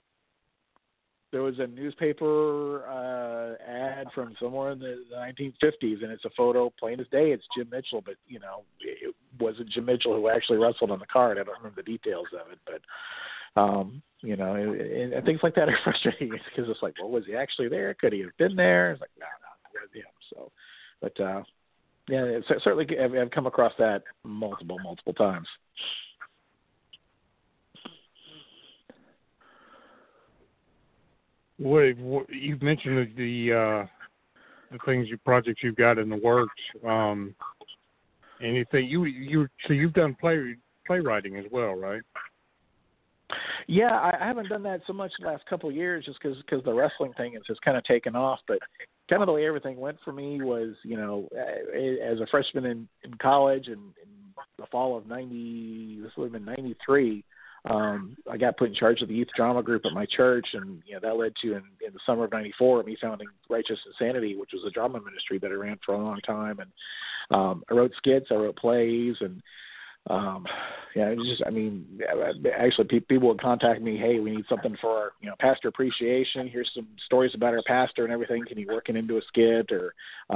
there 1.32 1.42
was 1.42 1.58
a 1.58 1.66
newspaper 1.66 2.86
uh 2.86 3.54
ad 3.62 4.10
from 4.14 4.34
somewhere 4.40 4.70
in 4.72 4.78
the, 4.78 5.04
the 5.10 5.16
1950s 5.16 6.02
and 6.02 6.10
it's 6.12 6.24
a 6.24 6.30
photo 6.30 6.70
plain 6.78 7.00
as 7.00 7.06
day 7.08 7.32
it's 7.32 7.44
jim 7.54 7.68
mitchell 7.70 8.00
but 8.00 8.14
you 8.26 8.38
know 8.38 8.64
it 8.80 9.14
wasn't 9.38 9.68
jim 9.68 9.84
mitchell 9.84 10.14
who 10.14 10.28
actually 10.30 10.56
wrestled 10.58 10.90
on 10.90 10.98
the 10.98 11.06
card. 11.06 11.38
I 11.38 11.42
don't 11.44 11.58
remember 11.58 11.82
the 11.82 11.90
details 11.98 12.28
of 12.32 12.50
it 12.52 12.58
but 12.64 13.60
um 13.60 14.02
you 14.22 14.36
know 14.36 14.54
and, 14.54 15.12
and 15.12 15.26
things 15.26 15.40
like 15.42 15.54
that 15.56 15.68
are 15.68 15.78
frustrating 15.84 16.30
because 16.30 16.70
it's 16.70 16.82
like 16.82 16.94
well 17.00 17.10
was 17.10 17.26
he 17.26 17.34
actually 17.34 17.68
there? 17.68 17.92
Could 17.94 18.12
he 18.14 18.20
have 18.20 18.36
been 18.38 18.56
there? 18.56 18.92
It's 18.92 19.00
like 19.02 19.10
no 19.18 19.26
no 19.26 19.80
it 19.80 19.82
was 19.82 19.92
him 19.94 20.12
so 20.32 20.50
but 21.02 21.20
uh 21.20 21.42
yeah 22.08 22.24
it's, 22.24 22.48
certainly 22.64 22.86
I've, 22.98 23.14
I've 23.14 23.30
come 23.30 23.46
across 23.46 23.74
that 23.78 24.02
multiple 24.24 24.78
multiple 24.82 25.12
times 25.14 25.48
What, 31.58 31.96
what 31.98 32.26
you've 32.30 32.62
mentioned 32.62 33.12
the 33.16 33.52
uh, 33.52 33.86
the 34.70 34.78
things, 34.84 35.08
you 35.08 35.18
projects 35.18 35.62
you've 35.62 35.76
got 35.76 35.98
in 35.98 36.08
the 36.08 36.16
works. 36.16 36.54
Um, 36.86 37.34
anything 38.42 38.86
you 38.86 39.04
you 39.04 39.48
so 39.66 39.72
you've 39.72 39.94
done 39.94 40.16
play 40.20 40.56
playwriting 40.86 41.36
as 41.36 41.44
well, 41.50 41.74
right? 41.74 42.02
Yeah, 43.66 43.90
I, 43.90 44.16
I 44.20 44.26
haven't 44.26 44.48
done 44.48 44.62
that 44.62 44.80
so 44.86 44.92
much 44.92 45.12
the 45.20 45.26
last 45.26 45.44
couple 45.46 45.68
of 45.68 45.74
years, 45.74 46.04
just 46.04 46.18
because 46.22 46.38
because 46.38 46.64
the 46.64 46.72
wrestling 46.72 47.12
thing 47.14 47.34
has 47.34 47.42
just 47.46 47.60
kind 47.62 47.76
of 47.76 47.84
taken 47.84 48.16
off. 48.16 48.40
But 48.46 48.58
kind 49.10 49.22
of 49.22 49.26
the 49.26 49.32
way 49.32 49.46
everything 49.46 49.78
went 49.78 49.98
for 50.04 50.12
me 50.12 50.40
was, 50.40 50.74
you 50.82 50.96
know, 50.96 51.28
as 51.34 52.20
a 52.20 52.26
freshman 52.30 52.64
in 52.66 52.88
in 53.04 53.14
college 53.14 53.66
and 53.66 53.92
in 54.02 54.08
the 54.58 54.66
fall 54.70 54.96
of 54.96 55.06
ninety, 55.06 55.98
this 56.00 56.12
would 56.16 56.32
have 56.32 56.32
been 56.32 56.44
ninety 56.44 56.76
three. 56.84 57.24
Um, 57.64 58.16
I 58.30 58.36
got 58.36 58.56
put 58.56 58.68
in 58.68 58.74
charge 58.74 59.02
of 59.02 59.08
the 59.08 59.14
youth 59.14 59.28
drama 59.36 59.62
group 59.62 59.84
at 59.84 59.92
my 59.92 60.06
church, 60.06 60.46
and 60.54 60.82
you 60.86 60.94
know 60.94 61.00
that 61.02 61.16
led 61.16 61.32
to 61.42 61.52
in, 61.52 61.62
in 61.86 61.92
the 61.92 62.00
summer 62.06 62.24
of 62.24 62.32
'94 62.32 62.82
me 62.84 62.96
founding 63.00 63.28
Righteous 63.48 63.78
Insanity, 63.86 64.36
which 64.36 64.50
was 64.52 64.64
a 64.66 64.70
drama 64.70 65.00
ministry 65.00 65.38
that 65.40 65.50
I 65.50 65.54
ran 65.54 65.78
for 65.84 65.94
a 65.94 65.98
long 65.98 66.20
time. 66.20 66.60
And 66.60 66.70
um, 67.30 67.64
I 67.70 67.74
wrote 67.74 67.92
skits, 67.96 68.28
I 68.30 68.34
wrote 68.34 68.56
plays, 68.56 69.16
and 69.20 69.42
um 70.10 70.46
yeah 70.94 71.08
it 71.08 71.18
was 71.18 71.28
just 71.28 71.42
i 71.46 71.50
mean 71.50 71.84
actually 72.58 72.86
pe- 72.86 73.00
people 73.00 73.28
would 73.28 73.40
contact 73.40 73.82
me 73.82 73.98
hey 73.98 74.20
we 74.20 74.30
need 74.30 74.44
something 74.48 74.76
for 74.80 74.90
our 74.90 75.12
you 75.20 75.28
know 75.28 75.34
pastor 75.38 75.68
appreciation. 75.68 76.48
Here's 76.48 76.70
some 76.74 76.86
stories 77.04 77.34
about 77.34 77.54
our 77.54 77.62
pastor 77.66 78.04
and 78.04 78.12
everything. 78.12 78.44
Can 78.46 78.58
you 78.58 78.66
work 78.66 78.88
it 78.88 78.96
into 78.96 79.18
a 79.18 79.22
skit? 79.28 79.70
Or 79.70 79.92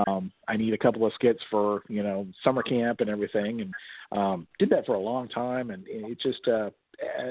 um 0.06 0.30
i 0.48 0.56
need 0.56 0.74
a 0.74 0.78
couple 0.78 1.06
of 1.06 1.12
skits 1.14 1.40
for 1.50 1.82
you 1.88 2.02
know 2.02 2.26
summer 2.44 2.62
camp 2.62 3.00
and 3.00 3.08
everything. 3.08 3.62
And 3.62 3.74
um 4.18 4.46
did 4.58 4.68
that 4.70 4.84
for 4.84 4.94
a 4.94 5.00
long 5.00 5.28
time 5.28 5.70
and 5.70 5.84
it 5.86 6.20
just 6.20 6.46
uh 6.48 6.70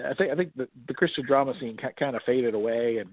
i 0.09 0.13
think 0.13 0.31
i 0.31 0.35
think 0.35 0.55
the, 0.55 0.67
the 0.87 0.93
christian 0.93 1.25
drama 1.25 1.53
scene 1.59 1.77
kind 1.97 2.15
of 2.15 2.21
faded 2.25 2.53
away 2.53 2.97
and 2.97 3.09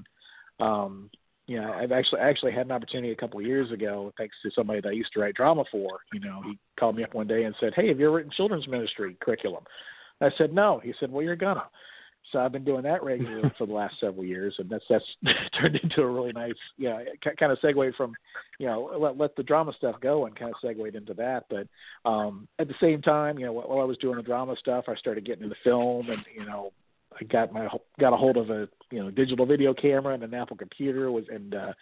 um 0.61 1.11
you 1.48 1.59
know, 1.59 1.72
I've 1.72 1.92
actually 1.92 2.20
actually 2.20 2.52
had 2.52 2.66
an 2.66 2.72
opportunity 2.72 3.11
a 3.11 3.16
couple 3.16 3.40
of 3.40 3.46
years 3.46 3.72
ago, 3.72 4.12
thanks 4.18 4.36
to 4.42 4.50
somebody 4.54 4.82
that 4.82 4.90
I 4.90 4.92
used 4.92 5.12
to 5.14 5.20
write 5.20 5.34
drama 5.34 5.64
for. 5.72 6.00
You 6.12 6.20
know, 6.20 6.42
he 6.44 6.59
called 6.78 6.94
me 6.94 7.02
up 7.02 7.14
one 7.14 7.26
day 7.26 7.44
and 7.44 7.54
said, 7.59 7.72
"Hey, 7.74 7.88
have 7.88 7.98
you 7.98 8.06
ever 8.06 8.16
written 8.16 8.30
children's 8.30 8.68
ministry 8.68 9.16
curriculum?" 9.18 9.64
I 10.20 10.30
said, 10.36 10.52
"No." 10.52 10.78
He 10.78 10.92
said, 11.00 11.11
"Well, 11.11 11.24
you're 11.24 11.36
gonna." 11.36 11.64
So 12.32 12.38
I've 12.38 12.52
been 12.52 12.64
doing 12.64 12.82
that 12.82 13.02
regularly 13.02 13.50
for 13.56 13.66
the 13.66 13.72
last 13.72 13.94
several 14.00 14.24
years, 14.24 14.54
and 14.58 14.68
that's 14.68 14.84
that's 14.88 15.04
turned 15.60 15.76
into 15.76 16.02
a 16.02 16.10
really 16.10 16.32
nice, 16.32 16.52
know, 16.88 17.02
kind 17.38 17.52
of 17.52 17.58
segue 17.58 17.94
from, 17.94 18.14
you 18.58 18.66
know, 18.66 18.92
let 18.98 19.16
let 19.16 19.36
the 19.36 19.42
drama 19.42 19.72
stuff 19.76 19.96
go 20.00 20.26
and 20.26 20.36
kind 20.36 20.50
of 20.50 20.56
segued 20.62 20.94
into 20.94 21.14
that. 21.14 21.44
But 21.48 21.66
um, 22.08 22.48
at 22.58 22.68
the 22.68 22.74
same 22.80 23.02
time, 23.02 23.38
you 23.38 23.46
know, 23.46 23.52
while 23.52 23.80
I 23.80 23.84
was 23.84 23.98
doing 23.98 24.16
the 24.16 24.22
drama 24.22 24.56
stuff, 24.58 24.84
I 24.88 24.94
started 24.96 25.24
getting 25.24 25.44
into 25.44 25.56
film, 25.64 26.10
and 26.10 26.24
you 26.34 26.44
know, 26.44 26.72
I 27.20 27.24
got 27.24 27.52
my 27.52 27.68
got 27.98 28.12
a 28.12 28.16
hold 28.16 28.36
of 28.36 28.50
a 28.50 28.68
you 28.90 29.02
know 29.02 29.10
digital 29.10 29.46
video 29.46 29.74
camera 29.74 30.14
and 30.14 30.22
an 30.22 30.34
Apple 30.34 30.56
computer 30.56 31.10
was 31.10 31.24
and 31.30 31.54
uh, 31.54 31.72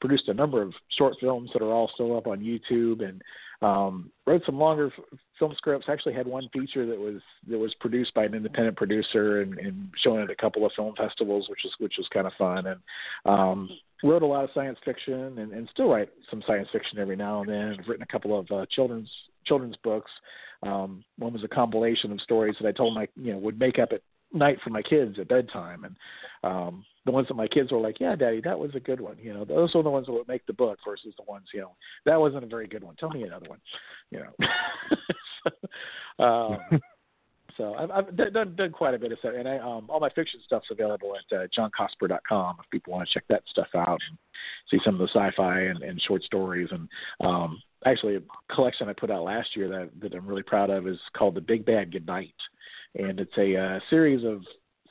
produced 0.00 0.28
a 0.28 0.34
number 0.34 0.62
of 0.62 0.72
short 0.96 1.14
films 1.20 1.50
that 1.52 1.62
are 1.62 1.72
all 1.72 1.90
still 1.94 2.16
up 2.16 2.26
on 2.26 2.40
YouTube 2.40 3.06
and 3.06 3.22
um, 3.60 4.10
wrote 4.26 4.42
some 4.46 4.58
longer 4.58 4.92
f- 4.96 5.18
film 5.38 5.52
scripts. 5.56 5.88
Actually, 5.88 6.14
had 6.14 6.26
one 6.26 6.48
feature 6.52 6.86
that 6.86 6.98
was 6.98 7.20
that 7.48 7.58
was 7.58 7.74
produced 7.80 8.14
by 8.14 8.24
an 8.24 8.34
independent 8.34 8.76
producer 8.76 9.42
and, 9.42 9.58
and 9.58 9.88
shown 10.02 10.20
at 10.20 10.30
a 10.30 10.36
couple 10.36 10.64
of 10.64 10.72
film 10.76 10.94
festivals, 10.96 11.48
which 11.48 11.60
was 11.64 11.72
which 11.78 11.94
was 11.98 12.06
kind 12.12 12.26
of 12.26 12.32
fun. 12.38 12.66
And 12.66 12.80
um, 13.24 13.68
wrote 14.04 14.22
a 14.22 14.26
lot 14.26 14.44
of 14.44 14.50
science 14.54 14.78
fiction 14.84 15.38
and, 15.38 15.52
and 15.52 15.68
still 15.72 15.88
write 15.88 16.10
some 16.30 16.42
science 16.46 16.68
fiction 16.72 16.98
every 16.98 17.16
now 17.16 17.40
and 17.40 17.50
then. 17.50 17.76
I've 17.78 17.88
written 17.88 18.04
a 18.04 18.12
couple 18.12 18.38
of 18.38 18.50
uh, 18.50 18.66
children's 18.70 19.10
children's 19.44 19.76
books. 19.82 20.10
Um, 20.62 21.04
one 21.18 21.32
was 21.32 21.44
a 21.44 21.48
compilation 21.48 22.12
of 22.12 22.20
stories 22.20 22.54
that 22.60 22.68
I 22.68 22.72
told 22.72 22.94
my 22.94 23.08
you 23.16 23.32
know 23.32 23.38
would 23.38 23.58
make 23.58 23.78
up 23.78 23.90
at 23.92 24.02
night 24.32 24.58
for 24.62 24.70
my 24.70 24.82
kids 24.82 25.18
at 25.18 25.28
bedtime 25.28 25.84
and 25.84 25.96
um 26.44 26.84
the 27.08 27.12
ones 27.12 27.26
that 27.26 27.34
my 27.34 27.48
kids 27.48 27.72
were 27.72 27.80
like 27.80 28.00
yeah 28.00 28.14
daddy 28.14 28.38
that 28.42 28.58
was 28.58 28.70
a 28.74 28.80
good 28.80 29.00
one 29.00 29.16
you 29.18 29.32
know? 29.32 29.42
Those 29.42 29.74
are 29.74 29.82
the 29.82 29.88
ones 29.88 30.04
that 30.06 30.12
would 30.12 30.28
make 30.28 30.44
the 30.44 30.52
book 30.52 30.78
versus 30.86 31.14
the 31.16 31.24
ones 31.26 31.46
you 31.54 31.60
know 31.60 31.74
that 32.04 32.20
wasn't 32.20 32.44
a 32.44 32.46
very 32.46 32.66
good 32.66 32.84
one. 32.84 32.96
Tell 32.96 33.08
me 33.08 33.22
another 33.22 33.48
one 33.48 33.60
you 34.10 34.20
know? 34.20 34.46
So, 36.18 36.24
um 36.24 36.58
so 37.56 37.74
I've, 37.74 37.90
I've 37.90 38.16
done 38.16 38.54
done 38.56 38.72
quite 38.72 38.92
a 38.92 38.98
bit 38.98 39.12
of 39.12 39.18
stuff, 39.20 39.32
and 39.38 39.48
I 39.48 39.56
um 39.58 39.86
all 39.88 40.00
my 40.00 40.10
fiction 40.10 40.40
stuff's 40.44 40.70
available 40.70 41.14
at 41.16 41.36
uh, 41.36 41.46
johncosper.com 41.56 42.56
if 42.62 42.70
people 42.70 42.92
want 42.92 43.08
to 43.08 43.14
check 43.14 43.24
that 43.30 43.42
stuff 43.48 43.68
out 43.74 44.00
and 44.10 44.18
see 44.70 44.78
some 44.84 44.94
of 44.94 45.00
the 45.00 45.08
sci-fi 45.14 45.60
and, 45.60 45.82
and 45.82 46.02
short 46.02 46.22
stories. 46.24 46.68
And 46.70 46.88
um 47.20 47.62
actually 47.86 48.16
a 48.16 48.54
collection 48.54 48.88
I 48.88 48.92
put 48.92 49.10
out 49.10 49.24
last 49.24 49.56
year 49.56 49.68
that 49.68 49.90
that 50.02 50.14
I'm 50.14 50.26
really 50.26 50.42
proud 50.42 50.68
of 50.68 50.86
is 50.86 50.98
called 51.16 51.36
The 51.36 51.40
Big 51.40 51.64
Bad 51.64 51.92
Goodnight, 51.92 52.34
and 52.96 53.18
it's 53.18 53.38
a 53.38 53.56
uh, 53.56 53.80
series 53.88 54.24
of 54.24 54.42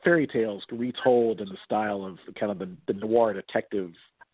fairy 0.07 0.25
tales 0.25 0.63
retold 0.71 1.41
in 1.41 1.49
the 1.49 1.57
style 1.65 2.05
of 2.05 2.17
kind 2.39 2.49
of 2.49 2.59
the, 2.59 2.69
the 2.87 2.93
noir 2.93 3.33
detective 3.33 3.91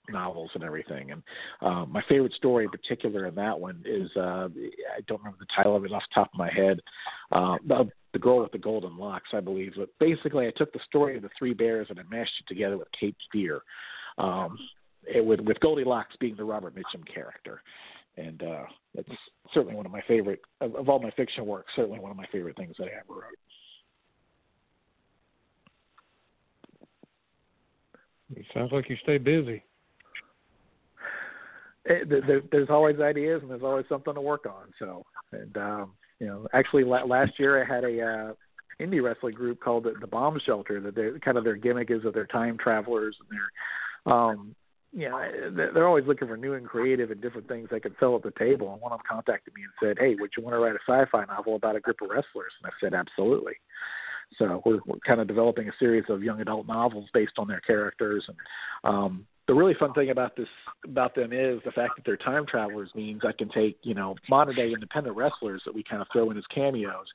novels 0.07 0.51
and 0.53 0.63
everything. 0.63 1.11
And 1.11 1.24
um, 1.61 1.91
my 1.91 2.03
favorite 2.07 2.34
story 2.34 2.65
in 2.65 2.69
particular 2.69 3.26
in 3.26 3.34
that 3.36 3.59
one 3.59 3.82
is 3.84 4.07
uh, 4.15 4.49
I 4.49 5.01
don't 5.07 5.19
remember 5.19 5.39
the 5.39 5.47
title 5.55 5.76
of 5.76 5.84
it 5.84 5.91
off 5.91 6.03
the 6.09 6.13
top 6.13 6.30
of 6.32 6.38
my 6.38 6.51
head. 6.51 6.80
Uh, 7.32 7.55
the, 7.67 7.89
the 8.11 8.19
girl 8.19 8.43
with 8.43 8.51
the 8.51 8.59
golden 8.59 8.97
locks, 8.97 9.30
I 9.34 9.39
believe. 9.39 9.74
But 9.76 9.89
basically, 9.99 10.45
I 10.45 10.51
took 10.55 10.71
the 10.74 10.80
story 10.86 11.15
of 11.15 11.24
the 11.24 11.30
three 11.39 11.55
bears 11.55 11.88
and 11.89 11.99
I 11.99 12.03
mashed 12.07 12.34
it 12.39 12.47
together 12.47 12.78
with 12.78 12.89
Cape 12.99 13.17
Fear, 13.32 13.61
um, 14.19 14.59
it, 15.11 15.26
with 15.26 15.39
with 15.39 15.59
Goldilocks 15.59 16.15
being 16.19 16.36
the 16.36 16.43
Robert 16.43 16.76
Mitchum 16.76 17.03
character. 17.11 17.63
And 18.15 18.43
uh, 18.43 18.65
it's 18.93 19.09
certainly 19.55 19.76
one 19.76 19.88
of 19.88 19.91
my 19.91 20.03
favorite 20.07 20.41
of, 20.61 20.76
of 20.76 20.88
all 20.88 20.99
my 20.99 21.09
fiction 21.11 21.47
work. 21.47 21.65
Certainly 21.76 21.99
one 21.99 22.11
of 22.11 22.17
my 22.17 22.28
favorite 22.32 22.57
things 22.57 22.76
that 22.78 22.89
I 22.89 22.99
ever 22.99 23.21
wrote. 23.21 23.39
It 28.36 28.46
sounds 28.54 28.72
like 28.72 28.90
you 28.90 28.98
stay 29.04 29.18
busy. 29.18 29.64
It, 31.86 32.10
there, 32.10 32.42
there's 32.52 32.70
always 32.70 33.00
ideas 33.00 33.42
and 33.42 33.52
there's 33.52 33.64
always 33.64 33.86
something 33.90 34.14
to 34.14 34.22
work 34.22 34.46
on. 34.46 34.74
So, 34.80 35.06
and 35.32 35.56
um, 35.58 35.92
you 36.20 36.28
know, 36.28 36.48
actually 36.54 36.86
la- 36.86 37.04
last 37.04 37.34
year 37.38 37.62
I 37.62 37.66
had 37.66 37.84
a 37.84 38.02
uh, 38.02 38.34
indie 38.80 39.04
wrestling 39.04 39.36
group 39.36 39.60
called 39.60 39.84
the, 39.84 39.94
the 40.00 40.08
Bomb 40.08 40.40
Shelter. 40.46 40.80
That 40.80 40.96
they 40.96 41.20
kind 41.20 41.38
of 41.38 41.44
their 41.44 41.56
gimmick 41.56 41.92
is 41.92 42.04
that 42.04 42.14
they're 42.14 42.26
time 42.26 42.58
travelers 42.58 43.18
and 43.20 43.28
they're, 43.30 44.14
um, 44.14 44.56
you 44.94 45.10
know, 45.10 45.20
they're 45.74 45.88
always 45.88 46.06
looking 46.06 46.28
for 46.28 46.38
new 46.38 46.54
and 46.54 46.68
creative 46.68 47.12
and 47.12 47.22
different 47.22 47.48
things 47.48 47.68
they 47.70 47.80
can 47.80 47.96
fill 48.00 48.16
at 48.16 48.24
the 48.24 48.32
table. 48.38 48.72
And 48.72 48.82
one 48.82 48.92
of 48.92 49.00
them 49.00 49.06
contacted 49.10 49.54
me 49.54 49.64
and 49.64 49.72
said, 49.82 49.98
"Hey, 50.00 50.16
would 50.16 50.32
you 50.38 50.44
want 50.44 50.54
to 50.54 50.60
write 50.60 50.76
a 50.76 50.80
sci-fi 50.88 51.26
novel 51.26 51.56
about 51.56 51.76
a 51.76 51.82
group 51.82 51.98
of 52.02 52.10
wrestlers?" 52.10 52.54
And 52.62 52.72
I 52.72 52.74
said, 52.80 52.94
"Absolutely." 52.94 53.54
So 54.38 54.62
we're, 54.66 54.80
we're 54.86 55.00
kind 55.06 55.22
of 55.22 55.28
developing 55.28 55.70
a 55.70 55.74
series 55.80 56.06
of 56.10 56.24
young 56.24 56.42
adult 56.42 56.68
novels 56.68 57.10
based 57.14 57.34
on 57.38 57.48
their 57.48 57.62
characters. 57.62 58.26
And 58.28 58.38
um, 58.84 59.26
the 59.48 59.54
really 59.54 59.74
fun 59.74 59.94
thing 59.94 60.10
about 60.10 60.36
this 60.36 60.48
about 60.86 61.16
them 61.16 61.34
is 61.34 61.60
the 61.66 61.72
fact 61.72 61.94
that 61.96 62.06
they're 62.06 62.18
time 62.18 62.46
travelers 62.46 62.90
means 62.96 63.22
I 63.26 63.34
can 63.34 63.50
take 63.50 63.78
you 63.84 63.94
know 63.94 64.16
modern 64.30 64.56
day 64.56 64.72
independent 64.72 65.16
wrestlers 65.16 65.62
that 65.66 65.76
we 65.76 65.84
kind 65.84 66.02
of 66.02 66.08
throw 66.12 66.32
in 66.32 66.38
as 66.38 66.46
cameos 66.54 67.08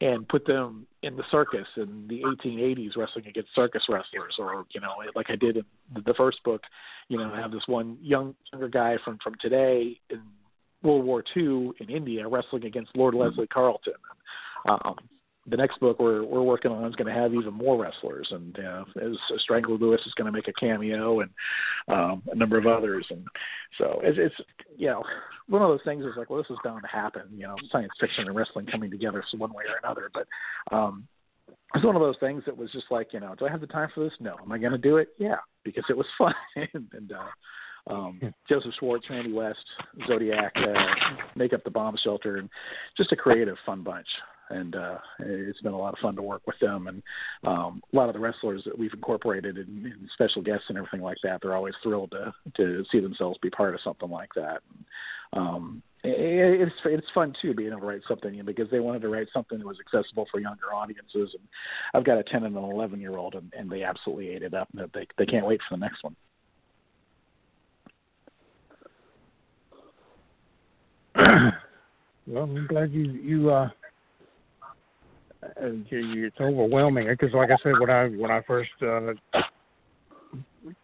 and 0.00 0.28
put 0.28 0.46
them 0.46 0.86
in 1.02 1.16
the 1.16 1.22
circus 1.30 1.66
in 1.76 2.06
the 2.08 2.20
1880s 2.22 2.96
wrestling 2.96 3.26
against 3.26 3.54
circus 3.54 3.82
wrestlers 3.88 4.34
or 4.38 4.64
you 4.70 4.80
know 4.80 4.94
like 5.14 5.26
I 5.30 5.36
did 5.36 5.56
in 5.56 5.64
the 6.04 6.14
first 6.14 6.42
book 6.44 6.62
you 7.08 7.18
know 7.18 7.32
I 7.32 7.40
have 7.40 7.52
this 7.52 7.66
one 7.66 7.98
young 8.00 8.34
younger 8.52 8.68
guy 8.68 8.96
from 9.04 9.18
from 9.22 9.34
today 9.40 10.00
in 10.10 10.22
World 10.82 11.04
War 11.04 11.22
II 11.36 11.72
in 11.80 11.90
India 11.90 12.26
wrestling 12.26 12.64
against 12.64 12.96
Lord 12.96 13.14
Leslie 13.14 13.46
Carlton 13.46 13.94
um, 14.68 14.96
the 15.48 15.56
next 15.56 15.78
book 15.80 15.98
we're 15.98 16.24
we're 16.24 16.42
working 16.42 16.70
on 16.70 16.84
is 16.84 16.96
going 16.96 17.12
to 17.12 17.18
have 17.18 17.34
even 17.34 17.52
more 17.52 17.80
wrestlers, 17.80 18.28
and 18.30 18.58
uh, 18.58 18.84
as 19.00 19.16
Strangler 19.40 19.76
Lewis 19.76 20.00
is 20.06 20.14
going 20.14 20.26
to 20.26 20.32
make 20.32 20.48
a 20.48 20.52
cameo, 20.52 21.20
and 21.20 21.30
um, 21.88 22.22
a 22.30 22.34
number 22.34 22.58
of 22.58 22.66
others, 22.66 23.06
and 23.10 23.24
so 23.78 24.00
it's, 24.02 24.18
it's 24.18 24.34
you 24.76 24.86
know 24.86 25.02
one 25.48 25.62
of 25.62 25.68
those 25.68 25.84
things 25.84 26.04
is 26.04 26.12
like, 26.16 26.30
well, 26.30 26.42
this 26.42 26.50
is 26.50 26.58
bound 26.64 26.82
to 26.82 26.88
happen, 26.88 27.22
you 27.32 27.46
know, 27.46 27.54
science 27.70 27.92
fiction 28.00 28.26
and 28.26 28.34
wrestling 28.34 28.66
coming 28.66 28.90
together, 28.90 29.22
so 29.30 29.38
one 29.38 29.52
way 29.52 29.64
or 29.64 29.78
another, 29.82 30.10
but 30.12 30.26
um, 30.74 31.06
it's 31.74 31.84
one 31.84 31.96
of 31.96 32.02
those 32.02 32.16
things 32.18 32.42
that 32.46 32.56
was 32.56 32.72
just 32.72 32.86
like, 32.90 33.12
you 33.12 33.20
know, 33.20 33.34
do 33.38 33.46
I 33.46 33.50
have 33.50 33.60
the 33.60 33.66
time 33.66 33.88
for 33.94 34.02
this? 34.02 34.12
No. 34.18 34.36
Am 34.42 34.50
I 34.50 34.58
going 34.58 34.72
to 34.72 34.78
do 34.78 34.96
it? 34.96 35.08
Yeah, 35.18 35.36
because 35.64 35.84
it 35.88 35.96
was 35.96 36.06
fun, 36.18 36.34
and, 36.56 36.86
and 36.92 37.12
uh, 37.12 37.92
um, 37.94 38.20
Joseph 38.48 38.72
Schwartz, 38.80 39.08
Randy 39.08 39.32
West, 39.32 39.64
Zodiac, 40.08 40.52
uh, 40.56 41.14
make 41.36 41.52
up 41.52 41.62
the 41.62 41.70
bomb 41.70 41.96
shelter, 42.02 42.38
and 42.38 42.48
just 42.96 43.12
a 43.12 43.16
creative, 43.16 43.56
fun 43.64 43.82
bunch 43.82 44.08
and 44.50 44.76
uh, 44.76 44.98
it's 45.20 45.60
been 45.60 45.72
a 45.72 45.78
lot 45.78 45.92
of 45.92 45.98
fun 46.00 46.16
to 46.16 46.22
work 46.22 46.42
with 46.46 46.58
them. 46.60 46.86
And 46.86 47.02
um, 47.44 47.82
a 47.92 47.96
lot 47.96 48.08
of 48.08 48.14
the 48.14 48.20
wrestlers 48.20 48.62
that 48.64 48.78
we've 48.78 48.92
incorporated 48.92 49.56
and, 49.56 49.86
and 49.86 50.08
special 50.14 50.42
guests 50.42 50.66
and 50.68 50.78
everything 50.78 51.02
like 51.02 51.18
that, 51.22 51.40
they're 51.42 51.56
always 51.56 51.74
thrilled 51.82 52.12
to 52.12 52.32
to 52.56 52.84
see 52.90 53.00
themselves 53.00 53.38
be 53.42 53.50
part 53.50 53.74
of 53.74 53.80
something 53.82 54.10
like 54.10 54.30
that. 54.34 54.60
Um, 55.32 55.82
it, 56.04 56.60
it's 56.60 56.74
it's 56.84 57.06
fun 57.14 57.34
too 57.40 57.54
being 57.54 57.70
able 57.70 57.80
to 57.80 57.86
write 57.86 58.02
something 58.08 58.40
because 58.44 58.70
they 58.70 58.80
wanted 58.80 59.02
to 59.02 59.08
write 59.08 59.28
something 59.32 59.58
that 59.58 59.66
was 59.66 59.78
accessible 59.80 60.26
for 60.30 60.40
younger 60.40 60.72
audiences. 60.74 61.34
And 61.34 61.42
I've 61.94 62.04
got 62.04 62.18
a 62.18 62.22
ten 62.22 62.44
and 62.44 62.56
an 62.56 62.64
eleven 62.64 63.00
year 63.00 63.16
old, 63.16 63.34
and, 63.34 63.52
and 63.56 63.70
they 63.70 63.82
absolutely 63.82 64.28
ate 64.28 64.42
it 64.42 64.54
up. 64.54 64.68
And 64.76 64.88
they 64.92 65.06
they 65.18 65.26
can't 65.26 65.46
wait 65.46 65.60
for 65.68 65.76
the 65.76 65.80
next 65.80 66.04
one. 66.04 66.16
well, 72.26 72.44
I'm 72.44 72.66
glad 72.66 72.92
you 72.92 73.04
you 73.04 73.50
uh, 73.50 73.70
it's 75.58 76.40
overwhelming 76.40 77.06
because, 77.08 77.34
like 77.34 77.50
I 77.50 77.56
said, 77.62 77.78
when 77.78 77.90
I 77.90 78.08
when 78.08 78.30
I 78.30 78.42
first 78.46 78.70
uh, 78.82 79.12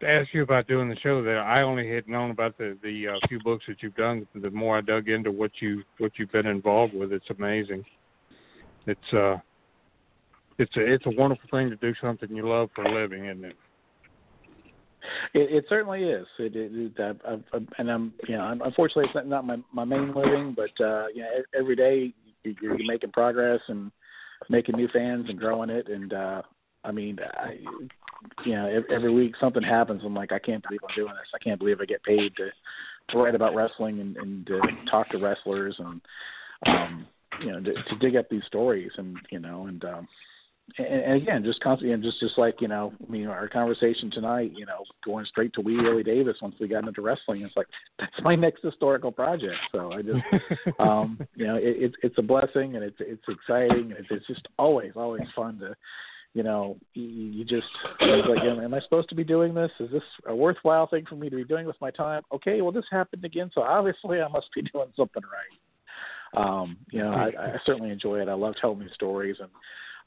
asked 0.03 0.33
you 0.33 0.43
about 0.43 0.69
doing 0.69 0.89
the 0.89 0.97
show, 1.03 1.23
that 1.23 1.39
I 1.39 1.63
only 1.63 1.93
had 1.93 2.09
known 2.09 2.31
about 2.31 2.57
the 2.59 2.77
the 2.83 3.09
uh, 3.09 3.27
few 3.29 3.41
books 3.41 3.65
that 3.69 3.83
you've 3.83 3.97
done. 3.97 4.27
The 4.35 4.51
more 4.51 4.79
I 4.79 4.81
dug 4.81 5.09
into 5.09 5.31
what 5.31 5.51
you 5.61 5.83
what 5.99 6.13
you've 6.17 6.33
been 6.33 6.47
involved 6.47 6.95
with, 6.95 7.13
it's 7.13 7.31
amazing. 7.37 7.85
It's 8.87 9.13
uh, 9.13 9.37
it's 10.59 10.77
a 10.77 10.93
it's 10.93 11.07
a 11.07 11.11
wonderful 11.11 11.49
thing 11.51 11.71
to 11.71 11.77
do 11.77 11.95
something 12.01 12.35
you 12.35 12.49
love 12.49 12.71
for 12.75 12.85
a 12.85 12.93
living, 12.93 13.27
isn't 13.27 13.45
it? 13.45 13.57
It, 15.35 15.53
it 15.53 15.65
certainly 15.69 16.05
is. 16.05 16.27
It, 16.39 16.55
it, 16.55 16.71
it 16.73 17.19
I, 17.27 17.57
I, 17.57 17.59
and 17.79 17.91
I'm, 17.91 18.13
you 18.29 18.37
know, 18.37 18.57
unfortunately, 18.65 19.11
it's 19.13 19.29
not 19.29 19.45
my 19.45 19.57
my 19.73 19.85
main 19.85 20.15
living, 20.15 20.55
but 20.55 20.85
uh, 20.85 21.07
you 21.15 21.23
know, 21.23 21.29
every 21.59 21.77
day 21.77 22.15
you're 22.45 22.79
making 22.87 23.13
progress 23.13 23.61
and 23.69 23.91
making 24.49 24.77
new 24.77 24.89
fans 24.89 25.27
and 25.29 25.39
growing 25.39 25.71
it. 25.71 25.89
And 25.89 26.13
uh, 26.13 26.43
I 26.85 26.93
mean, 26.93 27.19
I, 27.21 27.59
you 28.45 28.53
know, 28.53 28.83
every 28.91 29.13
week 29.13 29.35
something 29.41 29.63
happens. 29.63 30.03
I'm 30.05 30.15
like, 30.15 30.33
I 30.33 30.39
can't 30.39 30.63
believe 30.63 30.81
I'm 30.89 30.95
doing 30.95 31.15
this. 31.15 31.29
I 31.35 31.43
can't 31.43 31.59
believe 31.59 31.81
I 31.81 31.85
get 31.85 32.03
paid 32.03 32.35
to 32.37 32.51
to 33.11 33.19
write 33.19 33.35
about 33.35 33.55
wrestling 33.55 34.01
and, 34.01 34.17
and 34.17 34.47
to 34.47 34.61
talk 34.91 35.09
to 35.11 35.19
wrestlers 35.19 35.75
and 35.79 36.01
um, 36.67 37.07
you 37.41 37.51
know 37.51 37.61
to, 37.61 37.73
to 37.73 37.99
dig 38.01 38.17
up 38.17 38.29
these 38.29 38.45
stories 38.47 38.93
and 38.97 39.17
you 39.31 39.41
know 39.41 39.67
and 39.67 39.85
um, 39.85 40.09
and, 40.79 40.87
and 40.87 41.23
again, 41.23 41.45
just 41.45 41.61
constantly, 41.61 41.93
and 41.93 42.03
just 42.03 42.21
just 42.21 42.39
like 42.39 42.61
you 42.61 42.69
know, 42.69 42.93
I 43.07 43.11
mean, 43.11 43.27
our 43.27 43.49
conversation 43.49 44.11
tonight, 44.11 44.53
you 44.55 44.65
know, 44.65 44.85
going 45.05 45.27
straight 45.27 45.53
to 45.55 45.61
Wee 45.61 45.81
Willie 45.81 46.03
Davis 46.03 46.37
once 46.41 46.55
we 46.61 46.69
got 46.69 46.87
into 46.87 47.03
wrestling, 47.03 47.43
it's 47.43 47.57
like 47.57 47.67
that's 47.99 48.13
my 48.23 48.35
next 48.35 48.63
historical 48.63 49.13
project. 49.13 49.57
So 49.73 49.93
I 49.93 50.03
just, 50.03 50.19
um, 50.79 51.19
you 51.35 51.47
know, 51.47 51.57
it, 51.57 51.77
it's 51.79 51.95
it's 52.03 52.19
a 52.19 52.23
blessing 52.23 52.77
and 52.77 52.85
it's 52.85 52.97
it's 53.01 53.25
exciting 53.29 53.93
and 53.93 53.99
it's, 53.99 54.09
it's 54.11 54.27
just 54.27 54.47
always 54.59 54.93
always 54.97 55.27
fun 55.37 55.59
to, 55.59 55.75
you 56.35 56.43
know, 56.43 56.79
you, 56.95 57.05
you 57.05 57.45
just 57.45 57.67
it's 58.01 58.29
like, 58.29 58.43
am 58.43 58.73
I 58.73 58.81
supposed 58.81 59.09
to 59.11 59.15
be 59.15 59.25
doing 59.25 59.55
this? 59.55 59.71
Is 59.79 59.91
this 59.91 60.03
a 60.27 60.35
worthwhile 60.35 60.87
thing 60.87 61.05
for 61.07 61.17
me 61.17 61.29
to 61.29 61.37
be 61.37 61.45
doing 61.45 61.67
with 61.67 61.81
my 61.81 61.91
time? 61.91 62.23
Okay, 62.33 62.63
well, 62.63 62.73
this 62.73 62.87
happened 62.91 63.25
again, 63.25 63.51
so 63.55 63.63
obviously 63.63 64.21
I 64.21 64.29
must 64.29 64.47
be 64.55 64.63
doing 64.73 64.89
something 64.97 65.23
right. 65.23 65.59
Um, 66.35 66.79
you 66.91 67.01
know, 67.01 67.11
I, 67.11 67.27
I 67.27 67.57
certainly 67.67 67.91
enjoy 67.91 68.23
it. 68.23 68.29
I 68.29 68.33
love 68.33 68.55
telling 68.59 68.81
these 68.81 68.95
stories 68.95 69.37
and 69.39 69.51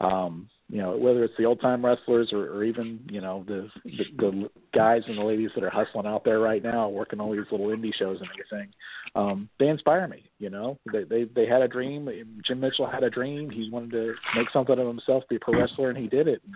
um, 0.02 0.50
you 0.68 0.80
know, 0.80 0.98
whether 0.98 1.24
it's 1.24 1.38
the 1.38 1.46
old 1.46 1.62
time 1.62 1.86
wrestlers 1.86 2.30
or, 2.34 2.46
or 2.52 2.64
even 2.64 3.00
you 3.10 3.22
know 3.22 3.46
the, 3.48 3.70
the 3.86 4.04
the 4.18 4.50
guys 4.74 5.04
and 5.08 5.18
the 5.18 5.24
ladies 5.24 5.52
that 5.54 5.64
are 5.64 5.70
hustling 5.70 6.08
out 6.08 6.24
there 6.26 6.40
right 6.40 6.64
now, 6.64 6.90
working 6.90 7.20
all 7.20 7.32
these 7.32 7.46
little 7.52 7.68
indie 7.68 7.94
shows 7.94 8.20
and 8.20 8.30
everything, 8.34 8.74
um, 9.16 9.48
they 9.60 9.68
inspire 9.68 10.08
me. 10.08 10.24
You 10.40 10.50
know, 10.50 10.80
they 10.92 11.04
they 11.04 11.26
they 11.36 11.46
had 11.46 11.62
a 11.62 11.68
dream. 11.68 12.10
Jim 12.46 12.60
Mitchell 12.60 12.90
had 12.90 13.04
a 13.04 13.10
dream. 13.10 13.50
He 13.50 13.70
wanted 13.70 13.92
to 13.92 14.14
make 14.36 14.50
something 14.52 14.78
of 14.78 14.88
himself, 14.88 15.24
be 15.30 15.36
a 15.36 15.40
pro 15.40 15.60
wrestler, 15.60 15.90
and 15.90 15.98
he 15.98 16.08
did 16.08 16.28
it. 16.28 16.42
And, 16.44 16.56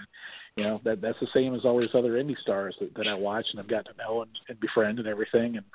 you 0.56 0.64
know 0.64 0.82
that 0.84 1.02
that's 1.02 1.20
the 1.22 1.28
same 1.34 1.56
as 1.56 1.64
all 1.64 1.80
these 1.80 1.94
other 1.94 2.14
indie 2.14 2.38
stars 2.40 2.76
that, 2.80 2.94
that 2.96 3.08
I 3.08 3.14
watch 3.14 3.46
and 3.52 3.60
I've 3.60 3.70
gotten 3.70 3.94
to 3.94 3.98
know 4.02 4.24
and, 4.24 4.32
and 4.50 4.60
befriend 4.60 5.00
and 5.00 5.08
everything. 5.08 5.56
And 5.56 5.66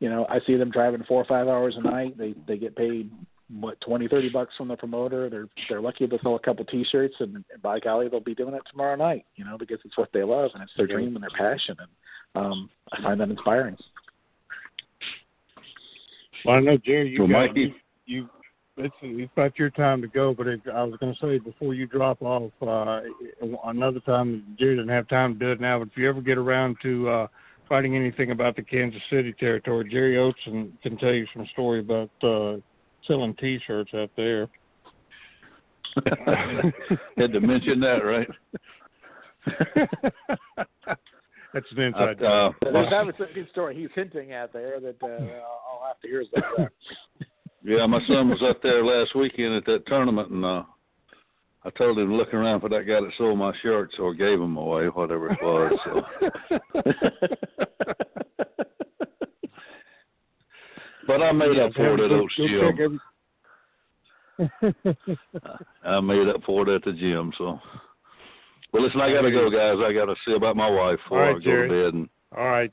you 0.00 0.08
know, 0.08 0.26
I 0.28 0.40
see 0.46 0.56
them 0.56 0.70
driving 0.70 1.04
four 1.04 1.20
or 1.20 1.26
five 1.26 1.48
hours 1.48 1.76
a 1.76 1.82
night. 1.82 2.16
They 2.16 2.34
they 2.46 2.56
get 2.56 2.74
paid 2.74 3.10
what 3.50 3.80
twenty 3.80 4.08
thirty 4.08 4.28
bucks 4.28 4.54
from 4.56 4.68
the 4.68 4.76
promoter 4.76 5.30
they're 5.30 5.48
they're 5.68 5.80
lucky 5.80 6.06
to 6.06 6.18
sell 6.22 6.36
a 6.36 6.40
couple 6.40 6.64
t-shirts 6.66 7.14
and, 7.20 7.34
and 7.34 7.62
by 7.62 7.80
golly 7.80 8.08
they'll 8.08 8.20
be 8.20 8.34
doing 8.34 8.54
it 8.54 8.62
tomorrow 8.70 8.94
night 8.94 9.24
you 9.36 9.44
know 9.44 9.56
because 9.56 9.78
it's 9.84 9.96
what 9.96 10.10
they 10.12 10.22
love 10.22 10.50
and 10.54 10.62
it's 10.62 10.72
their 10.76 10.86
dream 10.86 11.14
and 11.16 11.22
their 11.22 11.30
passion 11.30 11.74
and 11.78 11.88
um 12.44 12.68
i 12.92 13.02
find 13.02 13.20
that 13.20 13.30
inspiring 13.30 13.76
well 16.44 16.56
i 16.56 16.60
know 16.60 16.76
jerry 16.76 17.08
you 17.08 17.20
well, 17.20 17.46
got 17.46 17.56
you, 17.56 17.72
you 18.04 18.28
it's 18.76 18.94
it's 19.00 19.32
about 19.32 19.58
your 19.58 19.70
time 19.70 20.02
to 20.02 20.08
go 20.08 20.34
but 20.34 20.46
it, 20.46 20.60
i 20.74 20.82
was 20.82 20.98
going 21.00 21.14
to 21.14 21.20
say 21.20 21.38
before 21.38 21.72
you 21.72 21.86
drop 21.86 22.20
off 22.20 22.52
uh 22.60 23.00
another 23.64 24.00
time 24.00 24.44
jerry 24.58 24.76
doesn't 24.76 24.90
have 24.90 25.08
time 25.08 25.38
to 25.38 25.38
do 25.38 25.52
it 25.52 25.60
now 25.60 25.78
but 25.78 25.88
if 25.88 25.96
you 25.96 26.06
ever 26.06 26.20
get 26.20 26.36
around 26.36 26.76
to 26.82 27.08
uh 27.08 27.26
fighting 27.68 27.94
anything 27.94 28.30
about 28.30 28.56
the 28.56 28.62
Kansas 28.62 29.02
City 29.10 29.34
territory. 29.38 29.86
Jerry 29.90 30.16
Oates 30.16 30.38
can 30.44 30.96
tell 30.98 31.12
you 31.12 31.26
some 31.34 31.46
story 31.52 31.80
about 31.80 32.10
uh, 32.22 32.56
selling 33.06 33.34
T-shirts 33.34 33.90
out 33.94 34.10
there. 34.16 34.48
Had 37.16 37.32
to 37.32 37.40
mention 37.40 37.80
that, 37.80 38.04
right? 38.04 38.28
That's 41.54 41.66
an 41.72 41.80
inside 41.80 42.22
Uh, 42.22 42.50
job. 42.50 42.54
There's 42.60 42.92
obviously 42.92 43.30
a 43.30 43.34
good 43.34 43.48
story 43.50 43.74
he's 43.74 43.88
hinting 43.94 44.32
at 44.32 44.52
there 44.52 44.80
that 44.80 45.02
uh, 45.02 45.06
I'll 45.06 45.80
I'll 45.80 45.86
have 45.88 46.00
to 46.00 46.08
hear 46.08 46.22
about 46.32 46.56
that. 46.58 46.72
Yeah, 47.64 47.86
my 47.86 48.00
son 48.06 48.28
was 48.28 48.42
up 48.42 48.62
there 48.62 48.84
last 48.84 49.14
weekend 49.16 49.54
at 49.54 49.64
that 49.64 49.86
tournament, 49.86 50.30
and 50.30 50.44
uh, 50.44 50.62
I 51.64 51.70
told 51.70 51.98
him 51.98 52.08
to 52.08 52.14
look 52.14 52.32
around 52.32 52.60
for 52.60 52.68
that 52.68 52.86
guy 52.86 53.00
that 53.00 53.10
sold 53.18 53.38
my 53.38 53.52
shirts 53.62 53.94
or 53.98 54.14
gave 54.14 54.38
them 54.38 54.56
away, 54.56 54.86
whatever 54.86 55.32
it 55.32 55.38
was. 55.42 55.72
So. 55.84 56.02
but 61.18 61.24
I 61.24 61.32
made 61.32 61.58
up 61.58 61.72
for 61.74 61.94
it 61.94 62.00
at 62.00 62.08
Go- 62.08 62.08
those 62.08 62.36
go 62.36 62.46
check 62.60 62.76
gym. 62.76 63.00
I 65.84 66.00
made 66.00 66.28
up 66.28 66.42
for 66.44 66.68
it 66.68 66.74
at 66.74 66.84
the 66.84 66.92
gym. 66.92 67.32
So, 67.38 67.58
well, 68.72 68.82
listen, 68.84 69.00
I 69.00 69.12
gotta 69.12 69.30
go, 69.30 69.50
guys. 69.50 69.76
I 69.84 69.92
gotta 69.92 70.14
see 70.26 70.34
about 70.34 70.56
my 70.56 70.70
wife 70.70 70.98
before 71.04 71.24
All 71.24 71.30
I 71.30 71.32
go 71.34 71.40
Jerry. 71.40 71.68
to 71.68 71.74
bed, 71.74 71.94
and 71.94 72.08
All 72.36 72.44
right. 72.48 72.72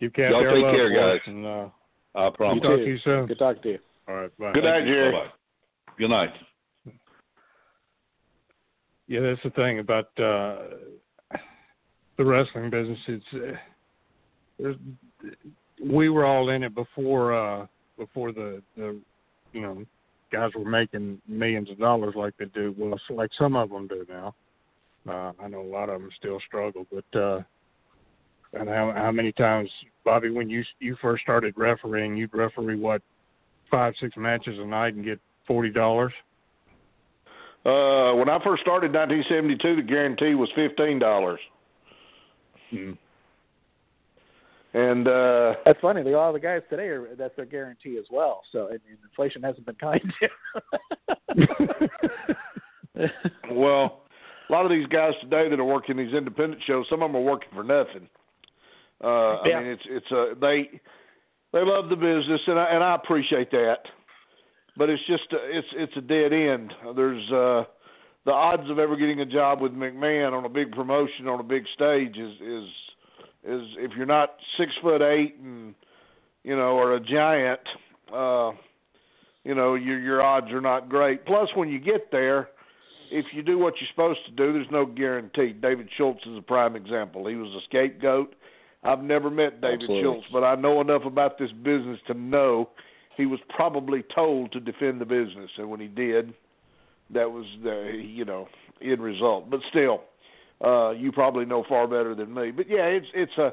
Give 0.00 0.12
Kathy 0.12 0.30
Y'all 0.32 0.42
take 0.54 0.74
care, 0.76 0.94
guys. 0.94 1.20
And, 1.26 1.46
uh, 1.46 1.68
I 2.14 2.28
promise. 2.34 2.62
talk 2.62 2.76
to 2.78 2.84
you 2.84 2.98
soon. 3.04 3.26
Good 3.26 3.38
talking 3.38 3.62
to 3.62 3.68
you. 3.70 3.78
All 4.08 4.14
right. 4.16 4.38
Bye. 4.38 4.52
Good 4.52 4.64
night, 4.64 4.84
Jerry. 4.84 5.12
Bye-bye. 5.12 5.30
Good 5.98 6.10
night. 6.10 6.30
Yeah, 9.08 9.20
that's 9.20 9.40
the 9.44 9.50
thing 9.50 9.78
about 9.78 10.06
uh 10.18 10.58
the 12.18 12.24
wrestling 12.24 12.70
business. 12.70 12.98
It's 13.06 13.24
uh, 13.34 13.56
there's, 14.58 14.76
we 15.82 16.08
were 16.08 16.24
all 16.24 16.50
in 16.50 16.62
it 16.62 16.74
before 16.74 17.34
uh 17.34 17.66
before 17.98 18.32
the 18.32 18.62
the 18.76 18.98
you 19.52 19.60
know 19.60 19.84
guys 20.30 20.50
were 20.56 20.68
making 20.68 21.20
millions 21.28 21.70
of 21.70 21.78
dollars 21.78 22.14
like 22.16 22.34
they 22.38 22.46
do. 22.46 22.74
Well, 22.78 22.98
like 23.10 23.30
some 23.38 23.54
of 23.54 23.68
them 23.68 23.86
do 23.86 24.06
now. 24.08 24.34
Uh, 25.06 25.32
I 25.42 25.48
know 25.48 25.60
a 25.60 25.62
lot 25.62 25.90
of 25.90 26.00
them 26.00 26.10
still 26.18 26.40
struggle, 26.46 26.86
but 26.90 27.18
uh 27.18 27.42
and 28.54 28.68
how 28.68 28.92
how 28.94 29.10
many 29.10 29.32
times, 29.32 29.70
Bobby, 30.04 30.30
when 30.30 30.48
you 30.48 30.62
you 30.78 30.96
first 31.00 31.22
started 31.22 31.54
refereeing, 31.56 32.16
you'd 32.16 32.34
referee 32.34 32.76
what 32.76 33.02
five 33.70 33.94
six 34.00 34.16
matches 34.16 34.58
a 34.58 34.64
night 34.64 34.94
and 34.94 35.04
get 35.04 35.18
forty 35.46 35.70
dollars. 35.70 36.12
Uh, 37.64 38.12
when 38.14 38.28
I 38.28 38.42
first 38.42 38.60
started 38.62 38.86
in 38.86 38.92
1972, 38.92 39.76
the 39.76 39.82
guarantee 39.82 40.34
was 40.34 40.50
fifteen 40.54 40.98
dollars, 40.98 41.40
Mm. 42.72 42.96
And 44.74 45.06
uh, 45.06 45.54
That's 45.64 45.80
funny. 45.80 46.02
The, 46.02 46.14
all 46.14 46.32
the 46.32 46.40
guys 46.40 46.62
today 46.70 46.88
are 46.88 47.14
that's 47.16 47.36
their 47.36 47.44
guarantee 47.44 47.98
as 47.98 48.06
well. 48.10 48.42
So 48.52 48.66
and, 48.66 48.80
and 48.88 48.98
inflation 49.04 49.42
hasn't 49.42 49.66
been 49.66 49.74
kind 49.76 50.00
to. 50.20 50.28
well, 53.50 54.02
a 54.48 54.52
lot 54.52 54.64
of 54.64 54.70
these 54.70 54.86
guys 54.86 55.12
today 55.20 55.48
that 55.48 55.60
are 55.60 55.64
working 55.64 55.96
these 55.96 56.14
independent 56.14 56.62
shows, 56.66 56.86
some 56.88 57.02
of 57.02 57.10
them 57.10 57.16
are 57.16 57.24
working 57.24 57.48
for 57.54 57.64
nothing. 57.64 58.08
Uh, 59.02 59.42
Yeah. 59.44 59.56
I 59.56 59.62
mean, 59.62 59.72
it's 59.72 59.82
it's 59.86 60.10
a 60.10 60.34
they 60.40 60.80
they 61.52 61.64
love 61.64 61.90
the 61.90 61.96
business, 61.96 62.40
and 62.46 62.58
I 62.58 62.64
and 62.66 62.82
I 62.82 62.94
appreciate 62.94 63.50
that, 63.50 63.80
but 64.76 64.88
it's 64.88 65.04
just 65.06 65.30
a, 65.32 65.58
it's 65.58 65.68
it's 65.74 65.96
a 65.96 66.00
dead 66.00 66.32
end. 66.32 66.72
There's 66.96 67.30
uh, 67.30 67.64
the 68.24 68.32
odds 68.32 68.70
of 68.70 68.78
ever 68.78 68.96
getting 68.96 69.20
a 69.20 69.26
job 69.26 69.60
with 69.60 69.72
McMahon 69.72 70.32
on 70.32 70.46
a 70.46 70.48
big 70.48 70.72
promotion 70.72 71.28
on 71.28 71.40
a 71.40 71.42
big 71.42 71.64
stage 71.74 72.16
is 72.16 72.32
is 72.40 72.68
is 73.44 73.62
if 73.78 73.92
you're 73.96 74.06
not 74.06 74.36
six 74.58 74.72
foot 74.80 75.02
eight 75.02 75.36
and 75.42 75.74
you 76.44 76.56
know 76.56 76.76
or 76.76 76.94
a 76.94 77.00
giant, 77.00 77.60
uh, 78.12 78.52
you 79.44 79.54
know 79.54 79.74
your 79.74 79.98
your 79.98 80.22
odds 80.22 80.50
are 80.50 80.60
not 80.60 80.88
great. 80.88 81.24
Plus, 81.26 81.48
when 81.54 81.68
you 81.68 81.78
get 81.78 82.10
there, 82.10 82.48
if 83.10 83.26
you 83.32 83.42
do 83.42 83.58
what 83.58 83.74
you're 83.80 83.88
supposed 83.90 84.20
to 84.26 84.32
do, 84.32 84.52
there's 84.52 84.70
no 84.70 84.86
guarantee. 84.86 85.52
David 85.52 85.88
Schultz 85.96 86.20
is 86.26 86.38
a 86.38 86.42
prime 86.42 86.76
example. 86.76 87.26
He 87.26 87.36
was 87.36 87.50
a 87.50 87.60
scapegoat. 87.68 88.34
I've 88.84 89.02
never 89.02 89.30
met 89.30 89.60
David 89.60 89.82
Absolutely. 89.82 90.02
Schultz, 90.02 90.26
but 90.32 90.42
I 90.42 90.56
know 90.56 90.80
enough 90.80 91.02
about 91.04 91.38
this 91.38 91.52
business 91.52 92.00
to 92.08 92.14
know 92.14 92.70
he 93.16 93.26
was 93.26 93.38
probably 93.48 94.04
told 94.14 94.52
to 94.52 94.60
defend 94.60 95.00
the 95.00 95.04
business, 95.04 95.50
and 95.56 95.70
when 95.70 95.80
he 95.80 95.86
did, 95.86 96.34
that 97.10 97.30
was 97.30 97.44
the 97.62 98.02
you 98.04 98.24
know 98.24 98.48
end 98.80 99.00
result. 99.02 99.50
But 99.50 99.60
still, 99.70 100.02
uh, 100.64 100.90
you 100.90 101.12
probably 101.12 101.44
know 101.44 101.64
far 101.68 101.86
better 101.86 102.14
than 102.14 102.32
me. 102.32 102.50
But 102.50 102.68
yeah, 102.68 102.86
it's 102.86 103.06
it's 103.14 103.36
a. 103.38 103.52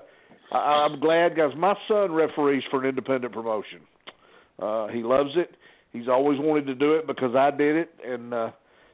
I, 0.51 0.86
I'm 0.86 0.99
glad, 0.99 1.36
guys. 1.36 1.51
My 1.57 1.76
son 1.88 2.12
referees 2.12 2.64
for 2.70 2.82
an 2.82 2.89
independent 2.89 3.34
promotion. 3.34 3.80
Uh, 4.60 4.88
he 4.88 5.01
loves 5.03 5.32
it. 5.36 5.51
He's 5.91 6.07
always 6.07 6.39
wanted 6.39 6.68
to 6.68 6.76
do 6.76 6.93
it 6.93 7.07
because 7.07 7.36
I 7.36 7.51
did 7.51 7.76
it, 7.76 7.89
and 8.05 8.34
uh, 8.34 8.51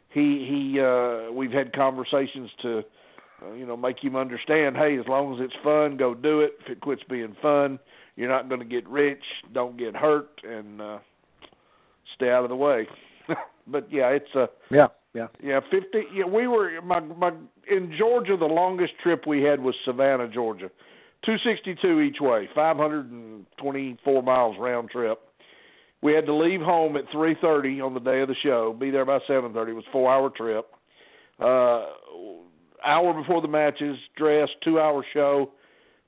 he 0.10 0.46
he. 0.48 0.80
Uh, 0.80 1.32
we've 1.32 1.52
had 1.52 1.74
conversations 1.74 2.50
to, 2.62 2.84
uh, 3.44 3.54
you 3.54 3.66
know, 3.66 3.76
make 3.76 4.02
him 4.02 4.16
understand. 4.16 4.78
Hey, 4.78 4.98
as 4.98 5.06
long 5.08 5.36
as 5.36 5.42
it's 5.44 5.56
fun, 5.64 5.98
go 5.98 6.14
do 6.14 6.42
it. 6.42 6.54
If 6.64 6.72
it 6.72 6.82
quits 6.82 7.04
being 7.10 7.36
fun, 7.42 7.80
you're 8.16 8.30
not 8.30 8.48
going 8.48 8.62
to 8.62 8.66
get 8.66 8.88
rich. 8.88 9.24
Don't 9.54 9.78
get 9.78 9.96
hurt, 9.96 10.30
and 10.48 10.82
uh, 10.82 11.00
stay 12.16 12.32
out 12.32 12.44
of 12.44 12.50
the 12.50 12.56
way. 12.56 12.88
but 13.68 13.92
yeah, 13.92 14.10
it's 14.10 14.34
a. 14.36 14.48
yeah, 14.70 14.88
yeah. 15.14 15.28
Yeah, 15.42 15.60
fifty. 15.72 16.04
Yeah, 16.14 16.26
we 16.26 16.48
were 16.48 16.82
my 16.82 17.00
my 17.00 17.32
in 17.70 17.94
Georgia. 17.98 18.38
The 18.38 18.46
longest 18.46 18.94
trip 19.02 19.26
we 19.26 19.42
had 19.42 19.60
was 19.62 19.76
Savannah, 19.86 20.28
Georgia, 20.28 20.70
two 21.26 21.38
sixty 21.46 21.76
two 21.82 22.02
each 22.02 22.18
way, 22.20 22.50
five 22.54 22.78
hundred 22.78 23.12
and 23.12 23.46
twenty 23.58 23.98
four 24.04 24.22
miles 24.22 24.56
round 24.60 24.90
trip. 24.90 25.20
We 26.02 26.14
had 26.14 26.26
to 26.28 26.36
leave 26.36 26.62
home 26.62 26.98
at 26.98 27.06
three 27.12 27.36
thirty 27.42 27.82
on 27.82 27.94
the 27.94 28.00
day 28.00 28.22
of 28.22 28.28
the 28.28 28.36
show, 28.44 28.76
be 28.78 28.92
there 28.92 29.06
by 29.06 29.20
seven 29.28 29.54
thirty. 29.54 29.72
It 29.72 29.76
was 29.76 29.86
a 29.88 29.92
four 29.92 30.12
hour 30.12 30.30
trip. 30.30 30.68
Uh, 31.40 31.86
hour 32.86 33.14
before 33.14 33.42
the 33.42 33.48
matches, 33.48 33.98
dress, 34.16 34.50
two 34.64 34.80
hour 34.80 35.04
show, 35.14 35.52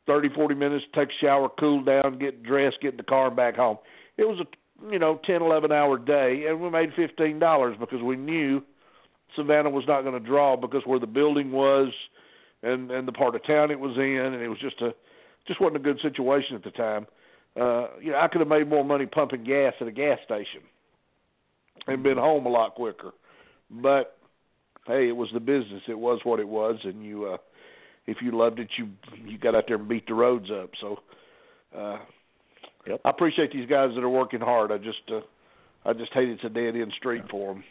thirty 0.06 0.30
forty 0.36 0.56
minutes, 0.56 0.86
take 0.94 1.10
a 1.10 1.26
shower, 1.26 1.50
cool 1.60 1.84
down, 1.84 2.20
get 2.20 2.44
dressed, 2.44 2.78
get 2.82 2.92
in 2.92 2.98
the 2.98 3.04
car, 3.04 3.28
and 3.28 3.36
back 3.36 3.56
home. 3.56 3.78
It 4.18 4.28
was 4.28 4.40
a 4.40 4.46
you 4.92 5.00
know 5.00 5.20
ten 5.26 5.42
eleven 5.42 5.72
hour 5.72 5.98
day, 5.98 6.46
and 6.48 6.62
we 6.62 6.70
made 6.70 6.94
fifteen 6.96 7.40
dollars 7.40 7.76
because 7.80 8.02
we 8.02 8.16
knew 8.16 8.62
Savannah 9.36 9.70
was 9.70 9.86
not 9.88 10.02
going 10.02 10.22
to 10.22 10.26
draw 10.26 10.56
because 10.56 10.84
where 10.86 11.00
the 11.00 11.08
building 11.08 11.52
was 11.52 11.92
and 12.64 12.92
and 12.92 13.08
the 13.08 13.12
part 13.12 13.36
of 13.36 13.46
town 13.46 13.72
it 13.72 13.80
was 13.80 13.96
in, 13.98 14.34
and 14.34 14.42
it 14.42 14.50
was 14.50 14.60
just 14.60 14.82
a 14.82 14.94
just 15.48 15.62
wasn't 15.62 15.78
a 15.78 15.80
good 15.80 16.00
situation 16.02 16.56
at 16.56 16.64
the 16.64 16.72
time. 16.72 17.08
Uh, 17.60 17.88
you 18.02 18.12
know, 18.12 18.20
I 18.20 18.28
could 18.28 18.40
have 18.40 18.48
made 18.48 18.68
more 18.68 18.84
money 18.84 19.06
pumping 19.06 19.44
gas 19.44 19.74
at 19.82 19.88
a 19.88 19.92
gas 19.92 20.20
station 20.26 20.62
and 21.88 22.04
been 22.04 22.18
home 22.18 22.46
a 22.46 22.50
lot 22.50 22.76
quicker. 22.76 23.12
But 23.72 24.18
hey, 24.86 25.08
it 25.10 25.16
was 25.16 25.30
the 25.34 25.40
business. 25.40 25.82
It 25.88 25.98
was 25.98 26.20
what 26.24 26.40
it 26.40 26.48
was, 26.48 26.78
and 26.84 27.04
you 27.04 27.26
uh, 27.26 27.38
if 28.06 28.18
you 28.22 28.32
loved 28.32 28.60
it, 28.60 28.70
you 28.78 28.90
you 29.26 29.38
got 29.38 29.56
out 29.56 29.66
there 29.68 29.78
and 29.78 29.88
beat 29.88 30.08
the 30.08 30.14
roads 30.14 30.50
up. 30.52 30.72
So. 30.80 31.00
Uh, 31.78 31.98
Yep. 32.86 33.02
I 33.04 33.10
appreciate 33.10 33.52
these 33.52 33.68
guys 33.70 33.92
that 33.96 34.04
are 34.04 34.10
working 34.10 34.40
hard. 34.40 34.72
I 34.72 34.78
just, 34.78 35.02
uh, 35.12 35.22
I 35.86 35.94
just 35.94 36.14
hate 36.14 36.30
it's 36.30 36.44
a 36.44 36.50
dead 36.50 36.76
end 36.76 36.94
street 36.98 37.24
for 37.30 37.54
them. 37.54 37.64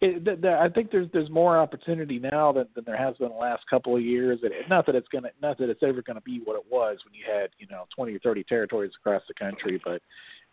It, 0.00 0.24
th- 0.24 0.40
th- 0.40 0.54
I 0.54 0.68
think 0.70 0.90
there's 0.90 1.08
there's 1.12 1.28
more 1.28 1.58
opportunity 1.58 2.18
now 2.18 2.52
than, 2.52 2.66
than 2.74 2.84
there 2.84 2.96
has 2.96 3.16
been 3.16 3.28
the 3.28 3.34
last 3.34 3.62
couple 3.68 3.94
of 3.94 4.02
years. 4.02 4.40
And 4.42 4.52
not 4.68 4.86
that 4.86 4.94
it's 4.94 5.08
gonna, 5.08 5.28
not 5.42 5.58
that 5.58 5.68
it's 5.68 5.82
ever 5.82 6.00
gonna 6.02 6.22
be 6.22 6.40
what 6.44 6.56
it 6.56 6.64
was 6.70 6.98
when 7.04 7.12
you 7.12 7.24
had 7.30 7.50
you 7.58 7.66
know 7.70 7.84
20 7.94 8.14
or 8.14 8.18
30 8.20 8.44
territories 8.44 8.92
across 8.98 9.22
the 9.28 9.34
country, 9.34 9.80
but 9.84 10.00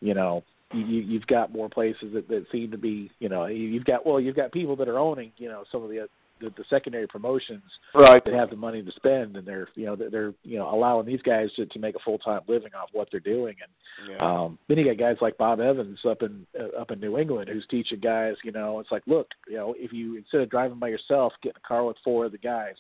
you 0.02 0.14
know 0.14 0.44
you- 0.74 0.84
you've 0.84 1.28
got 1.28 1.54
more 1.54 1.70
places 1.70 2.12
that, 2.14 2.28
that 2.28 2.46
seem 2.52 2.72
to 2.72 2.78
be 2.78 3.10
you 3.20 3.30
know 3.30 3.46
you've 3.46 3.86
got 3.86 4.06
well 4.06 4.20
you've 4.20 4.36
got 4.36 4.52
people 4.52 4.76
that 4.76 4.90
are 4.90 5.00
owning 5.00 5.32
you 5.38 5.48
know 5.48 5.64
some 5.72 5.82
of 5.82 5.90
the 5.90 6.06
the, 6.40 6.50
the 6.58 6.64
secondary 6.70 7.08
promotions 7.08 7.64
Right. 7.94 8.24
that 8.26 8.34
have 8.34 8.50
the 8.50 8.56
money 8.56 8.84
to 8.84 8.92
spend 8.92 9.38
and 9.38 9.48
they're 9.48 9.68
you 9.76 9.86
know 9.86 9.96
they're, 9.96 10.10
they're 10.10 10.34
you 10.44 10.58
know 10.60 10.74
allowing 10.74 11.06
these 11.06 11.22
guys 11.22 11.50
to, 11.56 11.66
to 11.66 11.80
make 11.80 11.96
a 11.96 12.00
full 12.00 12.18
time 12.20 12.42
living 12.48 12.72
off 12.74 12.90
what 12.94 13.08
they're 13.12 13.20
doing 13.20 13.56
and 13.62 14.10
Yeah. 14.12 14.18
um, 14.44 14.58
then 14.68 14.78
you 14.78 14.86
got 14.86 14.98
guys 14.98 15.18
like 15.22 15.38
Bob 15.38 15.60
Evans 15.60 16.00
up 16.06 16.22
in 16.22 16.46
uh, 16.60 16.80
up 16.80 16.92
in 16.92 17.00
New 17.00 17.18
England 17.18 17.50
who's 17.50 17.66
teaching 17.70 18.00
guys. 18.00 18.36
You 18.44 18.52
know, 18.52 18.80
it's 18.80 18.92
like, 18.92 19.04
look, 19.08 19.28
you 19.48 19.58
know, 19.58 19.74
if 19.78 19.92
you 19.94 20.18
instead 20.18 20.42
of 20.42 20.50
driving 20.50 20.80
by 20.80 20.90
yourself, 20.90 21.34
get 21.42 21.50
in 21.56 21.62
a 21.64 21.68
car 21.68 21.84
with 21.86 21.98
four 22.04 22.26
of 22.26 22.32
the 22.32 22.38
guys, 22.38 22.76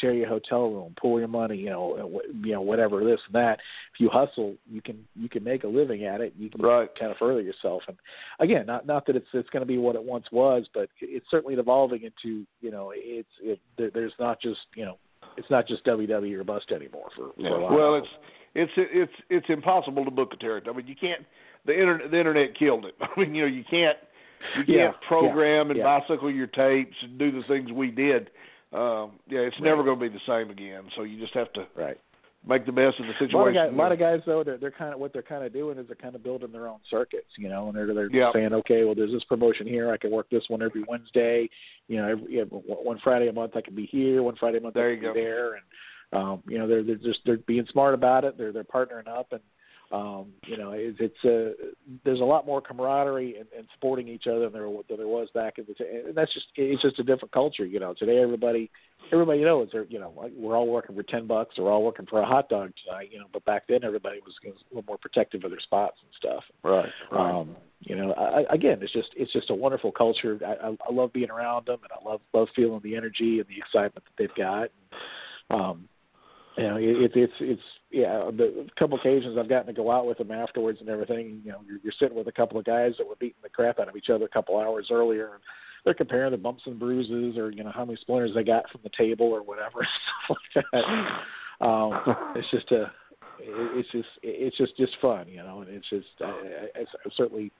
share 0.00 0.14
your 0.14 0.28
hotel 0.28 0.70
room, 0.70 0.94
pool 1.00 1.18
your 1.18 1.28
money, 1.28 1.56
you 1.56 1.70
know, 1.70 2.20
you 2.42 2.52
know 2.52 2.60
whatever 2.60 3.04
this 3.04 3.20
and 3.26 3.34
that. 3.34 3.58
If 3.94 4.00
you 4.00 4.08
hustle, 4.08 4.54
you 4.70 4.80
can 4.80 5.04
you 5.14 5.28
can 5.28 5.44
make 5.44 5.64
a 5.64 5.68
living 5.68 6.04
at 6.04 6.20
it. 6.20 6.34
You 6.38 6.50
can 6.50 6.60
Right. 6.62 6.88
kind 6.98 7.10
of 7.10 7.18
further 7.18 7.40
yourself. 7.40 7.82
And 7.88 7.96
again, 8.40 8.66
not 8.66 8.86
not 8.86 9.06
that 9.06 9.16
it's 9.16 9.26
it's 9.32 9.50
going 9.50 9.62
to 9.62 9.66
be 9.66 9.78
what 9.78 9.96
it 9.96 10.02
once 10.02 10.26
was, 10.32 10.66
but 10.74 10.88
it's 11.00 11.26
certainly 11.30 11.54
evolving 11.54 12.02
into 12.02 12.46
you 12.60 12.70
know 12.70 12.92
it's 12.94 13.28
it, 13.42 13.60
there's 13.76 14.14
not 14.18 14.40
just 14.40 14.60
you 14.74 14.84
know 14.84 14.98
it's 15.36 15.50
not 15.50 15.66
just 15.66 15.84
WWE 15.86 16.34
or 16.38 16.44
bust 16.44 16.70
anymore 16.72 17.08
for, 17.16 17.30
for 17.36 17.58
a 17.58 17.62
lot. 17.62 17.72
Well, 17.72 17.94
it's 17.96 18.08
it's 18.54 18.72
it's 18.76 19.12
it's 19.30 19.46
impossible 19.48 20.04
to 20.04 20.10
book 20.10 20.32
a 20.32 20.36
territory. 20.36 20.74
I 20.74 20.76
mean, 20.76 20.86
you 20.86 20.96
can't. 20.96 21.24
The 21.64 21.72
internet 21.72 22.10
the 22.10 22.18
internet 22.18 22.58
killed 22.58 22.86
it. 22.86 22.94
I 23.00 23.20
mean, 23.20 23.34
you 23.34 23.42
know, 23.42 23.48
you 23.48 23.64
can't 23.68 23.96
you 24.56 24.64
can't 24.64 24.68
Yeah, 24.68 24.92
program 25.08 25.66
yeah, 25.66 25.70
and 25.70 25.76
yeah. 25.78 26.00
bicycle 26.00 26.30
your 26.30 26.48
tapes 26.48 26.96
and 27.02 27.18
do 27.18 27.30
the 27.30 27.46
things 27.46 27.70
we 27.72 27.90
did. 27.90 28.30
Um, 28.72 29.12
yeah, 29.28 29.40
it's 29.40 29.56
never 29.60 29.82
going 29.84 29.98
to 29.98 30.08
be 30.08 30.14
the 30.14 30.20
same 30.26 30.50
again. 30.50 30.84
So 30.96 31.02
you 31.02 31.20
just 31.20 31.34
have 31.34 31.52
to 31.52 31.66
right. 31.76 31.98
make 32.46 32.64
the 32.64 32.72
best 32.72 32.98
of 33.00 33.06
the 33.06 33.12
situation. 33.18 33.34
A 33.34 33.38
lot 33.38 33.48
of 33.48 33.54
guys, 33.54 33.70
a 33.72 33.76
lot 33.76 33.92
of 33.92 33.98
guys 33.98 34.20
though, 34.24 34.42
they're, 34.42 34.56
they're 34.56 34.70
kind 34.70 34.94
of 34.94 35.00
what 35.00 35.12
they're 35.12 35.22
kind 35.22 35.44
of 35.44 35.52
doing 35.52 35.76
is 35.78 35.86
they're 35.86 35.96
kind 35.96 36.14
of 36.14 36.22
building 36.22 36.52
their 36.52 36.68
own 36.68 36.78
circuits, 36.90 37.28
you 37.36 37.48
know, 37.50 37.68
and 37.68 37.76
they're 37.76 37.92
they're 37.92 38.10
Yep. 38.10 38.32
saying, 38.34 38.52
okay, 38.54 38.84
well, 38.84 38.94
there's 38.94 39.12
this 39.12 39.24
promotion 39.24 39.66
here, 39.66 39.90
I 39.92 39.98
can 39.98 40.10
work 40.10 40.30
this 40.30 40.44
one 40.48 40.62
every 40.62 40.84
Wednesday, 40.88 41.48
you 41.88 41.98
know, 41.98 42.08
every, 42.08 42.36
yeah, 42.36 42.44
one 42.44 42.98
Friday 43.04 43.28
a 43.28 43.32
month 43.32 43.52
I 43.56 43.60
can 43.60 43.74
be 43.74 43.86
here, 43.86 44.22
one 44.22 44.36
Friday 44.36 44.58
a 44.58 44.60
month 44.62 44.74
There 44.74 44.88
I 44.88 44.92
you 44.92 44.96
can 44.96 45.08
go. 45.08 45.14
be 45.14 45.20
there, 45.20 45.54
and 45.54 45.62
um, 46.14 46.42
you 46.48 46.58
know, 46.58 46.66
they're 46.66 46.82
they're 46.82 46.96
just 46.96 47.20
they're 47.26 47.38
being 47.38 47.66
smart 47.72 47.94
about 47.94 48.24
it, 48.24 48.36
they're 48.38 48.52
they're 48.52 48.64
partnering 48.64 49.08
up, 49.08 49.32
and 49.32 49.40
um, 49.92 50.28
you 50.46 50.56
know, 50.56 50.72
it's, 50.72 50.98
it's 51.00 51.24
uh, 51.24 51.52
there's 52.02 52.20
a 52.20 52.24
lot 52.24 52.46
more 52.46 52.62
camaraderie 52.62 53.36
and, 53.36 53.46
and 53.56 53.66
supporting 53.74 54.08
each 54.08 54.26
other 54.26 54.40
than 54.40 54.52
there 54.52 54.68
than 54.88 54.96
there 54.96 55.06
was 55.06 55.28
back 55.34 55.58
in 55.58 55.66
the 55.68 55.74
day, 55.74 56.02
and 56.06 56.14
that's 56.14 56.32
just 56.32 56.46
it's 56.56 56.80
just 56.80 56.98
a 56.98 57.02
different 57.02 57.30
culture, 57.32 57.66
you 57.66 57.78
know. 57.78 57.92
Today, 57.92 58.18
everybody 58.18 58.70
everybody 59.12 59.44
knows 59.44 59.68
they're 59.70 59.84
you 59.84 60.00
know 60.00 60.14
like 60.16 60.32
we're 60.34 60.56
all 60.56 60.66
working 60.66 60.96
for 60.96 61.02
ten 61.02 61.26
bucks, 61.26 61.56
we're 61.58 61.70
all 61.70 61.84
working 61.84 62.06
for 62.06 62.22
a 62.22 62.26
hot 62.26 62.48
dog 62.48 62.72
tonight, 62.82 63.10
you 63.12 63.18
know. 63.18 63.26
But 63.30 63.44
back 63.44 63.64
then, 63.68 63.84
everybody 63.84 64.20
was, 64.24 64.34
was 64.42 64.54
a 64.70 64.74
little 64.74 64.86
more 64.88 64.96
protective 64.96 65.44
of 65.44 65.50
their 65.50 65.60
spots 65.60 65.98
and 66.00 66.10
stuff. 66.16 66.44
Right. 66.64 66.88
Um, 67.10 67.54
you 67.80 67.94
know, 67.94 68.12
I, 68.12 68.44
again, 68.54 68.78
it's 68.80 68.92
just 68.94 69.10
it's 69.14 69.32
just 69.32 69.50
a 69.50 69.54
wonderful 69.54 69.92
culture. 69.92 70.38
I, 70.42 70.68
I, 70.68 70.76
I 70.88 70.92
love 70.92 71.12
being 71.12 71.30
around 71.30 71.66
them, 71.66 71.80
and 71.82 71.92
I 71.92 72.08
love 72.08 72.22
love 72.32 72.48
feeling 72.56 72.80
the 72.82 72.96
energy 72.96 73.40
and 73.40 73.46
the 73.46 73.58
excitement 73.58 74.06
that 74.06 74.12
they've 74.16 74.34
got. 74.36 74.70
Um, 75.50 75.86
you 76.56 76.64
know, 76.64 76.76
it, 76.76 76.84
it's 76.84 77.14
it's 77.16 77.32
it's 77.40 77.62
yeah. 77.90 78.30
The 78.36 78.66
a 78.70 78.78
couple 78.78 78.98
occasions 78.98 79.36
I've 79.38 79.48
gotten 79.48 79.66
to 79.66 79.72
go 79.72 79.90
out 79.90 80.06
with 80.06 80.18
them 80.18 80.30
afterwards 80.30 80.78
and 80.80 80.88
everything. 80.88 81.40
You 81.44 81.52
know, 81.52 81.60
you're, 81.66 81.78
you're 81.82 81.92
sitting 81.98 82.16
with 82.16 82.26
a 82.28 82.32
couple 82.32 82.58
of 82.58 82.64
guys 82.64 82.92
that 82.98 83.06
were 83.08 83.16
beating 83.18 83.40
the 83.42 83.48
crap 83.48 83.78
out 83.78 83.88
of 83.88 83.96
each 83.96 84.10
other 84.10 84.26
a 84.26 84.28
couple 84.28 84.58
hours 84.58 84.88
earlier, 84.90 85.34
and 85.34 85.42
they're 85.84 85.94
comparing 85.94 86.30
the 86.32 86.36
bumps 86.38 86.62
and 86.66 86.78
bruises, 86.78 87.38
or 87.38 87.50
you 87.50 87.64
know 87.64 87.72
how 87.74 87.84
many 87.84 87.98
splinters 88.00 88.32
they 88.34 88.44
got 88.44 88.68
from 88.70 88.82
the 88.84 88.90
table 88.96 89.26
or 89.26 89.42
whatever 89.42 89.86
stuff 90.26 90.38
like 90.54 90.64
that. 90.72 91.64
Um, 91.66 92.16
it's 92.36 92.50
just 92.50 92.70
a, 92.72 92.82
it- 92.82 92.90
it's 93.78 93.88
just 93.92 94.08
it's 94.22 94.56
just 94.56 94.76
just 94.76 94.92
fun, 95.00 95.26
you 95.28 95.38
know, 95.38 95.62
and 95.62 95.70
it's 95.70 95.88
just 95.88 96.06
I, 96.20 96.24
I, 96.76 96.80
I 96.82 97.10
certainly 97.16 97.50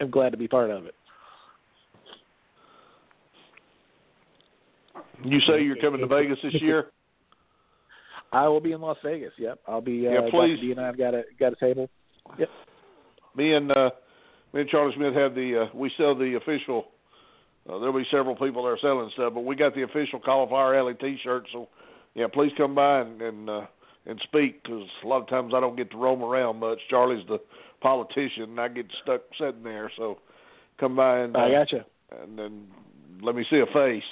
am 0.00 0.10
glad 0.10 0.30
to 0.30 0.36
be 0.36 0.48
part 0.48 0.70
of 0.70 0.86
it. 0.86 0.94
You 5.24 5.40
say 5.40 5.62
you're 5.62 5.76
coming 5.76 6.00
to 6.00 6.06
Vegas 6.06 6.38
this 6.42 6.60
year? 6.60 6.90
I 8.32 8.46
will 8.48 8.60
be 8.60 8.72
in 8.72 8.80
Las 8.80 8.98
Vegas. 9.02 9.32
Yep, 9.38 9.60
I'll 9.66 9.80
be. 9.80 10.06
Uh, 10.06 10.10
Yeah, 10.10 10.20
Dr. 10.22 10.30
please. 10.30 10.60
D 10.60 10.70
and 10.70 10.80
I've 10.80 10.98
got 10.98 11.14
a 11.14 11.22
got 11.38 11.52
a 11.52 11.56
table. 11.56 11.88
Yep. 12.38 12.48
Me 13.36 13.54
and 13.54 13.70
uh, 13.72 13.90
me 14.52 14.62
and 14.62 14.70
Charlie 14.70 14.94
Smith 14.96 15.14
have 15.14 15.34
the 15.34 15.66
uh, 15.66 15.76
we 15.76 15.90
sell 15.96 16.14
the 16.14 16.34
official. 16.36 16.86
Uh, 17.68 17.78
there'll 17.78 17.92
be 17.96 18.06
several 18.10 18.34
people 18.34 18.64
there 18.64 18.78
selling 18.80 19.10
stuff, 19.14 19.34
but 19.34 19.44
we 19.44 19.54
got 19.54 19.74
the 19.74 19.82
official 19.82 20.18
Cauliflower 20.18 20.74
Alley 20.74 20.94
T-shirt. 20.94 21.44
So, 21.52 21.68
yeah, 22.14 22.26
please 22.32 22.50
come 22.56 22.74
by 22.74 23.00
and 23.00 23.20
and, 23.20 23.50
uh, 23.50 23.66
and 24.06 24.18
speak 24.24 24.62
because 24.62 24.86
a 25.04 25.06
lot 25.06 25.20
of 25.20 25.28
times 25.28 25.52
I 25.54 25.60
don't 25.60 25.76
get 25.76 25.90
to 25.90 25.98
roam 25.98 26.22
around 26.22 26.60
much. 26.60 26.78
Charlie's 26.88 27.26
the 27.28 27.38
politician, 27.82 28.44
and 28.44 28.60
I 28.60 28.68
get 28.68 28.86
stuck 29.02 29.20
sitting 29.38 29.62
there. 29.64 29.92
So, 29.98 30.18
come 30.80 30.96
by 30.96 31.20
and 31.20 31.36
uh, 31.36 31.40
I 31.40 31.50
got 31.50 31.72
you. 31.72 31.82
and 32.22 32.38
then 32.38 32.68
let 33.22 33.34
me 33.34 33.44
see 33.50 33.58
a 33.58 33.66
face. 33.66 34.02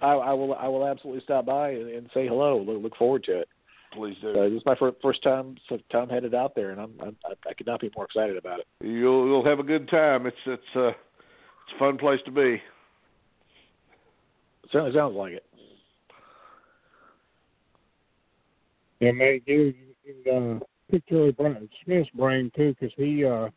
I, 0.00 0.12
I 0.12 0.32
will. 0.32 0.54
I 0.54 0.68
will 0.68 0.86
absolutely 0.86 1.22
stop 1.22 1.46
by 1.46 1.70
and, 1.70 1.88
and 1.90 2.10
say 2.14 2.26
hello. 2.26 2.58
Look, 2.60 2.82
look 2.82 2.96
forward 2.96 3.24
to 3.24 3.40
it. 3.40 3.48
Please 3.92 4.16
do. 4.20 4.32
So 4.34 4.50
this 4.50 4.58
is 4.58 4.66
my 4.66 4.76
fir- 4.76 4.94
first 5.02 5.22
time 5.22 5.56
first 5.68 5.84
time 5.90 6.08
headed 6.08 6.34
out 6.34 6.54
there, 6.54 6.70
and 6.70 6.80
I'm, 6.80 6.92
I'm 7.02 7.16
I 7.24 7.54
could 7.54 7.66
not 7.66 7.80
be 7.80 7.90
more 7.96 8.04
excited 8.04 8.36
about 8.36 8.60
it. 8.60 8.66
You'll 8.80 9.26
you'll 9.26 9.44
have 9.44 9.58
a 9.58 9.64
good 9.64 9.88
time. 9.88 10.26
It's 10.26 10.36
it's 10.46 10.62
uh 10.76 10.88
it's 10.88 11.76
a 11.76 11.78
fun 11.78 11.98
place 11.98 12.20
to 12.26 12.30
be. 12.30 12.60
certainly 14.70 14.94
sounds 14.94 15.16
like 15.16 15.32
it. 15.32 15.44
Yeah, 19.00 19.12
man, 19.12 19.40
you 19.46 19.74
you, 20.04 20.32
uh, 20.32 20.64
pick 20.90 21.06
Charlie 21.08 21.32
Brown, 21.32 21.68
Smith's 21.84 22.08
brain 22.10 22.50
too, 22.56 22.74
because 22.78 22.92
he, 22.96 23.24
uh, 23.24 23.48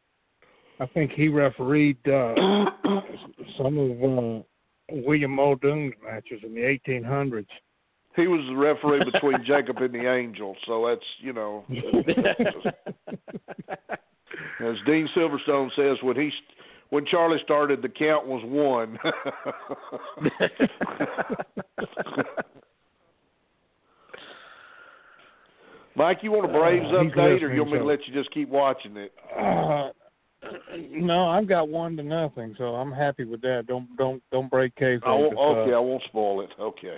I 0.80 0.86
think 0.88 1.12
he 1.12 1.28
refereed 1.30 1.98
uh, 2.08 2.36
some 3.58 3.78
of 3.78 4.04
uh, 4.04 4.44
William 4.92 5.32
Muldoon's 5.32 5.94
matches 6.04 6.42
in 6.44 6.54
the 6.54 6.62
1800s. 6.62 7.48
He 8.16 8.28
was 8.28 8.42
the 8.50 8.56
referee 8.56 9.10
between 9.10 9.44
Jacob 9.48 9.78
and 9.78 9.94
the 9.94 10.12
Angel, 10.12 10.56
so 10.68 10.88
that's 10.88 11.06
you 11.20 11.34
know, 11.34 11.64
as 14.60 14.76
Dean 14.86 15.08
Silverstone 15.16 15.70
says, 15.76 15.98
when 16.04 16.18
he 16.18 16.30
when 16.90 17.06
Charlie 17.06 17.40
started, 17.44 17.82
the 17.82 17.90
count 17.90 18.28
was 18.28 18.44
one. 18.46 19.00
Mike, 25.96 26.20
you 26.22 26.32
want 26.32 26.46
a 26.46 26.48
Braves 26.48 26.86
Uh, 26.90 27.04
update, 27.04 27.42
or 27.42 27.54
you 27.54 27.62
want 27.62 27.74
me 27.74 27.80
to 27.80 27.86
let 27.86 28.00
you 28.08 28.14
just 28.14 28.32
keep 28.34 28.50
watching 28.50 28.98
it? 28.98 29.14
Uh, 29.38 29.90
no, 30.92 31.28
I've 31.28 31.48
got 31.48 31.70
one 31.70 31.96
to 31.98 32.04
nothing, 32.04 32.56
so 32.58 32.76
I'm 32.76 32.92
happy 32.92 33.24
with 33.26 33.42
that. 33.42 33.66
Don't 33.68 33.96
don't 33.98 34.22
don't 34.32 34.50
break 34.50 34.76
case. 34.76 35.00
I 35.06 35.12
won't, 35.12 35.34
It's, 35.34 35.40
uh, 35.40 35.44
okay, 35.44 35.74
I 35.74 35.80
won't 35.80 36.04
spoil 36.04 36.42
it. 36.42 36.50
Okay. 36.60 36.98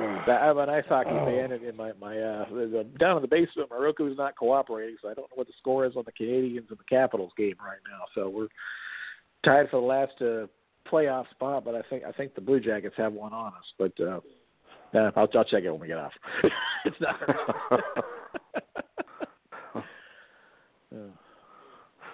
I 0.00 0.46
have 0.46 0.58
a 0.58 0.66
nice 0.66 0.84
hockey 0.88 1.10
fan, 1.10 1.52
and, 1.52 1.64
and 1.64 1.76
my 1.76 1.92
my 2.00 2.16
uh, 2.18 2.48
the, 2.50 2.66
the, 2.66 2.98
down 2.98 3.16
in 3.16 3.22
the 3.22 3.28
basement, 3.28 3.70
my 3.70 3.76
Roku 3.76 4.10
is 4.10 4.16
not 4.16 4.36
cooperating, 4.36 4.96
so 5.02 5.08
I 5.08 5.14
don't 5.14 5.24
know 5.30 5.36
what 5.36 5.46
the 5.46 5.52
score 5.58 5.86
is 5.86 5.96
on 5.96 6.04
the 6.04 6.12
Canadiens 6.12 6.68
and 6.68 6.78
the 6.78 6.84
Capitals 6.88 7.32
game 7.36 7.56
right 7.58 7.80
now. 7.90 8.04
So 8.14 8.28
we're 8.28 8.48
tied 9.44 9.70
for 9.70 9.80
the 9.80 9.86
last 9.86 10.12
uh, 10.20 10.46
playoff 10.90 11.28
spot, 11.30 11.64
but 11.64 11.74
I 11.74 11.82
think 11.90 12.04
I 12.04 12.12
think 12.12 12.34
the 12.34 12.40
Blue 12.40 12.60
Jackets 12.60 12.94
have 12.96 13.12
one 13.12 13.32
on 13.32 13.48
us. 13.48 13.64
But 13.78 13.92
uh, 14.00 14.20
yeah, 14.94 15.10
I'll, 15.16 15.28
I'll 15.34 15.44
check 15.44 15.64
it 15.64 15.70
when 15.70 15.80
we 15.80 15.88
get 15.88 15.98
off. 15.98 16.12
it's 16.84 16.96
not. 17.00 17.16
Yeah. 20.92 21.00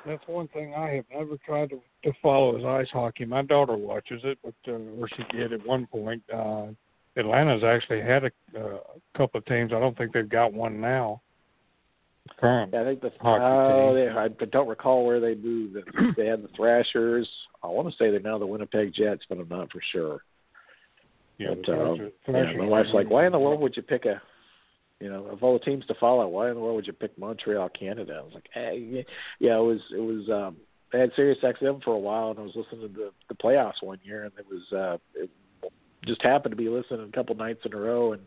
That's 0.07 0.23
one 0.27 0.49
thing 0.49 0.75
I 0.75 0.91
have 0.91 1.05
never 1.13 1.37
tried 1.47 1.71
to, 1.71 1.81
to 2.05 2.13
follow 2.23 2.59
is 2.59 2.65
ice 2.65 2.91
hockey. 2.93 3.25
My 3.25 3.43
daughter 3.43 3.77
watches 3.77 4.21
it, 4.25 4.39
but 4.45 4.55
uh, 4.69 4.73
or 4.73 5.09
she 5.09 5.25
did 5.37 5.53
at 5.53 5.67
one 5.67 5.87
point. 5.87 6.23
Uh, 6.33 6.67
Atlanta's 7.17 7.63
actually 7.65 8.01
had 8.01 8.25
a, 8.25 8.31
uh, 8.59 8.79
couple 9.17 9.39
of 9.39 9.47
teams. 9.47 9.73
I 9.73 9.81
don't 9.81 9.97
think 9.97 10.13
they've 10.13 10.29
got 10.29 10.53
one 10.53 10.81
now. 10.81 11.23
Current. 12.41 12.73
Yeah, 12.73 12.83
I 12.83 12.85
think 12.85 13.01
the 13.03 13.13
Hockey 13.21 13.45
oh, 13.45 13.95
team. 13.95 14.15
they, 14.15 14.45
I 14.45 14.47
don't 14.47 14.69
recall 14.69 15.07
where 15.07 15.21
they 15.21 15.35
moved. 15.35 15.77
They 16.17 16.27
had 16.27 16.43
the 16.43 16.49
Thrashers. 16.57 17.29
I 17.63 17.67
want 17.69 17.89
to 17.89 17.95
say 17.97 18.11
they're 18.11 18.21
now 18.21 18.39
the 18.39 18.47
Winnipeg 18.47 18.95
Jets, 18.95 19.23
but 19.29 19.39
I'm 19.39 19.49
not 19.49 19.71
for 19.71 19.81
sure. 19.93 20.21
Yeah, 21.39 21.55
but, 21.67 21.73
um, 21.73 22.11
yeah, 22.29 22.53
my 22.57 22.67
wife's 22.67 22.91
like, 22.95 23.11
why 23.11 23.27
in 23.27 23.33
the 23.33 23.39
world 23.39 23.61
would 23.61 23.77
you 23.77 23.83
pick 23.83 24.07
a, 24.07 24.23
you 25.01 25.11
know, 25.11 25.27
of 25.27 25.43
all 25.43 25.59
the 25.59 25.65
teams 25.65 25.85
to 25.87 25.95
follow, 25.95 26.27
why 26.29 26.49
in 26.49 26.55
the 26.55 26.61
world 26.61 26.77
would 26.77 26.87
you 26.87 26.93
pick 26.93 27.17
Montreal, 27.19 27.69
Canada? 27.71 28.19
I 28.21 28.23
was 28.23 28.35
like, 28.35 28.49
hey, 28.53 29.05
yeah, 29.39 29.57
it 29.57 29.63
was, 29.63 29.81
it 29.93 30.01
was. 30.01 30.29
um 30.31 30.57
I 30.93 30.99
had 30.99 31.11
Sirius 31.17 31.39
XM 31.43 31.83
for 31.83 31.93
a 31.93 31.99
while, 31.99 32.31
and 32.31 32.39
I 32.39 32.43
was 32.43 32.55
listening 32.55 32.83
to 32.83 32.89
the 32.89 33.11
the 33.29 33.35
playoffs 33.35 33.83
one 33.83 33.99
year, 34.05 34.25
and 34.25 34.33
it 34.39 34.47
was 34.49 34.73
uh 34.73 34.99
it 35.15 35.31
just 36.07 36.23
happened 36.23 36.53
to 36.53 36.57
be 36.57 36.69
listening 36.69 37.09
a 37.09 37.17
couple 37.17 37.35
nights 37.35 37.61
in 37.65 37.75
a 37.75 37.77
row, 37.77 38.13
and 38.13 38.23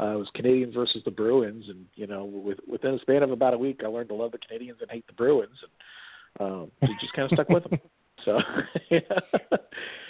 uh, 0.00 0.14
it 0.14 0.18
was 0.18 0.30
Canadiens 0.36 0.74
versus 0.74 1.02
the 1.04 1.10
Bruins, 1.10 1.66
and 1.68 1.84
you 1.94 2.06
know, 2.06 2.24
with, 2.24 2.58
within 2.68 2.94
a 2.94 2.98
span 3.00 3.22
of 3.22 3.30
about 3.30 3.54
a 3.54 3.58
week, 3.58 3.80
I 3.84 3.88
learned 3.88 4.08
to 4.10 4.14
love 4.14 4.32
the 4.32 4.38
Canadiens 4.38 4.80
and 4.80 4.90
hate 4.90 5.06
the 5.06 5.12
Bruins, 5.12 5.56
and 5.62 6.46
um, 6.48 6.70
it 6.82 6.90
just 7.00 7.12
kind 7.12 7.30
of 7.30 7.36
stuck 7.36 7.48
with 7.48 7.64
them. 7.64 7.78
So, 8.26 8.38
yeah. 8.90 9.00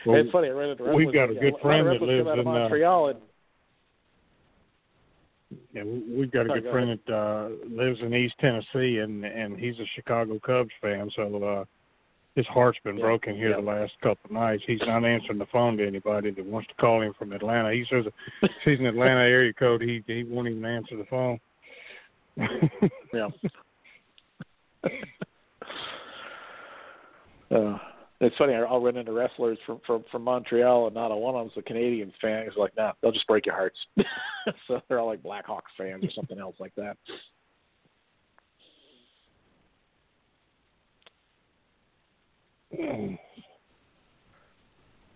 Well, 0.05 0.16
it's 0.16 0.32
funny. 0.32 0.48
I 0.48 0.51
read 0.51 0.70
it. 0.70 0.81
we've 0.81 1.14
got 1.14 1.31
a 1.31 1.35
good 1.35 1.55
friend 1.62 1.86
that 1.86 2.02
lives 2.02 2.28
in, 2.28 2.40
uh, 2.40 2.43
Montreal, 2.43 3.10
and 3.10 3.20
Yeah, 5.72 5.84
we- 5.84 6.01
we've 6.16 6.30
got 6.30 6.47
a 6.47 6.48
Sorry, 6.48 6.60
good 6.60 6.64
go 6.66 6.72
friend 6.72 6.98
that 7.06 7.14
uh, 7.14 7.48
lives 7.68 8.01
in 8.01 8.12
East 8.14 8.34
Tennessee, 8.40 8.98
and 8.98 9.24
and 9.24 9.56
he's 9.59 9.78
a 9.78 9.86
Chicago 9.94 10.38
Cubs 10.40 10.72
fan. 10.80 11.10
So 11.14 11.42
uh, 11.42 11.64
his 12.34 12.47
heart's 12.48 12.78
been 12.84 12.97
Yeah, 12.97 13.02
broken 13.05 13.36
here 13.36 13.51
yeah. 13.51 13.56
the 13.56 13.62
last 13.62 13.92
couple 14.02 14.18
of 14.24 14.30
nights. 14.32 14.62
He's 14.66 14.80
not 14.80 15.05
answering 15.05 15.38
the 15.38 15.47
phone 15.47 15.76
to 15.76 15.86
anybody 15.86 16.30
that 16.32 16.44
wants 16.44 16.68
to 16.68 16.74
call 16.74 17.01
him 17.02 17.12
from 17.18 17.32
Atlanta. 17.32 17.72
He 17.72 17.84
says 17.90 18.05
if 18.42 18.51
he's 18.64 18.78
an 18.80 18.86
Atlanta 18.86 19.20
area 19.20 19.52
code. 19.52 19.82
He 19.82 20.02
he 20.06 20.24
won't 20.24 20.48
even 20.48 20.64
answer 20.64 20.97
the 20.97 21.05
phone. 21.05 21.38
yeah. 23.12 23.28
Uh, 27.52 27.76
it's 28.20 28.36
funny. 28.36 28.55
I'll 28.55 28.82
run 28.82 28.97
into 28.97 29.12
wrestlers 29.12 29.59
from 29.64 29.80
from 29.86 30.05
from 30.12 30.22
Montreal, 30.22 30.86
and 30.86 30.94
not 30.94 31.10
a 31.10 31.16
one 31.16 31.34
of 31.34 31.51
them's 31.52 31.56
a 31.56 31.62
Canadiens 31.72 32.12
fan. 32.20 32.44
He's 32.44 32.56
like, 32.56 32.76
"Nah, 32.76 32.92
they'll 33.01 33.12
just 33.12 33.26
break 33.26 33.47
your 33.47 33.55
hearts." 33.55 33.78
so 34.68 34.80
they're 34.88 35.01
all 35.01 35.06
like 35.06 35.22
Blackhawks 35.22 35.72
fans 35.76 36.05
or 36.05 36.10
something 36.10 36.38
else 36.38 36.56
like 36.60 36.74
that. 36.76 36.97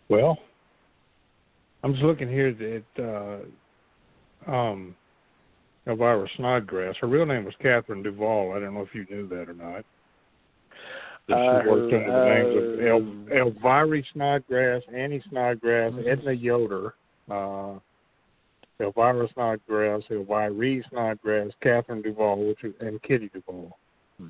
well, 0.08 0.38
I'm 1.82 1.92
just 1.92 2.04
looking 2.04 2.28
here 2.28 2.48
at 2.48 3.02
uh, 3.02 4.50
um, 4.50 4.96
Elvira 5.86 6.26
Snodgrass. 6.36 6.96
Her 7.00 7.06
real 7.06 7.26
name 7.26 7.44
was 7.44 7.54
Catherine 7.60 8.02
Duvall. 8.02 8.54
I 8.54 8.60
don't 8.60 8.74
know 8.74 8.80
if 8.80 8.94
you 8.94 9.06
knew 9.10 9.28
that 9.28 9.48
or 9.48 9.54
not. 9.54 9.84
That 11.28 11.34
Uh, 11.36 11.62
she 11.62 11.68
worked 11.68 11.92
under 11.94 12.12
the 12.12 12.24
names 12.34 12.56
of 12.56 12.80
uh, 12.80 13.36
El, 13.36 13.48
Elvira 13.48 14.02
Snodgrass, 14.12 14.82
Annie 14.94 15.22
Snodgrass, 15.30 15.92
Edna 16.06 16.32
Yoder, 16.32 16.94
uh, 17.30 17.78
Elvira 18.80 19.28
Snodgrass, 19.32 20.02
Elvira 20.10 20.82
Snodgrass, 20.90 21.50
Catherine 21.62 22.02
Duvall, 22.02 22.48
which 22.48 22.62
is, 22.64 22.74
and 22.80 23.02
Kitty 23.02 23.30
Duvall. 23.32 23.78
Hmm. 24.18 24.28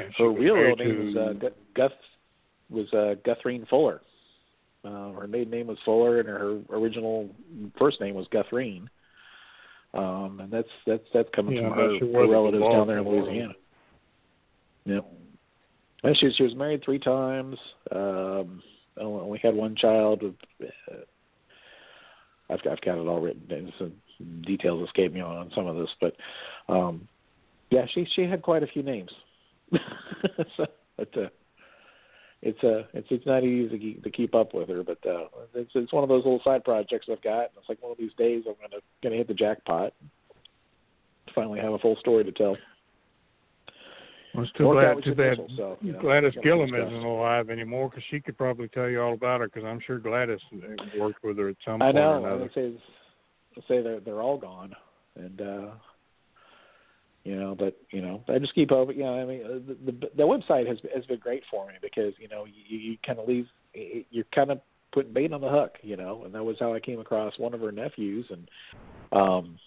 And 0.00 0.14
Her 0.16 0.30
real 0.30 0.54
married 0.54 0.78
name 0.78 1.06
was 1.06 1.16
uh, 1.16 1.32
Gu- 1.40 1.54
Guth 1.74 1.92
was 2.70 2.86
uh, 2.92 3.14
Guthreen 3.26 3.66
Fuller. 3.68 4.00
Uh, 4.84 5.10
her 5.12 5.26
maiden 5.26 5.50
name 5.50 5.66
was 5.66 5.78
Fuller, 5.84 6.20
and 6.20 6.28
her 6.28 6.60
original 6.70 7.28
first 7.76 8.00
name 8.00 8.14
was 8.14 8.28
Guthreen. 8.28 8.86
Um, 9.94 10.38
and 10.40 10.52
that's 10.52 10.68
that's 10.86 11.02
that's 11.12 11.28
coming 11.34 11.56
Yeah, 11.56 11.70
from 11.70 11.78
her, 11.78 11.98
her 11.98 12.28
relatives 12.28 12.62
down 12.62 12.86
there 12.86 12.98
in 12.98 13.06
in 13.06 13.10
the 13.12 13.16
war. 13.16 13.24
Louisiana. 13.24 13.54
Yep. 14.84 15.12
And 16.02 16.16
she 16.16 16.30
she 16.36 16.42
was 16.42 16.54
married 16.54 16.84
three 16.84 16.98
times. 16.98 17.56
Um, 17.90 18.62
only 18.98 19.20
only 19.20 19.38
had 19.42 19.54
one 19.54 19.76
child. 19.76 20.22
Uh, 20.62 20.66
I've 22.50 22.60
I've 22.70 22.80
got 22.80 22.98
it 22.98 23.06
all 23.06 23.20
written 23.20 23.46
down. 23.48 23.72
Some 23.78 23.92
details 24.42 24.86
escape 24.86 25.12
me 25.12 25.20
on, 25.20 25.36
on 25.36 25.50
some 25.54 25.66
of 25.66 25.76
this, 25.76 25.90
but 26.00 26.16
um, 26.68 27.08
yeah, 27.70 27.86
she 27.92 28.06
she 28.14 28.22
had 28.22 28.42
quite 28.42 28.62
a 28.62 28.68
few 28.68 28.82
names. 28.82 29.10
so, 30.56 30.66
but 30.96 31.16
uh, 31.16 31.28
it's 32.42 32.62
uh 32.62 32.84
it's 32.94 33.08
it's 33.10 33.26
not 33.26 33.44
easy 33.44 33.68
to 33.68 33.78
keep, 33.78 34.04
to 34.04 34.10
keep 34.10 34.34
up 34.34 34.54
with 34.54 34.68
her, 34.68 34.82
but 34.82 34.98
uh, 35.06 35.26
it's 35.54 35.72
it's 35.74 35.92
one 35.92 36.02
of 36.02 36.08
those 36.08 36.24
little 36.24 36.40
side 36.44 36.64
projects 36.64 37.08
I've 37.10 37.22
got. 37.22 37.44
And 37.44 37.50
It's 37.58 37.68
like 37.68 37.82
one 37.82 37.92
of 37.92 37.98
these 37.98 38.14
days 38.16 38.44
I'm 38.46 38.54
gonna 38.60 38.82
gonna 39.02 39.16
hit 39.16 39.28
the 39.28 39.34
jackpot. 39.34 39.92
Finally, 41.34 41.60
have 41.60 41.72
a 41.72 41.78
full 41.78 41.96
story 41.96 42.24
to 42.24 42.32
tell. 42.32 42.56
Well, 44.36 44.44
it's 44.44 44.52
too 44.52 44.74
bad. 44.74 45.04
Too 45.04 45.14
bad. 45.14 45.38
so, 45.56 45.78
you 45.80 45.92
know, 45.92 46.00
Gladys 46.00 46.34
Gillem 46.44 46.68
isn't 46.68 47.04
alive 47.04 47.50
anymore 47.50 47.88
because 47.88 48.04
she 48.10 48.20
could 48.20 48.36
probably 48.36 48.68
tell 48.68 48.88
you 48.88 49.00
all 49.00 49.14
about 49.14 49.40
her. 49.40 49.48
Because 49.48 49.64
I'm 49.64 49.80
sure 49.86 49.98
Gladys 49.98 50.40
worked 50.98 51.24
with 51.24 51.38
her 51.38 51.48
at 51.48 51.56
some 51.64 51.82
I 51.82 51.86
point 51.86 51.96
know. 51.96 52.02
or 52.02 52.14
I 52.14 52.18
another. 52.18 52.42
would 52.42 52.54
say 52.54 52.72
say 53.68 53.82
they're 53.82 54.00
they're 54.00 54.22
all 54.22 54.38
gone, 54.38 54.74
and 55.16 55.40
uh 55.40 55.70
you 57.24 57.34
know, 57.34 57.56
but 57.58 57.76
you 57.90 58.00
know, 58.00 58.22
I 58.28 58.38
just 58.38 58.54
keep 58.54 58.70
over. 58.70 58.92
You 58.92 59.02
know, 59.02 59.20
I 59.20 59.24
mean, 59.24 59.42
uh, 59.44 59.48
the 59.66 59.92
the, 59.92 60.10
the 60.16 60.22
website 60.22 60.68
has 60.68 60.78
has 60.94 61.04
been 61.06 61.18
great 61.18 61.42
for 61.50 61.66
me 61.66 61.72
because 61.82 62.14
you 62.18 62.28
know 62.28 62.44
you, 62.44 62.78
you 62.78 62.96
kind 63.04 63.18
of 63.18 63.26
leave 63.26 63.46
you're 64.10 64.24
kind 64.32 64.52
of 64.52 64.60
putting 64.92 65.12
bait 65.12 65.32
on 65.32 65.40
the 65.40 65.48
hook, 65.48 65.74
you 65.82 65.96
know, 65.96 66.22
and 66.24 66.34
that 66.34 66.44
was 66.44 66.56
how 66.60 66.72
I 66.72 66.80
came 66.80 67.00
across 67.00 67.38
one 67.38 67.52
of 67.52 67.60
her 67.60 67.72
nephews, 67.72 68.26
and 68.30 68.48
um, 69.12 69.58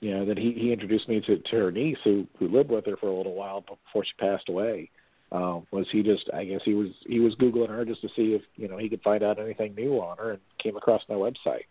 you 0.00 0.12
know, 0.12 0.24
then 0.24 0.36
he 0.36 0.52
he 0.52 0.72
introduced 0.72 1.08
me 1.08 1.20
to 1.22 1.38
to 1.38 1.56
her 1.56 1.70
niece 1.70 1.98
who 2.04 2.26
who 2.38 2.48
lived 2.48 2.70
with 2.70 2.86
her 2.86 2.96
for 2.96 3.08
a 3.08 3.16
little 3.16 3.34
while 3.34 3.60
before 3.62 4.04
she 4.04 4.12
passed 4.18 4.48
away. 4.48 4.90
Um, 5.32 5.66
was 5.72 5.86
he 5.90 6.02
just? 6.02 6.30
I 6.32 6.44
guess 6.44 6.60
he 6.64 6.74
was 6.74 6.90
he 7.06 7.20
was 7.20 7.34
googling 7.36 7.68
her 7.68 7.84
just 7.84 8.02
to 8.02 8.08
see 8.14 8.34
if 8.34 8.42
you 8.56 8.68
know 8.68 8.78
he 8.78 8.88
could 8.88 9.02
find 9.02 9.22
out 9.22 9.40
anything 9.40 9.74
new 9.74 9.94
on 9.94 10.16
her, 10.18 10.32
and 10.32 10.40
came 10.62 10.76
across 10.76 11.02
my 11.08 11.14
website. 11.14 11.64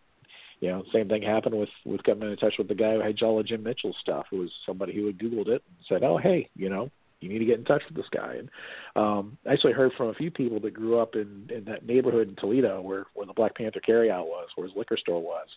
You 0.59 0.69
know, 0.69 0.83
same 0.93 1.07
thing 1.07 1.21
happened 1.21 1.55
with 1.55 1.69
with 1.85 2.03
coming 2.03 2.29
in 2.29 2.37
touch 2.37 2.55
with 2.57 2.67
the 2.67 2.75
guy 2.75 2.93
who 2.93 3.01
had 3.01 3.21
all 3.21 3.39
of 3.39 3.45
Jim 3.45 3.63
Mitchell 3.63 3.95
stuff. 4.01 4.25
Who 4.31 4.39
was 4.39 4.51
somebody 4.65 4.93
who 4.93 5.05
had 5.05 5.17
googled 5.17 5.47
it 5.47 5.63
and 5.67 5.77
said, 5.87 6.03
"Oh, 6.03 6.17
hey, 6.17 6.49
you 6.55 6.69
know, 6.69 6.89
you 7.21 7.29
need 7.29 7.39
to 7.39 7.45
get 7.45 7.59
in 7.59 7.65
touch 7.65 7.83
with 7.87 7.95
this 7.95 8.09
guy." 8.11 8.35
And 8.39 8.49
um, 8.95 9.37
I 9.47 9.53
actually 9.53 9.73
heard 9.73 9.93
from 9.93 10.09
a 10.09 10.13
few 10.13 10.31
people 10.31 10.59
that 10.61 10.73
grew 10.73 10.99
up 10.99 11.15
in 11.15 11.49
in 11.53 11.63
that 11.65 11.85
neighborhood 11.85 12.29
in 12.29 12.35
Toledo 12.35 12.81
where 12.81 13.05
where 13.13 13.27
the 13.27 13.33
Black 13.33 13.55
Panther 13.55 13.81
carryout 13.87 14.25
was, 14.25 14.49
where 14.55 14.67
his 14.67 14.75
liquor 14.75 14.97
store 14.97 15.21
was, 15.21 15.47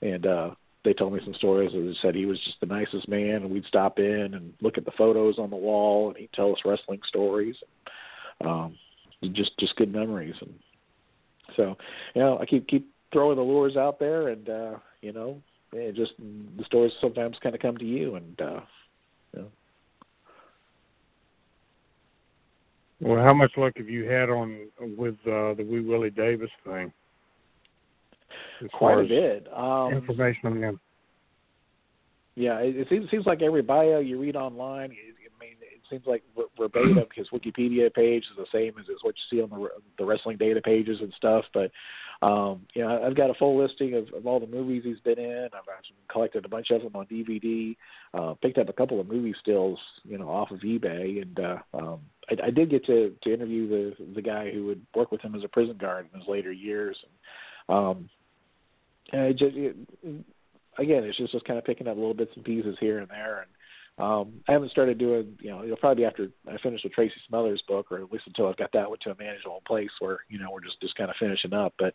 and 0.00 0.26
uh, 0.26 0.50
they 0.84 0.92
told 0.92 1.12
me 1.12 1.20
some 1.24 1.34
stories 1.34 1.72
that 1.72 1.96
said 2.02 2.14
he 2.14 2.26
was 2.26 2.38
just 2.44 2.60
the 2.60 2.66
nicest 2.66 3.08
man, 3.08 3.36
and 3.36 3.50
we'd 3.50 3.64
stop 3.66 3.98
in 3.98 4.34
and 4.34 4.52
look 4.60 4.78
at 4.78 4.84
the 4.84 4.92
photos 4.98 5.38
on 5.38 5.50
the 5.50 5.56
wall, 5.56 6.08
and 6.08 6.16
he'd 6.16 6.32
tell 6.32 6.52
us 6.52 6.58
wrestling 6.64 7.00
stories. 7.06 7.56
Um, 8.44 8.76
just 9.32 9.56
just 9.58 9.76
good 9.76 9.92
memories, 9.92 10.34
and 10.40 10.52
so 11.56 11.76
you 12.14 12.22
know 12.22 12.38
I 12.38 12.46
keep 12.46 12.66
keep 12.66 12.88
throwing 13.12 13.36
the 13.36 13.42
lures 13.42 13.76
out 13.76 13.98
there, 14.00 14.28
and 14.28 14.48
uh, 14.48 14.74
you 15.00 15.12
know 15.12 15.40
it 15.72 15.94
just 15.94 16.12
the 16.18 16.64
stories 16.64 16.92
sometimes 17.00 17.36
kind 17.42 17.54
of 17.54 17.60
come 17.60 17.76
to 17.76 17.84
you, 17.84 18.16
and 18.16 18.40
uh, 18.40 18.60
Well, 23.02 23.22
how 23.24 23.34
much 23.34 23.50
luck 23.56 23.72
have 23.78 23.88
you 23.88 24.08
had 24.08 24.30
on 24.30 24.68
with 24.96 25.16
uh, 25.26 25.54
the 25.54 25.66
Wee 25.68 25.80
Willie 25.80 26.10
Davis 26.10 26.50
thing? 26.64 26.92
As 28.62 28.70
quite 28.72 28.98
a 28.98 29.08
bit. 29.08 29.46
Um, 29.52 29.92
information 29.94 30.40
on 30.44 30.62
him. 30.62 30.80
Yeah, 32.34 32.58
it, 32.58 32.76
it 32.76 32.88
seems 32.88 33.10
seems 33.10 33.26
like 33.26 33.42
every 33.42 33.62
bio 33.62 33.98
you 33.98 34.18
read 34.18 34.36
online. 34.36 34.92
It, 34.92 35.14
I 35.26 35.44
mean, 35.44 35.56
it 35.60 35.82
seems 35.90 36.06
like 36.06 36.22
ver- 36.36 36.44
verbatim 36.58 37.04
his 37.14 37.28
Wikipedia 37.28 37.92
page 37.92 38.24
is 38.24 38.36
the 38.36 38.46
same 38.52 38.78
as 38.78 38.86
is 38.86 39.02
what 39.02 39.14
you 39.16 39.36
see 39.36 39.42
on 39.42 39.50
the 39.50 39.68
the 39.98 40.04
wrestling 40.04 40.38
data 40.38 40.60
pages 40.62 40.98
and 41.00 41.12
stuff. 41.16 41.44
But 41.52 41.70
um, 42.22 42.62
you 42.74 42.82
know, 42.82 43.02
I've 43.04 43.16
got 43.16 43.30
a 43.30 43.34
full 43.34 43.60
listing 43.60 43.94
of, 43.94 44.06
of 44.14 44.26
all 44.26 44.40
the 44.40 44.46
movies 44.46 44.82
he's 44.84 45.00
been 45.00 45.18
in. 45.18 45.48
I've 45.52 45.68
actually 45.76 45.96
collected 46.10 46.44
a 46.44 46.48
bunch 46.48 46.70
of 46.70 46.82
them 46.82 46.94
on 46.94 47.06
DVD. 47.06 47.76
Uh, 48.14 48.34
picked 48.34 48.58
up 48.58 48.68
a 48.68 48.72
couple 48.72 49.00
of 49.00 49.08
movie 49.08 49.34
stills, 49.40 49.78
you 50.04 50.16
know, 50.16 50.28
off 50.28 50.50
of 50.52 50.60
eBay, 50.60 51.20
and 51.20 51.38
uh, 51.38 51.58
um, 51.74 52.00
I, 52.30 52.46
I 52.46 52.50
did 52.50 52.70
get 52.70 52.86
to 52.86 53.12
to 53.24 53.34
interview 53.34 53.68
the 53.68 54.14
the 54.14 54.22
guy 54.22 54.50
who 54.50 54.64
would 54.66 54.86
work 54.94 55.12
with 55.12 55.20
him 55.20 55.34
as 55.34 55.44
a 55.44 55.48
prison 55.48 55.76
guard 55.76 56.08
in 56.12 56.20
his 56.20 56.28
later 56.28 56.52
years. 56.52 56.96
And, 57.02 57.76
um, 57.76 58.08
and 59.12 59.22
it 59.22 59.38
just 59.38 59.56
it, 59.56 59.76
again, 60.78 61.04
it's 61.04 61.18
just 61.18 61.32
just 61.32 61.44
kind 61.44 61.58
of 61.58 61.64
picking 61.64 61.88
up 61.88 61.96
little 61.96 62.14
bits 62.14 62.32
and 62.34 62.44
pieces 62.44 62.76
here 62.80 62.98
and 62.98 63.08
there. 63.08 63.40
And 63.40 63.50
um, 63.98 64.32
I 64.48 64.52
haven't 64.52 64.70
started 64.70 64.98
doing, 64.98 65.36
you 65.40 65.50
know, 65.50 65.62
it'll 65.62 65.76
probably 65.76 66.02
be 66.02 66.06
after 66.06 66.28
I 66.48 66.56
finish 66.62 66.82
with 66.82 66.94
Tracy 66.94 67.14
Smothers 67.28 67.62
book, 67.68 67.92
or 67.92 67.98
at 67.98 68.10
least 68.10 68.26
until 68.26 68.48
I've 68.48 68.56
got 68.56 68.72
that 68.72 68.88
one 68.88 68.98
to 69.02 69.10
a 69.10 69.16
manageable 69.16 69.62
place 69.66 69.90
where 70.00 70.20
you 70.28 70.38
know 70.38 70.50
we're 70.50 70.64
just 70.64 70.80
just 70.80 70.96
kind 70.96 71.10
of 71.10 71.16
finishing 71.20 71.52
up. 71.52 71.74
But 71.78 71.94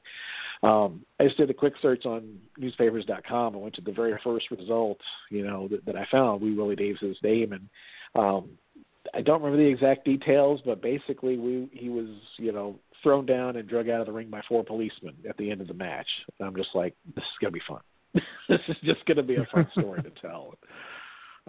um, 0.67 1.03
I 1.19 1.25
just 1.25 1.37
did 1.37 1.49
a 1.49 1.55
quick 1.55 1.73
search 1.81 2.05
on 2.05 2.37
newspapers.com 2.57 3.53
and 3.53 3.63
went 3.63 3.75
to 3.75 3.81
the 3.81 3.91
very 3.91 4.17
first 4.23 4.51
result, 4.51 4.99
you 5.31 5.45
know, 5.45 5.67
that, 5.69 5.85
that 5.85 5.95
I 5.95 6.05
found. 6.11 6.41
Wee 6.41 6.55
Willie 6.55 6.75
Davis's 6.75 7.17
name, 7.23 7.53
and 7.53 7.69
um, 8.15 8.49
I 9.13 9.21
don't 9.21 9.41
remember 9.41 9.63
the 9.63 9.69
exact 9.69 10.05
details, 10.05 10.61
but 10.65 10.81
basically, 10.81 11.37
we 11.37 11.67
he 11.71 11.89
was, 11.89 12.09
you 12.37 12.51
know, 12.51 12.75
thrown 13.03 13.25
down 13.25 13.55
and 13.55 13.67
drug 13.67 13.89
out 13.89 14.01
of 14.01 14.07
the 14.07 14.13
ring 14.13 14.29
by 14.29 14.41
four 14.47 14.63
policemen 14.63 15.15
at 15.27 15.37
the 15.37 15.49
end 15.51 15.61
of 15.61 15.67
the 15.67 15.73
match. 15.73 16.07
And 16.39 16.47
I'm 16.47 16.55
just 16.55 16.69
like, 16.73 16.95
this 17.15 17.23
is 17.23 17.31
gonna 17.41 17.51
be 17.51 17.61
fun. 17.67 17.81
this 18.49 18.61
is 18.67 18.75
just 18.83 19.05
gonna 19.05 19.23
be 19.23 19.35
a 19.35 19.47
fun 19.53 19.67
story 19.77 20.01
to 20.03 20.11
tell. 20.21 20.55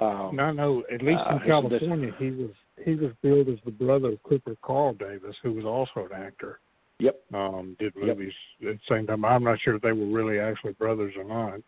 Um, 0.01 0.37
No, 0.37 0.53
no. 0.53 0.85
At 0.93 1.03
least 1.03 1.21
uh, 1.27 1.31
in 1.31 1.37
it's 1.39 1.47
California, 1.47 2.13
he 2.19 2.31
was 2.31 2.51
he 2.85 2.95
was 2.95 3.11
billed 3.23 3.49
as 3.49 3.59
the 3.65 3.73
brother 3.73 4.13
of 4.13 4.23
Clipper 4.23 4.57
Carl 4.63 4.95
Davis, 4.95 5.35
who 5.43 5.53
was 5.53 5.65
also 5.65 6.07
an 6.07 6.23
actor. 6.23 6.61
Yep. 7.01 7.21
Um, 7.33 7.77
did 7.79 7.93
Yep. 7.97 8.07
movies 8.19 8.33
at 8.63 8.75
the 8.75 8.79
same 8.89 9.07
time. 9.07 9.25
I'm 9.25 9.45
not 9.45 9.61
sure 9.61 9.77
if 9.77 9.83
they 9.83 9.93
were 9.93 10.07
really 10.07 10.39
actually 10.39 10.73
brothers 10.73 11.15
or 11.17 11.25
not. 11.25 11.61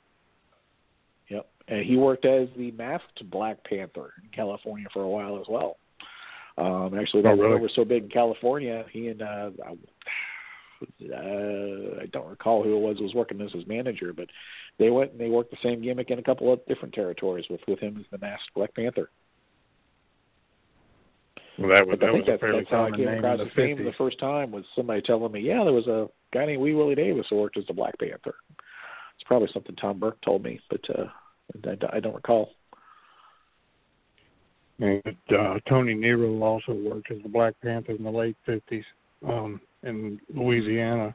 Yep. 1.28 1.48
And 1.68 1.84
he 1.84 1.96
worked 1.96 2.24
as 2.24 2.48
the 2.56 2.72
masked 2.72 3.28
Black 3.30 3.62
Panther 3.64 4.12
in 4.22 4.28
California 4.30 4.88
for 4.92 5.02
a 5.02 5.08
while 5.08 5.40
as 5.40 5.46
well. 5.48 5.76
Um, 6.60 6.98
actually, 6.98 7.22
that 7.22 7.38
Oh, 7.38 7.42
really? 7.42 7.60
was 7.60 7.72
so 7.74 7.84
big 7.84 8.04
in 8.04 8.10
California, 8.10 8.84
he 8.92 9.08
and 9.08 9.22
uh, 9.22 9.50
uh, 9.62 9.74
I 12.02 12.06
don't 12.12 12.28
recall 12.28 12.62
who 12.62 12.76
it 12.76 12.80
was 12.80 13.00
was 13.00 13.14
working 13.14 13.40
as 13.40 13.52
his 13.52 13.66
manager, 13.66 14.12
but 14.12 14.28
they 14.78 14.90
went 14.90 15.12
and 15.12 15.20
they 15.20 15.28
worked 15.28 15.50
the 15.50 15.56
same 15.62 15.82
gimmick 15.82 16.10
in 16.10 16.18
a 16.18 16.22
couple 16.22 16.52
of 16.52 16.64
different 16.66 16.94
territories 16.94 17.46
with 17.50 17.60
with 17.66 17.78
him 17.80 17.96
as 17.98 18.06
the 18.10 18.18
masked 18.18 18.52
Black 18.54 18.74
Panther. 18.74 19.10
Well, 21.58 21.68
that 21.74 21.86
was 21.86 21.98
But 21.98 22.04
I 22.04 22.06
that 22.06 22.12
think 22.12 22.26
was 22.26 22.28
a 22.28 22.30
that's, 22.32 22.40
fairly 22.40 22.58
that's 22.60 22.70
how 22.70 22.84
I 22.84 22.90
common 22.90 23.00
came 23.00 23.08
across 23.08 23.40
his 23.40 23.56
name 23.56 23.84
the 23.84 23.92
first 23.98 24.18
time 24.18 24.50
was 24.50 24.64
somebody 24.74 25.02
telling 25.02 25.32
me, 25.32 25.40
yeah, 25.40 25.64
there 25.64 25.72
was 25.74 25.86
a 25.86 26.08
guy 26.32 26.46
named 26.46 26.62
Wee 26.62 26.74
Willie 26.74 26.94
Davis 26.94 27.26
who 27.28 27.36
worked 27.36 27.58
as 27.58 27.66
the 27.66 27.74
Black 27.74 27.98
Panther. 27.98 28.34
It's 29.16 29.26
probably 29.26 29.48
something 29.52 29.76
Tom 29.76 29.98
Burke 29.98 30.20
told 30.22 30.42
me, 30.42 30.60
but 30.70 30.80
uh, 30.90 31.06
I, 31.66 31.96
I 31.96 32.00
don't 32.00 32.14
recall. 32.14 32.52
And 34.80 35.02
uh, 35.38 35.58
Tony 35.68 35.94
Nero 35.94 36.42
also 36.42 36.72
worked 36.72 37.10
as 37.10 37.18
the 37.22 37.28
Black 37.28 37.54
Panther 37.62 37.92
in 37.92 38.02
the 38.02 38.10
late 38.10 38.36
fifties 38.46 38.84
um, 39.26 39.60
in 39.82 40.18
Louisiana. 40.34 41.14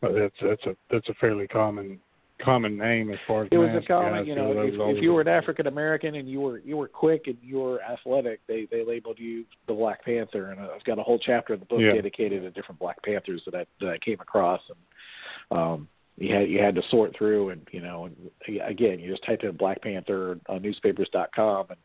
But 0.00 0.12
that's 0.14 0.34
that's 0.42 0.64
a 0.64 0.76
that's 0.90 1.08
a 1.08 1.14
fairly 1.14 1.46
common 1.46 2.00
common 2.42 2.76
name 2.76 3.12
as 3.12 3.18
far 3.26 3.44
as 3.44 3.48
it 3.52 3.58
was 3.58 3.68
a 3.68 3.86
common, 3.86 4.14
guys 4.14 4.26
you 4.26 4.34
know, 4.34 4.50
if, 4.52 4.96
if 4.96 5.02
you 5.02 5.12
were 5.12 5.20
an 5.20 5.28
African 5.28 5.66
American 5.66 6.16
and 6.16 6.28
you 6.28 6.40
were 6.40 6.58
you 6.58 6.76
were 6.76 6.88
quick 6.88 7.26
and 7.26 7.36
you 7.42 7.58
were 7.60 7.80
athletic, 7.82 8.40
they 8.48 8.66
they 8.70 8.84
labeled 8.84 9.18
you 9.18 9.44
the 9.68 9.74
Black 9.74 10.04
Panther, 10.04 10.50
and 10.50 10.60
I've 10.60 10.82
got 10.84 10.98
a 10.98 11.02
whole 11.02 11.18
chapter 11.18 11.54
in 11.54 11.60
the 11.60 11.66
book 11.66 11.80
Yeah. 11.80 11.92
dedicated 11.92 12.42
to 12.42 12.50
different 12.50 12.80
Black 12.80 13.02
Panthers 13.02 13.42
that 13.44 13.54
I 13.54 13.66
that 13.80 13.90
I 13.90 13.98
came 13.98 14.20
across, 14.20 14.60
and 14.68 15.58
um, 15.58 15.88
you 16.16 16.34
had 16.34 16.48
you 16.48 16.62
had 16.62 16.74
to 16.74 16.82
sort 16.90 17.16
through, 17.16 17.50
and 17.50 17.66
you 17.72 17.80
know, 17.80 18.06
and 18.06 18.60
again, 18.62 19.00
you 19.00 19.10
just 19.10 19.24
typed 19.24 19.44
in 19.44 19.56
Black 19.56 19.82
Panther 19.82 20.38
on 20.48 20.62
newspapers.com, 20.62 21.66
and 21.70 21.78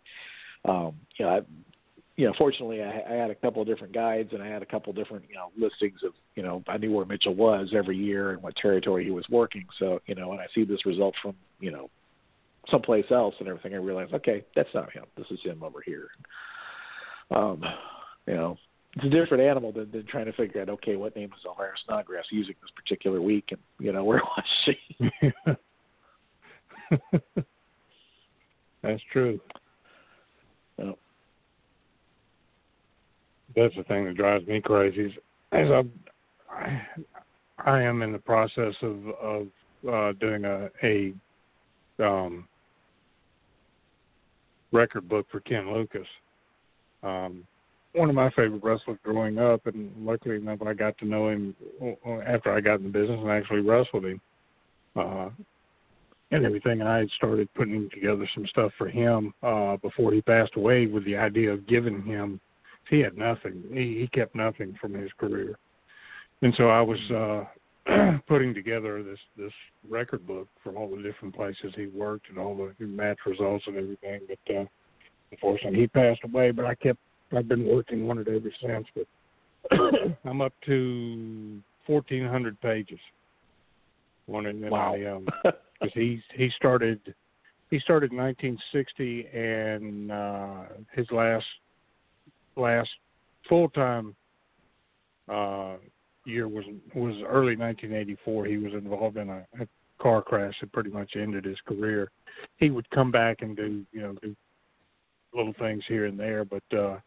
um, 0.65 0.95
you 1.17 1.25
know, 1.25 1.31
I, 1.31 1.41
you 2.17 2.25
know, 2.25 2.33
fortunately, 2.37 2.81
I, 2.81 3.03
I 3.07 3.13
had 3.13 3.29
a 3.29 3.35
couple 3.35 3.61
of 3.61 3.67
different 3.67 3.93
guides, 3.93 4.29
and 4.33 4.41
I 4.41 4.47
had 4.47 4.63
a 4.63 4.65
couple 4.65 4.89
of 4.89 4.95
different, 4.95 5.25
you 5.29 5.35
know, 5.35 5.51
listings 5.55 5.99
of, 6.03 6.13
you 6.35 6.41
know, 6.41 6.63
I 6.67 6.77
knew 6.77 6.91
where 6.91 7.05
Mitchell 7.05 7.35
was 7.35 7.73
every 7.75 7.95
year 7.95 8.31
and 8.31 8.41
what 8.41 8.55
territory 8.55 9.05
he 9.05 9.11
was 9.11 9.25
working. 9.29 9.65
So, 9.77 9.99
you 10.07 10.15
know, 10.15 10.29
when 10.29 10.39
I 10.39 10.47
see 10.53 10.65
this 10.65 10.83
result 10.85 11.13
from, 11.21 11.35
you 11.59 11.71
know, 11.71 11.91
someplace 12.71 13.05
else 13.11 13.35
and 13.39 13.47
everything, 13.47 13.75
I 13.75 13.77
realize, 13.77 14.09
okay, 14.13 14.43
that's 14.55 14.73
not 14.73 14.91
him. 14.91 15.03
This 15.15 15.27
is 15.29 15.39
him 15.43 15.61
over 15.61 15.79
here. 15.85 16.07
Um, 17.29 17.63
you 18.25 18.33
know, 18.33 18.57
it's 18.97 19.05
a 19.05 19.09
different 19.09 19.43
animal 19.43 19.71
than, 19.71 19.91
than 19.91 20.05
trying 20.07 20.25
to 20.25 20.33
figure 20.33 20.59
out 20.61 20.69
okay 20.69 20.95
what 20.95 21.15
name 21.15 21.29
is 21.31 21.45
Elvira 21.45 21.73
Snodgrass 21.85 22.25
using 22.31 22.55
this 22.61 22.71
particular 22.75 23.21
week 23.21 23.45
and 23.51 23.59
you 23.79 23.93
know 23.93 24.03
where 24.09 24.21
was 24.23 24.43
she. 24.65 24.75
That's 28.81 29.01
true. 29.11 29.39
Oh. 30.81 30.97
That's 33.55 33.75
the 33.75 33.83
thing 33.83 34.05
that 34.05 34.15
drives 34.15 34.47
me 34.47 34.61
crazy. 34.61 35.01
Is 35.01 35.11
as 35.51 35.67
I, 35.69 36.81
I 37.63 37.81
am 37.81 38.01
in 38.01 38.11
the 38.11 38.19
process 38.19 38.73
of 38.81 39.07
of 39.21 39.47
uh, 39.87 40.13
doing 40.19 40.45
a 40.45 40.69
a 40.83 41.13
um, 42.03 42.47
record 44.71 45.07
book 45.07 45.27
for 45.31 45.39
Ken 45.41 45.71
Lucas. 45.71 46.07
Um, 47.03 47.45
one 47.93 48.09
of 48.09 48.15
my 48.15 48.29
favorite 48.31 48.63
wrestlers 48.63 48.99
growing 49.03 49.39
up, 49.39 49.65
and 49.65 49.91
luckily 49.99 50.35
enough, 50.35 50.61
I 50.61 50.73
got 50.73 50.97
to 50.99 51.05
know 51.05 51.29
him 51.29 51.55
after 52.25 52.53
I 52.53 52.61
got 52.61 52.79
in 52.79 52.83
the 52.83 52.89
business 52.89 53.19
and 53.19 53.29
actually 53.29 53.61
wrestled 53.61 54.05
him. 54.05 54.21
Uh, 54.95 55.29
and 56.31 56.45
everything. 56.45 56.81
And 56.81 56.89
I 56.89 56.99
had 56.99 57.09
started 57.11 57.53
putting 57.53 57.89
together 57.93 58.27
some 58.33 58.45
stuff 58.47 58.71
for 58.77 58.89
him 58.89 59.33
uh, 59.43 59.77
before 59.77 60.11
he 60.13 60.21
passed 60.21 60.55
away, 60.55 60.85
with 60.85 61.05
the 61.05 61.15
idea 61.15 61.51
of 61.51 61.67
giving 61.67 62.03
him. 62.03 62.39
He 62.89 62.99
had 62.99 63.17
nothing. 63.17 63.63
He, 63.71 63.99
he 63.99 64.09
kept 64.13 64.35
nothing 64.35 64.77
from 64.79 64.93
his 64.93 65.11
career, 65.17 65.57
and 66.41 66.53
so 66.57 66.69
I 66.69 66.81
was 66.81 66.99
uh, 67.11 68.17
putting 68.27 68.53
together 68.53 69.03
this 69.03 69.19
this 69.37 69.51
record 69.89 70.25
book 70.25 70.47
from 70.63 70.77
all 70.77 70.89
the 70.95 71.03
different 71.03 71.35
places 71.35 71.73
he 71.75 71.87
worked 71.87 72.29
and 72.29 72.37
all 72.37 72.55
the 72.55 72.85
match 72.85 73.17
results 73.25 73.65
and 73.67 73.75
everything. 73.75 74.21
But 74.27 74.55
uh, 74.55 74.65
unfortunately, 75.31 75.81
he 75.81 75.87
passed 75.87 76.21
away. 76.23 76.51
But 76.51 76.65
I 76.65 76.75
kept. 76.75 76.99
I've 77.35 77.47
been 77.47 77.65
working 77.65 78.09
on 78.09 78.19
it 78.19 78.27
ever 78.27 78.51
since. 78.61 78.87
But 78.95 79.79
I'm 80.25 80.41
up 80.41 80.53
to 80.65 81.61
1,400 81.87 82.59
pages. 82.61 82.99
One 84.25 84.45
and 84.47 84.63
then 84.63 84.71
wow. 84.71 84.95
I 84.95 85.05
um, 85.05 85.25
because 85.79 85.93
he 85.93 86.21
he 86.35 86.49
started 86.55 86.99
he 87.69 87.79
started 87.79 88.11
in 88.11 88.17
1960 88.17 89.27
and 89.33 90.11
uh, 90.11 90.63
his 90.93 91.07
last 91.11 91.45
last 92.57 92.89
full 93.47 93.69
time 93.69 94.15
uh, 95.29 95.75
year 96.25 96.47
was 96.47 96.65
was 96.93 97.15
early 97.27 97.55
1984. 97.55 98.45
He 98.45 98.57
was 98.57 98.73
involved 98.73 99.17
in 99.17 99.29
a, 99.29 99.45
a 99.61 99.67
car 100.01 100.21
crash 100.21 100.53
that 100.59 100.71
pretty 100.71 100.89
much 100.89 101.11
ended 101.15 101.45
his 101.45 101.57
career. 101.65 102.11
He 102.57 102.69
would 102.69 102.89
come 102.91 103.11
back 103.11 103.37
and 103.41 103.55
do 103.55 103.85
you 103.91 104.01
know 104.01 104.13
do 104.21 104.35
little 105.33 105.53
things 105.59 105.83
here 105.87 106.05
and 106.05 106.19
there, 106.19 106.43
but 106.43 106.63
uh, 106.77 106.97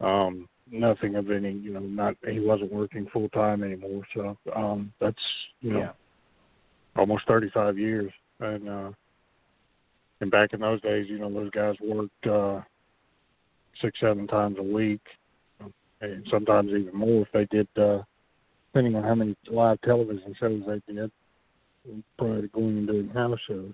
um, 0.00 0.48
nothing 0.70 1.16
of 1.16 1.30
any 1.30 1.52
you 1.52 1.72
know 1.72 1.80
not 1.80 2.16
he 2.26 2.40
wasn't 2.40 2.72
working 2.72 3.06
full 3.12 3.28
time 3.30 3.62
anymore. 3.62 4.02
So 4.14 4.36
um, 4.54 4.92
that's 5.00 5.22
you 5.60 5.72
know. 5.72 5.78
Yeah 5.80 5.90
almost 6.96 7.26
35 7.26 7.78
years, 7.78 8.12
and 8.40 8.68
uh, 8.68 8.90
and 10.20 10.30
back 10.30 10.52
in 10.52 10.60
those 10.60 10.80
days, 10.82 11.06
you 11.08 11.18
know, 11.18 11.32
those 11.32 11.50
guys 11.50 11.74
worked 11.82 12.26
uh, 12.26 12.60
six, 13.80 13.98
seven 14.00 14.26
times 14.26 14.56
a 14.58 14.62
week, 14.62 15.00
and 16.00 16.26
sometimes 16.30 16.70
even 16.70 16.94
more 16.94 17.22
if 17.22 17.28
they 17.32 17.46
did, 17.46 17.68
uh, 17.78 18.02
depending 18.72 18.96
on 18.96 19.04
how 19.04 19.14
many 19.14 19.36
live 19.50 19.80
television 19.82 20.34
shows 20.38 20.62
they 20.66 20.92
did 20.92 21.10
prior 22.18 22.42
to 22.42 22.48
going 22.48 22.78
and 22.78 22.86
doing 22.86 23.08
house 23.08 23.38
shows. 23.48 23.72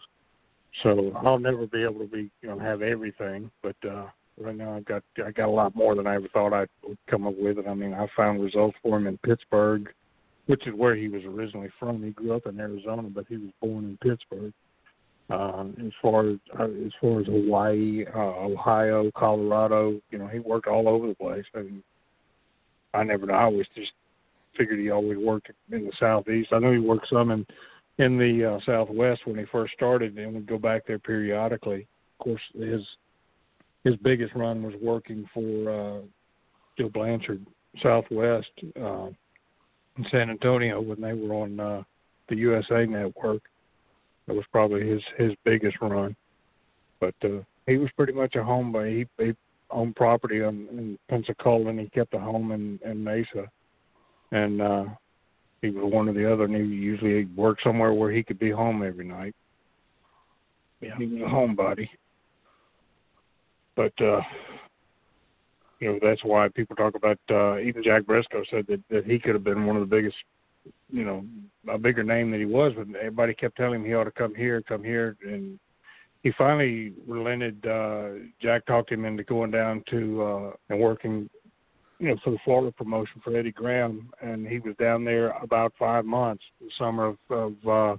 So 0.83 1.13
I'll 1.25 1.39
never 1.39 1.67
be 1.67 1.83
able 1.83 2.01
to 2.01 2.07
be, 2.07 2.31
you 2.43 2.49
know, 2.49 2.59
have 2.59 2.83
everything, 2.83 3.51
but 3.63 3.77
uh, 3.89 4.07
right 4.39 4.57
now 4.57 4.77
I've 4.77 4.85
got 4.85 5.03
I 5.25 5.31
got 5.31 5.49
a 5.49 5.51
lot 5.51 5.75
more 5.75 5.95
than 5.95 6.07
I 6.07 6.17
ever 6.17 6.29
thought 6.29 6.53
I 6.53 6.67
would 6.87 6.99
come 7.09 7.27
up 7.27 7.35
with. 7.39 7.59
And 7.59 7.69
I 7.69 7.75
mean, 7.75 7.95
I 7.95 8.07
found 8.17 8.43
results 8.43 8.77
for 8.83 8.97
him 8.97 9.07
in 9.07 9.19
Pittsburgh 9.19 9.89
which 10.47 10.67
is 10.67 10.75
where 10.75 10.95
he 10.95 11.09
was 11.09 11.23
originally 11.25 11.71
from. 11.79 12.03
He 12.03 12.11
grew 12.11 12.35
up 12.35 12.47
in 12.47 12.59
Arizona, 12.59 13.03
but 13.03 13.27
he 13.29 13.37
was 13.37 13.51
born 13.61 13.85
in 13.85 13.99
Pittsburgh. 13.99 14.53
Um, 15.29 15.75
as 15.85 15.93
far 16.01 16.31
as 16.31 16.37
uh, 16.59 16.69
as 16.87 16.93
far 17.01 17.21
as 17.21 17.27
Hawaii, 17.27 18.05
uh, 18.15 18.19
Ohio, 18.19 19.11
Colorado, 19.17 20.01
you 20.11 20.19
know, 20.19 20.29
he 20.29 20.39
worked 20.39 20.69
all 20.69 20.89
over 20.89 21.09
the 21.09 21.17
place. 21.17 21.45
And 21.55 21.83
I 22.95 23.03
never, 23.03 23.27
know. 23.27 23.35
I 23.35 23.43
always 23.43 23.67
just 23.75 23.91
figured 24.57 24.79
he 24.79 24.91
always 24.91 25.19
worked 25.19 25.51
in 25.73 25.85
the 25.85 25.93
southeast. 25.99 26.53
I 26.53 26.61
know 26.61 26.73
he 26.73 26.79
worked 26.79 27.09
some 27.13 27.33
in 27.33 27.45
in 27.99 28.19
the 28.19 28.53
uh, 28.53 28.61
southwest 28.65 29.23
when 29.27 29.39
he 29.39 29.47
first 29.51 29.75
started, 29.75 30.17
and 30.17 30.33
would 30.33 30.47
go 30.47 30.59
back 30.59 30.87
there 30.87 31.01
periodically. 31.01 31.89
Of 32.21 32.25
course, 32.25 32.43
his 32.55 32.83
his 33.87 33.97
biggest 33.97 34.35
run 34.35 34.63
was 34.63 34.75
working 34.83 35.29
for 35.33 35.71
uh, 35.71 36.01
Joe 36.77 36.89
Blanchard 36.89 37.47
Southwest. 37.83 38.51
Uh, 38.81 39.09
in 39.99 40.07
San 40.11 40.31
Antonio 40.31 40.81
when 40.81 41.01
they 41.01 41.13
were 41.13 41.35
on 41.35 41.59
uh, 41.59 41.83
the 42.29 42.37
USA 42.37 42.85
Network. 42.85 43.43
That 44.27 44.35
was 44.35 44.45
probably 44.51 44.89
his 44.89 45.01
his 45.17 45.33
biggest 45.45 45.77
run. 45.81 46.17
But 47.01 47.15
uh, 47.23 47.43
he 47.67 47.77
was 47.77 47.91
pretty 47.97 48.13
much 48.13 48.35
a 48.35 48.39
homebody. 48.39 49.07
He, 49.19 49.25
he 49.25 49.33
owned 49.71 49.97
property 49.97 50.43
on, 50.43 50.67
in 50.71 50.99
Pensacola, 51.09 51.69
and 51.69 51.81
he 51.81 51.89
kept 51.91 52.15
a 52.15 52.19
home 52.19 52.53
in, 52.53 52.79
in 52.85 53.05
Mesa. 53.05 53.49
And 54.33 54.61
uh, 54.61 54.85
he 55.63 55.71
was 55.71 55.93
one 55.93 56.09
or 56.09 56.13
the 56.13 56.31
other, 56.31 56.45
and 56.45 56.57
he 56.57 56.63
usually 56.63 57.27
worked 57.37 57.63
somewhere 57.63 57.93
where 57.93 58.11
he 58.11 58.23
could 58.23 58.39
be 58.39 58.51
home 58.51 58.83
every 58.83 59.07
night. 59.07 59.35
Yeah. 60.81 60.97
He 60.99 61.07
was 61.07 61.23
a 61.23 61.33
homebody. 61.33 61.89
But 63.77 63.93
uh, 64.01 64.21
you 65.81 65.93
know 65.93 65.99
that's 66.03 66.25
why 66.25 66.49
people 66.49 66.75
talk 66.75 66.95
about 66.95 67.19
uh, 67.31 67.59
even 67.59 67.83
Jack 67.83 68.07
Briscoe 68.07 68.43
said 68.51 68.67
that 68.69 68.83
that 68.91 69.05
he 69.05 69.19
could 69.19 69.35
have 69.35 69.45
been 69.45 69.67
one 69.67 69.77
of 69.77 69.89
the 69.89 69.95
biggest, 69.95 70.17
you 70.91 71.05
know, 71.05 71.25
a 71.69 71.79
bigger 71.79 72.03
name 72.03 72.31
than 72.31 72.41
he 72.41 72.47
was, 72.47 72.73
but 72.77 72.89
everybody 72.97 73.35
kept 73.35 73.57
telling 73.57 73.81
him 73.81 73.85
he 73.85 73.95
ought 73.95 74.05
to 74.05 74.11
come 74.11 74.35
here, 74.35 74.63
come 74.63 74.83
here, 74.83 75.17
and 75.23 75.59
he 76.23 76.33
finally 76.37 76.93
relented. 77.07 77.65
Uh, 77.67 78.09
Jack 78.41 78.67
talked 78.67 78.91
him 78.91 79.05
into 79.05 79.23
going 79.23 79.51
down 79.51 79.85
to 79.91 80.23
uh, 80.23 80.51
and 80.71 80.81
working, 80.81 81.29
you 81.99 82.09
know, 82.09 82.17
for 82.25 82.31
the 82.31 82.39
Florida 82.45 82.73
promotion 82.73 83.21
for 83.23 83.37
Eddie 83.37 83.53
Graham, 83.53 84.11
and 84.23 84.47
he 84.47 84.59
was 84.59 84.75
down 84.77 85.05
there 85.05 85.31
about 85.43 85.73
five 85.79 86.05
months, 86.05 86.43
the 86.61 86.71
summer 86.79 87.07
of, 87.07 87.19
of 87.31 87.53
uh, 87.65 87.97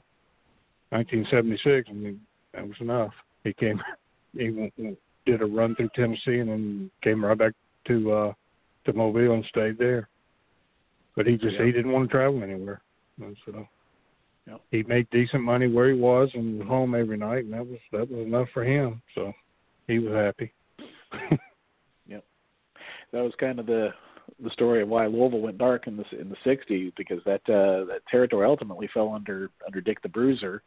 1976, 0.89 1.89
and 1.89 2.05
he, 2.05 2.17
that 2.53 2.67
was 2.67 2.77
enough. 2.79 3.13
He 3.43 3.53
came, 3.53 3.79
he 4.37 4.49
did 5.31 5.41
a 5.41 5.45
run 5.45 5.75
through 5.75 5.89
Tennessee, 5.95 6.39
and 6.39 6.49
then 6.49 6.91
came 7.03 7.23
right 7.23 7.37
back 7.37 7.53
to 7.87 8.11
uh 8.11 8.33
to 8.85 8.93
Mobile 8.93 9.33
and 9.33 9.45
stayed 9.45 9.77
there. 9.77 10.09
But 11.15 11.27
he 11.27 11.37
just 11.37 11.55
yeah. 11.59 11.65
he 11.65 11.71
didn't 11.71 11.91
want 11.91 12.09
to 12.09 12.15
travel 12.15 12.43
anywhere. 12.43 12.81
And 13.21 13.35
so 13.45 13.67
yep. 14.47 14.61
he 14.71 14.83
made 14.83 15.09
decent 15.11 15.43
money 15.43 15.67
where 15.67 15.89
he 15.89 15.99
was 15.99 16.29
and 16.33 16.59
was 16.59 16.67
home 16.67 16.95
every 16.95 17.17
night 17.17 17.45
and 17.45 17.53
that 17.53 17.65
was 17.65 17.79
that 17.91 18.09
was 18.09 18.25
enough 18.25 18.47
for 18.53 18.63
him. 18.63 19.01
So 19.15 19.33
he 19.87 19.99
was 19.99 20.13
happy. 20.13 20.53
yep. 22.07 22.23
That 23.11 23.23
was 23.23 23.33
kind 23.39 23.59
of 23.59 23.65
the 23.65 23.89
the 24.43 24.49
story 24.51 24.81
of 24.81 24.89
why 24.89 25.07
Louisville 25.07 25.41
went 25.41 25.57
dark 25.57 25.87
in 25.87 25.97
the 25.97 26.05
in 26.19 26.29
the 26.29 26.35
'60s 26.45 26.93
because 26.95 27.21
that 27.25 27.41
uh, 27.49 27.85
that 27.85 28.01
territory 28.09 28.45
ultimately 28.45 28.89
fell 28.93 29.13
under 29.13 29.49
under 29.65 29.81
Dick 29.81 30.01
the 30.01 30.09
Bruiser 30.09 30.61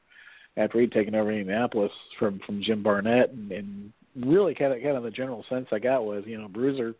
after 0.56 0.80
he'd 0.80 0.92
taken 0.92 1.14
over 1.14 1.30
Indianapolis 1.30 1.92
from 2.18 2.40
from 2.44 2.62
Jim 2.62 2.82
Barnett 2.82 3.30
and, 3.30 3.52
and 3.52 3.92
really 4.16 4.54
kind 4.54 4.72
of 4.72 4.82
kind 4.82 4.96
of 4.96 5.02
the 5.02 5.10
general 5.10 5.44
sense 5.48 5.68
I 5.72 5.78
got 5.78 6.04
was 6.04 6.24
you 6.26 6.38
know 6.38 6.48
Bruiser, 6.48 6.94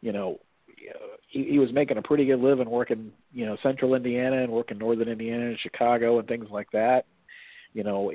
you 0.00 0.12
know, 0.12 0.38
he, 1.28 1.44
he 1.44 1.58
was 1.58 1.72
making 1.72 1.98
a 1.98 2.02
pretty 2.02 2.26
good 2.26 2.40
living 2.40 2.70
working 2.70 3.12
you 3.32 3.46
know 3.46 3.56
Central 3.62 3.94
Indiana 3.94 4.42
and 4.42 4.52
working 4.52 4.78
Northern 4.78 5.08
Indiana 5.08 5.46
and 5.46 5.58
Chicago 5.60 6.18
and 6.18 6.28
things 6.28 6.46
like 6.50 6.70
that. 6.72 7.06
You 7.72 7.82
know, 7.82 8.12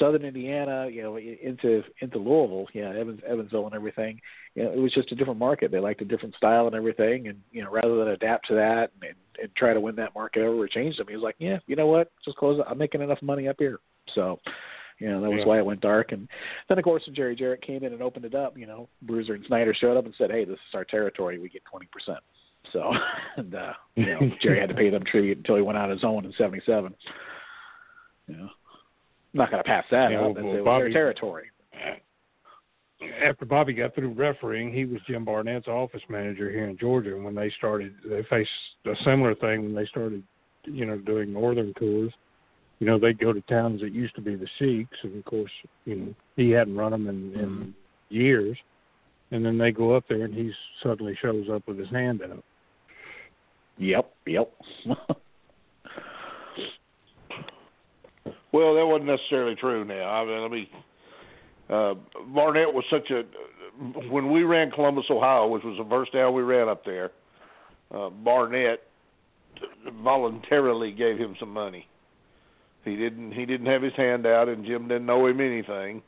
Southern 0.00 0.24
Indiana, 0.24 0.88
you 0.90 1.02
know, 1.02 1.18
into 1.18 1.82
into 2.00 2.18
Louisville, 2.18 2.66
yeah, 2.74 2.92
Evans, 2.98 3.20
Evansville 3.26 3.66
and 3.66 3.74
everything. 3.74 4.20
You 4.54 4.64
know, 4.64 4.72
it 4.72 4.78
was 4.78 4.92
just 4.92 5.12
a 5.12 5.14
different 5.14 5.38
market. 5.38 5.70
They 5.70 5.78
liked 5.78 6.02
a 6.02 6.04
different 6.04 6.34
style 6.34 6.66
and 6.66 6.74
everything, 6.74 7.28
and 7.28 7.38
you 7.52 7.62
know, 7.62 7.70
rather 7.70 7.96
than 7.96 8.08
adapt 8.08 8.48
to 8.48 8.54
that 8.54 8.90
and, 9.02 9.14
and 9.40 9.54
try 9.54 9.72
to 9.72 9.80
win 9.80 9.94
that 9.96 10.14
market 10.14 10.42
over 10.42 10.62
or 10.62 10.68
change 10.68 10.96
them, 10.96 11.06
he 11.08 11.14
was 11.14 11.22
like, 11.22 11.36
yeah, 11.38 11.58
you 11.66 11.76
know 11.76 11.86
what, 11.86 12.10
just 12.24 12.36
close 12.36 12.58
it. 12.58 12.66
I'm 12.68 12.78
making 12.78 13.02
enough 13.02 13.22
money 13.22 13.46
up 13.46 13.56
here. 13.58 13.78
So, 14.16 14.40
you 15.02 15.08
know, 15.10 15.20
that 15.20 15.30
was 15.30 15.40
yeah. 15.40 15.46
why 15.46 15.58
it 15.58 15.66
went 15.66 15.80
dark. 15.80 16.12
And 16.12 16.28
then, 16.68 16.78
of 16.78 16.84
course, 16.84 17.02
when 17.06 17.14
Jerry 17.14 17.34
Jarrett 17.34 17.60
came 17.62 17.82
in 17.82 17.92
and 17.92 18.02
opened 18.02 18.24
it 18.24 18.34
up, 18.36 18.56
you 18.56 18.66
know, 18.66 18.88
Bruiser 19.02 19.34
and 19.34 19.44
Snyder 19.46 19.74
showed 19.74 19.96
up 19.96 20.04
and 20.04 20.14
said, 20.16 20.30
"Hey, 20.30 20.44
this 20.44 20.54
is 20.54 20.74
our 20.74 20.84
territory. 20.84 21.38
We 21.40 21.48
get 21.48 21.64
twenty 21.64 21.86
percent." 21.86 22.20
So, 22.72 22.92
and 23.36 23.52
uh, 23.54 23.72
you 23.96 24.06
know, 24.06 24.20
Jerry 24.42 24.60
had 24.60 24.68
to 24.68 24.74
pay 24.76 24.90
them 24.90 25.02
tribute 25.04 25.38
until 25.38 25.56
he 25.56 25.62
went 25.62 25.76
out 25.76 25.90
of 25.90 25.96
his 25.98 26.04
own 26.04 26.24
in 26.24 26.32
'77. 26.38 26.94
You 28.28 28.36
know, 28.36 28.42
I'm 28.44 28.48
not 29.34 29.50
going 29.50 29.62
to 29.62 29.68
pass 29.68 29.84
that 29.90 30.12
Yeah, 30.12 30.20
up. 30.20 30.36
well, 30.36 30.44
It 30.44 30.56
was 30.58 30.64
Bobby- 30.64 30.84
their 30.84 30.92
territory. 30.92 31.46
After 33.26 33.44
Bobby 33.44 33.72
got 33.72 33.96
through 33.96 34.12
refereeing, 34.12 34.72
he 34.72 34.84
was 34.84 35.00
Jim 35.08 35.24
Barnett's 35.24 35.66
office 35.66 36.02
manager 36.08 36.48
here 36.50 36.68
in 36.68 36.78
Georgia. 36.78 37.16
And 37.16 37.24
when 37.24 37.34
they 37.34 37.50
started, 37.58 37.94
they 38.08 38.22
faced 38.30 38.48
a 38.86 38.94
similar 39.04 39.34
thing 39.34 39.64
when 39.64 39.74
they 39.74 39.86
started, 39.86 40.22
you 40.66 40.86
know, 40.86 40.96
doing 40.98 41.32
northern 41.32 41.74
tours. 41.74 42.12
You 42.82 42.88
know, 42.88 42.98
they'd 42.98 43.16
go 43.16 43.32
to 43.32 43.40
towns 43.42 43.80
that 43.82 43.92
used 43.92 44.16
to 44.16 44.20
be 44.20 44.34
the 44.34 44.48
Sheiks, 44.58 44.98
and 45.04 45.16
of 45.16 45.24
course, 45.24 45.52
you 45.84 45.94
know, 45.94 46.14
he 46.34 46.50
hadn't 46.50 46.76
run 46.76 46.90
them 46.90 47.08
in, 47.08 47.32
in 47.40 47.74
years. 48.08 48.58
and 49.30 49.46
then 49.46 49.56
they 49.56 49.70
go 49.70 49.94
up 49.94 50.02
there 50.08 50.24
and 50.24 50.34
he 50.34 50.50
suddenly 50.82 51.16
shows 51.22 51.46
up 51.48 51.62
with 51.68 51.78
his 51.78 51.88
hand 51.90 52.20
out. 52.22 52.42
Yep, 53.78 54.12
yep. 54.26 54.52
Well, 58.52 58.74
that 58.74 58.84
wasn't 58.84 59.06
necessarily 59.06 59.54
true. 59.54 59.84
Now, 59.84 60.10
I 60.10 60.24
mean, 60.26 60.42
let 60.42 60.50
me. 60.50 60.70
Uh, 61.70 61.94
Barnett 62.34 62.74
was 62.74 62.84
such 62.90 63.10
a. 63.10 63.22
When 64.10 64.30
we 64.30 64.42
ran 64.42 64.72
Columbus, 64.72 65.06
Ohio, 65.08 65.46
which 65.46 65.62
was 65.64 65.78
the 65.78 65.88
first 65.88 66.12
town 66.12 66.34
we 66.34 66.42
ran 66.42 66.68
up 66.68 66.84
there, 66.84 67.12
uh, 67.94 68.10
Barnett 68.10 68.80
voluntarily 70.02 70.92
gave 70.92 71.16
him 71.16 71.34
some 71.40 71.48
money. 71.48 71.86
He 72.84 72.96
didn't. 72.96 73.32
He 73.32 73.46
didn't 73.46 73.66
have 73.66 73.82
his 73.82 73.94
hand 73.94 74.26
out, 74.26 74.48
and 74.48 74.64
Jim 74.64 74.88
didn't 74.88 75.06
know 75.06 75.26
him 75.26 75.40
anything. 75.40 76.02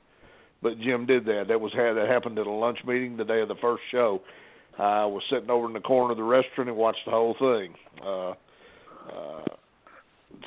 But 0.63 0.81
Jim 0.81 1.07
did 1.07 1.27
that. 1.27 1.47
That 1.49 1.61
was 1.61 1.73
had 1.73 1.93
that 1.95 2.09
happened 2.09 2.39
at 2.39 2.47
a 2.47 2.51
lunch 2.51 2.79
meeting 2.87 3.17
the 3.17 3.25
day 3.25 3.41
of 3.41 3.49
the 3.49 3.55
first 3.57 3.83
show. 3.91 4.23
I 4.79 5.05
was 5.05 5.23
sitting 5.31 5.51
over 5.51 5.67
in 5.67 5.73
the 5.73 5.81
corner 5.81 6.13
of 6.13 6.17
the 6.17 6.25
restaurant 6.25 6.69
and 6.69 6.77
watched 6.77 7.05
the 7.05 7.13
whole 7.13 7.37
thing. 7.39 7.75
Uh, 8.05 8.31
uh, 8.31 9.45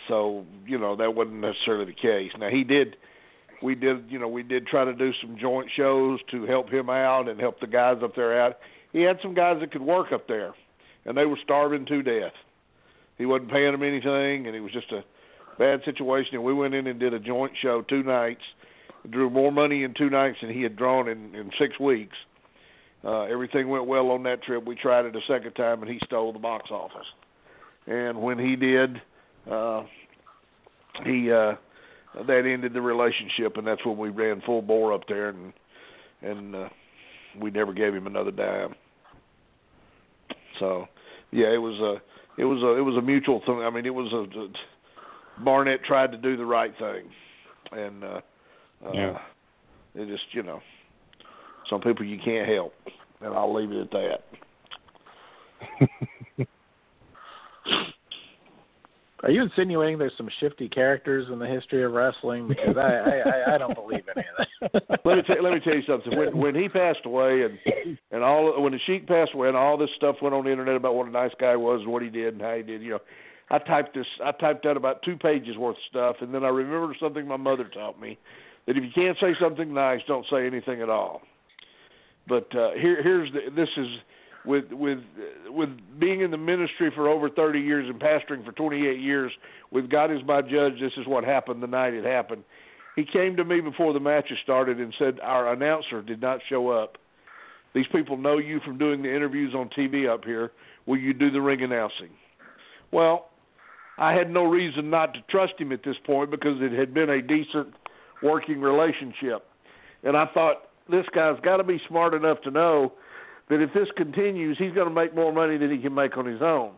so 0.08 0.46
you 0.66 0.78
know 0.78 0.96
that 0.96 1.16
wasn't 1.16 1.38
necessarily 1.38 1.86
the 1.86 1.94
case. 1.94 2.32
Now 2.38 2.50
he 2.50 2.64
did, 2.64 2.98
we 3.62 3.76
did, 3.76 4.06
you 4.10 4.20
know, 4.20 4.28
we 4.28 4.44
did 4.44 4.68
try 4.68 4.84
to 4.84 4.94
do 4.94 5.14
some 5.22 5.38
joint 5.38 5.70
shows 5.76 6.20
to 6.32 6.46
help 6.46 6.70
him 6.70 6.90
out 6.90 7.30
and 7.30 7.40
help 7.40 7.60
the 7.60 7.68
guys 7.68 7.98
up 8.04 8.16
there 8.16 8.42
out. 8.42 8.58
He 8.92 9.02
had 9.02 9.20
some 9.22 9.34
guys 9.34 9.60
that 9.62 9.72
could 9.72 9.82
work 9.82 10.12
up 10.12 10.28
there, 10.28 10.54
and 11.06 11.18
they 11.18 11.26
were 11.26 11.40
starving 11.44 11.86
to 11.86 12.02
death. 12.02 12.34
He 13.18 13.26
wasn't 13.26 13.52
paying 13.52 13.72
them 13.72 13.84
anything, 13.84 14.48
and 14.48 14.56
it 14.56 14.60
was 14.60 14.72
just 14.72 14.92
a 14.92 15.04
bad 15.58 15.82
situation. 15.86 16.36
And 16.36 16.44
we 16.44 16.54
went 16.54 16.74
in 16.74 16.88
and 16.88 17.00
did 17.00 17.14
a 17.14 17.20
joint 17.20 17.54
show 17.62 17.82
two 17.82 18.04
nights, 18.04 18.42
drew 19.10 19.30
more 19.30 19.52
money 19.52 19.84
in 19.84 19.94
two 19.94 20.10
nights 20.10 20.38
than 20.42 20.52
he 20.52 20.62
had 20.62 20.76
drawn 20.76 21.08
in 21.08 21.34
in 21.36 21.52
six 21.60 21.80
weeks. 21.80 22.16
Uh, 23.04 23.24
everything 23.24 23.70
went 23.70 23.86
well 23.86 24.10
on 24.10 24.24
that 24.24 24.44
trip. 24.44 24.66
We 24.66 24.76
tried 24.76 25.06
it 25.06 25.16
a 25.16 25.22
second 25.28 25.54
time, 25.54 25.82
and 25.82 25.92
he 25.92 26.00
stole 26.06 26.34
the 26.34 26.40
box 26.40 26.72
office. 26.72 27.06
And 27.86 28.22
when 28.22 28.38
he 28.38 28.56
did, 28.56 29.02
uh, 29.50 29.84
he 31.06 31.32
uh, 31.32 31.54
that 32.28 32.46
ended 32.46 32.74
the 32.74 32.82
relationship, 32.82 33.58
and 33.58 33.66
that's 33.66 33.86
when 33.86 33.98
we 33.98 34.10
ran 34.10 34.42
full 34.46 34.62
bore 34.62 34.94
up 34.94 35.08
there, 35.08 35.30
and 35.30 35.54
and 36.22 36.56
uh, 36.56 36.70
we 37.40 37.52
never 37.52 37.74
gave 37.74 37.94
him 37.94 38.08
another 38.08 38.32
dime. 38.32 38.74
So, 40.60 40.88
yeah, 41.32 41.54
it 41.54 41.62
was 41.62 41.80
a 41.80 42.42
it 42.42 42.46
was 42.46 42.62
a 42.64 42.78
it 42.78 42.82
was 42.82 42.98
a 42.98 43.02
mutual 43.02 43.42
thing. 43.46 43.60
I 43.60 43.70
mean, 43.70 43.86
it 43.86 43.94
was 43.94 44.12
a, 44.12 44.40
a 44.40 44.48
Barnett 45.44 45.84
tried 45.84 46.12
to 46.12 46.18
do 46.18 46.38
the 46.38 46.46
right 46.46 46.74
thing, 46.78 47.06
and 47.72 48.04
uh, 48.04 48.22
uh, 48.86 48.92
Yeah. 48.94 49.18
it 49.96 50.08
just 50.08 50.24
you 50.32 50.44
know 50.44 50.62
some 51.70 51.82
people 51.82 52.06
you 52.06 52.20
can't 52.24 52.48
help, 52.50 52.74
and 53.22 53.34
I'll 53.34 53.54
leave 53.54 53.72
it 53.72 53.82
at 53.82 53.92
that. 53.92 54.24
Are 59.24 59.32
you 59.32 59.42
insinuating 59.42 59.98
there's 59.98 60.14
some 60.16 60.30
shifty 60.40 60.70
characters 60.70 61.28
in 61.32 61.40
the 61.40 61.48
history 61.48 61.84
of 61.84 61.92
wrestling? 61.92 62.48
Because 62.48 62.78
I 62.78 62.82
I, 62.82 63.30
I, 63.30 63.56
I 63.56 63.58
don't 63.58 63.74
believe 63.74 64.04
any 64.16 64.26
of 64.28 64.72
that. 64.72 65.00
let 65.06 65.18
me 65.18 65.24
t- 65.24 65.42
let 65.42 65.54
me 65.54 65.60
tell 65.60 65.74
you 65.76 65.82
something. 65.88 66.16
When 66.16 66.38
when 66.38 66.56
he 66.56 66.70
passed 66.70 67.04
away, 67.04 67.44
and 67.44 67.98
and 68.12 68.24
all 68.24 68.62
when 68.62 68.74
the 68.74 68.80
Sheik 68.86 69.08
passed 69.08 69.34
away, 69.34 69.48
and 69.48 69.58
all 69.58 69.76
this 69.76 69.90
stuff 69.96 70.18
went 70.22 70.36
on 70.36 70.46
the 70.46 70.52
internet 70.52 70.76
about 70.76 70.94
what 70.94 71.08
a 71.08 71.12
nice 71.12 71.32
guy 71.40 71.56
was, 71.56 71.82
and 71.82 71.92
what 71.92 72.04
he 72.04 72.10
did, 72.10 72.34
and 72.36 72.42
how 72.42 72.56
he 72.56 72.62
did. 72.62 72.84
You 72.84 72.92
know, 72.92 73.00
I 73.50 73.60
typed 73.60 73.96
this. 73.96 74.06
I 74.24 74.32
typed 74.32 74.66
out 74.66 74.78
about 74.78 75.02
two 75.04 75.16
pages 75.16 75.58
worth 75.58 75.78
of 75.78 75.82
stuff, 75.90 76.16
and 76.22 76.34
then 76.34 76.44
I 76.44 76.50
remembered 76.50 76.98
something 77.00 77.28
my 77.28 77.38
mother 77.38 77.66
taught 77.74 78.00
me 78.00 78.18
that 78.66 78.78
if 78.78 78.84
you 78.84 78.92
can't 78.94 79.18
say 79.20 79.34
something 79.40 79.74
nice, 79.74 80.02
don't 80.08 80.26
say 80.30 80.46
anything 80.46 80.82
at 80.82 80.90
all. 80.90 81.22
But 82.28 82.54
uh, 82.56 82.72
here 82.72 83.02
here's 83.02 83.32
the, 83.32 83.50
this 83.56 83.70
is 83.78 83.88
with 84.48 84.72
with 84.72 85.00
with 85.48 85.70
being 86.00 86.22
in 86.22 86.32
the 86.32 86.38
ministry 86.38 86.92
for 86.96 87.08
over 87.10 87.30
30 87.30 87.60
years 87.60 87.88
and 87.90 88.00
pastoring 88.00 88.44
for 88.44 88.54
28 88.54 89.00
years 89.00 89.32
with 89.72 89.90
God 89.90 90.12
as 90.12 90.24
my 90.26 90.42
judge 90.42 90.80
this 90.80 90.94
is 90.98 91.06
what 91.06 91.24
happened 91.24 91.62
the 91.62 91.68
night 91.68 91.94
it 91.94 92.06
happened 92.06 92.44
he 92.96 93.06
came 93.06 93.36
to 93.36 93.44
me 93.44 93.60
before 93.60 93.94
the 93.94 94.00
matches 94.00 94.38
started 94.44 94.80
and 94.80 94.94
said 94.98 95.20
our 95.22 95.52
announcer 95.52 96.02
did 96.02 96.22
not 96.22 96.40
show 96.50 96.70
up 96.70 96.98
these 97.76 97.86
people 97.92 98.18
know 98.18 98.38
you 98.38 98.60
from 98.62 98.78
doing 98.78 99.02
the 99.02 99.14
interviews 99.14 99.54
on 99.54 99.70
TV 99.78 100.10
up 100.10 100.24
here 100.24 100.52
will 100.86 100.98
you 100.98 101.14
do 101.14 101.30
the 101.30 101.42
ring 101.42 101.62
announcing 101.62 102.10
well 102.92 103.30
I 103.98 104.14
had 104.14 104.30
no 104.30 104.46
reason 104.46 104.90
not 104.90 105.14
to 105.14 105.22
trust 105.30 105.54
him 105.58 105.72
at 105.72 105.84
this 105.84 105.96
point 106.06 106.32
because 106.32 106.62
it 106.62 106.72
had 106.72 106.94
been 106.94 107.10
a 107.10 107.22
decent 107.22 107.74
working 108.22 108.62
relationship 108.62 109.44
and 110.04 110.16
I 110.16 110.26
thought 110.34 110.70
this 110.90 111.06
guy's 111.14 111.40
got 111.42 111.58
to 111.58 111.64
be 111.64 111.82
smart 111.88 112.14
enough 112.14 112.42
to 112.44 112.52
know 112.52 112.94
that 113.50 113.62
if 113.62 113.74
this 113.74 113.88
continues, 113.96 114.58
he's 114.58 114.74
going 114.74 114.88
to 114.88 114.94
make 114.94 115.16
more 115.16 115.32
money 115.34 115.58
than 115.58 115.72
he 115.72 115.78
can 115.78 115.94
make 115.94 116.18
on 116.18 116.26
his 116.26 116.42
own. 116.42 116.72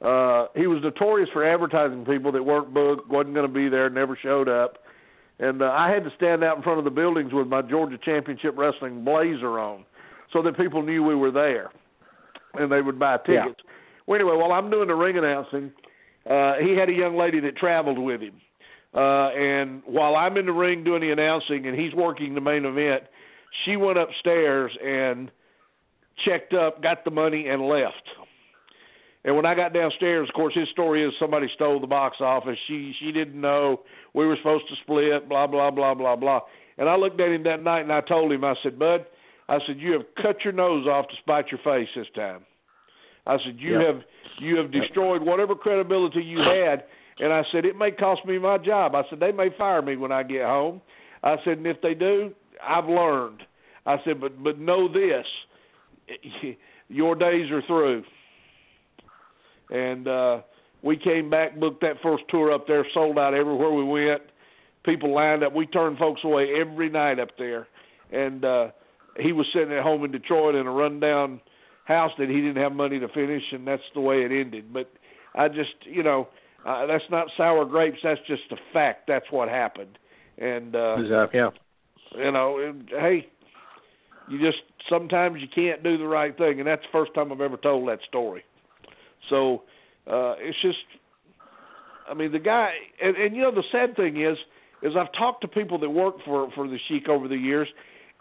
Uh, 0.00 0.46
he 0.54 0.66
was 0.66 0.82
notorious 0.82 1.30
for 1.32 1.44
advertising 1.44 2.04
people 2.04 2.32
that 2.32 2.44
weren't 2.44 2.74
booked, 2.74 3.08
wasn't 3.08 3.34
going 3.34 3.46
to 3.46 3.52
be 3.52 3.68
there, 3.68 3.88
never 3.88 4.18
showed 4.20 4.48
up. 4.48 4.78
And 5.38 5.62
uh, 5.62 5.72
I 5.72 5.90
had 5.90 6.04
to 6.04 6.10
stand 6.16 6.44
out 6.44 6.56
in 6.56 6.62
front 6.62 6.78
of 6.78 6.84
the 6.84 6.90
buildings 6.90 7.32
with 7.32 7.46
my 7.46 7.62
Georgia 7.62 7.98
Championship 8.04 8.56
Wrestling 8.56 9.04
blazer 9.04 9.58
on 9.58 9.84
so 10.32 10.42
that 10.42 10.56
people 10.56 10.82
knew 10.82 11.02
we 11.02 11.14
were 11.14 11.30
there 11.30 11.70
and 12.54 12.70
they 12.70 12.82
would 12.82 12.98
buy 12.98 13.16
tickets. 13.18 13.60
Yeah. 13.64 13.72
Well, 14.06 14.20
anyway, 14.20 14.36
while 14.36 14.52
I'm 14.52 14.70
doing 14.70 14.88
the 14.88 14.94
ring 14.94 15.16
announcing, 15.16 15.72
uh, 16.28 16.54
he 16.60 16.76
had 16.76 16.88
a 16.88 16.92
young 16.92 17.16
lady 17.16 17.40
that 17.40 17.56
traveled 17.56 17.98
with 17.98 18.20
him. 18.20 18.40
Uh, 18.94 19.30
and 19.30 19.82
while 19.86 20.16
I'm 20.16 20.36
in 20.36 20.46
the 20.46 20.52
ring 20.52 20.84
doing 20.84 21.00
the 21.00 21.10
announcing 21.10 21.66
and 21.66 21.78
he's 21.78 21.94
working 21.94 22.34
the 22.34 22.40
main 22.40 22.64
event, 22.64 23.04
she 23.64 23.76
went 23.76 23.98
upstairs 23.98 24.70
and 24.84 25.30
checked 26.26 26.52
up, 26.52 26.82
got 26.82 27.04
the 27.04 27.10
money, 27.10 27.48
and 27.48 27.62
left. 27.62 28.02
And 29.24 29.36
when 29.36 29.46
I 29.46 29.54
got 29.54 29.72
downstairs, 29.72 30.28
of 30.28 30.34
course, 30.34 30.54
his 30.54 30.68
story 30.70 31.06
is 31.06 31.12
somebody 31.18 31.48
stole 31.54 31.80
the 31.80 31.86
box 31.86 32.16
office. 32.20 32.58
She 32.66 32.92
she 32.98 33.12
didn't 33.12 33.40
know 33.40 33.82
we 34.14 34.26
were 34.26 34.36
supposed 34.36 34.68
to 34.68 34.74
split. 34.82 35.28
Blah 35.28 35.46
blah 35.46 35.70
blah 35.70 35.94
blah 35.94 36.16
blah. 36.16 36.40
And 36.76 36.88
I 36.88 36.96
looked 36.96 37.20
at 37.20 37.30
him 37.30 37.44
that 37.44 37.62
night 37.62 37.82
and 37.82 37.92
I 37.92 38.00
told 38.00 38.32
him, 38.32 38.44
I 38.44 38.54
said, 38.62 38.78
Bud, 38.78 39.06
I 39.48 39.58
said 39.66 39.78
you 39.78 39.92
have 39.92 40.02
cut 40.20 40.44
your 40.44 40.52
nose 40.52 40.86
off 40.86 41.06
to 41.08 41.14
spite 41.18 41.46
your 41.50 41.60
face 41.62 41.88
this 41.94 42.06
time. 42.14 42.44
I 43.26 43.38
said 43.44 43.56
you 43.58 43.78
Yep. 43.78 43.86
have 43.86 44.02
you 44.38 44.56
have 44.56 44.70
destroyed 44.72 45.22
whatever 45.22 45.54
credibility 45.54 46.22
you 46.22 46.38
had. 46.42 46.84
And 47.20 47.32
I 47.32 47.44
said 47.52 47.64
it 47.64 47.76
may 47.76 47.90
cost 47.90 48.24
me 48.24 48.38
my 48.38 48.58
job. 48.58 48.94
I 48.94 49.02
said 49.08 49.20
they 49.20 49.32
may 49.32 49.50
fire 49.56 49.82
me 49.82 49.96
when 49.96 50.10
I 50.10 50.22
get 50.22 50.44
home. 50.44 50.80
I 51.22 51.36
said 51.44 51.58
and 51.58 51.66
if 51.66 51.80
they 51.80 51.94
do, 51.94 52.32
I've 52.62 52.86
learned. 52.88 53.42
I 53.86 53.98
said 54.04 54.20
but 54.20 54.42
but 54.42 54.58
know 54.58 54.88
this 54.92 55.26
your 56.88 57.14
days 57.14 57.50
are 57.50 57.62
through. 57.66 58.02
And 59.70 60.08
uh 60.08 60.40
we 60.82 60.96
came 60.96 61.30
back, 61.30 61.60
booked 61.60 61.80
that 61.82 62.00
first 62.02 62.24
tour 62.28 62.50
up 62.50 62.66
there, 62.66 62.84
sold 62.92 63.16
out 63.18 63.34
everywhere 63.34 63.70
we 63.70 63.84
went. 63.84 64.22
People 64.84 65.14
lined 65.14 65.44
up. 65.44 65.52
We 65.54 65.66
turned 65.66 65.96
folks 65.98 66.22
away 66.24 66.54
every 66.60 66.90
night 66.90 67.20
up 67.20 67.30
there. 67.38 67.68
And 68.10 68.44
uh 68.44 68.68
he 69.20 69.32
was 69.32 69.46
sitting 69.52 69.72
at 69.72 69.82
home 69.82 70.04
in 70.04 70.10
Detroit 70.10 70.54
in 70.54 70.66
a 70.66 70.70
rundown 70.72 71.40
house 71.84 72.12
that 72.18 72.28
he 72.28 72.36
didn't 72.36 72.62
have 72.62 72.72
money 72.72 72.98
to 73.00 73.08
finish 73.08 73.42
and 73.52 73.66
that's 73.66 73.82
the 73.94 74.00
way 74.00 74.22
it 74.22 74.32
ended. 74.32 74.72
But 74.72 74.90
I 75.34 75.48
just, 75.48 75.74
you 75.84 76.02
know, 76.02 76.28
uh, 76.64 76.86
that's 76.86 77.04
not 77.10 77.26
sour 77.36 77.64
grapes, 77.64 77.98
that's 78.02 78.20
just 78.26 78.42
a 78.50 78.56
fact. 78.72 79.06
That's 79.08 79.26
what 79.30 79.48
happened. 79.48 79.98
And 80.38 80.74
uh 80.76 80.96
yeah. 81.34 81.50
you 82.16 82.30
know, 82.30 82.58
and, 82.58 82.88
hey, 82.88 83.26
you 84.28 84.38
just 84.38 84.62
sometimes 84.88 85.40
you 85.40 85.48
can't 85.54 85.82
do 85.82 85.98
the 85.98 86.06
right 86.06 86.36
thing, 86.36 86.58
and 86.58 86.66
that's 86.66 86.82
the 86.82 86.88
first 86.92 87.14
time 87.14 87.32
I've 87.32 87.40
ever 87.40 87.56
told 87.56 87.88
that 87.88 88.00
story. 88.08 88.44
So 89.30 89.62
uh, 90.06 90.34
it's 90.38 90.60
just, 90.62 90.78
I 92.08 92.14
mean, 92.14 92.32
the 92.32 92.38
guy, 92.38 92.72
and, 93.02 93.16
and 93.16 93.36
you 93.36 93.42
know, 93.42 93.52
the 93.52 93.62
sad 93.70 93.96
thing 93.96 94.22
is, 94.22 94.36
is 94.82 94.92
I've 94.96 95.12
talked 95.12 95.42
to 95.42 95.48
people 95.48 95.78
that 95.78 95.90
work 95.90 96.16
for 96.24 96.50
for 96.54 96.66
the 96.66 96.78
Sheik 96.88 97.08
over 97.08 97.28
the 97.28 97.36
years, 97.36 97.68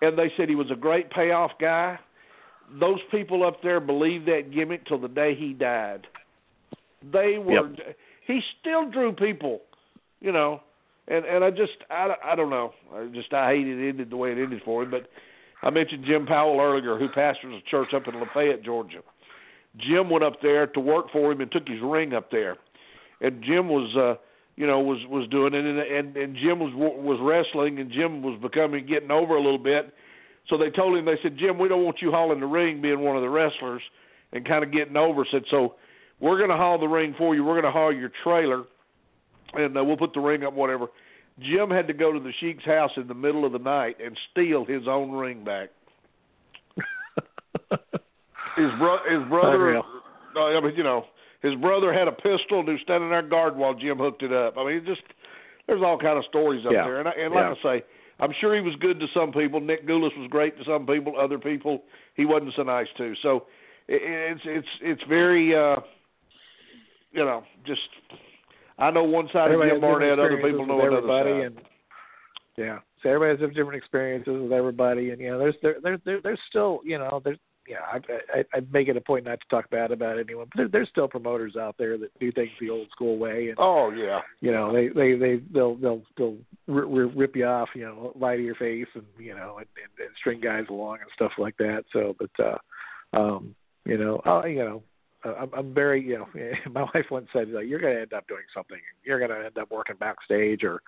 and 0.01 0.17
they 0.17 0.31
said 0.37 0.49
he 0.49 0.55
was 0.55 0.69
a 0.71 0.75
great 0.75 1.09
payoff 1.09 1.51
guy. 1.59 1.99
Those 2.79 2.99
people 3.11 3.45
up 3.45 3.61
there 3.61 3.79
believed 3.79 4.27
that 4.27 4.53
gimmick 4.53 4.85
till 4.85 4.99
the 4.99 5.07
day 5.07 5.35
he 5.35 5.53
died. 5.53 6.07
They 7.11 7.37
were, 7.37 7.69
he 8.27 8.41
still 8.59 8.89
drew 8.89 9.11
people, 9.11 9.61
you 10.19 10.31
know, 10.31 10.61
and 11.07 11.25
and 11.25 11.43
I 11.43 11.49
just 11.49 11.73
I, 11.89 12.15
I 12.23 12.35
don't 12.35 12.49
know. 12.49 12.73
I 12.93 13.07
just 13.07 13.33
I 13.33 13.53
hate 13.53 13.67
it 13.67 13.89
ended 13.89 14.09
the 14.09 14.17
way 14.17 14.31
it 14.31 14.37
ended 14.37 14.61
for 14.63 14.83
him. 14.83 14.91
But 14.91 15.07
I 15.61 15.69
mentioned 15.69 16.05
Jim 16.05 16.25
Powell 16.25 16.59
earlier, 16.59 16.97
who 16.97 17.09
pastors 17.09 17.53
a 17.53 17.69
church 17.69 17.93
up 17.93 18.07
in 18.07 18.19
Lafayette, 18.19 18.63
Georgia. 18.63 18.99
Jim 19.77 20.09
went 20.09 20.23
up 20.23 20.41
there 20.41 20.67
to 20.67 20.79
work 20.79 21.07
for 21.11 21.31
him 21.31 21.41
and 21.41 21.51
took 21.51 21.67
his 21.67 21.79
ring 21.81 22.13
up 22.13 22.29
there, 22.31 22.57
and 23.19 23.43
Jim 23.43 23.67
was 23.67 23.95
uh 23.95 24.21
you 24.55 24.67
know 24.67 24.79
was 24.79 24.99
was 25.09 25.27
doing 25.29 25.53
it 25.53 25.65
and 25.65 25.79
and, 25.79 26.17
and 26.17 26.35
Jim 26.35 26.59
was 26.59 26.73
was 26.75 27.19
wrestling 27.21 27.79
and 27.79 27.91
Jim 27.91 28.21
was 28.21 28.39
becoming 28.41 28.85
getting 28.85 29.11
over 29.11 29.35
a 29.35 29.41
little 29.41 29.57
bit. 29.57 29.93
So 30.49 30.57
they 30.57 30.69
told 30.69 30.97
him 30.97 31.05
they 31.05 31.17
said 31.23 31.37
Jim 31.37 31.57
we 31.57 31.67
don't 31.69 31.83
want 31.85 32.01
you 32.01 32.11
hauling 32.11 32.39
the 32.39 32.45
ring 32.47 32.81
being 32.81 32.99
one 32.99 33.15
of 33.15 33.21
the 33.21 33.29
wrestlers 33.29 33.81
and 34.33 34.45
kind 34.47 34.63
of 34.63 34.71
getting 34.71 34.97
over. 34.97 35.25
Said 35.31 35.43
so 35.49 35.75
we're 36.19 36.37
going 36.37 36.49
to 36.49 36.57
haul 36.57 36.77
the 36.79 36.87
ring 36.87 37.15
for 37.17 37.33
you. 37.35 37.43
We're 37.43 37.59
going 37.59 37.65
to 37.65 37.71
haul 37.71 37.93
your 37.93 38.11
trailer 38.23 38.63
and 39.53 39.77
uh, 39.77 39.83
we'll 39.83 39.97
put 39.97 40.13
the 40.13 40.19
ring 40.19 40.43
up, 40.43 40.53
whatever. 40.53 40.87
Jim 41.39 41.69
had 41.69 41.87
to 41.87 41.93
go 41.93 42.11
to 42.11 42.19
the 42.19 42.31
Sheik's 42.39 42.63
house 42.65 42.91
in 42.97 43.07
the 43.07 43.13
middle 43.13 43.45
of 43.45 43.51
the 43.53 43.59
night 43.59 43.97
and 44.03 44.17
steal 44.31 44.63
his 44.65 44.83
own 44.87 45.11
ring 45.11 45.43
back. 45.43 45.69
his 48.57 48.69
bro- 48.77 49.03
his 49.09 49.27
brother. 49.29 49.77
Uh, 49.79 50.39
I 50.39 50.61
mean, 50.61 50.73
you 50.75 50.83
know, 50.83 51.05
his 51.41 51.55
brother 51.55 51.93
had 51.93 52.07
a 52.07 52.11
pistol 52.11 52.59
and 52.59 52.67
he 52.67 52.73
was 52.73 52.81
standing 52.83 53.09
there 53.09 53.21
guard 53.21 53.55
while 53.55 53.73
Jim 53.73 53.97
hooked 53.97 54.23
it 54.23 54.31
up. 54.33 54.57
I 54.57 54.65
mean, 54.65 54.75
it 54.77 54.85
just 54.85 55.01
there's 55.67 55.81
all 55.81 55.97
kind 55.97 56.17
of 56.17 56.25
stories 56.29 56.65
up 56.65 56.71
Yeah. 56.73 56.83
there, 56.83 56.99
and 56.99 57.07
I, 57.07 57.11
and 57.11 57.33
like 57.33 57.45
I 57.45 57.53
say, 57.63 57.83
I'm 58.21 58.33
sure 58.39 58.55
he 58.55 58.61
was 58.61 58.75
good 58.79 58.99
to 58.99 59.07
some 59.13 59.31
people. 59.31 59.59
Nick 59.59 59.87
Gulas 59.87 60.15
was 60.17 60.29
great 60.29 60.57
to 60.59 60.63
some 60.63 60.85
people. 60.85 61.19
Other 61.19 61.39
people, 61.39 61.83
he 62.15 62.25
wasn't 62.25 62.53
so 62.55 62.61
nice 62.61 62.87
to. 62.97 63.15
So 63.23 63.47
it, 63.87 64.01
it's 64.03 64.41
it's 64.45 64.67
it's 64.81 65.01
very, 65.09 65.55
uh, 65.55 65.77
you 67.11 67.25
know, 67.25 67.43
just 67.65 67.81
I 68.77 68.91
know 68.91 69.03
one 69.03 69.27
side 69.33 69.49
of 69.49 69.59
Everybody 69.59 69.71
Jim 69.71 69.81
Barnett. 69.81 70.19
Other 70.19 70.37
people 70.37 70.67
know 70.67 70.79
another 70.79 70.97
everybody, 70.97 71.31
side. 71.31 71.45
and 71.45 71.61
yeah, 72.57 72.79
so 73.01 73.09
everybody 73.09 73.41
has 73.41 73.55
different 73.55 73.75
experiences 73.77 74.39
with 74.39 74.51
everybody, 74.51 75.09
and 75.09 75.19
you 75.19 75.31
know, 75.31 75.39
there's 75.39 75.55
there 75.63 75.77
there, 75.81 75.97
there 76.05 76.21
there's 76.21 76.39
still 76.47 76.81
you 76.85 76.99
know 76.99 77.21
there's 77.23 77.39
yeah, 77.67 77.77
I, 77.81 78.39
I 78.39 78.57
I 78.57 78.61
make 78.71 78.87
it 78.87 78.97
a 78.97 79.01
point 79.01 79.25
not 79.25 79.39
to 79.39 79.47
talk 79.49 79.69
bad 79.69 79.91
about 79.91 80.19
anyone, 80.19 80.47
but 80.51 80.57
there, 80.57 80.67
there's 80.67 80.89
still 80.89 81.07
promoters 81.07 81.55
out 81.55 81.75
there 81.77 81.97
that 81.97 82.17
do 82.19 82.31
things 82.31 82.51
the 82.59 82.69
old 82.69 82.87
school 82.91 83.17
way, 83.17 83.49
and 83.49 83.57
Oh 83.59 83.91
yeah, 83.91 84.21
you 84.39 84.51
know 84.51 84.73
they 84.73 84.87
they 84.89 85.15
they 85.15 85.41
they'll 85.53 85.75
they'll 85.75 86.01
they'll 86.17 86.37
r- 86.67 86.85
r- 86.85 87.11
rip 87.15 87.35
you 87.35 87.45
off, 87.45 87.69
you 87.75 87.83
know, 87.83 88.13
lie 88.19 88.35
to 88.35 88.43
your 88.43 88.55
face, 88.55 88.87
and 88.95 89.05
you 89.19 89.35
know, 89.35 89.57
and, 89.57 89.67
and, 89.77 90.07
and 90.07 90.15
string 90.17 90.41
guys 90.41 90.65
along 90.69 90.99
and 91.01 91.09
stuff 91.13 91.31
like 91.37 91.55
that. 91.57 91.83
So, 91.93 92.15
but 92.17 92.43
uh, 92.43 92.57
um, 93.13 93.55
you 93.85 93.97
know, 93.97 94.21
uh, 94.25 94.45
you 94.45 94.63
know, 94.63 94.83
uh, 95.23 95.33
I'm, 95.33 95.51
I'm 95.53 95.73
very, 95.73 96.03
you 96.03 96.17
know, 96.19 96.27
my 96.71 96.83
wife 96.93 97.05
once 97.11 97.27
said, 97.33 97.49
like, 97.49 97.67
you're 97.67 97.79
going 97.79 97.95
to 97.95 98.01
end 98.01 98.13
up 98.13 98.27
doing 98.27 98.43
something. 98.53 98.79
You're 99.03 99.19
going 99.19 99.31
to 99.31 99.45
end 99.45 99.57
up 99.57 99.71
working 99.71 99.95
backstage 99.99 100.63
or 100.63 100.81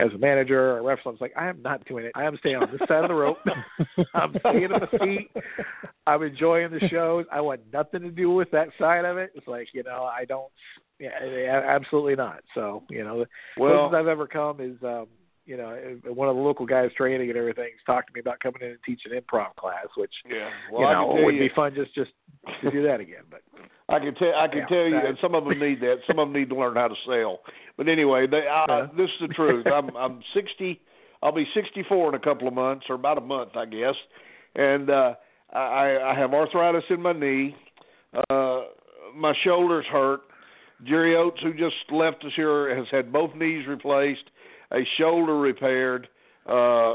as 0.00 0.12
a 0.14 0.18
manager 0.18 0.76
or 0.76 0.82
wrestler. 0.82 1.12
It's 1.12 1.20
like, 1.20 1.34
I 1.36 1.48
am 1.48 1.62
not 1.62 1.84
doing 1.86 2.04
it. 2.04 2.12
I 2.14 2.24
am 2.24 2.36
staying 2.38 2.56
on 2.56 2.70
this 2.70 2.80
side 2.88 3.04
of 3.04 3.08
the 3.08 3.14
rope. 3.14 3.38
I'm 4.14 4.34
staying 4.40 4.64
in 4.64 4.70
the 4.70 4.88
seat. 4.98 5.30
I'm 6.06 6.22
enjoying 6.22 6.70
the 6.70 6.88
shows. 6.88 7.26
I 7.30 7.40
want 7.40 7.60
nothing 7.72 8.02
to 8.02 8.10
do 8.10 8.30
with 8.30 8.50
that 8.52 8.68
side 8.78 9.04
of 9.04 9.18
it. 9.18 9.32
It's 9.34 9.46
like, 9.46 9.68
you 9.72 9.82
know, 9.82 10.04
I 10.04 10.24
don't, 10.24 10.50
yeah, 10.98 11.24
yeah, 11.24 11.62
absolutely 11.66 12.16
not. 12.16 12.40
So, 12.54 12.82
you 12.90 13.04
know, 13.04 13.20
the 13.20 13.26
well, 13.56 13.88
closest 13.88 13.94
I've 13.96 14.06
ever 14.06 14.26
come 14.26 14.60
is, 14.60 14.76
um, 14.82 15.06
you 15.46 15.56
know, 15.56 15.98
one 16.04 16.28
of 16.28 16.36
the 16.36 16.42
local 16.42 16.66
guys 16.66 16.90
training 16.96 17.28
and 17.28 17.38
everything. 17.38 17.68
He's 17.72 17.84
talked 17.86 18.08
to 18.08 18.14
me 18.14 18.20
about 18.20 18.40
coming 18.40 18.62
in 18.62 18.68
and 18.68 18.78
teaching 18.84 19.12
improv 19.12 19.54
class, 19.56 19.86
which 19.96 20.12
yeah. 20.28 20.50
Well, 20.70 20.82
you 20.82 20.94
know 20.94 21.18
it 21.18 21.24
would 21.24 21.34
you, 21.34 21.48
be 21.48 21.54
fun 21.54 21.74
just 21.74 21.94
just 21.94 22.10
to 22.62 22.70
do 22.70 22.82
that 22.84 23.00
again. 23.00 23.24
But 23.30 23.42
I 23.88 23.98
can 23.98 24.14
tell 24.14 24.34
I 24.34 24.48
can 24.48 24.58
Yeah, 24.58 24.66
tell 24.66 24.86
you, 24.86 24.98
and 24.98 25.18
some 25.20 25.34
of 25.34 25.44
them 25.44 25.58
need 25.58 25.80
that. 25.80 25.96
Some 26.06 26.18
of 26.18 26.28
them 26.28 26.38
need 26.38 26.50
to 26.50 26.56
learn 26.56 26.76
how 26.76 26.88
to 26.88 26.94
sell. 27.06 27.40
But 27.76 27.88
anyway, 27.88 28.26
they, 28.26 28.46
I, 28.46 28.64
Yeah. 28.68 28.86
this 28.96 29.10
is 29.20 29.28
the 29.28 29.34
truth. 29.34 29.66
I'm 29.66 29.96
I'm 29.96 30.20
60. 30.34 30.80
I'll 31.22 31.32
be 31.32 31.46
64 31.54 32.10
in 32.10 32.14
a 32.14 32.18
couple 32.18 32.48
of 32.48 32.54
months, 32.54 32.86
or 32.88 32.94
about 32.94 33.18
a 33.18 33.22
month, 33.22 33.56
I 33.56 33.66
guess. 33.66 33.94
And 34.54 34.90
uh, 34.90 35.14
I 35.52 35.98
I 36.02 36.14
have 36.18 36.32
arthritis 36.32 36.84
in 36.90 37.02
my 37.02 37.12
knee. 37.12 37.56
Uh, 38.30 38.62
my 39.14 39.34
shoulders 39.44 39.86
hurt. 39.90 40.20
Jerry 40.84 41.14
Oates, 41.16 41.40
who 41.42 41.52
just 41.52 41.74
left 41.90 42.24
us 42.24 42.32
here, 42.36 42.74
has 42.74 42.86
had 42.90 43.12
both 43.12 43.34
knees 43.34 43.66
replaced, 43.66 44.24
a 44.72 44.80
shoulder 44.98 45.38
repaired. 45.38 46.08
Uh, 46.48 46.92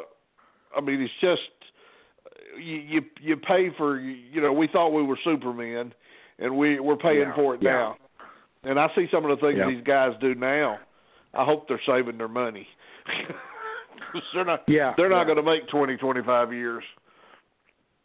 I 0.75 0.81
mean, 0.83 1.01
it's 1.01 1.13
just 1.21 1.41
you 2.59 2.75
you 2.75 3.01
you 3.21 3.37
pay 3.37 3.69
for 3.77 3.99
you 3.99 4.41
know 4.41 4.53
we 4.53 4.67
thought 4.67 4.89
we 4.89 5.03
were 5.03 5.19
supermen 5.23 5.93
and 6.39 6.55
we 6.57 6.79
we're 6.79 6.95
paying 6.97 7.19
Yeah, 7.19 7.35
for 7.35 7.55
it 7.55 7.61
yeah. 7.61 7.71
now 7.71 7.97
and 8.63 8.79
i 8.79 8.87
see 8.95 9.07
some 9.11 9.25
of 9.25 9.37
the 9.37 9.45
things 9.45 9.57
Yeah. 9.59 9.69
these 9.69 9.83
guys 9.83 10.13
do 10.21 10.35
now 10.35 10.79
i 11.33 11.43
hope 11.43 11.67
they're 11.67 11.81
saving 11.85 12.17
their 12.17 12.27
money. 12.29 12.67
they're 14.33 14.45
not 14.45 14.63
yeah, 14.67 14.93
they're 14.97 15.09
not 15.09 15.25
going 15.25 15.37
to 15.37 15.43
make 15.43 15.67
twenty 15.67 15.97
twenty 15.97 16.21
five 16.23 16.53
years 16.53 16.83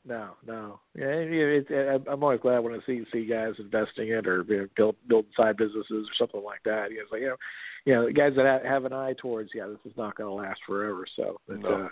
No, 0.07 0.31
no. 0.47 0.81
Yeah, 0.95 1.07
it, 1.07 1.67
it, 1.71 2.03
I'm 2.11 2.23
always 2.23 2.41
glad 2.41 2.61
when 2.61 2.75
I 2.75 2.79
see 2.87 3.05
see 3.13 3.27
guys 3.27 3.53
investing 3.59 4.09
in 4.09 4.27
or 4.27 4.43
you 4.45 4.59
know, 4.63 4.67
build 4.77 4.97
building 5.09 5.31
side 5.37 5.57
businesses 5.57 6.09
or 6.09 6.15
something 6.19 6.43
like 6.43 6.63
that. 6.65 6.91
You 6.91 6.97
know, 6.97 7.03
it's 7.03 7.13
like 7.13 7.21
you 7.21 7.29
know, 7.29 7.37
you 7.85 7.95
know, 7.95 8.11
guys 8.13 8.33
that 8.37 8.65
have 8.65 8.85
an 8.87 8.93
eye 8.95 9.15
towards 9.21 9.51
yeah, 9.55 9.67
this 9.67 9.79
is 9.85 9.97
not 9.99 10.17
going 10.17 10.29
to 10.29 10.35
last 10.35 10.61
forever. 10.67 11.05
So, 11.17 11.39
but, 11.47 11.61
No. 11.61 11.69
uh, 11.69 11.89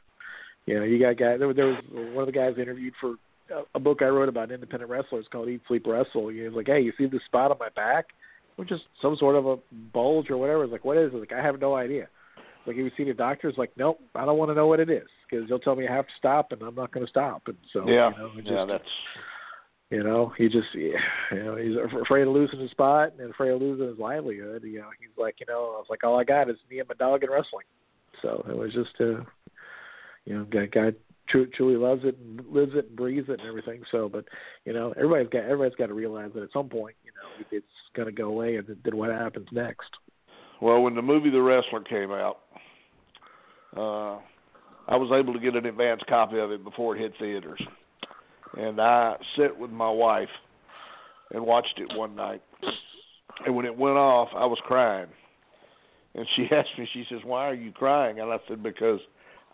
you 0.66 0.78
know, 0.78 0.84
you 0.84 0.98
got 0.98 1.16
guys. 1.18 1.38
There, 1.38 1.48
was- 1.48 1.56
there 1.56 1.66
was 1.66 1.82
one 2.14 2.20
of 2.22 2.26
the 2.26 2.32
guys 2.32 2.54
interviewed 2.58 2.94
for 3.00 3.14
a, 3.54 3.62
a 3.74 3.78
book 3.80 4.00
I 4.02 4.06
wrote 4.06 4.28
about 4.28 4.50
independent 4.50 4.90
wrestlers 4.90 5.26
called 5.30 5.48
Eat 5.48 5.62
Sleep 5.68 5.86
Wrestle. 5.86 6.28
He 6.28 6.40
was 6.42 6.54
like, 6.54 6.66
hey, 6.66 6.80
you 6.80 6.92
see 6.96 7.06
this 7.06 7.24
spot 7.26 7.50
on 7.50 7.58
my 7.58 7.68
back? 7.76 8.06
Which 8.56 8.72
is 8.72 8.80
some 9.00 9.16
sort 9.16 9.36
of 9.36 9.46
a 9.46 9.56
bulge 9.92 10.30
or 10.30 10.36
whatever. 10.36 10.64
It's 10.64 10.72
like, 10.72 10.84
what 10.84 10.96
is 10.96 11.12
it? 11.12 11.16
Like, 11.16 11.32
I 11.32 11.40
have 11.42 11.60
no 11.60 11.74
idea. 11.76 12.08
Like, 12.68 12.76
if 12.76 12.84
you 12.84 12.90
see 12.98 13.04
the 13.04 13.14
doctor, 13.14 13.48
it's 13.48 13.56
like, 13.56 13.72
nope, 13.78 13.98
I 14.14 14.26
don't 14.26 14.36
want 14.36 14.50
to 14.50 14.54
know 14.54 14.66
what 14.66 14.78
it 14.78 14.90
is 14.90 15.08
because 15.28 15.48
they'll 15.48 15.58
tell 15.58 15.74
me 15.74 15.88
I 15.88 15.94
have 15.94 16.06
to 16.06 16.12
stop, 16.18 16.52
and 16.52 16.60
I'm 16.60 16.74
not 16.74 16.92
going 16.92 17.04
to 17.06 17.10
stop. 17.10 17.42
And 17.46 17.56
so, 17.72 17.88
yeah 17.88 18.10
you 18.10 18.18
know, 18.18 18.30
just, 18.36 18.50
yeah 18.50 18.64
that's 18.68 18.84
you 19.90 20.04
know, 20.04 20.34
he 20.36 20.50
just, 20.50 20.66
you 20.74 20.94
know, 21.32 21.56
he's 21.56 21.74
afraid 22.02 22.26
of 22.26 22.34
losing 22.34 22.60
his 22.60 22.70
spot 22.70 23.14
and 23.18 23.30
afraid 23.30 23.52
of 23.52 23.62
losing 23.62 23.88
his 23.88 23.98
livelihood. 23.98 24.62
You 24.64 24.80
know, 24.80 24.88
he's 25.00 25.08
like, 25.16 25.36
you 25.40 25.46
know, 25.48 25.76
I 25.76 25.78
was 25.78 25.86
like, 25.88 26.04
all 26.04 26.20
I 26.20 26.24
got 26.24 26.50
is 26.50 26.56
me 26.70 26.78
and 26.78 26.88
my 26.88 26.94
dog 26.94 27.22
and 27.22 27.32
wrestling. 27.32 27.64
So 28.20 28.44
it 28.50 28.54
was 28.54 28.74
just, 28.74 28.94
uh, 29.00 29.24
you 30.26 30.36
know, 30.36 30.44
guy, 30.44 30.66
guy 30.66 30.90
tru- 31.30 31.46
truly 31.46 31.76
loves 31.76 32.02
it 32.04 32.18
and 32.18 32.44
lives 32.50 32.72
it 32.74 32.88
and 32.88 32.96
breathes 32.96 33.30
it 33.30 33.40
and 33.40 33.48
everything. 33.48 33.82
So, 33.90 34.10
but 34.10 34.26
you 34.66 34.74
know, 34.74 34.92
everybody's 34.94 35.30
got 35.30 35.44
everybody's 35.44 35.76
got 35.76 35.86
to 35.86 35.94
realize 35.94 36.32
that 36.34 36.42
at 36.42 36.52
some 36.52 36.68
point, 36.68 36.96
you 37.02 37.12
know, 37.12 37.46
it's 37.50 37.66
going 37.96 38.06
to 38.06 38.12
go 38.12 38.28
away, 38.28 38.56
and 38.56 38.66
then 38.84 38.94
what 38.94 39.08
happens 39.08 39.48
next? 39.52 39.88
well 40.60 40.82
when 40.82 40.94
the 40.94 41.02
movie 41.02 41.30
the 41.30 41.40
wrestler 41.40 41.80
came 41.80 42.10
out 42.10 42.40
uh 43.76 44.16
i 44.88 44.96
was 44.96 45.10
able 45.12 45.32
to 45.32 45.40
get 45.40 45.54
an 45.54 45.66
advance 45.66 46.00
copy 46.08 46.38
of 46.38 46.50
it 46.50 46.64
before 46.64 46.96
it 46.96 47.00
hit 47.00 47.12
theaters. 47.18 47.60
And 48.56 48.80
i 48.80 49.16
sat 49.36 49.58
with 49.58 49.70
my 49.70 49.90
wife 49.90 50.28
and 51.32 51.44
watched 51.44 51.78
it 51.78 51.94
one 51.96 52.16
night. 52.16 52.42
And 53.44 53.54
when 53.54 53.66
it 53.66 53.76
went 53.76 53.96
off 53.96 54.28
i 54.34 54.46
was 54.46 54.58
crying. 54.64 55.08
And 56.14 56.26
she 56.34 56.48
asked 56.50 56.78
me 56.78 56.88
she 56.92 57.04
says 57.10 57.20
why 57.24 57.46
are 57.48 57.54
you 57.54 57.72
crying? 57.72 58.20
And 58.20 58.32
i 58.32 58.38
said 58.48 58.62
because 58.62 59.00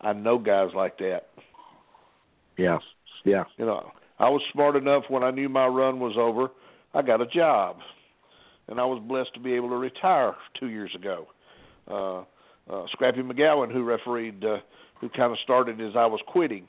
i 0.01 0.13
know 0.13 0.37
guys 0.37 0.69
like 0.75 0.97
that. 0.99 1.27
Yeah, 2.57 2.77
yeah, 3.25 3.43
you 3.57 3.65
know 3.65 3.91
i 4.19 4.29
was 4.29 4.41
smart 4.53 4.77
enough 4.77 5.03
when 5.09 5.23
i 5.23 5.31
knew 5.31 5.49
my 5.49 5.67
run 5.67 5.99
was 5.99 6.15
over. 6.17 6.49
I 6.93 7.01
got 7.01 7.21
a 7.21 7.27
job. 7.27 7.77
And 8.67 8.79
i 8.79 8.85
was 8.85 9.03
blessed 9.05 9.33
to 9.33 9.39
be 9.41 9.53
able 9.53 9.69
to 9.69 9.75
retire 9.75 10.35
two 10.59 10.67
years 10.67 10.91
ago. 10.95 11.27
Uh 11.87 12.23
uh 12.69 12.85
scrappy 12.91 13.21
mcgowan 13.21 13.71
who 13.71 13.83
refereed 13.83 14.43
uh 14.43 14.57
who 14.99 15.09
kind 15.09 15.31
of 15.31 15.37
started 15.43 15.79
as 15.81 15.95
i 15.95 16.05
was 16.05 16.21
quitting. 16.27 16.67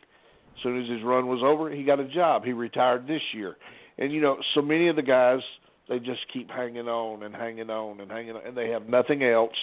As 0.56 0.62
soon 0.62 0.82
as 0.82 0.88
his 0.88 1.02
run 1.02 1.26
was 1.26 1.42
over 1.42 1.70
he 1.70 1.84
got 1.84 2.00
a 2.00 2.08
job. 2.08 2.44
He 2.44 2.52
retired 2.52 3.06
this 3.06 3.22
year. 3.32 3.56
And 3.98 4.12
you 4.12 4.20
know 4.20 4.36
so 4.54 4.62
many 4.62 4.88
of 4.88 4.96
the 4.96 5.02
guys 5.02 5.40
they 5.88 5.98
just 5.98 6.20
keep 6.32 6.50
hanging 6.50 6.88
on 6.88 7.22
and 7.22 7.34
hanging 7.34 7.70
on 7.70 8.00
and 8.00 8.10
hanging 8.10 8.36
on 8.36 8.42
and 8.46 8.56
they 8.56 8.70
have 8.70 8.88
nothing 8.88 9.22
else. 9.22 9.56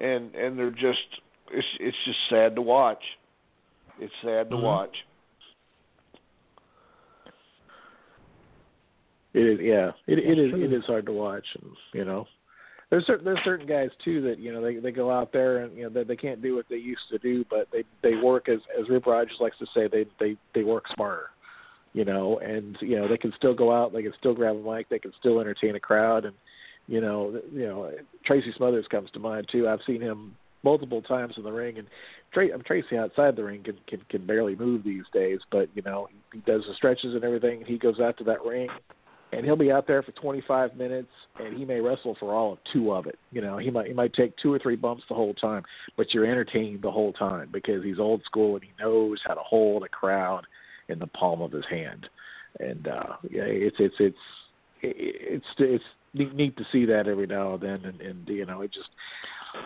And 0.00 0.34
and 0.34 0.58
they're 0.58 0.70
just 0.70 1.20
it's 1.50 1.66
it's 1.80 1.96
just 2.04 2.18
sad 2.28 2.54
to 2.56 2.62
watch. 2.62 3.02
It's 4.00 4.12
sad 4.22 4.50
to 4.50 4.56
Mhm. 4.56 4.62
watch. 4.62 4.96
It 9.34 9.46
is, 9.46 9.58
yeah. 9.60 9.92
It 10.06 10.18
it 10.18 10.38
is 10.38 10.52
it 10.54 10.72
is 10.72 10.84
hard 10.86 11.06
to 11.06 11.12
watch, 11.12 11.44
and 11.60 11.70
you 11.92 12.04
know, 12.04 12.26
there's 12.90 13.06
certain 13.06 13.24
there's 13.24 13.44
certain 13.44 13.66
guys 13.66 13.90
too 14.04 14.22
that 14.22 14.38
you 14.38 14.52
know 14.52 14.62
they 14.62 14.76
they 14.76 14.90
go 14.90 15.10
out 15.10 15.32
there 15.32 15.58
and 15.58 15.76
you 15.76 15.82
know 15.84 15.90
they 15.90 16.04
they 16.04 16.16
can't 16.16 16.40
do 16.40 16.56
what 16.56 16.66
they 16.70 16.76
used 16.76 17.02
to 17.10 17.18
do, 17.18 17.44
but 17.50 17.68
they 17.70 17.84
they 18.02 18.16
work 18.16 18.48
as 18.48 18.60
as 18.80 18.88
Rip 18.88 19.06
Rogers 19.06 19.36
likes 19.40 19.58
to 19.58 19.66
say 19.74 19.88
they 19.88 20.06
they 20.18 20.36
they 20.54 20.64
work 20.64 20.84
smarter, 20.94 21.30
you 21.92 22.04
know, 22.04 22.38
and 22.38 22.78
you 22.80 22.96
know 22.96 23.06
they 23.06 23.18
can 23.18 23.32
still 23.36 23.54
go 23.54 23.72
out, 23.72 23.92
they 23.92 24.02
can 24.02 24.14
still 24.18 24.34
grab 24.34 24.56
a 24.56 24.62
mic, 24.62 24.88
they 24.88 24.98
can 24.98 25.12
still 25.18 25.38
entertain 25.40 25.76
a 25.76 25.80
crowd, 25.80 26.24
and 26.24 26.34
you 26.86 27.00
know 27.00 27.40
you 27.52 27.66
know 27.66 27.92
Tracy 28.24 28.52
Smothers 28.56 28.86
comes 28.90 29.10
to 29.10 29.18
mind 29.18 29.48
too. 29.52 29.68
I've 29.68 29.80
seen 29.86 30.00
him 30.00 30.34
multiple 30.64 31.02
times 31.02 31.34
in 31.36 31.44
the 31.44 31.52
ring, 31.52 31.76
and 31.76 31.86
Tra- 32.32 32.54
um, 32.54 32.62
Tracy 32.66 32.96
outside 32.96 33.36
the 33.36 33.44
ring 33.44 33.64
can, 33.64 33.76
can 33.86 34.00
can 34.08 34.26
barely 34.26 34.56
move 34.56 34.82
these 34.82 35.04
days, 35.12 35.40
but 35.50 35.68
you 35.74 35.82
know 35.82 36.08
he 36.32 36.40
does 36.40 36.62
the 36.66 36.74
stretches 36.74 37.14
and 37.14 37.22
everything. 37.22 37.58
And 37.58 37.66
he 37.66 37.76
goes 37.76 38.00
out 38.00 38.16
to 38.16 38.24
that 38.24 38.42
ring 38.46 38.70
and 39.32 39.44
he'll 39.44 39.56
be 39.56 39.70
out 39.70 39.86
there 39.86 40.02
for 40.02 40.12
25 40.12 40.76
minutes 40.76 41.08
and 41.38 41.56
he 41.56 41.64
may 41.64 41.80
wrestle 41.80 42.16
for 42.18 42.34
all 42.34 42.52
of 42.52 42.58
two 42.72 42.92
of 42.92 43.06
it 43.06 43.18
you 43.30 43.40
know 43.40 43.58
he 43.58 43.70
might 43.70 43.86
he 43.86 43.92
might 43.92 44.12
take 44.14 44.36
two 44.36 44.52
or 44.52 44.58
three 44.58 44.76
bumps 44.76 45.02
the 45.08 45.14
whole 45.14 45.34
time 45.34 45.62
but 45.96 46.12
you're 46.12 46.26
entertained 46.26 46.82
the 46.82 46.90
whole 46.90 47.12
time 47.12 47.48
because 47.52 47.82
he's 47.84 47.98
old 47.98 48.22
school 48.24 48.54
and 48.54 48.64
he 48.64 48.70
knows 48.80 49.18
how 49.26 49.34
to 49.34 49.40
hold 49.40 49.82
a 49.82 49.88
crowd 49.88 50.42
in 50.88 50.98
the 50.98 51.06
palm 51.08 51.42
of 51.42 51.52
his 51.52 51.64
hand 51.70 52.08
and 52.60 52.88
uh 52.88 53.16
yeah 53.30 53.42
it's 53.44 53.76
it's 53.78 53.96
it's 53.98 54.16
it's 54.82 55.44
it's 55.58 55.84
neat, 56.14 56.34
neat 56.34 56.56
to 56.56 56.64
see 56.72 56.84
that 56.84 57.06
every 57.06 57.26
now 57.26 57.54
and 57.54 57.62
then 57.62 57.84
and, 57.84 58.00
and 58.00 58.28
you 58.28 58.46
know 58.46 58.62
it 58.62 58.72
just 58.72 58.90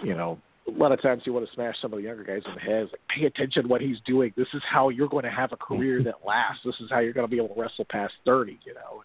you 0.04 0.14
know 0.14 0.38
a 0.68 0.70
lot 0.70 0.92
of 0.92 1.02
times 1.02 1.22
you 1.24 1.32
want 1.32 1.46
to 1.46 1.52
smash 1.54 1.74
some 1.80 1.92
of 1.92 1.98
the 1.98 2.04
younger 2.04 2.22
guys 2.22 2.42
in 2.46 2.54
the 2.54 2.60
head. 2.60 2.84
It's 2.84 2.92
like, 2.92 3.00
pay 3.08 3.26
attention 3.26 3.64
to 3.64 3.68
what 3.68 3.80
he's 3.80 3.96
doing. 4.06 4.32
This 4.36 4.46
is 4.54 4.62
how 4.70 4.90
you're 4.90 5.08
going 5.08 5.24
to 5.24 5.30
have 5.30 5.52
a 5.52 5.56
career 5.56 6.02
that 6.04 6.14
lasts. 6.24 6.62
This 6.64 6.76
is 6.80 6.88
how 6.88 7.00
you're 7.00 7.12
going 7.12 7.26
to 7.26 7.30
be 7.30 7.38
able 7.42 7.54
to 7.54 7.60
wrestle 7.60 7.84
past 7.90 8.14
30, 8.24 8.58
you 8.64 8.74
know. 8.74 9.02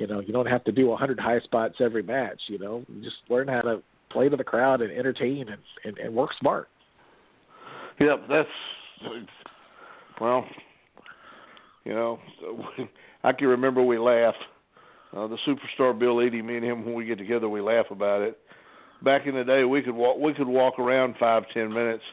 You 0.00 0.06
know, 0.06 0.20
you 0.20 0.32
don't 0.32 0.46
have 0.46 0.64
to 0.64 0.72
do 0.72 0.86
100 0.86 1.20
high 1.20 1.40
spots 1.40 1.74
every 1.78 2.02
match, 2.02 2.40
you 2.46 2.58
know. 2.58 2.82
You 2.88 3.02
just 3.02 3.16
learn 3.28 3.48
how 3.48 3.60
to 3.60 3.82
play 4.10 4.30
to 4.30 4.36
the 4.36 4.42
crowd 4.42 4.80
and 4.80 4.90
entertain 4.90 5.50
and, 5.50 5.60
and, 5.84 5.98
and 5.98 6.14
work 6.14 6.30
smart. 6.40 6.68
Yep, 8.00 8.22
that's 8.30 8.48
well. 10.18 10.46
You 11.84 11.92
know, 11.92 12.18
I 13.24 13.32
can 13.32 13.48
remember 13.48 13.82
we 13.82 13.98
laughed. 13.98 14.38
Uh, 15.14 15.26
the 15.26 15.36
superstar 15.46 15.98
Bill 15.98 16.22
Eadie, 16.22 16.40
me 16.40 16.56
and 16.56 16.64
him, 16.64 16.86
when 16.86 16.94
we 16.94 17.04
get 17.04 17.18
together, 17.18 17.50
we 17.50 17.60
laugh 17.60 17.86
about 17.90 18.22
it. 18.22 18.38
Back 19.02 19.26
in 19.26 19.34
the 19.34 19.44
day, 19.44 19.64
we 19.64 19.82
could 19.82 19.94
walk 19.94 20.16
we 20.18 20.32
could 20.32 20.48
walk 20.48 20.78
around 20.78 21.16
five 21.20 21.42
ten 21.52 21.70
minutes, 21.70 22.04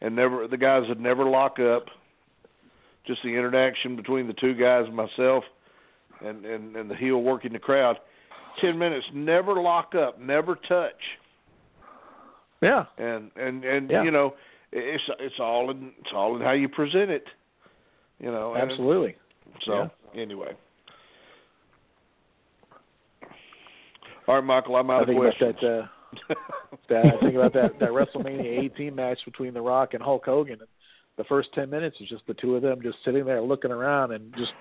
and 0.00 0.14
never 0.14 0.46
the 0.46 0.56
guys 0.56 0.84
would 0.88 1.00
never 1.00 1.24
lock 1.24 1.58
up. 1.58 1.86
Just 3.04 3.22
the 3.24 3.30
interaction 3.30 3.96
between 3.96 4.28
the 4.28 4.32
two 4.34 4.54
guys, 4.54 4.84
and 4.86 4.94
myself, 4.94 5.42
and 6.24 6.44
and 6.44 6.76
and 6.76 6.90
the 6.90 6.94
heel 6.96 7.22
working 7.22 7.52
the 7.52 7.58
crowd. 7.58 7.96
Ten 8.60 8.78
minutes, 8.78 9.06
never 9.12 9.54
lock 9.60 9.94
up, 9.94 10.18
never 10.20 10.56
touch. 10.68 10.92
Yeah. 12.62 12.86
And 12.98 13.30
and 13.36 13.64
and 13.64 13.90
Yeah. 13.90 14.02
you 14.02 14.10
know, 14.10 14.34
it's 14.72 15.02
it's 15.20 15.38
all 15.38 15.70
in 15.70 15.92
it's 16.00 16.10
all 16.14 16.36
in 16.36 16.42
how 16.42 16.52
you 16.52 16.68
present 16.68 17.10
it. 17.10 17.24
You 18.18 18.30
know. 18.30 18.56
Absolutely. 18.56 19.14
so 19.64 19.90
anyway. 20.14 20.52
All 24.28 24.34
right, 24.36 24.44
Michael, 24.44 24.76
I'm 24.76 24.90
out 24.90 24.98
I 24.98 25.00
of 25.02 25.06
think 25.08 25.18
about 25.20 25.38
questions. 25.38 25.56
that. 25.60 25.78
Uh, 25.78 26.34
that 26.88 27.06
I 27.06 27.20
think 27.20 27.34
about 27.34 27.52
that 27.52 27.78
that 27.78 27.90
WrestleMania 27.90 28.64
18 28.64 28.94
match 28.94 29.18
between 29.24 29.54
The 29.54 29.60
Rock 29.60 29.94
and 29.94 30.02
Hulk 30.02 30.24
Hogan. 30.24 30.58
The 31.16 31.24
first 31.24 31.48
10 31.54 31.70
minutes 31.70 31.96
is 32.00 32.08
just 32.08 32.26
the 32.26 32.34
two 32.34 32.56
of 32.56 32.62
them 32.62 32.80
just 32.82 32.98
sitting 33.04 33.24
there 33.24 33.40
looking 33.40 33.70
around, 33.70 34.12
and 34.12 34.34
just 34.36 34.52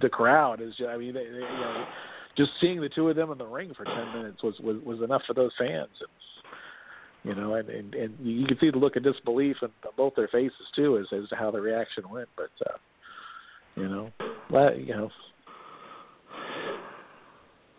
the 0.00 0.08
crowd 0.08 0.60
is. 0.60 0.74
Just, 0.76 0.88
I 0.88 0.96
mean, 0.96 1.14
they, 1.14 1.24
they, 1.24 1.34
you 1.34 1.40
know, 1.40 1.84
just 2.36 2.50
seeing 2.60 2.80
the 2.80 2.88
two 2.88 3.08
of 3.08 3.16
them 3.16 3.30
in 3.30 3.38
the 3.38 3.46
ring 3.46 3.72
for 3.76 3.84
10 3.84 3.94
minutes 4.12 4.42
was 4.42 4.54
was, 4.60 4.76
was 4.84 5.00
enough 5.02 5.22
for 5.26 5.34
those 5.34 5.52
fans. 5.58 5.88
And, 6.00 6.08
you 7.24 7.34
know, 7.34 7.54
and, 7.54 7.68
and 7.70 7.94
and 7.94 8.14
you 8.20 8.46
can 8.46 8.58
see 8.58 8.70
the 8.70 8.78
look 8.78 8.96
of 8.96 9.02
disbelief 9.02 9.56
in 9.62 9.68
both 9.96 10.14
their 10.14 10.28
faces 10.28 10.66
too, 10.76 10.98
as 10.98 11.06
as 11.12 11.28
to 11.30 11.36
how 11.36 11.50
the 11.50 11.60
reaction 11.60 12.08
went. 12.10 12.28
But 12.36 12.50
uh, 12.66 12.76
you 13.76 13.88
know, 13.88 14.10
well, 14.50 14.76
you 14.76 14.94
know, 14.94 15.10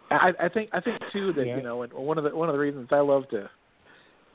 I, 0.10 0.32
I 0.40 0.50
think 0.50 0.70
I 0.74 0.80
think 0.80 1.00
too 1.14 1.32
that 1.34 1.46
Yeah. 1.46 1.58
you 1.58 1.64
know, 1.64 1.84
and 1.84 1.94
one 1.94 2.18
of 2.18 2.24
the 2.24 2.36
one 2.36 2.50
of 2.50 2.54
the 2.54 2.60
reasons 2.60 2.88
I 2.92 3.00
love 3.00 3.30
to 3.30 3.50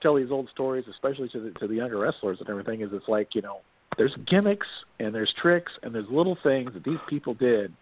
tell 0.00 0.14
these 0.14 0.30
old 0.30 0.48
stories, 0.50 0.84
especially 0.88 1.28
to 1.30 1.40
the 1.40 1.50
to 1.58 1.66
the 1.66 1.74
younger 1.74 1.98
wrestlers 1.98 2.38
and 2.40 2.48
everything, 2.48 2.80
is 2.82 2.90
it's 2.92 3.08
like 3.08 3.34
you 3.34 3.42
know, 3.42 3.60
there's 3.96 4.14
gimmicks 4.26 4.66
and 4.98 5.14
there's 5.14 5.32
tricks 5.40 5.72
and 5.82 5.94
there's 5.94 6.06
little 6.10 6.36
things 6.42 6.72
that 6.74 6.84
these 6.84 6.98
people 7.08 7.34
did. 7.34 7.72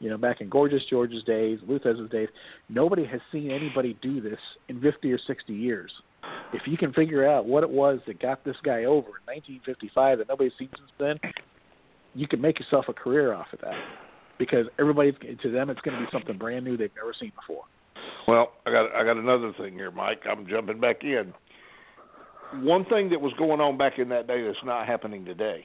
You 0.00 0.10
know, 0.10 0.18
back 0.18 0.40
in 0.40 0.48
Gorgeous 0.48 0.82
George's 0.90 1.22
days, 1.22 1.60
Lou 1.66 1.78
Thesz' 1.78 2.10
days, 2.10 2.28
nobody 2.68 3.04
has 3.04 3.20
seen 3.30 3.52
anybody 3.52 3.96
do 4.02 4.20
this 4.20 4.40
in 4.68 4.80
50 4.80 5.12
or 5.12 5.18
60 5.18 5.52
years. 5.52 5.92
If 6.52 6.62
you 6.66 6.76
can 6.76 6.92
figure 6.92 7.28
out 7.28 7.46
what 7.46 7.62
it 7.62 7.70
was 7.70 8.00
that 8.06 8.20
got 8.20 8.44
this 8.44 8.56
guy 8.64 8.84
over 8.84 9.08
in 9.08 9.26
1955 9.26 10.18
that 10.18 10.28
nobody's 10.28 10.52
seen 10.58 10.70
since 10.76 10.90
then, 10.98 11.20
you 12.14 12.26
can 12.26 12.40
make 12.40 12.58
yourself 12.58 12.86
a 12.88 12.92
career 12.92 13.32
off 13.32 13.46
of 13.52 13.60
that. 13.60 13.74
Because 14.38 14.66
everybody, 14.78 15.12
to 15.12 15.50
them, 15.50 15.70
it's 15.70 15.80
going 15.82 15.96
to 15.96 16.04
be 16.04 16.10
something 16.10 16.36
brand 16.36 16.64
new 16.64 16.76
they've 16.76 16.90
never 16.96 17.14
seen 17.18 17.30
before. 17.36 17.62
Well, 18.26 18.52
I 18.66 18.70
got 18.70 18.94
I 18.94 19.04
got 19.04 19.16
another 19.16 19.52
thing 19.58 19.74
here, 19.74 19.90
Mike. 19.90 20.22
I'm 20.28 20.46
jumping 20.46 20.80
back 20.80 21.04
in. 21.04 21.32
One 22.54 22.84
thing 22.84 23.10
that 23.10 23.20
was 23.20 23.32
going 23.38 23.60
on 23.60 23.76
back 23.78 23.98
in 23.98 24.08
that 24.10 24.26
day 24.26 24.42
that's 24.44 24.58
not 24.64 24.86
happening 24.86 25.24
today. 25.24 25.64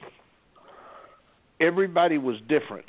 Everybody 1.60 2.18
was 2.18 2.36
different. 2.48 2.86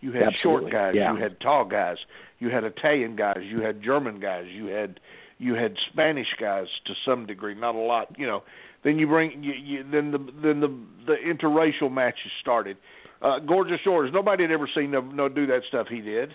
You 0.00 0.12
had 0.12 0.28
short 0.42 0.70
guys, 0.70 0.94
yeah. 0.96 1.12
you 1.12 1.20
had 1.20 1.40
tall 1.40 1.64
guys, 1.64 1.96
you 2.38 2.50
had 2.50 2.62
Italian 2.64 3.16
guys, 3.16 3.38
you 3.42 3.60
had 3.60 3.82
German 3.82 4.20
guys, 4.20 4.46
you 4.48 4.66
had 4.66 5.00
you 5.38 5.54
had 5.54 5.74
Spanish 5.92 6.28
guys 6.40 6.66
to 6.86 6.94
some 7.04 7.26
degree, 7.26 7.54
not 7.54 7.74
a 7.74 7.78
lot, 7.78 8.08
you 8.18 8.26
know. 8.26 8.42
Then 8.84 8.98
you 8.98 9.06
bring 9.08 9.42
you, 9.42 9.52
you 9.52 9.84
then 9.90 10.12
the 10.12 10.18
then 10.40 10.60
the 10.60 10.72
the 11.06 11.16
interracial 11.26 11.92
matches 11.92 12.30
started. 12.40 12.76
Uh 13.22 13.40
Gorgeous 13.40 13.80
George, 13.84 14.12
nobody 14.12 14.44
had 14.44 14.52
ever 14.52 14.68
seen 14.72 14.92
no, 14.92 15.00
no 15.00 15.28
do 15.28 15.46
that 15.48 15.62
stuff 15.68 15.88
he 15.88 16.00
did. 16.00 16.34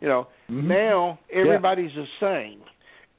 You 0.00 0.08
know, 0.08 0.28
Mm-hmm. 0.50 0.68
now 0.68 1.18
everybody's 1.32 1.90
the 1.94 2.06
same. 2.20 2.60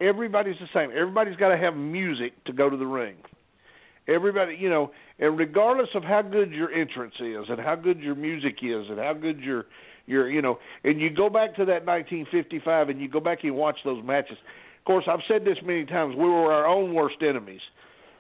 Everybody's 0.02 0.58
the 0.60 0.68
same. 0.74 0.92
Everybody's 0.92 1.36
got 1.36 1.50
to 1.50 1.58
have 1.58 1.76
music 1.76 2.44
to 2.46 2.54
go 2.54 2.70
to 2.70 2.78
the 2.78 2.86
ring. 2.86 3.16
Everybody, 4.08 4.56
you 4.56 4.70
know, 4.70 4.92
and 5.20 5.38
regardless 5.38 5.90
of 5.94 6.04
how 6.04 6.22
good 6.22 6.52
your 6.52 6.72
entrance 6.72 7.14
is 7.20 7.46
and 7.50 7.60
how 7.60 7.76
good 7.76 8.00
your 8.00 8.16
music 8.16 8.58
is 8.64 8.86
and 8.90 8.98
how 8.98 9.14
good 9.14 9.40
your 9.40 9.66
your 10.08 10.30
you 10.30 10.42
know, 10.42 10.58
and 10.84 11.00
you 11.00 11.10
go 11.10 11.30
back 11.30 11.56
to 11.58 11.66
that 11.66 11.86
1955 11.86 12.90
and 12.90 13.00
you 13.00 13.08
go 13.08 13.20
back 13.20 13.44
and 13.44 13.56
watch 13.56 13.78
those 13.86 14.04
matches. 14.04 14.38
Of 14.80 14.86
course, 14.86 15.06
I've 15.08 15.20
said 15.28 15.46
this 15.46 15.58
many 15.64 15.86
times. 15.86 16.16
We 16.16 16.24
were 16.24 16.52
our 16.52 16.66
own 16.66 16.94
worst 16.96 17.18
enemies. 17.22 17.62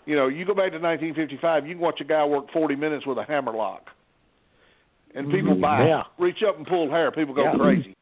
You 0.06 0.15
know, 0.15 0.27
you 0.27 0.45
go 0.45 0.53
back 0.53 0.72
to 0.72 0.80
1955, 0.80 1.68
you 1.68 1.76
can 1.76 1.81
watch 1.81 1.99
a 2.01 2.03
guy 2.03 2.26
work 2.26 2.51
40 2.51 2.76
minutes 2.76 3.06
with 3.06 3.18
a 3.18 3.23
hammerlock, 3.23 3.88
and 5.14 5.31
people 5.31 5.53
mm-hmm. 5.53 5.61
buy. 5.61 5.88
Yeah. 5.88 6.03
reach 6.18 6.39
up 6.47 6.57
and 6.57 6.65
pull 6.65 6.89
hair. 6.89 7.11
People 7.11 7.34
go 7.35 7.43
Yeah. 7.43 7.57
crazy. 7.57 7.95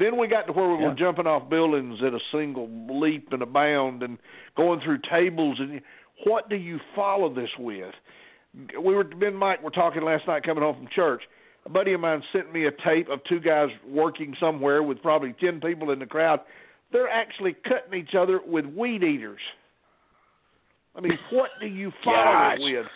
Then 0.00 0.16
we 0.16 0.26
got 0.28 0.46
to 0.46 0.52
where 0.52 0.68
we 0.74 0.82
were 0.82 0.94
jumping 0.94 1.26
off 1.26 1.50
buildings 1.50 1.98
at 2.04 2.14
a 2.14 2.18
single 2.32 2.70
leap 2.88 3.28
and 3.32 3.42
a 3.42 3.46
bound, 3.46 4.02
and 4.02 4.16
going 4.56 4.80
through 4.80 4.98
tables. 5.10 5.58
And 5.60 5.82
what 6.24 6.48
do 6.48 6.56
you 6.56 6.80
follow 6.96 7.32
this 7.32 7.50
with? 7.58 7.94
We 8.82 8.94
were 8.94 9.04
Ben 9.04 9.34
Mike 9.34 9.62
were 9.62 9.70
talking 9.70 10.02
last 10.02 10.26
night 10.26 10.42
coming 10.42 10.64
home 10.64 10.76
from 10.76 10.88
church. 10.94 11.22
A 11.66 11.68
buddy 11.68 11.92
of 11.92 12.00
mine 12.00 12.22
sent 12.32 12.50
me 12.50 12.64
a 12.64 12.70
tape 12.84 13.10
of 13.10 13.20
two 13.28 13.40
guys 13.40 13.68
working 13.86 14.34
somewhere 14.40 14.82
with 14.82 15.02
probably 15.02 15.34
ten 15.38 15.60
people 15.60 15.90
in 15.90 15.98
the 15.98 16.06
crowd. 16.06 16.40
They're 16.92 17.08
actually 17.10 17.54
cutting 17.68 18.00
each 18.00 18.14
other 18.14 18.40
with 18.44 18.64
weed 18.64 19.04
eaters. 19.04 19.38
I 20.96 21.00
mean, 21.00 21.18
what 21.30 21.50
do 21.60 21.66
you 21.66 21.92
follow 22.02 22.54
it 22.54 22.60
with? 22.60 22.86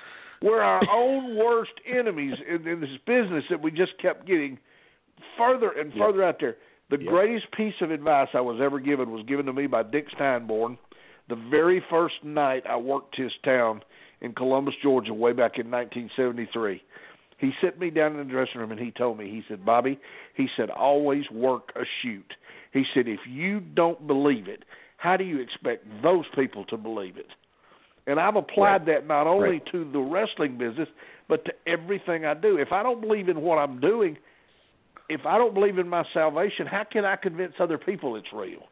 We're 0.43 0.63
our 0.63 0.83
own 0.91 1.37
worst 1.37 1.73
enemies 1.87 2.35
in, 2.49 2.67
in 2.67 2.81
this 2.81 2.91
business 3.07 3.45
that 3.51 3.61
we 3.61 3.71
just 3.71 3.93
kept 4.01 4.27
getting 4.27 4.59
further 5.39 5.71
and 5.79 5.93
Yep. 5.95 5.99
further 5.99 6.23
out 6.25 6.37
there. 6.41 6.57
The 6.91 6.99
Yep. 6.99 7.09
greatest 7.09 7.51
piece 7.53 7.81
of 7.81 7.91
advice 7.91 8.29
I 8.35 8.41
was 8.41 8.61
ever 8.61 8.79
given 8.79 9.11
was 9.11 9.25
given 9.25 9.47
to 9.47 9.53
me 9.53 9.67
by 9.67 9.83
Dick 9.83 10.09
Steinborn 10.11 10.79
the 11.29 11.37
very 11.37 11.81
first 11.91 12.23
night 12.23 12.65
I 12.69 12.77
worked 12.77 13.17
his 13.17 13.33
town 13.45 13.83
in 14.21 14.33
Columbus, 14.35 14.75
Georgia, 14.83 15.15
way 15.15 15.33
back 15.33 15.59
in 15.59 15.71
1973. 15.71 16.83
He 17.39 17.53
sat 17.61 17.79
me 17.79 17.91
down 17.91 18.13
in 18.13 18.19
the 18.19 18.25
dressing 18.25 18.61
room 18.61 18.71
and 18.71 18.81
he 18.81 18.91
told 18.91 19.19
me, 19.19 19.29
he 19.31 19.43
said, 19.49 19.65
Bobby, 19.65 19.99
he 20.35 20.49
said, 20.57 20.71
always 20.71 21.25
work 21.31 21.73
a 21.77 21.85
shoot. 22.03 22.35
He 22.73 22.85
said, 22.95 23.09
if 23.09 23.21
you 23.29 23.61
don't 23.61 24.07
believe 24.07 24.49
it, 24.49 24.65
how 24.97 25.17
do 25.17 25.25
you 25.25 25.41
expect 25.41 25.87
those 26.03 26.25
people 26.35 26.65
to 26.67 26.77
believe 26.77 27.17
it? 27.17 27.29
And 28.07 28.21
I've 28.21 28.37
applied 28.37 28.87
that 28.87 29.07
not 29.07 29.27
only 29.27 29.49
Right. 29.49 29.67
to 29.73 29.91
the 29.91 29.99
wrestling 30.01 30.59
business, 30.59 30.89
but 31.29 31.45
to 31.47 31.55
everything 31.67 32.27
I 32.27 32.35
do. 32.35 32.59
If 32.59 32.71
I 32.71 32.83
don't 32.83 33.01
believe 33.01 33.29
in 33.29 33.41
what 33.41 33.57
I'm 33.59 33.81
doing, 33.81 34.19
if 35.09 35.27
I 35.27 35.39
don't 35.39 35.55
believe 35.55 35.79
in 35.79 35.89
my 35.89 36.05
salvation, 36.15 36.67
how 36.67 36.85
can 36.91 37.05
I 37.05 37.17
convince 37.17 37.55
other 37.59 37.79
people 37.79 38.17
it's 38.17 38.33
real? 38.33 38.63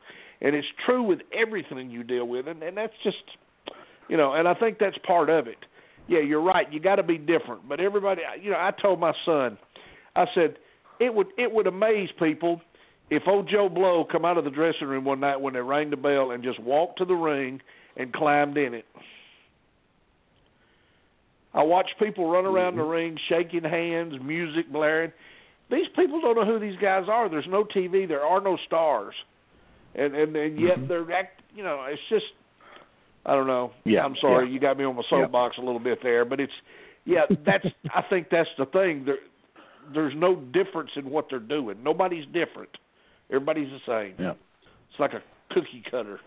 And 0.41 0.55
it's 0.55 0.67
true 0.87 1.03
with 1.03 1.21
everything 1.33 1.91
you 1.91 2.03
deal 2.03 2.27
with, 2.27 2.49
and, 2.49 2.63
and 2.63 2.77
that's 2.77 2.93
just, 3.05 3.23
you 4.09 4.17
know, 4.17 4.35
and 4.35 4.49
I 4.49 4.55
think 4.55 4.79
that's 4.79 4.97
part 5.07 5.31
of 5.31 5.47
it. 5.47 5.59
Yeah, 6.09 6.21
you're 6.21 6.43
right. 6.43 6.71
You 6.73 6.81
got 6.81 6.97
to 6.97 7.03
be 7.03 7.17
different. 7.17 7.69
But 7.69 7.81
everybody, 7.81 8.23
you 8.41 8.51
know, 8.51 8.57
I 8.57 8.73
told 8.83 8.99
my 8.99 9.13
son, 9.25 9.57
I 10.17 10.25
said 10.35 10.57
it 10.99 11.15
would 11.15 11.29
it 11.39 11.51
would 11.51 11.67
amaze 11.67 12.09
people 12.19 12.61
if 13.11 13.23
old 13.27 13.49
Joe 13.49 13.69
Blow 13.69 14.05
come 14.11 14.25
out 14.25 14.37
of 14.37 14.45
the 14.45 14.51
dressing 14.51 14.89
room 14.89 15.05
one 15.05 15.21
night 15.21 15.41
when 15.41 15.55
they 15.55 15.61
rang 15.61 15.91
the 15.91 15.97
bell 15.97 16.33
and 16.33 16.43
just 16.43 16.61
walked 16.61 16.99
to 16.99 17.05
the 17.05 17.15
ring 17.15 17.61
and 17.97 18.13
climbed 18.13 18.57
in 18.57 18.75
it. 18.75 18.85
I 21.55 21.63
watch 21.63 21.91
people 21.99 22.31
run 22.31 22.47
around 22.47 22.73
mm-hmm. 22.73 22.81
the 22.81 22.87
ring, 22.87 23.19
shaking 23.29 23.65
hands, 23.65 24.15
music 24.23 24.73
blaring. 24.73 25.13
These 25.73 25.87
people 25.97 26.21
don't 26.21 26.37
know 26.37 26.45
who 26.45 26.59
these 26.59 26.79
guys 26.79 27.05
are. 27.09 27.31
There's 27.31 27.47
no 27.49 27.65
TV. 27.65 28.07
There 28.07 28.21
are 28.21 28.43
no 28.43 28.59
stars, 28.67 29.15
and 29.95 30.15
and, 30.15 30.37
and 30.37 30.61
yet 30.61 30.77
mm-hmm. 30.77 30.87
they're 30.87 31.11
act. 31.13 31.41
You 31.57 31.65
know, 31.65 31.85
it's 31.89 32.01
just. 32.11 32.27
I 33.25 33.35
don't 33.35 33.47
know. 33.47 33.71
Yeah, 33.85 34.05
I'm 34.05 34.17
sorry, 34.21 34.49
yeah. 34.49 34.53
you 34.53 34.61
got 34.61 34.77
me 34.77 34.85
on 34.85 34.97
my 34.97 35.03
soapbox 35.09 35.57
a 35.57 35.61
little 35.61 35.81
bit 35.81 36.01
there, 36.03 36.25
but 36.27 36.41
it's. 36.41 36.53
Yeah, 37.07 37.23
that's. 37.47 37.65
I 37.95 38.03
think 38.11 38.29
that's 38.31 38.51
the 38.59 38.67
thing. 38.67 39.05
There, 39.07 39.17
there's 39.95 40.13
no 40.15 40.37
difference 40.37 40.91
in 40.97 41.09
what 41.09 41.27
they're 41.31 41.39
doing. 41.39 41.83
Nobody's 41.83 42.27
different. 42.27 42.71
Everybody's 43.31 43.71
the 43.71 43.81
same. 43.87 44.15
Yeah. 44.23 44.33
It's 44.91 45.01
like 45.01 45.15
a 45.15 45.23
cookie 45.55 45.83
cutter. 45.91 46.21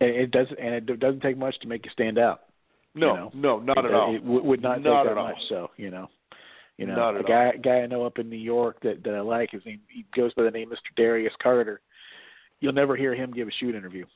And 0.00 0.10
it 0.10 0.32
doesn't, 0.32 0.58
and 0.58 0.74
it 0.74 0.98
doesn't 0.98 1.20
take 1.20 1.38
much 1.38 1.58
to 1.60 1.68
make 1.68 1.84
you 1.84 1.90
stand 1.92 2.18
out. 2.18 2.40
No, 2.96 3.06
you 3.06 3.14
know? 3.14 3.30
no, 3.34 3.58
not 3.60 3.78
it, 3.78 3.84
at 3.86 3.94
all. 3.94 4.14
It 4.14 4.24
would 4.24 4.44
would 4.44 4.62
not, 4.62 4.82
Not 4.82 5.02
take 5.02 5.10
at 5.10 5.14
that 5.14 5.18
all. 5.18 5.28
much. 5.28 5.38
So 5.48 5.70
you 5.76 5.90
know, 5.90 6.08
you 6.78 6.86
know, 6.86 6.94
Not 6.94 7.20
a 7.20 7.22
guy 7.22 7.52
guy 7.62 7.80
I 7.80 7.86
know 7.86 8.04
up 8.04 8.18
in 8.18 8.28
New 8.28 8.36
York 8.36 8.80
that 8.82 9.04
that 9.04 9.14
I 9.14 9.20
like. 9.20 9.50
His 9.52 9.64
name 9.64 9.80
he 9.88 10.04
goes 10.14 10.34
by 10.34 10.42
the 10.42 10.50
name 10.50 10.70
Mr. 10.70 10.94
Darius 10.96 11.34
Carter. 11.42 11.80
You'll 12.60 12.72
never 12.72 12.96
hear 12.96 13.14
him 13.14 13.32
give 13.32 13.48
a 13.48 13.52
shoot 13.52 13.74
interview. 13.74 14.06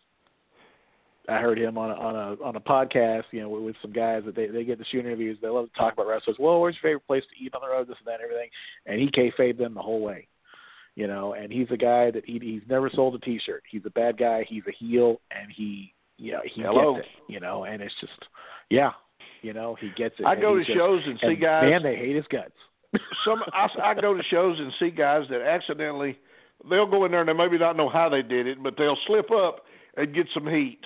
I 1.28 1.39
heard 1.39 1.59
him 1.59 1.76
on 1.76 1.90
a 1.90 1.94
on 1.94 2.16
a 2.16 2.43
on 2.43 2.56
a 2.56 2.60
podcast, 2.60 3.24
you 3.32 3.43
know, 3.43 3.51
with, 3.51 3.62
with 3.62 3.76
some 3.82 3.93
guys 3.93 4.22
that 4.24 4.35
they 4.35 4.47
they 4.47 4.64
get 4.64 4.78
the 4.78 4.85
shoot 4.86 5.05
interviews. 5.05 5.39
They 5.40 5.48
love 5.48 5.70
to 5.70 5.78
talk 5.78 5.93
about 5.93 6.09
wrestlers. 6.09 6.36
Well, 6.39 6.60
where's 6.60 6.74
your 6.82 6.90
favorite 6.90 7.06
place 7.06 7.24
to 7.24 7.44
eat 7.44 7.55
on 7.55 7.60
the 7.60 7.68
road? 7.68 7.86
This 7.86 7.97
and 7.98 8.06
that, 8.06 8.20
and 8.20 8.22
everything. 8.22 8.48
And 8.86 9.01
he 9.01 9.10
kayfabe 9.10 9.59
them 9.59 9.74
the 9.74 9.82
whole 9.82 10.01
way, 10.01 10.26
you 10.97 11.06
know. 11.06 11.35
And 11.35 11.52
he's 11.52 11.68
a 11.70 11.76
guy 11.76 12.10
that 12.10 12.24
he 12.24 12.39
he's 12.39 12.68
never 12.68 12.90
sold 12.93 13.14
a 13.14 13.18
T-shirt. 13.18 13.62
He's 13.70 13.82
a 13.85 13.90
bad 13.90 14.16
guy. 14.16 14.47
He's 14.48 14.62
a 14.66 14.72
heel, 14.72 15.20
and 15.30 15.52
he 15.55 15.93
you 16.16 16.32
know 16.32 16.40
he 16.44 16.62
Hello. 16.62 16.94
gets 16.94 17.06
it, 17.06 17.32
you 17.32 17.40
know. 17.40 17.64
And 17.64 17.82
it's 17.82 17.94
just 18.01 18.24
yeah, 18.70 18.93
You 19.43 19.52
know, 19.52 19.77
he 19.81 19.90
gets 19.97 20.16
it. 20.19 20.27
I 20.27 20.35
go 20.35 20.56
to 20.56 20.65
just- 20.65 20.77
shows 20.77 21.02
and 21.06 21.19
see 21.20 21.28
and 21.28 21.40
guys. 21.40 21.70
Man, 21.70 21.82
they 21.82 21.97
hate 21.97 22.16
his 22.16 22.27
guts. 22.31 22.52
some 23.24 23.43
I, 23.52 23.69
I 23.82 23.94
go 23.94 24.15
to 24.15 24.23
shows 24.31 24.59
and 24.59 24.73
see 24.81 24.90
guys 24.90 25.24
that 25.31 25.43
accidentally 25.43 26.19
they'll 26.69 26.86
go 26.86 27.05
in 27.05 27.10
there 27.10 27.20
and 27.20 27.28
they 27.28 27.35
maybe 27.35 27.59
not 27.59 27.77
know 27.77 27.89
how 27.89 28.09
they 28.09 28.23
did 28.23 28.47
it, 28.47 28.62
but 28.62 28.74
they'll 28.77 28.98
slip 29.06 29.31
up 29.31 29.65
and 29.97 30.15
get 30.15 30.27
some 30.32 30.47
heat. 30.47 30.81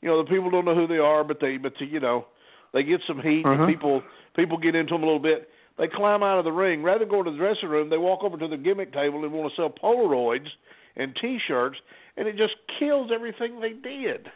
You 0.00 0.08
know, 0.08 0.22
the 0.22 0.28
people 0.28 0.50
don't 0.50 0.64
know 0.64 0.74
who 0.74 0.86
they 0.86 0.98
are, 0.98 1.24
but 1.24 1.40
they 1.40 1.56
but 1.56 1.72
you 1.80 2.00
know 2.00 2.26
they 2.72 2.82
get 2.82 3.00
some 3.06 3.20
heat. 3.20 3.44
Uh-huh. 3.44 3.62
And 3.62 3.72
people 3.72 4.02
people 4.34 4.58
get 4.58 4.74
into 4.74 4.94
them 4.94 5.02
a 5.02 5.06
little 5.06 5.20
bit. 5.20 5.48
They 5.78 5.88
climb 5.88 6.22
out 6.22 6.38
of 6.38 6.44
the 6.44 6.52
ring. 6.52 6.82
Rather 6.82 7.00
than 7.00 7.08
go 7.08 7.22
to 7.22 7.30
the 7.30 7.36
dressing 7.36 7.68
room, 7.68 7.90
they 7.90 7.98
walk 7.98 8.22
over 8.22 8.38
to 8.38 8.48
the 8.48 8.56
gimmick 8.56 8.92
table 8.92 9.24
and 9.24 9.32
want 9.32 9.52
to 9.52 9.56
sell 9.56 9.70
Polaroids 9.70 10.48
and 10.96 11.14
T-shirts, 11.20 11.76
and 12.16 12.26
it 12.26 12.36
just 12.38 12.54
kills 12.78 13.10
everything 13.12 13.60
they 13.60 13.74
did. 13.74 14.28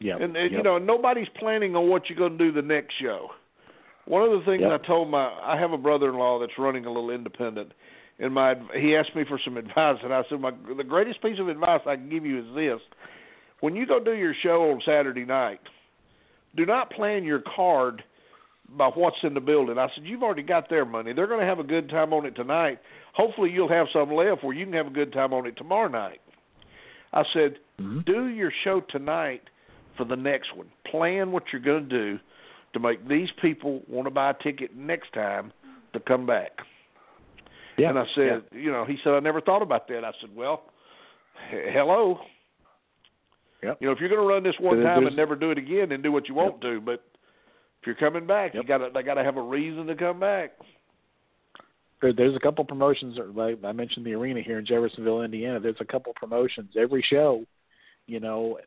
Yeah, 0.00 0.16
And, 0.16 0.36
and 0.36 0.52
you 0.52 0.62
know, 0.62 0.78
nobody's 0.78 1.28
planning 1.38 1.74
on 1.74 1.88
what 1.88 2.08
you're 2.08 2.18
going 2.18 2.38
to 2.38 2.44
do 2.44 2.52
the 2.52 2.66
next 2.66 2.94
show. 3.00 3.30
One 4.04 4.22
of 4.22 4.30
the 4.30 4.44
things 4.46 4.62
Yep. 4.62 4.80
I 4.82 4.86
told 4.86 5.10
my 5.10 5.26
I 5.42 5.58
have 5.58 5.72
a 5.72 5.78
brother-in-law 5.78 6.38
that's 6.40 6.56
running 6.56 6.86
a 6.86 6.88
little 6.88 7.10
independent, 7.10 7.72
and 8.18 8.32
my 8.32 8.54
he 8.74 8.96
asked 8.96 9.14
me 9.14 9.24
for 9.28 9.38
some 9.44 9.56
advice, 9.64 9.98
and 10.02 10.14
I 10.14 10.22
said 10.30 10.40
my 10.40 10.52
the 10.76 10.84
greatest 10.84 11.20
piece 11.20 11.38
of 11.38 11.48
advice 11.48 11.80
I 11.86 11.96
can 11.96 12.08
give 12.08 12.24
you 12.24 12.38
is 12.38 12.54
this: 12.54 12.80
when 13.60 13.76
you 13.76 13.86
go 13.86 14.02
do 14.02 14.12
your 14.12 14.34
show 14.42 14.70
on 14.70 14.80
Saturday 14.86 15.24
night, 15.24 15.60
do 16.56 16.64
not 16.64 16.90
plan 16.90 17.24
your 17.24 17.42
card 17.54 18.02
by 18.70 18.88
what's 18.88 19.18
in 19.22 19.34
the 19.34 19.40
building. 19.40 19.78
I 19.78 19.88
said 19.94 20.04
you've 20.04 20.22
already 20.22 20.42
got 20.42 20.70
their 20.70 20.86
money; 20.86 21.12
they're 21.12 21.26
going 21.26 21.40
to 21.40 21.46
have 21.46 21.58
a 21.58 21.64
good 21.64 21.90
time 21.90 22.14
on 22.14 22.24
it 22.24 22.34
tonight. 22.34 22.78
Hopefully, 23.12 23.50
you'll 23.50 23.68
have 23.68 23.88
some 23.92 24.10
left 24.14 24.42
where 24.42 24.54
you 24.54 24.64
can 24.64 24.74
have 24.74 24.86
a 24.86 24.90
good 24.90 25.12
time 25.12 25.34
on 25.34 25.44
it 25.46 25.56
tomorrow 25.56 25.88
night. 25.88 26.20
I 27.12 27.24
said, 27.32 27.58
Mhm. 27.80 28.04
do 28.04 28.26
your 28.28 28.52
show 28.64 28.80
tonight 28.80 29.42
for 29.98 30.04
the 30.04 30.16
next 30.16 30.56
one. 30.56 30.68
Plan 30.90 31.30
what 31.32 31.42
you're 31.52 31.60
going 31.60 31.86
to 31.88 32.14
do 32.14 32.18
to 32.72 32.80
make 32.80 33.06
these 33.06 33.28
people 33.42 33.82
want 33.88 34.06
to 34.06 34.10
buy 34.10 34.30
a 34.30 34.34
ticket 34.42 34.74
next 34.74 35.12
time 35.12 35.52
to 35.92 36.00
come 36.00 36.24
back. 36.24 36.52
yeah. 37.76 37.90
And 37.90 37.98
I 37.98 38.04
said, 38.14 38.42
you 38.52 38.70
know, 38.72 38.84
he 38.86 38.96
said, 39.04 39.12
I 39.12 39.20
never 39.20 39.40
thought 39.42 39.62
about 39.62 39.88
that. 39.88 40.04
I 40.04 40.12
said, 40.20 40.34
well, 40.34 40.62
he- 41.50 41.70
hello. 41.72 42.20
Yep. 43.62 43.78
You 43.80 43.88
know, 43.88 43.92
if 43.92 43.98
you're 44.00 44.08
going 44.08 44.20
to 44.20 44.26
run 44.26 44.42
this 44.44 44.54
one 44.60 44.80
time 44.82 45.06
and 45.06 45.16
never 45.16 45.34
do 45.34 45.50
it 45.50 45.58
again, 45.58 45.88
then 45.88 46.00
do 46.00 46.12
what 46.12 46.28
you 46.28 46.34
want 46.34 46.60
to. 46.60 46.80
But 46.80 47.02
if 47.80 47.86
you're 47.86 47.96
coming 47.96 48.26
back, 48.26 48.54
you 48.54 48.62
got 48.62 48.78
to 48.78 48.90
they 48.94 49.02
got 49.02 49.14
to 49.14 49.24
have 49.24 49.36
a 49.36 49.42
reason 49.42 49.86
to 49.86 49.96
come 49.96 50.20
back. 50.20 50.52
there's 52.00 52.36
a 52.36 52.40
couple 52.40 52.64
promotions. 52.64 53.18
or 53.18 53.26
Like 53.26 53.58
I 53.64 53.72
mentioned, 53.72 54.06
the 54.06 54.14
arena 54.14 54.42
here 54.42 54.60
in 54.60 54.66
Jeffersonville, 54.66 55.22
Indiana. 55.22 55.58
There's 55.58 55.74
a 55.80 55.84
couple 55.84 56.12
promotions 56.14 56.70
every 56.78 57.04
show. 57.08 57.44
You 58.06 58.20
know, 58.20 58.58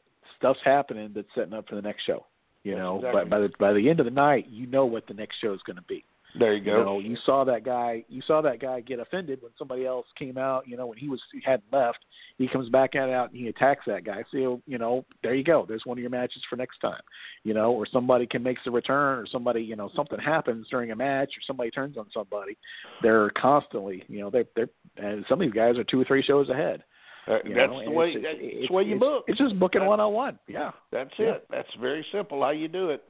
stuff's 0.41 0.59
happening 0.65 1.11
that's 1.13 1.27
setting 1.35 1.53
up 1.53 1.67
for 1.69 1.75
the 1.75 1.81
next 1.81 2.03
show. 2.03 2.25
You 2.63 2.75
know, 2.75 2.97
exactly- 2.97 3.21
but 3.21 3.29
by 3.29 3.39
the 3.39 3.49
by 3.59 3.73
the 3.73 3.89
end 3.89 3.99
of 3.99 4.05
the 4.05 4.11
night, 4.11 4.47
you 4.49 4.67
know 4.67 4.85
what 4.85 5.07
the 5.07 5.13
next 5.13 5.37
show 5.39 5.53
is 5.53 5.61
going 5.63 5.77
to 5.77 5.83
be. 5.83 6.03
There 6.37 6.53
you 6.53 6.63
You 6.77 6.85
know, 6.85 6.99
you 6.99 7.17
saw 7.25 7.43
that 7.43 7.65
guy. 7.65 8.05
You 8.07 8.21
saw 8.21 8.41
that 8.41 8.59
guy 8.61 8.79
get 8.79 8.99
offended 8.99 9.41
when 9.41 9.51
somebody 9.57 9.85
else 9.85 10.05
came 10.17 10.37
out. 10.37 10.65
You 10.65 10.77
know, 10.77 10.87
when 10.87 10.97
he 10.97 11.09
was 11.09 11.19
he 11.33 11.41
hadn't 11.43 11.65
left, 11.73 11.99
he 12.37 12.47
comes 12.47 12.69
back 12.69 12.95
at 12.95 13.09
out 13.09 13.31
and 13.31 13.37
he 13.37 13.47
attacks 13.49 13.83
that 13.87 14.05
guy. 14.05 14.23
So 14.31 14.61
you 14.65 14.77
know, 14.77 15.03
there 15.23 15.35
you 15.35 15.43
go. 15.43 15.65
There's 15.67 15.85
one 15.85 15.97
of 15.97 16.01
your 16.01 16.09
matches 16.09 16.41
for 16.49 16.55
next 16.55 16.79
time. 16.79 17.01
You 17.43 17.53
know, 17.53 17.71
or 17.73 17.85
somebody 17.85 18.27
can 18.27 18.43
makes 18.43 18.61
a 18.65 18.71
return, 18.71 19.19
or 19.19 19.25
somebody 19.27 19.61
you 19.61 19.75
know 19.75 19.89
something 19.95 20.19
happens 20.19 20.67
during 20.69 20.91
a 20.91 20.95
match, 20.95 21.29
or 21.29 21.41
somebody 21.45 21.69
turns 21.69 21.97
on 21.97 22.07
somebody. 22.13 22.57
They're 23.01 23.31
constantly, 23.31 24.03
you 24.07 24.19
know, 24.21 24.29
they're 24.29 24.45
they're 24.55 24.69
and 24.97 25.25
some 25.27 25.41
of 25.41 25.45
these 25.47 25.53
guys 25.53 25.77
are 25.77 25.83
two 25.83 25.99
or 25.99 26.05
three 26.05 26.23
shows 26.23 26.47
ahead. 26.49 26.83
Uh, 27.27 27.33
that- 27.33 27.43
that's 27.45 27.55
know, 27.71 27.79
the 27.79 27.85
and 27.85 27.95
way. 27.95 28.09
it's, 28.09 28.23
That's 28.23 28.37
it's, 28.41 28.67
the 28.67 28.73
way 28.73 28.83
you 28.83 28.95
it's, 28.95 28.99
book. 28.99 29.25
It's 29.27 29.37
just 29.37 29.59
booking 29.59 29.85
one 29.85 29.99
on 29.99 30.13
one. 30.13 30.39
Yeah. 30.47 30.71
That's 30.91 31.11
Yeah. 31.17 31.33
it. 31.35 31.47
That's 31.49 31.69
very 31.79 32.05
simple. 32.11 32.41
How 32.41 32.49
you 32.51 32.67
do 32.67 32.89
it. 32.89 33.03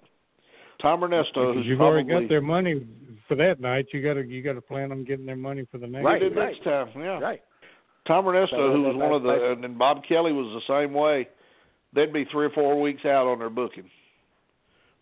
Tom 0.81 1.01
Renesto, 1.01 1.33
Because 1.33 1.55
who's 1.55 1.65
you've 1.65 1.77
probably, 1.77 2.01
already 2.03 2.25
got 2.25 2.29
their 2.29 2.41
money 2.41 2.85
for 3.27 3.35
that 3.35 3.59
night. 3.59 3.87
You 3.93 4.01
got 4.01 4.15
to 4.15 4.25
you 4.25 4.41
got 4.41 4.53
to 4.53 4.61
plan 4.61 4.91
on 4.91 5.03
getting 5.03 5.25
their 5.25 5.35
money 5.35 5.65
for 5.71 5.77
the 5.77 5.87
next. 5.87 6.03
Right, 6.03 6.21
He 6.21 6.29
did 6.29 6.37
right. 6.37 6.51
next 6.53 6.63
time. 6.63 6.89
Yeah. 6.97 7.19
Right. 7.19 7.41
Tom 8.07 8.25
Renesto, 8.25 8.49
So, 8.51 8.71
who 8.73 8.81
was 8.83 8.95
uh, 8.95 8.97
one 8.97 9.13
of 9.13 9.23
the, 9.23 9.29
that- 9.29 9.65
and 9.65 9.77
Bob 9.77 10.03
Kelly 10.07 10.33
was 10.33 10.61
the 10.67 10.73
same 10.81 10.93
way. 10.93 11.27
They'd 11.93 12.11
be 12.11 12.25
three 12.31 12.45
or 12.45 12.49
four 12.49 12.79
weeks 12.81 13.05
out 13.05 13.27
on 13.27 13.39
their 13.39 13.49
booking. 13.49 13.89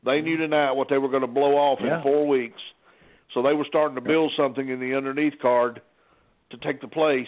They 0.03 0.11
mm-hmm. 0.18 0.26
knew 0.26 0.38
tonight 0.38 0.72
what 0.73 0.90
they 0.90 0.98
were 0.98 1.10
going 1.10 1.22
to 1.22 1.27
blow 1.27 1.56
off 1.56 1.80
Yeah. 1.81 1.98
in 1.98 2.03
four 2.03 2.27
weeks, 2.27 2.60
so 3.34 3.41
they 3.41 3.53
were 3.53 3.65
starting 3.68 3.95
to 3.95 4.02
build 4.02 4.34
something 4.36 4.68
in 4.69 4.80
the 4.80 4.95
underneath 4.95 5.34
card 5.41 5.81
to 6.49 6.57
take 6.57 6.81
the 6.81 6.88
place 6.88 7.27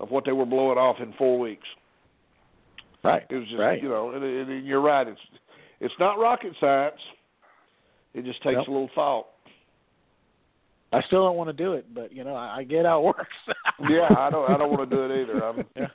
of 0.00 0.10
what 0.10 0.24
they 0.24 0.32
were 0.32 0.46
blowing 0.46 0.78
off 0.78 0.96
in 1.00 1.12
four 1.14 1.38
weeks. 1.38 1.66
Right. 3.02 3.22
It 3.28 3.34
was 3.36 3.48
just, 3.48 3.58
right. 3.58 3.82
you 3.82 3.88
know, 3.88 4.10
and, 4.10 4.24
and, 4.24 4.50
and 4.50 4.66
you're 4.66 4.80
right. 4.80 5.06
It's 5.06 5.20
it's 5.80 5.94
not 5.98 6.18
rocket 6.18 6.54
science. 6.58 6.96
It 8.14 8.24
just 8.24 8.42
takes 8.42 8.56
Nope. 8.56 8.68
a 8.68 8.70
little 8.70 8.90
thought. 8.94 9.26
I 10.92 11.02
still 11.08 11.24
don't 11.24 11.36
want 11.36 11.48
to 11.48 11.52
do 11.52 11.72
it, 11.72 11.92
but 11.92 12.12
you 12.12 12.22
know, 12.24 12.34
I, 12.34 12.58
I 12.58 12.62
get 12.64 12.86
how 12.86 13.00
it 13.00 13.04
works. 13.04 13.34
Yeah, 13.90 14.06
I 14.16 14.30
don't. 14.30 14.48
I 14.48 14.56
don't 14.56 14.70
want 14.70 14.88
to 14.88 14.96
do 14.96 15.02
it 15.02 15.22
either. 15.22 15.44
I'm 15.44 15.64
Yeah. 15.76 15.86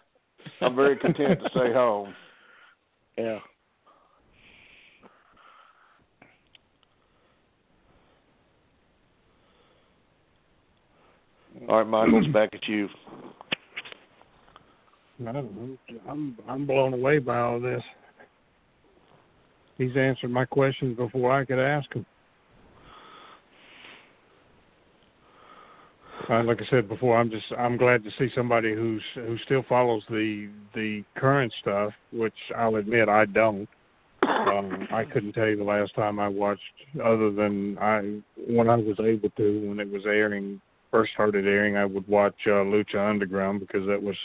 I'm 0.60 0.76
very 0.76 0.98
content 0.98 1.40
to 1.42 1.50
stay 1.50 1.72
home. 1.72 2.14
Yeah. 3.18 3.40
All 11.68 11.78
right, 11.78 11.88
Michael's 11.88 12.28
back 12.28 12.50
at 12.54 12.68
you. 12.68 12.88
I'm 15.28 15.78
I'm 16.08 16.38
I'm 16.48 16.66
blown 16.66 16.94
away 16.94 17.20
by 17.20 17.40
all 17.40 17.60
this. 17.60 17.82
He's 19.78 19.96
answered 19.96 20.32
my 20.32 20.46
questions 20.46 20.98
before 20.98 21.32
I 21.32 21.46
could 21.46 21.60
ask 21.60 21.92
them. 21.94 22.06
Uh, 26.30 26.44
like 26.44 26.62
I 26.62 26.70
said 26.70 26.88
before, 26.88 27.18
I'm 27.18 27.32
just 27.32 27.46
I'm 27.58 27.78
glad 27.78 28.04
to 28.04 28.12
see 28.18 28.30
somebody 28.36 28.74
who's 28.74 29.02
who 29.16 29.38
still 29.46 29.64
follows 29.68 30.04
the 30.10 30.50
the 30.76 31.04
current 31.18 31.52
stuff, 31.62 31.92
which 32.14 32.34
I'll 32.56 32.76
admit 32.76 33.10
I 33.10 33.26
don't. 33.26 33.68
Um, 34.24 34.88
I 34.92 35.06
couldn't 35.06 35.34
tell 35.34 35.48
you 35.48 35.58
the 35.58 35.64
last 35.64 35.96
time 35.96 36.20
I 36.20 36.28
watched, 36.28 36.62
other 37.04 37.32
than 37.32 37.78
I 37.80 38.20
when 38.48 38.70
I 38.70 38.76
was 38.76 39.00
able 39.00 39.30
to 39.32 39.68
when 39.68 39.80
it 39.80 39.90
was 39.90 40.04
airing 40.06 40.62
first 40.92 41.14
started 41.14 41.46
airing, 41.46 41.78
I 41.78 41.86
would 41.86 42.08
watch 42.08 42.36
uh, 42.48 42.64
Lucha 42.66 43.10
Underground 43.10 43.60
because 43.60 43.88
that 43.88 44.02
was 44.02 44.16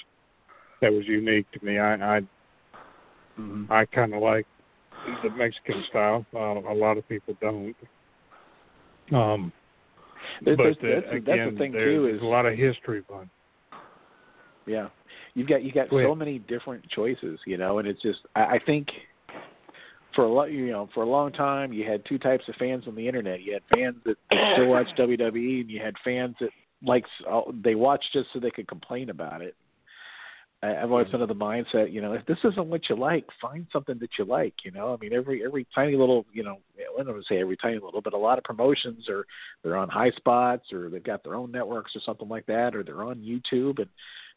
that 0.85 0.93
was 0.93 1.07
unique 1.07 1.51
to 1.53 1.65
me. 1.65 1.79
I 1.79 2.17
I, 2.17 2.21
Mm-hmm. 3.37 3.73
I 3.73 3.85
kind 3.87 4.15
of 4.15 4.23
like 4.23 4.47
the 5.25 5.31
Mexican 5.31 5.83
style. 5.91 6.25
Uh, 6.33 6.61
a 6.71 6.73
lot 6.73 6.97
of 6.97 7.09
people 7.09 7.37
don't. 7.41 7.75
Um, 9.11 9.53
There- 10.41 10.57
but 10.57 10.79
there's- 10.81 10.99
uh, 10.99 11.01
that's, 11.11 11.13
again, 11.17 11.39
that's 11.39 11.51
the 11.51 11.59
thing 11.59 11.73
there's, 11.73 11.97
too 11.97 12.07
is 12.07 12.23
a 12.23 12.25
lot 12.25 12.47
of 12.47 12.55
history 12.57 13.01
behind. 13.01 13.29
yeah, 14.67 14.89
you've 15.35 15.49
got 15.49 15.65
you 15.65 15.73
got 15.73 15.89
Go 15.91 15.97
so 15.99 16.05
ahead. 16.07 16.19
many 16.19 16.39
different 16.39 16.89
choices, 16.91 17.41
you 17.45 17.57
know, 17.57 17.79
and 17.81 17.89
it's 17.89 18.01
just 18.03 18.21
I, 18.37 18.45
I 18.45 18.59
think 18.65 18.87
for 20.15 20.23
a 20.25 20.33
lot 20.33 20.53
you 20.53 20.71
know 20.71 20.89
for 20.95 21.03
a 21.03 21.09
long 21.09 21.33
time 21.33 21.73
you 21.73 21.85
had 21.91 22.05
two 22.07 22.19
types 22.19 22.45
of 22.49 22.55
fans 22.55 22.85
on 22.87 22.95
the 22.95 23.07
internet. 23.09 23.43
You 23.43 23.55
had 23.55 23.63
fans 23.75 23.97
that 24.05 24.17
still 24.55 24.69
watch 24.69 24.87
WWE, 24.97 25.61
and 25.63 25.71
you 25.71 25.81
had 25.83 25.95
fans 26.05 26.37
that 26.41 26.51
likes 26.85 27.11
uh, 27.29 27.43
they 27.65 27.75
watch 27.75 28.05
just 28.13 28.29
so 28.33 28.39
they 28.39 28.51
could 28.53 28.69
complain 28.69 29.11
about 29.11 29.43
it. 29.43 29.57
I've 30.65 30.91
always 30.91 31.09
been 31.09 31.21
of 31.21 31.29
the 31.29 31.35
mindset, 31.35 31.93
you 31.93 32.01
know, 32.01 32.13
if 32.13 32.25
this 32.27 32.39
isn't 32.45 32.67
what 32.67 32.89
you 32.89 32.97
like, 32.97 33.25
find 33.41 33.67
something 33.73 33.99
that 33.99 34.11
you 34.19 34.25
like. 34.25 34.55
You 34.65 34.71
know, 34.71 34.95
I 34.95 34.97
mean, 34.97 35.13
every 35.13 35.45
every 35.45 35.67
tiny 35.75 35.97
little, 35.97 36.27
you 36.33 36.43
know, 36.43 36.59
I 36.79 37.03
don't 37.03 37.09
want 37.09 37.25
to 37.27 37.35
say 37.35 37.41
every 37.41 37.57
tiny 37.57 37.79
little, 37.79 38.01
but 38.01 38.15
a 38.15 38.19
lot 38.19 38.39
of 38.39 38.45
promotions 38.45 39.09
are 39.09 39.27
they're 39.63 39.77
on 39.77 39.89
high 39.89 40.11
spots 40.13 40.73
or 40.73 40.89
they've 40.89 41.03
got 41.03 41.23
their 41.23 41.35
own 41.35 41.51
networks 41.51 41.95
or 41.95 42.01
something 42.01 42.29
like 42.29 42.47
that, 42.47 42.75
or 42.75 42.83
they're 42.83 43.05
on 43.05 43.17
YouTube, 43.17 43.79
and 43.79 43.89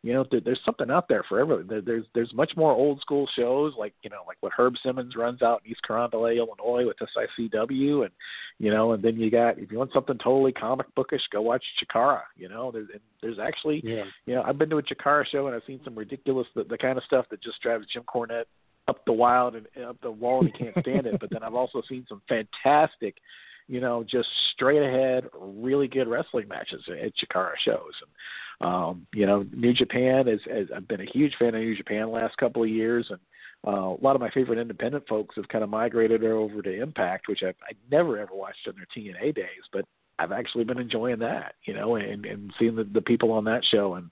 you 0.03 0.13
know, 0.13 0.25
there, 0.29 0.39
there's 0.39 0.59
something 0.63 0.91
out 0.91 1.07
there 1.09 1.23
for 1.27 1.39
everyone. 1.39 1.67
There, 1.67 1.81
there's 1.81 2.05
there's 2.13 2.33
much 2.33 2.53
more 2.55 2.71
old 2.71 3.01
school 3.01 3.27
shows 3.35 3.73
like 3.77 3.93
you 4.03 4.09
know, 4.09 4.21
like 4.27 4.37
what 4.41 4.53
Herb 4.55 4.75
Simmons 4.83 5.15
runs 5.15 5.41
out 5.41 5.61
in 5.65 5.71
East 5.71 5.81
Carondelet, 5.87 6.37
Illinois, 6.37 6.85
with 6.85 6.97
SICW, 6.99 8.03
and 8.03 8.11
you 8.59 8.71
know, 8.71 8.93
and 8.93 9.03
then 9.03 9.17
you 9.17 9.31
got 9.31 9.57
if 9.57 9.71
you 9.71 9.77
want 9.77 9.91
something 9.93 10.17
totally 10.17 10.51
comic 10.51 10.87
bookish, 10.95 11.21
go 11.31 11.41
watch 11.41 11.63
Chikara. 11.81 12.21
You 12.35 12.49
know, 12.49 12.71
there's 12.71 12.89
and 12.91 13.01
there's 13.21 13.39
actually 13.39 13.81
Yeah. 13.83 14.03
you 14.25 14.35
know, 14.35 14.43
I've 14.43 14.57
been 14.57 14.69
to 14.69 14.77
a 14.77 14.83
Chikara 14.83 15.25
show 15.25 15.47
and 15.47 15.55
I've 15.55 15.63
seen 15.65 15.81
some 15.83 15.95
ridiculous 15.95 16.47
the, 16.55 16.63
the 16.63 16.77
kind 16.77 16.97
of 16.97 17.03
stuff 17.03 17.25
that 17.31 17.41
just 17.41 17.61
drives 17.61 17.87
Jim 17.91 18.03
Cornette 18.03 18.45
up 18.87 19.03
the 19.05 19.13
wild 19.13 19.55
and 19.55 19.67
and 19.75 19.85
up 19.85 19.97
the 20.01 20.11
wall 20.11 20.39
and 20.41 20.51
he 20.51 20.63
can't 20.63 20.75
stand 20.81 21.07
it. 21.07 21.19
But 21.19 21.31
then 21.31 21.43
I've 21.43 21.55
also 21.55 21.81
seen 21.89 22.05
some 22.07 22.21
fantastic, 22.29 23.17
you 23.67 23.79
know, 23.79 24.03
just 24.03 24.29
straight 24.53 24.81
ahead, 24.81 25.25
really 25.33 25.87
good 25.87 26.07
wrestling 26.07 26.47
matches 26.47 26.81
at 26.89 27.13
Chikara 27.15 27.53
shows. 27.63 27.93
And 28.01 28.11
um, 28.69 29.07
you 29.13 29.25
know, 29.25 29.45
New 29.53 29.73
Japan 29.73 30.27
is, 30.27 30.39
is 30.47 30.69
I've 30.75 30.87
been 30.87 31.01
a 31.01 31.11
huge 31.11 31.35
fan 31.37 31.49
of 31.49 31.61
New 31.61 31.75
Japan 31.75 32.03
the 32.03 32.07
last 32.07 32.37
couple 32.37 32.63
of 32.63 32.69
years 32.69 33.05
and 33.09 33.19
uh, 33.65 33.71
a 33.71 34.01
lot 34.01 34.15
of 34.15 34.21
my 34.21 34.29
favorite 34.29 34.59
independent 34.59 35.07
folks 35.07 35.35
have 35.35 35.47
kind 35.47 35.63
of 35.63 35.69
migrated 35.69 36.23
over 36.23 36.61
to 36.61 36.81
Impact, 36.81 37.27
which 37.27 37.43
I've, 37.43 37.55
I 37.63 37.73
never 37.91 38.19
ever 38.19 38.33
watched 38.33 38.67
in 38.67 38.73
their 38.75 38.87
TNA 38.95 39.35
days, 39.35 39.63
but 39.73 39.85
I've 40.19 40.31
actually 40.31 40.63
been 40.63 40.79
enjoying 40.79 41.19
that, 41.19 41.55
you 41.65 41.73
know, 41.73 41.95
and, 41.95 42.25
and 42.25 42.53
seeing 42.57 42.75
the, 42.75 42.83
the 42.83 43.01
people 43.01 43.31
on 43.31 43.43
that 43.45 43.63
show. 43.65 43.95
And, 43.95 44.09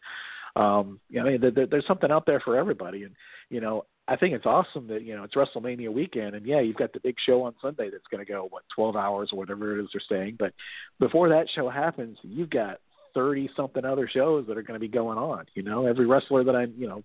um, 0.55 0.99
you 1.09 1.23
know, 1.23 1.37
there, 1.37 1.51
there, 1.51 1.67
there's 1.67 1.87
something 1.87 2.11
out 2.11 2.25
there 2.25 2.39
for 2.39 2.57
everybody. 2.57 3.03
And, 3.03 3.15
you 3.49 3.61
know, 3.61 3.85
I 4.07 4.15
think 4.15 4.35
it's 4.35 4.45
awesome 4.45 4.87
that 4.87 5.03
you 5.03 5.15
know 5.15 5.23
it's 5.23 5.33
WrestleMania 5.33 5.91
weekend, 5.91 6.35
and 6.35 6.45
yeah, 6.45 6.59
you've 6.59 6.75
got 6.75 6.93
the 6.93 6.99
big 6.99 7.15
show 7.25 7.43
on 7.43 7.55
Sunday 7.61 7.89
that's 7.89 8.07
going 8.11 8.23
to 8.23 8.31
go 8.31 8.47
what 8.49 8.63
twelve 8.73 8.95
hours 8.95 9.29
or 9.33 9.39
whatever 9.39 9.77
it 9.77 9.83
is 9.83 9.89
they're 9.93 10.01
saying. 10.07 10.35
But 10.37 10.53
before 10.99 11.29
that 11.29 11.47
show 11.53 11.69
happens, 11.69 12.17
you've 12.21 12.51
got 12.51 12.79
thirty 13.15 13.49
something 13.55 13.83
other 13.83 14.07
shows 14.07 14.45
that 14.47 14.57
are 14.57 14.63
going 14.63 14.79
to 14.79 14.87
be 14.87 14.87
going 14.87 15.17
on. 15.17 15.45
You 15.55 15.63
know, 15.63 15.87
every 15.87 16.05
wrestler 16.05 16.43
that 16.43 16.55
I 16.55 16.65
you 16.77 16.87
know, 16.87 17.03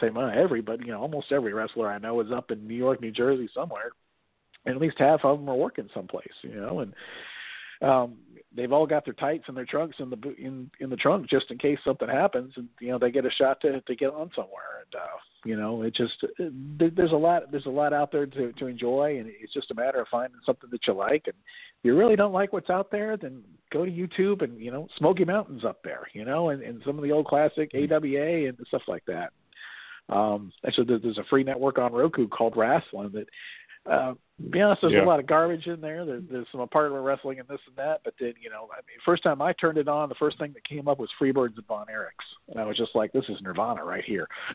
say 0.00 0.10
not 0.10 0.36
every, 0.36 0.60
but 0.60 0.80
you 0.80 0.92
know, 0.92 1.00
almost 1.00 1.32
every 1.32 1.54
wrestler 1.54 1.88
I 1.88 1.98
know 1.98 2.20
is 2.20 2.30
up 2.30 2.50
in 2.50 2.68
New 2.68 2.76
York, 2.76 3.00
New 3.00 3.12
Jersey 3.12 3.48
somewhere, 3.54 3.90
and 4.66 4.74
at 4.74 4.82
least 4.82 4.98
half 4.98 5.24
of 5.24 5.38
them 5.38 5.48
are 5.48 5.56
working 5.56 5.88
someplace. 5.94 6.26
You 6.42 6.60
know, 6.60 6.80
and 6.80 6.94
um 7.80 8.16
they've 8.54 8.72
all 8.72 8.86
got 8.86 9.04
their 9.04 9.14
tights 9.14 9.44
and 9.46 9.56
their 9.56 9.64
trunks 9.64 9.96
in 10.00 10.10
the 10.10 10.34
in 10.36 10.70
in 10.80 10.90
the 10.90 10.96
trunk 10.96 11.28
just 11.30 11.50
in 11.50 11.58
case 11.58 11.78
something 11.84 12.08
happens 12.08 12.52
and 12.56 12.68
you 12.80 12.88
know 12.88 12.98
they 12.98 13.10
get 13.10 13.24
a 13.24 13.30
shot 13.30 13.60
to 13.60 13.80
to 13.82 13.94
get 13.94 14.10
on 14.10 14.30
somewhere 14.34 14.82
and 14.84 15.00
uh 15.00 15.16
you 15.44 15.56
know 15.56 15.82
it 15.82 15.94
just 15.94 16.24
there's 16.38 17.12
a 17.12 17.16
lot 17.16 17.50
there's 17.50 17.66
a 17.66 17.70
lot 17.70 17.92
out 17.92 18.10
there 18.10 18.26
to 18.26 18.52
to 18.52 18.66
enjoy 18.66 19.18
and 19.18 19.30
it's 19.40 19.52
just 19.52 19.70
a 19.70 19.74
matter 19.74 20.00
of 20.00 20.08
finding 20.08 20.40
something 20.44 20.68
that 20.70 20.86
you 20.86 20.92
like. 20.94 21.22
And 21.26 21.34
if 21.34 21.84
you 21.84 21.96
really 21.96 22.16
don't 22.16 22.32
like 22.32 22.52
what's 22.52 22.70
out 22.70 22.90
there 22.90 23.16
then 23.16 23.42
go 23.72 23.84
to 23.84 23.90
youtube 23.90 24.42
and 24.42 24.58
you 24.58 24.70
know 24.70 24.88
smoky 24.96 25.24
mountains 25.24 25.64
up 25.64 25.78
there 25.84 26.08
you 26.12 26.24
know 26.24 26.48
and, 26.48 26.62
and 26.62 26.82
some 26.84 26.96
of 26.96 27.04
the 27.04 27.12
old 27.12 27.26
classic 27.26 27.70
awa 27.74 28.48
and 28.48 28.56
stuff 28.66 28.82
like 28.88 29.04
that. 29.06 29.32
Um 30.08 30.52
actually 30.66 30.98
there's 30.98 31.18
a 31.18 31.24
free 31.30 31.44
network 31.44 31.78
on 31.78 31.92
roku 31.92 32.26
called 32.26 32.56
wrestling 32.56 33.10
that 33.12 33.26
uh, 33.86 34.14
be 34.50 34.60
honest, 34.60 34.82
there's 34.82 34.92
Yeah. 34.92 35.04
a 35.04 35.06
lot 35.06 35.18
of 35.18 35.26
garbage 35.26 35.66
in 35.66 35.80
there. 35.80 36.04
There 36.04 36.20
there's 36.20 36.46
some 36.52 36.60
apartment 36.60 37.04
wrestling 37.04 37.40
and 37.40 37.48
this 37.48 37.60
and 37.66 37.76
that. 37.76 38.02
But 38.04 38.14
then, 38.20 38.34
you 38.40 38.50
know, 38.50 38.68
I 38.72 38.76
mean, 38.86 38.98
first 39.04 39.22
time 39.22 39.42
I 39.42 39.52
turned 39.54 39.78
it 39.78 39.88
on, 39.88 40.08
the 40.08 40.14
first 40.14 40.38
thing 40.38 40.52
that 40.52 40.64
came 40.64 40.86
up 40.88 40.98
was 40.98 41.10
Freebirds 41.20 41.56
and 41.56 41.66
Von 41.66 41.86
Erichs, 41.86 42.26
and 42.48 42.60
I 42.60 42.64
was 42.64 42.76
just 42.76 42.94
like, 42.94 43.12
this 43.12 43.24
is 43.28 43.40
Nirvana 43.42 43.84
right 43.84 44.04
here. 44.04 44.28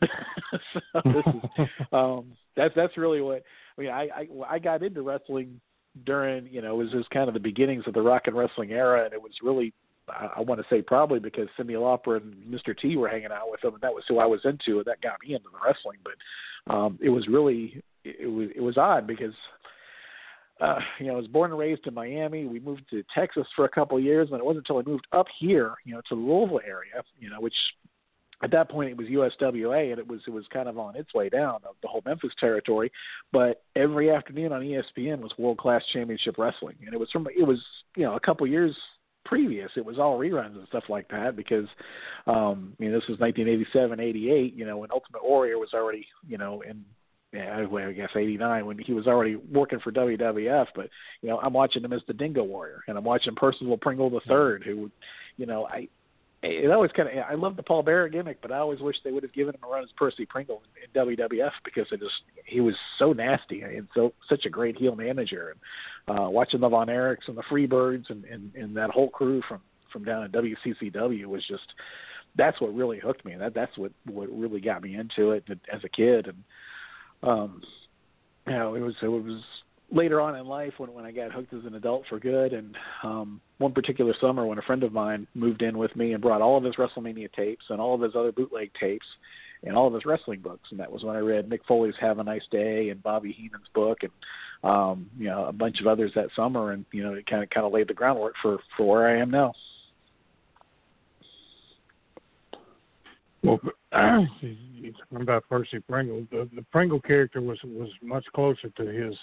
so 0.72 1.00
this 1.04 1.24
is 1.26 1.68
um, 1.92 2.32
that's 2.56 2.74
that's 2.74 2.96
really 2.96 3.20
what 3.20 3.42
I 3.76 3.80
mean. 3.80 3.90
I, 3.90 4.08
I 4.14 4.28
I 4.48 4.58
got 4.58 4.82
into 4.82 5.02
wrestling 5.02 5.60
during 6.06 6.46
you 6.46 6.62
know 6.62 6.80
it 6.80 6.84
was 6.84 6.92
just 6.92 7.10
kind 7.10 7.28
of 7.28 7.34
the 7.34 7.40
beginnings 7.40 7.84
of 7.86 7.94
the 7.94 8.02
rock 8.02 8.22
and 8.26 8.36
wrestling 8.36 8.72
era, 8.72 9.04
and 9.04 9.12
it 9.12 9.20
was 9.22 9.32
really 9.42 9.72
I, 10.08 10.28
I 10.36 10.40
want 10.40 10.60
to 10.60 10.66
say 10.68 10.82
probably 10.82 11.18
because 11.20 11.48
Cyndi 11.58 11.72
Lauper 11.72 12.16
and 12.20 12.34
Mr. 12.46 12.76
T 12.76 12.96
were 12.96 13.08
hanging 13.08 13.32
out 13.32 13.50
with 13.50 13.60
them, 13.60 13.74
and 13.74 13.82
that 13.82 13.94
was 13.94 14.04
who 14.08 14.18
I 14.18 14.26
was 14.26 14.40
into, 14.44 14.78
and 14.78 14.84
that 14.86 15.00
got 15.02 15.18
me 15.26 15.34
into 15.34 15.48
the 15.52 15.58
wrestling. 15.64 15.98
But 16.02 16.72
um, 16.74 16.98
it 17.02 17.10
was 17.10 17.28
really 17.28 17.82
it, 18.04 18.16
it 18.20 18.26
was 18.26 18.48
it 18.54 18.60
was 18.60 18.76
odd 18.78 19.06
because 19.06 19.34
uh, 20.60 20.78
you 21.00 21.06
know, 21.06 21.14
I 21.14 21.16
was 21.16 21.26
born 21.26 21.50
and 21.50 21.58
raised 21.58 21.86
in 21.86 21.94
Miami. 21.94 22.46
We 22.46 22.60
moved 22.60 22.84
to 22.90 23.02
Texas 23.14 23.46
for 23.56 23.64
a 23.64 23.68
couple 23.68 23.98
of 23.98 24.04
years, 24.04 24.28
and 24.30 24.38
it 24.38 24.44
wasn't 24.44 24.66
until 24.68 24.78
I 24.78 24.88
moved 24.88 25.06
up 25.12 25.26
here, 25.38 25.74
you 25.84 25.94
know, 25.94 26.00
to 26.08 26.14
the 26.14 26.20
Louisville 26.20 26.60
area, 26.64 27.02
you 27.18 27.28
know, 27.28 27.40
which 27.40 27.54
at 28.42 28.50
that 28.52 28.70
point 28.70 28.90
it 28.90 28.96
was 28.96 29.08
USWA, 29.08 29.90
and 29.90 29.98
it 29.98 30.06
was 30.06 30.20
it 30.26 30.30
was 30.30 30.44
kind 30.52 30.68
of 30.68 30.78
on 30.78 30.96
its 30.96 31.12
way 31.12 31.28
down 31.28 31.60
the, 31.82 31.88
whole 31.88 32.02
Memphis 32.04 32.32
territory. 32.38 32.92
But 33.32 33.62
every 33.74 34.10
afternoon 34.10 34.52
on 34.52 34.62
ESPN 34.62 35.20
was 35.20 35.32
World 35.38 35.58
Class 35.58 35.82
Championship 35.92 36.38
Wrestling, 36.38 36.76
and 36.84 36.94
it 36.94 37.00
was 37.00 37.10
from 37.10 37.26
it 37.36 37.46
was 37.46 37.58
you 37.96 38.04
know 38.04 38.14
a 38.14 38.20
couple 38.20 38.46
years 38.46 38.76
previous 39.24 39.70
it 39.76 39.84
was 39.84 39.98
all 39.98 40.18
reruns 40.18 40.54
and 40.54 40.68
stuff 40.68 40.84
like 40.90 41.08
that 41.08 41.34
because 41.34 41.66
um 42.26 42.74
you 42.78 42.90
know 42.90 43.00
this 43.00 43.08
was 43.08 43.18
1987 43.18 43.98
88 43.98 44.54
you 44.54 44.66
know 44.66 44.76
when 44.76 44.90
ultimate 44.92 45.24
warrior 45.24 45.58
was 45.58 45.70
already 45.72 46.06
you 46.28 46.36
know 46.36 46.60
in 46.60 46.84
yeah, 47.34 47.66
well, 47.66 47.88
I 47.88 47.92
guess 47.92 48.10
'89 48.14 48.64
when 48.64 48.78
he 48.78 48.92
was 48.92 49.08
already 49.08 49.34
working 49.34 49.80
for 49.80 49.90
WWF. 49.90 50.68
But 50.74 50.88
you 51.20 51.28
know, 51.28 51.40
I'm 51.40 51.52
watching 51.52 51.84
him 51.84 51.92
as 51.92 52.02
the 52.06 52.14
Dingo 52.14 52.44
Warrior, 52.44 52.82
and 52.86 52.96
I'm 52.96 53.04
watching 53.04 53.34
Percival 53.34 53.76
Pringle 53.76 54.08
the 54.08 54.20
third, 54.28 54.62
who, 54.64 54.90
you 55.36 55.46
know, 55.46 55.66
I. 55.66 55.88
It 56.46 56.70
always 56.70 56.92
kind 56.92 57.08
of. 57.08 57.24
I 57.28 57.34
love 57.34 57.56
the 57.56 57.62
Paul 57.62 57.82
Bearer 57.82 58.10
gimmick, 58.10 58.42
but 58.42 58.52
I 58.52 58.58
always 58.58 58.80
wish 58.80 58.96
they 59.02 59.12
would 59.12 59.22
have 59.22 59.32
given 59.32 59.54
him 59.54 59.62
a 59.64 59.66
run 59.66 59.82
as 59.82 59.88
Percy 59.96 60.26
Pringle 60.26 60.62
in, 60.94 61.02
in 61.02 61.16
WWF 61.16 61.52
because 61.64 61.86
it 61.90 62.00
just 62.00 62.12
he 62.44 62.60
was 62.60 62.74
so 62.98 63.14
nasty 63.14 63.62
and 63.62 63.88
so 63.94 64.12
such 64.28 64.44
a 64.44 64.50
great 64.50 64.76
heel 64.76 64.94
manager. 64.94 65.54
And 66.06 66.18
uh, 66.18 66.28
watching 66.28 66.60
the 66.60 66.68
Von 66.68 66.88
Erichs 66.88 67.28
and 67.28 67.36
the 67.36 67.42
Freebirds 67.44 68.10
and, 68.10 68.26
and 68.26 68.54
and 68.54 68.76
that 68.76 68.90
whole 68.90 69.08
crew 69.08 69.40
from 69.48 69.62
from 69.90 70.04
down 70.04 70.22
at 70.22 70.32
WCCW 70.32 71.24
was 71.24 71.42
just 71.48 71.72
that's 72.36 72.60
what 72.60 72.74
really 72.74 72.98
hooked 72.98 73.24
me. 73.24 73.36
That 73.36 73.54
that's 73.54 73.78
what 73.78 73.92
what 74.04 74.28
really 74.28 74.60
got 74.60 74.82
me 74.82 74.96
into 74.96 75.30
it 75.30 75.44
as 75.72 75.82
a 75.82 75.88
kid 75.88 76.26
and 76.26 76.44
um 77.22 77.62
you 78.46 78.52
know 78.52 78.74
it 78.74 78.80
was 78.80 78.94
it 79.02 79.08
was 79.08 79.42
later 79.90 80.20
on 80.20 80.36
in 80.36 80.46
life 80.46 80.72
when 80.78 80.92
when 80.92 81.04
I 81.04 81.12
got 81.12 81.32
hooked 81.32 81.52
as 81.52 81.64
an 81.64 81.74
adult 81.74 82.04
for 82.08 82.18
good. 82.18 82.52
And 82.52 82.76
um 83.02 83.40
one 83.58 83.72
particular 83.72 84.14
summer 84.20 84.46
when 84.46 84.58
a 84.58 84.62
friend 84.62 84.82
of 84.82 84.92
mine 84.92 85.26
moved 85.34 85.62
in 85.62 85.78
with 85.78 85.94
me 85.96 86.12
and 86.12 86.22
brought 86.22 86.42
all 86.42 86.56
of 86.56 86.64
his 86.64 86.74
WrestleMania 86.76 87.32
tapes 87.32 87.64
and 87.70 87.80
all 87.80 87.94
of 87.94 88.00
his 88.00 88.14
other 88.16 88.32
bootleg 88.32 88.70
tapes 88.78 89.06
and 89.62 89.76
all 89.76 89.86
of 89.86 89.94
his 89.94 90.04
wrestling 90.04 90.40
books. 90.40 90.68
And 90.70 90.80
that 90.80 90.92
was 90.92 91.04
when 91.04 91.16
I 91.16 91.20
read 91.20 91.48
Mick 91.48 91.60
Foley's 91.66 91.94
Have 92.00 92.18
a 92.18 92.24
Nice 92.24 92.46
Day 92.50 92.90
and 92.90 93.02
Bobby 93.02 93.32
Heenan's 93.32 93.68
book 93.74 93.98
and 94.02 94.12
um 94.62 95.08
you 95.18 95.28
know 95.28 95.44
a 95.46 95.52
bunch 95.52 95.80
of 95.80 95.86
others 95.86 96.12
that 96.14 96.28
summer. 96.34 96.72
And 96.72 96.84
you 96.92 97.02
know 97.02 97.14
it 97.14 97.26
kind 97.26 97.42
of 97.42 97.50
kind 97.50 97.66
of 97.66 97.72
laid 97.72 97.88
the 97.88 97.94
groundwork 97.94 98.34
for 98.42 98.58
for 98.76 98.86
where 98.86 99.08
I 99.08 99.20
am 99.20 99.30
now. 99.30 99.54
Well, 103.44 103.60
talking 103.92 104.98
about 105.20 105.44
Percy 105.48 105.80
Pringle. 105.80 106.26
The, 106.30 106.48
the 106.54 106.64
Pringle 106.72 107.00
character 107.00 107.40
was 107.40 107.58
was 107.64 107.90
much 108.02 108.24
closer 108.34 108.70
to 108.70 108.86
his 108.86 109.14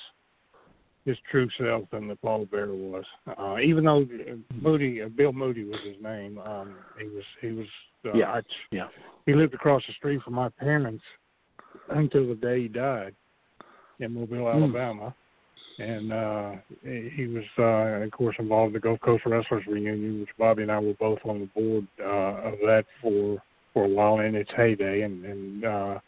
his 1.06 1.18
true 1.31 1.49
self 1.60 1.89
than 1.91 2.07
the 2.07 2.15
Paul 2.15 2.45
Bear 2.45 2.68
was. 2.68 3.03
Uh, 3.38 3.57
even 3.60 3.84
though 3.85 4.06
Moody, 4.61 5.02
uh, 5.02 5.07
Bill 5.10 5.34
Moody 5.34 5.64
was 5.64 5.80
his 5.84 5.95
name, 6.02 6.38
um, 6.38 6.76
he 6.98 7.06
was 7.06 7.23
he 7.41 7.52
was 7.52 7.68
uh, 8.06 8.18
Yeah. 8.18 8.31
I, 8.31 8.41
Yeah. 8.72 8.88
he 9.26 9.34
lived 9.34 9.56
across 9.56 9.81
the 9.88 9.93
street 9.93 10.22
from 10.22 10.34
my 10.34 10.49
parents 10.49 11.03
until 11.89 12.27
the 12.27 12.35
day 12.35 12.61
he 12.61 12.68
died 12.68 13.15
in 13.99 14.14
Mobile, 14.14 14.49
Alabama. 14.49 15.15
And 15.80 16.14
uh 16.14 16.52
he 16.84 17.10
he 17.15 17.27
was 17.27 17.45
uh 17.57 18.06
of 18.06 18.11
course 18.11 18.35
involved 18.38 18.69
in 18.69 18.73
the 18.73 18.80
Gulf 18.80 18.99
Coast 18.99 19.23
Wrestlers 19.26 19.65
reunion, 19.65 20.19
which 20.19 20.30
Bobby 20.38 20.61
and 20.61 20.72
I 20.72 20.77
were 20.77 20.93
both 20.99 21.19
on 21.26 21.39
the 21.39 21.45
board 21.48 21.88
uh 21.99 22.49
of 22.49 22.60
that 22.65 22.85
for 23.02 23.41
for 23.73 23.85
a 23.85 23.88
while 23.88 24.19
in 24.19 24.35
its 24.35 24.52
heyday 24.56 25.02
and, 25.02 25.26
and 25.26 25.65
uh 25.65 25.99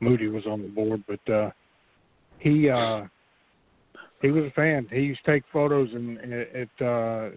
Moody 0.00 0.26
was 0.26 0.46
on 0.46 0.62
the 0.62 0.68
board, 0.68 1.02
but 1.06 1.32
uh 1.32 1.50
he 2.38 2.68
uh 2.68 3.02
he 4.20 4.30
was 4.30 4.44
a 4.44 4.50
fan. 4.50 4.86
He 4.90 5.00
used 5.00 5.24
to 5.24 5.32
take 5.32 5.44
photos 5.52 5.88
and 5.92 6.18
at 6.32 6.84
uh 6.84 7.30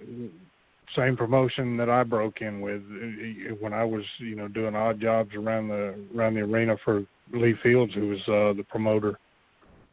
same 0.95 1.17
promotion 1.17 1.77
that 1.77 1.89
I 1.89 2.03
broke 2.03 2.41
in 2.41 2.61
with 2.61 2.81
uh, 2.81 3.55
when 3.59 3.73
I 3.73 3.83
was, 3.83 4.03
you 4.19 4.35
know, 4.35 4.47
doing 4.47 4.75
odd 4.75 4.99
jobs 5.01 5.33
around 5.35 5.67
the 5.69 5.95
around 6.15 6.35
the 6.35 6.41
arena 6.41 6.75
for 6.83 7.03
Lee 7.33 7.55
Fields, 7.63 7.93
who 7.93 8.09
was 8.09 8.19
uh, 8.27 8.53
the 8.55 8.65
promoter 8.69 9.19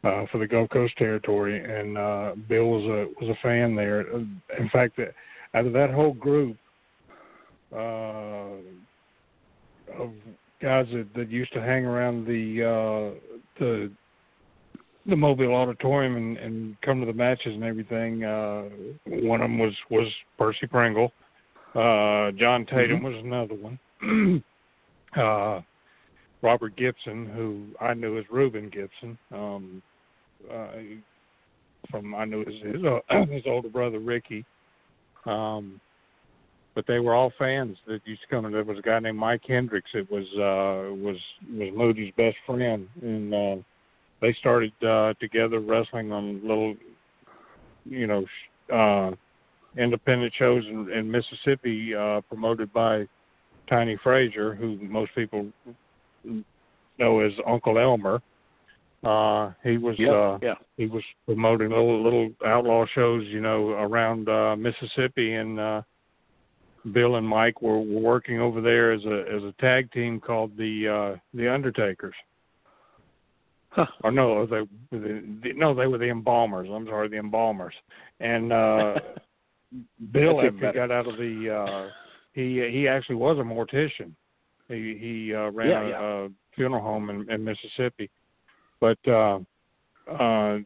uh, 0.05 0.27
for 0.31 0.39
the 0.39 0.47
Gulf 0.47 0.71
Coast 0.71 0.97
territory, 0.99 1.63
and 1.65 1.97
uh, 1.97 2.35
Bill 2.49 2.67
was 2.67 2.85
a 2.85 3.25
was 3.25 3.31
a 3.31 3.43
fan 3.43 3.75
there. 3.75 4.03
In 4.11 4.69
fact, 4.73 4.97
that 4.99 5.15
out 5.55 5.67
of 5.67 5.73
that 5.73 5.91
whole 5.91 6.15
group 6.15 6.57
uh, 7.75 8.57
of 9.99 10.11
guys 10.61 10.87
that, 10.93 11.09
that 11.15 11.31
used 11.31 11.53
to 11.53 11.61
hang 11.61 11.85
around 11.85 12.27
the 12.27 12.63
uh, 12.63 13.19
the 13.59 13.91
the 15.07 15.17
Mobile 15.17 15.55
Auditorium 15.55 16.17
and, 16.17 16.37
and 16.39 16.81
come 16.83 17.01
to 17.01 17.07
the 17.07 17.13
matches 17.13 17.55
and 17.55 17.65
everything. 17.65 18.25
Uh, 18.25 18.65
one 19.07 19.41
of 19.41 19.51
them 19.51 19.59
was 19.59 19.75
was 19.91 20.07
Percy 20.39 20.67
Pringle. 20.67 21.13
Uh, 21.75 22.31
John 22.33 22.67
Tatum 22.67 23.03
was 23.03 23.15
another 23.25 23.55
one. 23.55 24.45
uh, 25.17 25.61
Robert 26.43 26.77
Gibson, 26.77 27.27
who 27.27 27.67
I 27.81 27.95
knew 27.95 28.19
as 28.19 28.25
Reuben 28.31 28.69
Gibson, 28.69 29.17
um, 29.33 29.83
uh, 30.53 30.69
from 31.91 32.15
I 32.15 32.25
knew 32.25 32.45
his 32.45 32.75
his, 32.75 32.85
uh, 32.85 33.25
his 33.31 33.43
older 33.47 33.69
brother 33.69 33.99
Ricky. 33.99 34.45
Um, 35.25 35.81
but 36.75 36.87
they 36.87 37.01
were 37.01 37.15
all 37.15 37.33
fans 37.39 37.77
that 37.87 38.01
used 38.05 38.23
to 38.23 38.29
come. 38.29 38.51
There 38.51 38.65
was 38.65 38.79
a 38.79 38.83
guy 38.83 38.99
named 38.99 39.19
Mike 39.19 39.43
Hendricks. 39.47 39.91
It 39.95 40.11
was 40.11 40.25
uh, 40.35 40.95
was 40.95 41.17
was 41.51 41.73
Moody's 41.75 42.13
best 42.17 42.37
friend, 42.47 42.89
and 43.03 43.35
uh, 43.35 43.57
they 44.21 44.33
started 44.41 44.73
uh, 44.83 45.15
together 45.21 45.61
wrestling 45.61 46.13
on 46.13 46.41
little, 46.43 46.75
you 47.85 48.07
know, 48.07 48.25
uh, 48.73 49.15
independent 49.77 50.33
shows 50.39 50.65
in, 50.67 50.91
in 50.91 51.11
Mississippi, 51.11 51.95
uh, 51.95 52.21
promoted 52.23 52.73
by 52.73 53.07
Tiny 53.69 53.99
Frazier, 54.03 54.55
who 54.55 54.79
most 54.81 55.15
people 55.15 55.49
know 56.99 57.21
as 57.21 57.33
Uncle 57.47 57.79
Elmer. 57.79 58.23
Uh, 59.05 59.51
he 59.65 59.79
was 59.79 59.97
Yeah, 59.99 60.13
uh, 60.13 60.39
yeah. 60.41 60.55
he 60.77 60.87
was 60.87 61.03
promoting 61.27 61.71
little 61.71 62.03
little 62.03 62.31
outlaw 62.47 62.87
shows, 62.95 63.25
you 63.27 63.41
know, 63.41 63.71
around 63.71 64.29
uh, 64.29 64.55
Mississippi, 64.57 65.35
and 65.35 65.59
uh, 65.59 65.83
Bill 66.91 67.17
and 67.17 67.27
Mike 67.27 67.63
were, 67.63 67.79
were 67.79 68.01
working 68.01 68.41
over 68.41 68.61
there 68.61 68.93
as 68.93 69.05
a 69.05 69.25
as 69.33 69.43
a 69.45 69.55
tag 69.61 69.91
team 69.93 70.19
called 70.19 70.57
the 70.57 70.89
uh, 70.89 71.19
the 71.33 71.53
Undertakers. 71.53 72.15
Huh. 73.71 73.87
Or 74.03 74.11
no, 74.11 74.45
they 74.45 74.61
the, 74.91 75.23
the, 75.43 75.53
no, 75.55 75.75
they 75.75 75.87
were 75.87 75.99
the 75.99 76.11
Embalmers. 76.11 76.69
I'm 76.71 76.87
sorry, 76.87 77.09
the 77.09 77.17
Embalmers. 77.19 77.75
And 78.21 78.53
uh, 78.53 78.97
Bill, 80.13 80.41
he 80.41 80.51
got 80.51 80.91
out 80.91 81.09
of 81.09 81.17
the, 81.17 81.51
uh, 81.51 81.89
he 82.35 82.69
he 82.71 82.89
actually 82.89 83.17
was 83.17 83.39
a 83.39 83.43
mortician. 83.43 84.13
He 84.69 84.99
he 85.01 85.35
uh, 85.35 85.51
ran 85.51 85.69
Yeah, 85.69 85.83
a, 85.83 85.89
yeah. 85.89 86.25
a 86.25 86.29
funeral 86.55 86.83
home 86.83 87.09
in, 87.11 87.31
in 87.31 87.45
Mississippi. 87.45 88.11
but 88.81 88.99
uh, 89.07 89.39
uh, 90.11 90.59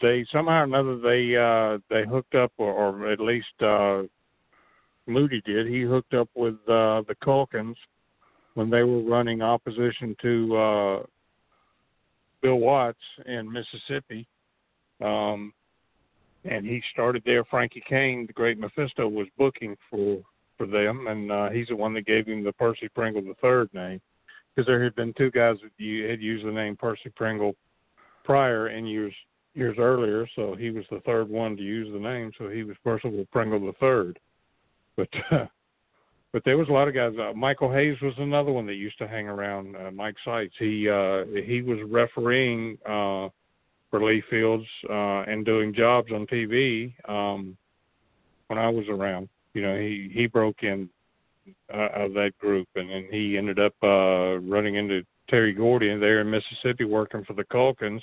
they 0.00 0.26
somehow 0.32 0.60
or 0.60 0.64
another 0.64 0.98
they 0.98 1.36
uh, 1.36 1.78
they 1.88 2.08
hooked 2.08 2.34
up, 2.34 2.52
or, 2.56 2.72
or 2.72 3.12
at 3.12 3.20
least 3.20 3.46
uh, 3.60 4.02
Moody 5.06 5.42
did. 5.44 5.66
He 5.66 5.82
hooked 5.82 6.14
up 6.14 6.28
with 6.34 6.54
uh, 6.68 7.02
the 7.08 7.16
Culkins 7.22 7.76
when 8.54 8.70
they 8.70 8.82
were 8.82 9.02
running 9.02 9.42
opposition 9.42 10.14
to 10.22 10.56
uh, 10.56 11.02
Bill 12.42 12.56
Watts 12.56 12.98
in 13.26 13.50
Mississippi. 13.50 14.26
Um, 15.02 15.52
and 16.44 16.66
he 16.66 16.82
started 16.92 17.22
there. 17.24 17.44
Frankie 17.44 17.82
Kane, 17.88 18.26
the 18.26 18.32
great 18.32 18.58
Mephisto, 18.58 19.08
was 19.08 19.26
booking 19.38 19.76
for 19.90 20.22
for 20.58 20.66
them, 20.66 21.06
and 21.06 21.32
uh, 21.32 21.48
he's 21.48 21.68
the 21.68 21.76
one 21.76 21.94
that 21.94 22.04
gave 22.04 22.26
him 22.26 22.44
the 22.44 22.52
Percy 22.52 22.88
Pringle 22.94 23.22
the 23.22 23.34
third 23.40 23.72
name, 23.72 24.00
because 24.54 24.66
there 24.66 24.84
had 24.84 24.94
been 24.94 25.14
two 25.14 25.30
guys 25.30 25.56
that 25.62 25.70
you 25.82 26.06
had 26.08 26.20
used 26.20 26.44
the 26.46 26.52
name 26.52 26.76
Percy 26.76 27.10
Pringle 27.16 27.56
prior 28.22 28.68
in 28.68 28.86
years 28.86 29.14
years 29.54 29.76
earlier, 29.78 30.26
so 30.34 30.54
he 30.54 30.70
was 30.70 30.84
the 30.90 31.00
third 31.00 31.28
one 31.28 31.56
to 31.56 31.62
use 31.62 31.92
the 31.92 31.98
name, 31.98 32.32
so 32.38 32.48
he 32.48 32.64
was 32.64 32.76
Percival 32.84 33.26
Pringle 33.32 33.60
the 33.60 33.72
third. 33.80 34.18
But 34.96 35.08
uh, 35.30 35.46
but 36.32 36.42
there 36.44 36.56
was 36.58 36.68
a 36.68 36.72
lot 36.72 36.88
of 36.88 36.94
guys. 36.94 37.12
Uh, 37.18 37.32
Michael 37.34 37.72
Hayes 37.72 38.00
was 38.00 38.14
another 38.18 38.52
one 38.52 38.66
that 38.66 38.74
used 38.74 38.98
to 38.98 39.08
hang 39.08 39.28
around 39.28 39.76
uh, 39.76 39.90
Mike 39.90 40.16
Seitz. 40.24 40.54
He 40.58 40.88
uh, 40.88 41.24
he 41.44 41.62
was 41.62 41.78
refereeing 41.88 42.78
uh, 42.86 43.28
for 43.90 44.02
Lee 44.02 44.22
Fields 44.30 44.66
uh, 44.88 45.22
and 45.22 45.44
doing 45.44 45.74
jobs 45.74 46.10
on 46.12 46.26
TV 46.26 46.92
um, 47.08 47.56
when 48.46 48.58
I 48.58 48.68
was 48.68 48.86
around. 48.88 49.28
You 49.54 49.62
know, 49.62 49.78
he 49.78 50.10
he 50.12 50.26
broke 50.26 50.62
in 50.62 50.88
uh, 51.72 51.76
out 51.76 52.06
of 52.06 52.14
that 52.14 52.32
group, 52.38 52.68
and 52.74 52.88
then 52.88 53.08
he 53.10 53.36
ended 53.36 53.58
up 53.58 53.74
uh, 53.82 54.38
running 54.38 54.76
into 54.76 55.02
Terry 55.28 55.52
Gordy 55.52 55.94
there 55.98 56.20
in 56.20 56.30
Mississippi, 56.30 56.84
working 56.84 57.24
for 57.24 57.34
the 57.34 57.44
Culkins. 57.44 58.00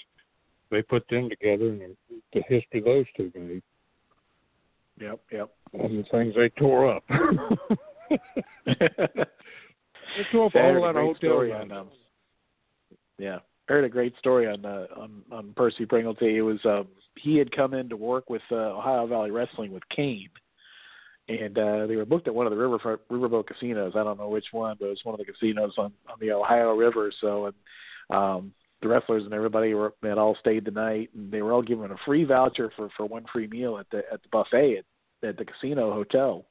They 0.69 0.83
put 0.83 1.07
them 1.09 1.29
together, 1.29 1.69
and 1.69 1.95
the 2.33 2.41
history 2.47 2.79
of 2.79 2.85
those 2.85 3.05
two 3.17 3.31
guys. 3.31 3.61
Yep, 4.99 5.19
yep. 5.31 5.49
And 5.73 5.99
the 5.99 6.03
things 6.11 6.33
they 6.35 6.49
tore 6.49 6.95
up. 6.95 7.03
they 7.09 8.75
tore 10.31 10.47
up 10.47 10.55
a 10.55 10.61
whole 10.61 10.81
lot 10.81 10.95
of 10.95 11.15
hotel 11.15 11.51
on, 11.53 11.71
um, 11.71 11.89
Yeah, 13.17 13.37
I 13.69 13.73
heard 13.73 13.85
a 13.85 13.89
great 13.89 14.17
story 14.17 14.47
on 14.47 14.65
uh, 14.65 14.87
on 14.97 15.21
on 15.31 15.53
Percy 15.55 15.85
Pringle. 15.85 16.15
It 16.19 16.41
was 16.41 16.59
um, 16.65 16.87
he 17.15 17.37
had 17.37 17.55
come 17.55 17.73
in 17.73 17.87
to 17.89 17.97
work 17.97 18.29
with 18.29 18.41
uh, 18.51 18.55
Ohio 18.55 19.07
Valley 19.07 19.31
Wrestling 19.31 19.71
with 19.71 19.83
Kane, 19.95 20.29
and 21.29 21.57
uh, 21.57 21.87
they 21.87 21.95
were 21.95 22.05
booked 22.05 22.27
at 22.27 22.35
one 22.35 22.45
of 22.47 22.51
the 22.51 22.57
riverfront 22.57 22.99
riverboat 23.09 23.47
casinos. 23.47 23.93
I 23.95 24.03
don't 24.03 24.17
know 24.19 24.29
which 24.29 24.47
one, 24.51 24.75
but 24.79 24.87
it 24.87 24.89
was 24.89 25.05
one 25.05 25.19
of 25.19 25.25
the 25.25 25.31
casinos 25.31 25.73
on 25.77 25.93
on 26.09 26.17
the 26.19 26.31
Ohio 26.31 26.75
River. 26.75 27.11
So, 27.21 27.45
and 27.45 27.55
um, 28.09 28.53
the 28.81 28.87
wrestlers 28.87 29.25
and 29.25 29.33
everybody 29.33 29.73
were 29.73 29.93
had 30.03 30.17
all 30.17 30.37
stayed 30.39 30.65
the 30.65 30.71
night, 30.71 31.09
and 31.15 31.31
they 31.31 31.41
were 31.41 31.53
all 31.53 31.61
given 31.61 31.91
a 31.91 31.97
free 32.05 32.23
voucher 32.23 32.71
for 32.75 32.89
for 32.95 33.05
one 33.05 33.25
free 33.31 33.47
meal 33.47 33.77
at 33.77 33.89
the 33.91 34.03
at 34.11 34.21
the 34.21 34.29
buffet 34.31 34.77
at, 34.77 35.29
at 35.29 35.37
the 35.37 35.45
casino 35.45 35.93
hotel. 35.93 36.45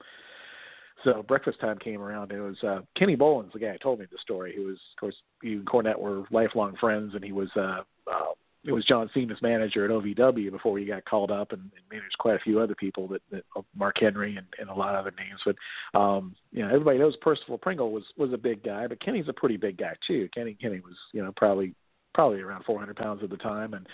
So 1.05 1.23
breakfast 1.23 1.61
time 1.61 1.79
came 1.79 2.01
around. 2.01 2.33
And 2.33 2.41
it 2.41 2.43
was 2.43 2.63
uh, 2.65 2.81
Kenny 2.97 3.17
Bolins, 3.17 3.53
the 3.53 3.61
guy 3.61 3.73
who 3.73 3.79
told 3.79 4.01
me 4.01 4.07
the 4.11 4.19
story. 4.21 4.53
He 4.53 4.65
was, 4.65 4.79
of 4.97 5.01
course, 5.01 5.15
you 5.43 5.59
and 5.59 5.67
Cornette 5.67 5.99
were 5.99 6.25
lifelong 6.31 6.77
friends, 6.81 7.15
and 7.15 7.23
he 7.23 7.33
was 7.33 7.49
uh, 7.57 7.83
uh, 8.11 8.33
it 8.65 8.73
was 8.73 8.85
John 8.85 9.09
Cena's 9.15 9.41
manager 9.41 9.85
at 9.85 9.91
OVW 9.91 10.51
before 10.51 10.79
he 10.79 10.85
got 10.85 11.05
called 11.05 11.31
up 11.31 11.53
and, 11.53 11.63
and 11.63 11.83
managed 11.91 12.19
quite 12.19 12.35
a 12.35 12.41
few 12.41 12.61
other 12.61 12.75
people 12.75 13.07
that, 13.09 13.23
that 13.31 13.45
Mark 13.75 13.97
Henry 14.01 14.37
and, 14.37 14.47
and 14.59 14.69
a 14.69 14.75
lot 14.75 14.95
of 14.95 15.07
other 15.07 15.15
names. 15.17 15.41
But 15.45 15.99
um, 15.99 16.35
you 16.53 16.63
know, 16.63 16.69
everybody 16.69 16.99
knows 16.99 17.17
Percival 17.17 17.59
Pringle 17.59 17.93
was 17.93 18.05
was 18.17 18.33
a 18.33 18.39
big 18.39 18.65
guy, 18.65 18.87
but 18.87 19.01
Kenny's 19.01 19.29
a 19.29 19.33
pretty 19.33 19.57
big 19.57 19.79
guy 19.79 19.95
too. 20.07 20.29
Kenny 20.35 20.55
Kenny 20.61 20.81
was 20.81 20.95
you 21.13 21.23
know 21.23 21.33
probably 21.37 21.75
probably 22.14 22.40
around 22.40 22.64
400 22.64 22.97
pounds 22.97 23.22
at 23.22 23.30
the 23.30 23.36
time, 23.36 23.74
and 23.74 23.86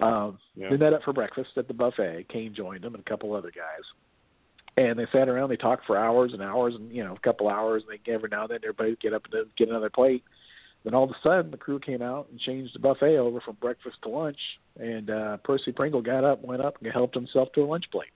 um, 0.00 0.38
yeah. 0.54 0.70
they 0.70 0.76
met 0.76 0.92
up 0.92 1.02
for 1.02 1.12
breakfast 1.12 1.50
at 1.56 1.68
the 1.68 1.74
buffet. 1.74 2.26
Kane 2.28 2.54
joined 2.54 2.82
them 2.82 2.94
and 2.94 3.04
a 3.04 3.10
couple 3.10 3.34
other 3.34 3.50
guys 3.50 3.84
and 4.76 4.98
they 4.98 5.06
sat 5.12 5.28
around. 5.28 5.50
They 5.50 5.56
talked 5.56 5.86
for 5.86 5.96
hours 5.96 6.32
and 6.32 6.42
hours, 6.42 6.74
and 6.74 6.90
you 6.90 7.04
know, 7.04 7.14
a 7.14 7.18
couple 7.18 7.48
hours. 7.48 7.82
And 7.86 7.98
they 8.06 8.12
every 8.12 8.28
now 8.30 8.42
and 8.42 8.50
then 8.50 8.60
everybody 8.62 8.90
would 8.90 9.00
get 9.00 9.12
up 9.12 9.22
and 9.30 9.46
get 9.56 9.68
another 9.68 9.90
plate. 9.90 10.24
Then 10.84 10.94
all 10.94 11.04
of 11.04 11.10
a 11.10 11.16
sudden, 11.22 11.50
the 11.50 11.56
crew 11.56 11.78
came 11.78 12.02
out 12.02 12.28
and 12.30 12.40
changed 12.40 12.74
the 12.74 12.80
buffet 12.80 13.16
over 13.16 13.40
from 13.40 13.56
breakfast 13.60 13.98
to 14.02 14.08
lunch. 14.08 14.38
And 14.80 15.10
uh, 15.10 15.36
Percy 15.38 15.70
Pringle 15.72 16.02
got 16.02 16.24
up, 16.24 16.42
went 16.42 16.62
up, 16.62 16.76
and 16.82 16.92
helped 16.92 17.14
himself 17.14 17.52
to 17.54 17.62
a 17.62 17.66
lunch 17.66 17.84
plate. 17.92 18.10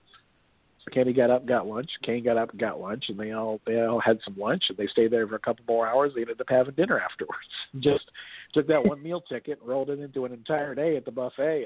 Kenny 0.91 1.13
got 1.13 1.29
up, 1.29 1.41
and 1.41 1.49
got 1.49 1.67
lunch. 1.67 1.89
Kane 2.03 2.23
got 2.23 2.37
up 2.37 2.51
and 2.51 2.59
got 2.59 2.79
lunch, 2.79 3.05
and 3.09 3.19
they 3.19 3.31
all 3.31 3.59
they 3.65 3.81
all 3.81 3.99
had 3.99 4.19
some 4.23 4.35
lunch, 4.37 4.63
and 4.69 4.77
they 4.77 4.87
stayed 4.87 5.11
there 5.11 5.27
for 5.27 5.35
a 5.35 5.39
couple 5.39 5.65
more 5.67 5.87
hours. 5.87 6.11
They 6.15 6.21
ended 6.21 6.39
up 6.39 6.47
having 6.49 6.75
dinner 6.75 6.99
afterwards. 6.99 7.47
Just 7.79 8.05
took 8.53 8.67
that 8.67 8.85
one 8.85 9.01
meal 9.01 9.21
ticket 9.21 9.59
and 9.59 9.67
rolled 9.67 9.89
it 9.89 9.99
into 9.99 10.25
an 10.25 10.33
entire 10.33 10.75
day 10.75 10.95
at 10.95 11.05
the 11.05 11.11
buffet. 11.11 11.65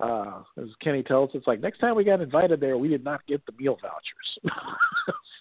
And 0.00 0.10
uh, 0.10 0.42
as 0.60 0.68
Kenny 0.82 1.02
tells, 1.02 1.30
us, 1.30 1.36
it's 1.36 1.46
like 1.46 1.60
next 1.60 1.78
time 1.78 1.96
we 1.96 2.04
got 2.04 2.20
invited 2.20 2.60
there, 2.60 2.78
we 2.78 2.88
did 2.88 3.04
not 3.04 3.26
get 3.26 3.44
the 3.46 3.52
meal 3.58 3.78
vouchers. 3.82 4.38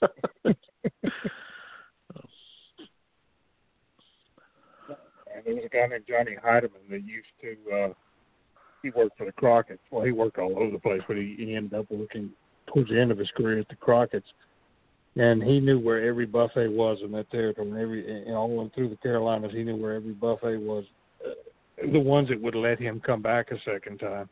there 5.46 5.56
was 5.56 5.64
a 5.66 5.70
guy 5.70 5.88
named 5.88 6.06
Johnny 6.08 6.36
Heideman 6.44 6.90
that 6.90 7.04
used 7.04 7.28
to. 7.42 7.56
uh 7.74 7.94
He 8.84 8.90
worked 8.90 9.18
for 9.18 9.26
the 9.26 9.32
Crockett's. 9.32 9.80
Well, 9.92 10.04
he 10.04 10.12
worked 10.12 10.38
all 10.40 10.58
over 10.58 10.72
the 10.72 10.80
place, 10.80 11.02
but 11.08 11.18
he, 11.18 11.36
he 11.38 11.56
ended 11.56 11.74
up 11.74 11.86
working 11.90 12.32
towards 12.78 12.92
the 12.92 13.02
end 13.02 13.12
of 13.12 13.18
his 13.18 13.32
career 13.36 13.60
at 13.60 13.68
the 13.70 13.76
Crockett's. 13.76 14.28
And 15.16 15.42
he 15.42 15.60
knew 15.60 15.80
where 15.80 16.08
every 16.08 16.28
buffet 16.28 16.68
was 16.68 17.00
in 17.04 17.12
that 17.14 17.32
territory. 17.32 17.68
And 17.68 17.80
every, 17.80 18.26
and 18.26 18.36
all 18.36 18.56
went 18.56 18.76
through 18.76 18.90
the 18.90 18.98
Carolinas, 18.98 19.52
he 19.52 19.64
knew 19.64 19.76
where 19.76 19.96
every 19.96 20.14
buffet 20.14 20.58
was. 20.58 20.84
Uh, 21.26 21.32
the 21.92 22.00
ones 22.00 22.30
that 22.30 22.40
would 22.40 22.54
let 22.54 22.80
him 22.80 23.02
come 23.04 23.24
back 23.24 23.52
a 23.52 23.56
second 23.66 23.98
time 23.98 24.30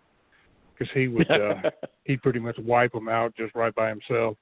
because 0.78 0.94
he 0.94 1.08
would 1.08 1.30
uh, 1.30 1.56
he'd 2.04 2.22
pretty 2.22 2.40
much 2.40 2.58
wipe 2.60 2.92
them 2.92 3.10
out 3.10 3.36
just 3.36 3.56
right 3.56 3.74
by 3.74 3.90
himself. 3.90 4.38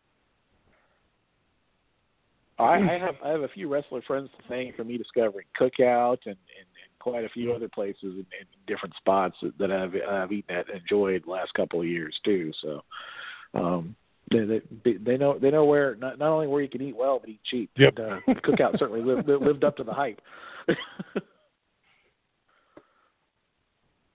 I, 2.59 2.75
I 2.75 2.99
have 2.99 3.15
I 3.23 3.29
have 3.29 3.41
a 3.41 3.47
few 3.49 3.67
wrestler 3.69 4.01
friends 4.01 4.29
to 4.37 4.47
thank 4.49 4.75
for 4.75 4.83
me 4.83 4.97
discovering 4.97 5.45
Cookout 5.59 6.19
and, 6.25 6.35
and, 6.35 6.37
and 6.57 6.99
quite 6.99 7.23
a 7.23 7.29
few 7.29 7.53
other 7.53 7.69
places 7.69 7.97
and, 8.03 8.15
and 8.17 8.47
different 8.67 8.95
spots 8.95 9.35
that, 9.59 9.71
I've 9.71 9.93
I've 10.09 10.31
eaten 10.31 10.55
at 10.55 10.69
and 10.69 10.81
enjoyed 10.81 11.23
the 11.25 11.31
last 11.31 11.53
couple 11.53 11.81
of 11.81 11.87
years 11.87 12.17
too. 12.23 12.51
So 12.61 12.81
um, 13.53 13.95
they, 14.31 14.61
they 14.83 14.93
they 14.93 15.17
know 15.17 15.37
they 15.37 15.51
know 15.51 15.65
where 15.65 15.95
not 15.95 16.17
not 16.17 16.29
only 16.29 16.47
where 16.47 16.61
you 16.61 16.69
can 16.69 16.81
eat 16.81 16.95
well 16.95 17.19
but 17.19 17.29
eat 17.29 17.41
cheap. 17.43 17.69
Yep. 17.77 17.97
And, 17.97 18.07
uh, 18.07 18.33
Cookout 18.41 18.79
certainly 18.79 19.01
lived 19.01 19.27
lived 19.27 19.63
up 19.63 19.77
to 19.77 19.83
the 19.83 19.93
hype. 19.93 20.19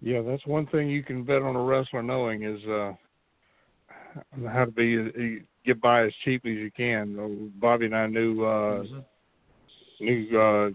Yeah, 0.00 0.22
that's 0.22 0.46
one 0.46 0.66
thing 0.66 0.88
you 0.88 1.02
can 1.02 1.24
bet 1.24 1.42
on 1.42 1.56
a 1.56 1.62
wrestler 1.62 2.02
knowing 2.02 2.44
is 2.44 2.64
uh 2.66 2.92
how 4.48 4.64
to 4.64 4.70
be 4.70 4.98
uh, 4.98 5.44
get 5.66 5.80
by 5.80 6.04
as 6.06 6.12
cheap 6.24 6.46
as 6.46 6.52
you 6.52 6.70
can. 6.76 7.18
Uh, 7.18 7.50
Bobby 7.60 7.86
and 7.86 7.96
I 7.96 8.06
knew 8.06 8.44
uh 8.44 8.84
mm-hmm. 8.84 10.04
knew 10.04 10.38
uh 10.38 10.70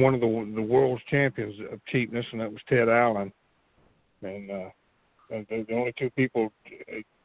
one 0.00 0.14
of 0.14 0.20
the 0.20 0.52
the 0.54 0.62
world's 0.62 1.02
champions 1.10 1.54
of 1.72 1.84
cheapness, 1.86 2.24
and 2.32 2.40
that 2.40 2.52
was 2.52 2.62
Ted 2.68 2.88
Allen. 2.88 3.32
And 4.22 4.50
uh 4.50 4.68
the, 5.28 5.66
the 5.68 5.74
only 5.74 5.92
two 5.98 6.10
people 6.10 6.52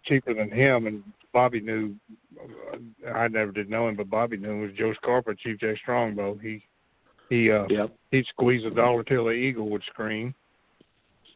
cheaper 0.06 0.34
than 0.34 0.52
him, 0.52 0.88
and 0.88 1.04
Bobby 1.34 1.60
knew. 1.60 1.96
Uh, 2.40 3.10
I 3.10 3.28
never 3.28 3.52
did 3.52 3.70
know 3.70 3.88
him, 3.88 3.96
but 3.96 4.10
Bobby 4.10 4.38
knew 4.38 4.62
was 4.62 4.72
Joe 4.78 4.94
Scarpa, 4.94 5.36
Chief 5.36 5.60
Jay 5.60 5.76
Strongbow. 5.82 6.40
He 6.42 6.64
he 7.30 7.52
uh 7.52 7.66
yep. 7.70 7.96
he'd 8.12 8.26
squeeze 8.28 8.66
a 8.66 8.74
dollar 8.74 9.04
till 9.04 9.26
the 9.26 9.32
eagle 9.32 9.70
would 9.70 9.84
scream 9.84 10.34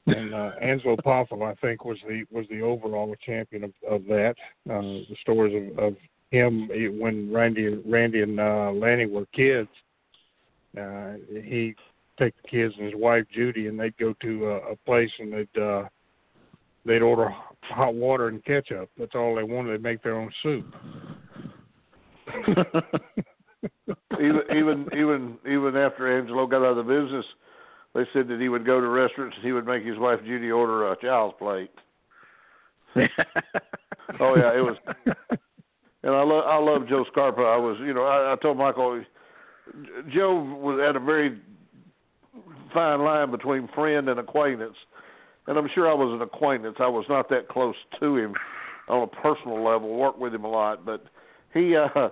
and 0.07 0.33
uh, 0.33 0.51
Angelo 0.61 0.95
Poffo, 0.97 1.41
I 1.41 1.55
think, 1.55 1.83
was 1.83 1.97
the 2.07 2.23
was 2.31 2.45
the 2.49 2.61
overall 2.61 3.15
champion 3.25 3.63
of, 3.63 3.71
of 3.89 4.05
that. 4.05 4.35
Uh, 4.69 4.81
the 5.09 5.15
stories 5.21 5.71
of, 5.71 5.79
of 5.79 5.95
him 6.31 6.69
when 6.99 7.31
Randy 7.33 7.81
Randy 7.85 8.21
and 8.21 8.39
uh, 8.39 8.71
Lanny 8.71 9.07
were 9.07 9.25
kids, 9.33 9.69
uh, 10.79 11.13
he 11.29 11.75
take 12.19 12.33
the 12.41 12.47
kids 12.47 12.73
and 12.77 12.85
his 12.85 12.95
wife 12.95 13.25
Judy, 13.33 13.67
and 13.67 13.79
they'd 13.79 13.97
go 13.97 14.13
to 14.21 14.45
a, 14.45 14.73
a 14.73 14.75
place 14.85 15.11
and 15.19 15.33
they'd 15.33 15.61
uh, 15.61 15.83
they'd 16.85 17.01
order 17.01 17.33
hot 17.61 17.95
water 17.95 18.27
and 18.27 18.43
ketchup. 18.45 18.89
That's 18.97 19.15
all 19.15 19.35
they 19.35 19.43
wanted. 19.43 19.73
They'd 19.73 19.83
make 19.83 20.03
their 20.03 20.15
own 20.15 20.31
soup. 20.43 20.65
even 24.19 24.41
even 24.55 24.87
even 24.93 25.37
even 25.45 25.75
after 25.77 26.17
Angelo 26.17 26.47
got 26.47 26.63
out 26.63 26.77
of 26.77 26.85
the 26.85 27.01
business 27.01 27.25
they 27.95 28.03
said 28.11 28.27
that 28.27 28.41
he 28.41 28.49
would 28.49 28.65
go 28.65 28.81
to 28.81 28.87
restaurants 28.87 29.37
and 29.37 29.45
he 29.45 29.53
would 29.53 29.65
make 29.65 29.83
his 29.83 29.97
wife 29.97 30.19
Judy 30.25 30.51
order 30.51 30.91
a 30.91 30.97
child's 30.97 31.35
plate. 31.39 31.71
oh 34.19 34.35
yeah, 34.35 34.53
it 34.53 34.61
was. 34.61 34.75
And 36.03 36.13
I 36.13 36.21
love 36.21 36.43
I 36.45 36.57
love 36.57 36.87
Joe 36.89 37.05
Scarpa. 37.11 37.41
I 37.41 37.57
was 37.57 37.77
you 37.79 37.93
know 37.93 38.03
I, 38.03 38.33
I 38.33 38.35
told 38.41 38.57
Michael 38.57 39.01
Joe 40.13 40.35
was 40.61 40.79
at 40.87 40.97
a 40.97 40.99
very 40.99 41.39
fine 42.73 43.01
line 43.01 43.31
between 43.31 43.69
friend 43.69 44.09
and 44.09 44.19
acquaintance, 44.19 44.75
and 45.47 45.57
I'm 45.57 45.69
sure 45.73 45.89
I 45.89 45.93
was 45.93 46.13
an 46.13 46.21
acquaintance. 46.21 46.77
I 46.79 46.87
was 46.87 47.05
not 47.09 47.29
that 47.29 47.47
close 47.47 47.75
to 47.99 48.17
him 48.17 48.33
on 48.87 49.03
a 49.03 49.07
personal 49.07 49.63
level. 49.63 49.95
Worked 49.97 50.19
with 50.19 50.33
him 50.33 50.43
a 50.43 50.49
lot, 50.49 50.85
but 50.85 51.05
he 51.53 51.75
uh 51.75 51.87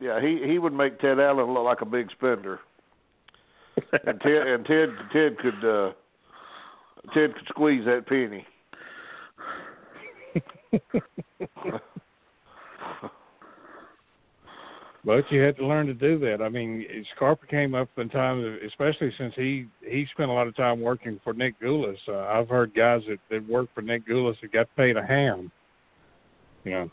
yeah 0.00 0.20
he 0.20 0.42
he 0.46 0.58
would 0.58 0.72
make 0.72 1.00
Ted 1.00 1.20
Allen 1.20 1.52
look 1.52 1.64
like 1.64 1.80
a 1.80 1.86
big 1.86 2.10
spender 2.12 2.60
and 3.92 4.20
Ted 4.20 4.46
and 4.46 4.64
Ted 4.64 4.88
Ted 5.12 5.38
could 5.38 5.64
uh 5.64 5.92
Ted 7.14 7.34
could 7.34 7.46
squeeze 7.48 7.84
that 7.84 8.06
penny. 8.06 8.46
But 15.06 15.30
you 15.30 15.40
had 15.40 15.56
to 15.58 15.66
learn 15.66 15.86
to 15.86 15.94
do 15.94 16.18
that. 16.18 16.42
I 16.42 16.48
mean, 16.48 16.84
Scarpa 17.14 17.46
came 17.46 17.76
up 17.76 17.88
in 17.96 18.08
time, 18.08 18.58
especially 18.66 19.12
since 19.16 19.32
he 19.36 19.66
he 19.88 20.04
spent 20.12 20.30
a 20.30 20.32
lot 20.32 20.48
of 20.48 20.56
time 20.56 20.80
working 20.80 21.20
for 21.22 21.32
Nick 21.32 21.54
Gulas. 21.60 21.96
Uh, 22.08 22.22
I've 22.22 22.48
heard 22.48 22.74
guys 22.74 23.02
that 23.08 23.18
that 23.30 23.48
worked 23.48 23.72
for 23.72 23.82
Nick 23.82 24.06
Gulas 24.06 24.34
that 24.42 24.52
got 24.52 24.66
paid 24.76 24.96
a 24.96 25.06
ham. 25.06 25.52
You 26.64 26.72
know, 26.72 26.90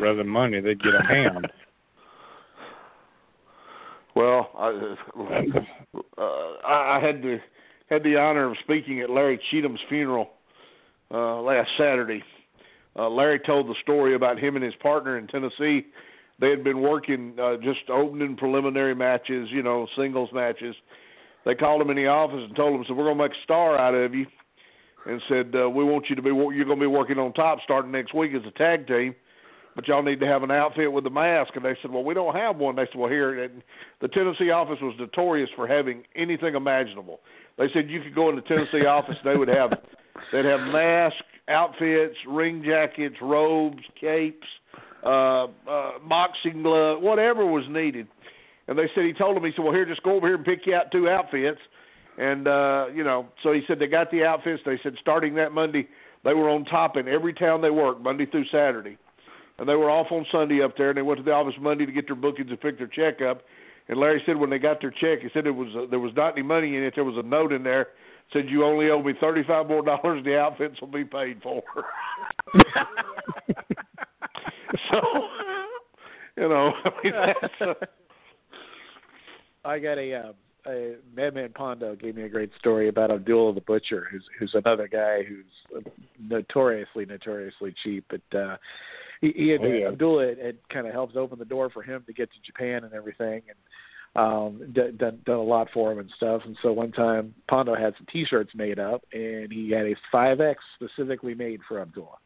rather 0.00 0.16
than 0.16 0.28
money, 0.28 0.60
they'd 0.60 0.82
get 0.82 0.94
a 0.94 1.06
ham. 1.06 1.42
Well, 4.14 4.50
I, 4.58 4.94
uh, 6.18 6.22
I 6.68 7.00
had 7.02 7.22
the 7.22 7.38
had 7.88 8.02
the 8.02 8.18
honor 8.18 8.50
of 8.50 8.58
speaking 8.62 9.00
at 9.00 9.08
Larry 9.08 9.40
Cheatham's 9.50 9.80
funeral 9.88 10.32
uh, 11.10 11.40
last 11.40 11.70
Saturday. 11.78 12.22
Uh, 12.94 13.08
Larry 13.08 13.40
told 13.40 13.68
the 13.68 13.74
story 13.82 14.14
about 14.14 14.38
him 14.38 14.54
and 14.54 14.62
his 14.62 14.74
partner 14.82 15.16
in 15.16 15.28
Tennessee 15.28 15.86
they 16.42 16.50
had 16.50 16.64
been 16.64 16.82
working 16.82 17.36
uh, 17.40 17.56
just 17.62 17.88
opening 17.88 18.36
preliminary 18.36 18.96
matches, 18.96 19.48
you 19.52 19.62
know, 19.62 19.86
singles 19.96 20.28
matches. 20.34 20.74
They 21.46 21.54
called 21.54 21.80
him 21.80 21.90
in 21.90 21.96
the 21.96 22.08
office 22.08 22.40
and 22.44 22.56
told 22.56 22.74
him, 22.74 22.84
"So 22.86 22.94
we're 22.94 23.04
going 23.04 23.16
to 23.16 23.22
make 23.22 23.32
a 23.32 23.44
star 23.44 23.78
out 23.78 23.94
of 23.94 24.12
you," 24.12 24.26
and 25.06 25.22
said, 25.28 25.54
uh, 25.54 25.70
"We 25.70 25.84
want 25.84 26.06
you 26.10 26.16
to 26.16 26.22
be 26.22 26.30
you're 26.30 26.64
going 26.64 26.80
to 26.80 26.84
be 26.84 26.86
working 26.88 27.18
on 27.18 27.32
top 27.32 27.60
starting 27.62 27.92
next 27.92 28.12
week 28.12 28.32
as 28.34 28.42
a 28.44 28.50
tag 28.58 28.88
team." 28.88 29.14
But 29.74 29.88
y'all 29.88 30.02
need 30.02 30.20
to 30.20 30.26
have 30.26 30.42
an 30.42 30.50
outfit 30.50 30.92
with 30.92 31.06
a 31.06 31.10
mask. 31.10 31.52
And 31.56 31.64
they 31.64 31.74
said, 31.80 31.90
well, 31.90 32.04
we 32.04 32.12
don't 32.12 32.36
have 32.36 32.56
one. 32.56 32.76
They 32.76 32.84
said, 32.92 32.98
well, 32.98 33.08
here, 33.08 33.42
and 33.42 33.62
the 34.02 34.08
Tennessee 34.08 34.50
office 34.50 34.76
was 34.82 34.94
notorious 34.98 35.48
for 35.56 35.66
having 35.66 36.02
anything 36.14 36.54
imaginable. 36.54 37.20
They 37.56 37.68
said 37.72 37.88
you 37.88 38.02
could 38.02 38.14
go 38.14 38.28
in 38.28 38.36
the 38.36 38.42
Tennessee 38.42 38.84
office, 38.84 39.16
they 39.24 39.34
would 39.34 39.48
have, 39.48 39.70
they'd 40.30 40.44
have 40.44 40.60
masks, 40.60 41.16
outfits, 41.48 42.16
ring 42.28 42.62
jackets, 42.62 43.16
robes, 43.22 43.82
capes, 43.98 44.46
uh, 45.04 45.44
uh, 45.68 45.98
boxing 46.08 46.62
glove, 46.62 47.00
whatever 47.00 47.44
was 47.46 47.64
needed. 47.68 48.06
And 48.68 48.78
they 48.78 48.88
said 48.94 49.04
he 49.04 49.12
told 49.12 49.36
them 49.36 49.44
he 49.44 49.52
said, 49.54 49.64
well 49.64 49.74
here 49.74 49.84
just 49.84 50.02
go 50.02 50.12
over 50.12 50.26
here 50.26 50.36
and 50.36 50.44
pick 50.44 50.66
you 50.66 50.74
out 50.74 50.90
two 50.92 51.08
outfits. 51.08 51.60
And 52.18 52.46
uh, 52.46 52.86
you 52.94 53.04
know, 53.04 53.28
so 53.42 53.52
he 53.52 53.62
said 53.66 53.78
they 53.78 53.86
got 53.86 54.10
the 54.10 54.24
outfits. 54.24 54.62
They 54.64 54.78
said 54.82 54.94
starting 55.00 55.34
that 55.36 55.52
Monday 55.52 55.88
they 56.24 56.34
were 56.34 56.48
on 56.48 56.64
top 56.66 56.96
in 56.96 57.08
every 57.08 57.32
town 57.32 57.62
they 57.62 57.70
worked 57.70 58.00
Monday 58.00 58.26
through 58.26 58.44
Saturday, 58.52 58.98
and 59.58 59.68
they 59.68 59.74
were 59.74 59.90
off 59.90 60.08
on 60.10 60.26
Sunday 60.30 60.62
up 60.62 60.76
there. 60.76 60.90
And 60.90 60.98
they 60.98 61.02
went 61.02 61.18
to 61.18 61.24
the 61.24 61.32
office 61.32 61.54
Monday 61.60 61.86
to 61.86 61.92
get 61.92 62.06
their 62.06 62.16
bookings 62.16 62.50
and 62.50 62.60
pick 62.60 62.78
their 62.78 62.86
check 62.86 63.22
up. 63.22 63.42
And 63.88 63.98
Larry 63.98 64.22
said 64.26 64.36
when 64.36 64.50
they 64.50 64.58
got 64.58 64.80
their 64.80 64.90
check, 64.90 65.20
he 65.22 65.28
said 65.32 65.46
it 65.46 65.52
was 65.52 65.68
uh, 65.74 65.86
there 65.90 65.98
was 65.98 66.12
not 66.14 66.34
any 66.34 66.42
money 66.42 66.76
in 66.76 66.82
it. 66.82 66.92
There 66.94 67.04
was 67.04 67.16
a 67.16 67.26
note 67.26 67.52
in 67.52 67.62
there 67.62 67.88
said 68.32 68.48
you 68.48 68.64
only 68.64 68.90
owe 68.90 69.02
me 69.02 69.12
thirty 69.20 69.42
five 69.42 69.68
more 69.68 69.82
dollars. 69.82 70.24
The 70.24 70.38
outfits 70.38 70.80
will 70.80 70.88
be 70.88 71.04
paid 71.04 71.42
for. 71.42 71.62
so, 74.92 75.00
you 76.36 76.48
know, 76.48 76.72
I 76.84 76.90
mean, 77.02 77.12
that's. 77.40 77.54
Uh, 77.60 77.74
I 79.64 79.78
got 79.78 79.96
a, 79.96 80.14
uh, 80.14 80.32
a 80.66 80.94
Madman 81.14 81.52
Pondo 81.54 81.94
gave 81.94 82.16
me 82.16 82.22
a 82.22 82.28
great 82.28 82.50
story 82.58 82.88
about 82.88 83.10
Abdullah 83.10 83.54
the 83.54 83.60
Butcher, 83.60 84.06
who's 84.10 84.24
who's 84.38 84.54
another 84.54 84.88
guy 84.88 85.22
who's 85.22 85.84
notoriously 86.20 87.04
notoriously 87.04 87.74
cheap, 87.82 88.04
but 88.08 88.38
uh 88.38 88.56
he, 89.20 89.32
he 89.36 89.48
had 89.48 89.60
Oh, 89.62 89.66
yeah. 89.66 89.88
Abdullah 89.88 90.28
had, 90.28 90.38
had 90.38 90.56
kind 90.68 90.86
of 90.86 90.92
helped 90.92 91.16
open 91.16 91.38
the 91.38 91.44
door 91.44 91.70
for 91.70 91.82
him 91.82 92.02
to 92.06 92.12
get 92.12 92.30
to 92.32 92.38
Japan 92.44 92.84
and 92.84 92.92
everything, 92.92 93.42
and 93.48 93.58
um 94.14 94.72
d- 94.72 94.96
done 94.96 95.20
done 95.24 95.36
a 95.36 95.42
lot 95.42 95.68
for 95.72 95.92
him 95.92 95.98
and 95.98 96.10
stuff. 96.16 96.42
And 96.44 96.56
so 96.62 96.72
one 96.72 96.92
time 96.92 97.34
Pondo 97.48 97.74
had 97.74 97.94
some 97.96 98.06
T-shirts 98.12 98.50
made 98.54 98.78
up, 98.78 99.02
and 99.12 99.50
he 99.52 99.70
had 99.70 99.86
a 99.86 99.94
5X 100.12 100.56
specifically 100.74 101.34
made 101.34 101.60
for 101.66 101.80
Abdullah. 101.80 102.18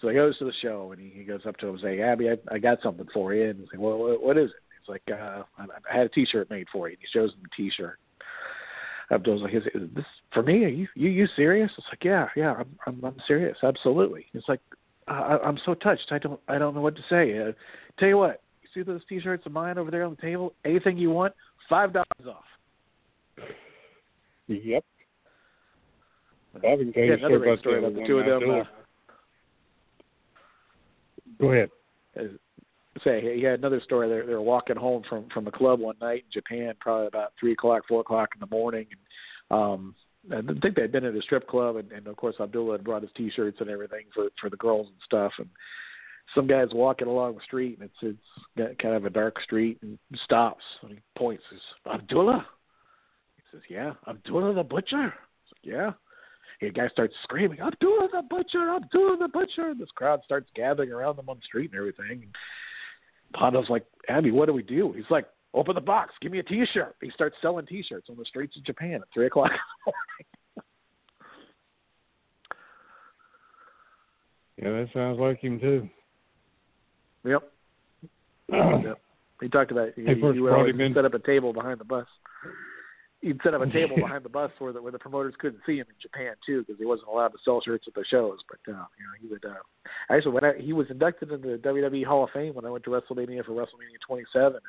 So 0.00 0.08
he 0.08 0.14
goes 0.14 0.38
to 0.38 0.44
the 0.44 0.52
show 0.60 0.92
and 0.92 1.00
he, 1.00 1.10
he 1.16 1.24
goes 1.24 1.42
up 1.46 1.56
to 1.58 1.66
him 1.68 1.74
and 1.74 1.82
say, 1.82 2.00
Abby, 2.00 2.28
I, 2.30 2.36
I 2.54 2.58
got 2.58 2.82
something 2.82 3.06
for 3.12 3.34
you. 3.34 3.50
And 3.50 3.58
he's 3.58 3.68
like, 3.72 3.80
well, 3.80 3.98
what, 3.98 4.22
what 4.22 4.38
is 4.38 4.50
it? 4.50 4.56
He's 4.80 4.88
like, 4.88 5.02
uh, 5.10 5.42
I, 5.58 5.64
I 5.90 5.96
had 5.96 6.06
a 6.06 6.10
T-shirt 6.10 6.50
made 6.50 6.66
for 6.72 6.88
you. 6.88 6.94
And 6.94 7.00
he 7.00 7.18
shows 7.18 7.32
him 7.32 7.40
the 7.42 7.48
T-shirt. 7.56 7.98
Abdul's 9.10 9.42
like, 9.42 9.54
is, 9.54 9.62
is 9.74 9.88
this 9.94 10.04
for 10.32 10.42
me? 10.42 10.64
Are 10.64 10.68
you 10.68 10.88
you 10.94 11.10
you 11.10 11.26
serious? 11.36 11.70
It's 11.76 11.86
like, 11.90 12.02
yeah, 12.04 12.28
yeah, 12.36 12.54
I'm 12.54 12.78
I'm, 12.86 13.04
I'm 13.04 13.16
serious, 13.26 13.56
absolutely. 13.62 14.24
It's 14.32 14.48
like, 14.48 14.60
I, 15.06 15.38
I'm 15.44 15.58
so 15.66 15.74
touched. 15.74 16.10
I 16.10 16.18
don't 16.18 16.40
I 16.48 16.56
don't 16.56 16.74
know 16.74 16.80
what 16.80 16.96
to 16.96 17.02
say. 17.10 17.38
Uh, 17.38 17.52
tell 17.98 18.08
you 18.08 18.16
what, 18.16 18.40
you 18.62 18.68
see 18.72 18.82
those 18.82 19.02
T-shirts 19.06 19.44
of 19.44 19.52
mine 19.52 19.76
over 19.76 19.90
there 19.90 20.04
on 20.04 20.16
the 20.16 20.22
table? 20.22 20.54
Anything 20.64 20.96
you 20.96 21.10
want, 21.10 21.34
five 21.68 21.92
dollars 21.92 22.06
off. 22.26 22.44
Yep. 24.48 24.84
I 26.56 26.60
can 26.60 26.92
tell 26.92 27.02
you 27.02 27.10
Yeah, 27.10 27.18
another 27.18 27.38
great 27.40 27.58
story 27.60 27.78
about 27.80 27.94
the 27.94 28.06
two 28.06 28.18
of 28.18 28.26
them. 28.26 28.50
Uh. 28.50 28.64
Go 31.40 31.52
ahead. 31.52 31.70
say 33.02 33.36
he 33.36 33.42
had 33.42 33.58
another 33.58 33.80
story. 33.80 34.08
They, 34.08 34.26
they 34.26 34.34
were 34.34 34.42
walking 34.42 34.76
home 34.76 35.02
from 35.08 35.28
from 35.32 35.46
a 35.46 35.52
club 35.52 35.80
one 35.80 35.96
night 36.00 36.24
in 36.26 36.32
Japan, 36.32 36.74
probably 36.80 37.06
about 37.08 37.32
three 37.38 37.52
o'clock, 37.52 37.82
four 37.88 38.00
o'clock 38.00 38.30
in 38.34 38.40
the 38.40 38.54
morning, 38.54 38.86
and 38.90 39.58
um, 39.58 39.94
I 40.32 40.40
think 40.60 40.76
they'd 40.76 40.92
been 40.92 41.04
at 41.04 41.14
a 41.14 41.22
strip 41.22 41.46
club, 41.46 41.76
and, 41.76 41.90
and 41.92 42.06
of 42.06 42.16
course 42.16 42.36
Abdullah 42.40 42.72
had 42.72 42.84
brought 42.84 43.02
his 43.02 43.10
T-shirts 43.16 43.58
and 43.60 43.70
everything 43.70 44.06
for 44.14 44.28
for 44.40 44.48
the 44.48 44.56
girls 44.56 44.86
and 44.86 44.96
stuff, 45.04 45.32
and 45.38 45.48
some 46.34 46.46
guy's 46.46 46.72
walking 46.72 47.08
along 47.08 47.34
the 47.34 47.42
street, 47.42 47.78
and 47.78 47.90
it's 47.90 47.96
it's 48.02 48.58
got 48.58 48.78
kind 48.78 48.94
of 48.94 49.04
a 49.04 49.10
dark 49.10 49.40
street, 49.42 49.78
and 49.82 49.98
stops 50.24 50.64
and 50.82 50.92
he 50.92 50.98
points. 51.16 51.42
Says, 51.50 51.60
Abdullah. 51.92 52.46
He 53.36 53.42
says, 53.52 53.62
"Yeah, 53.68 53.92
Abdullah 54.08 54.54
the 54.54 54.62
butcher." 54.62 55.02
Like, 55.04 55.62
"Yeah." 55.62 55.92
The 56.64 56.70
guy 56.70 56.88
starts 56.88 57.14
screaming, 57.22 57.60
Abdullah 57.60 58.08
the 58.10 58.22
butcher, 58.28 58.74
Abdullah 58.74 59.18
the 59.18 59.28
butcher. 59.28 59.68
And 59.68 59.80
this 59.80 59.90
crowd 59.94 60.20
starts 60.24 60.48
gathering 60.54 60.92
around 60.92 61.16
them 61.16 61.28
on 61.28 61.36
the 61.36 61.42
street 61.42 61.70
and 61.70 61.78
everything. 61.78 62.22
And 62.22 62.34
Pondo's 63.34 63.68
like, 63.68 63.84
Abby, 64.08 64.30
what 64.30 64.46
do 64.46 64.54
we 64.54 64.62
do? 64.62 64.92
He's 64.96 65.04
like, 65.10 65.26
open 65.52 65.74
the 65.74 65.80
box, 65.80 66.14
give 66.20 66.32
me 66.32 66.38
a 66.38 66.42
T-shirt. 66.42 66.96
He 67.02 67.10
starts 67.10 67.36
selling 67.42 67.66
T-shirts 67.66 68.08
on 68.08 68.16
the 68.16 68.24
streets 68.24 68.56
of 68.56 68.64
Japan 68.64 68.94
at 68.94 69.08
three 69.12 69.26
o'clock 69.26 69.50
in 69.50 69.56
the 69.56 69.92
morning. 69.92 69.98
Yeah, 74.56 74.70
that 74.70 74.88
sounds 74.94 75.18
like 75.18 75.40
him 75.40 75.58
too. 75.58 75.88
Yep. 77.24 77.42
yep. 78.84 79.00
He 79.40 79.48
talked 79.48 79.72
about 79.72 79.88
he, 79.96 80.02
he 80.02 80.20
first 80.20 80.40
would 80.40 80.52
always 80.52 80.74
set 80.94 81.04
up 81.04 81.12
a 81.12 81.18
table 81.18 81.52
behind 81.52 81.80
the 81.80 81.84
bus. 81.84 82.06
He'd 83.24 83.40
set 83.42 83.54
up 83.54 83.62
a 83.62 83.72
table 83.72 83.96
behind 84.06 84.22
the 84.22 84.28
bus 84.28 84.50
where 84.58 84.74
the 84.74 84.82
where 84.82 84.92
the 84.92 84.98
promoters 84.98 85.32
couldn't 85.38 85.62
see 85.64 85.78
him 85.78 85.86
in 85.88 85.94
Japan 86.00 86.34
too 86.44 86.60
because 86.60 86.78
he 86.78 86.84
wasn't 86.84 87.08
allowed 87.08 87.28
to 87.28 87.38
sell 87.42 87.62
shirts 87.64 87.86
at 87.88 87.94
the 87.94 88.04
shows. 88.10 88.38
But 88.50 88.70
uh, 88.70 88.84
you 88.98 89.04
know 89.04 89.14
he 89.18 89.28
would. 89.28 89.44
Uh, 89.46 89.54
actually, 90.10 90.32
when 90.32 90.44
I, 90.44 90.52
he 90.60 90.74
was 90.74 90.90
inducted 90.90 91.32
into 91.32 91.48
the 91.48 91.56
WWE 91.56 92.04
Hall 92.04 92.24
of 92.24 92.30
Fame 92.34 92.54
when 92.54 92.66
I 92.66 92.70
went 92.70 92.84
to 92.84 92.90
WrestleMania 92.90 93.46
for 93.46 93.52
WrestleMania 93.52 93.98
27, 94.06 94.52
and 94.52 94.62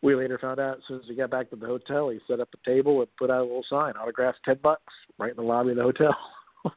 we 0.00 0.14
later 0.14 0.38
found 0.38 0.60
out 0.60 0.76
as 0.76 0.82
soon 0.86 1.00
as 1.00 1.06
he 1.08 1.16
got 1.16 1.30
back 1.30 1.50
to 1.50 1.56
the 1.56 1.66
hotel, 1.66 2.10
he 2.10 2.20
set 2.28 2.38
up 2.38 2.50
a 2.54 2.70
table 2.70 3.00
and 3.00 3.08
put 3.18 3.30
out 3.30 3.40
a 3.40 3.42
little 3.42 3.64
sign, 3.68 3.94
autograph 3.96 4.36
ten 4.44 4.60
bucks, 4.62 4.94
right 5.18 5.30
in 5.30 5.36
the 5.36 5.42
lobby 5.42 5.70
of 5.70 5.76
the 5.76 5.82
hotel. 5.82 6.16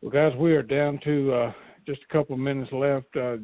Well, 0.00 0.12
guys, 0.12 0.36
we 0.38 0.54
are 0.54 0.62
down 0.62 1.00
to 1.04 1.32
uh, 1.32 1.52
just 1.86 2.00
a 2.08 2.12
couple 2.12 2.34
of 2.34 2.40
minutes 2.40 2.72
left. 2.72 3.16
Uh, 3.16 3.36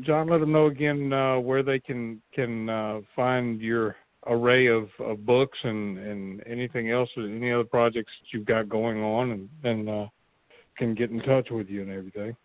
John, 0.00 0.28
let 0.28 0.38
them 0.38 0.52
know 0.52 0.66
again 0.66 1.12
uh, 1.12 1.38
where 1.38 1.62
they 1.62 1.78
can 1.78 2.20
can 2.34 2.68
uh, 2.68 3.00
find 3.14 3.60
your 3.60 3.96
array 4.26 4.68
of, 4.68 4.88
of 5.00 5.26
books 5.26 5.58
and, 5.64 5.98
and 5.98 6.42
anything 6.46 6.90
else, 6.90 7.08
or 7.16 7.24
any 7.24 7.52
other 7.52 7.64
projects 7.64 8.12
that 8.20 8.36
you've 8.36 8.46
got 8.46 8.68
going 8.68 9.02
on, 9.02 9.30
and, 9.32 9.48
and 9.64 9.88
uh, 9.88 10.06
can 10.78 10.94
get 10.94 11.10
in 11.10 11.20
touch 11.22 11.48
with 11.50 11.68
you 11.68 11.82
and 11.82 11.90
everything. 11.90 12.36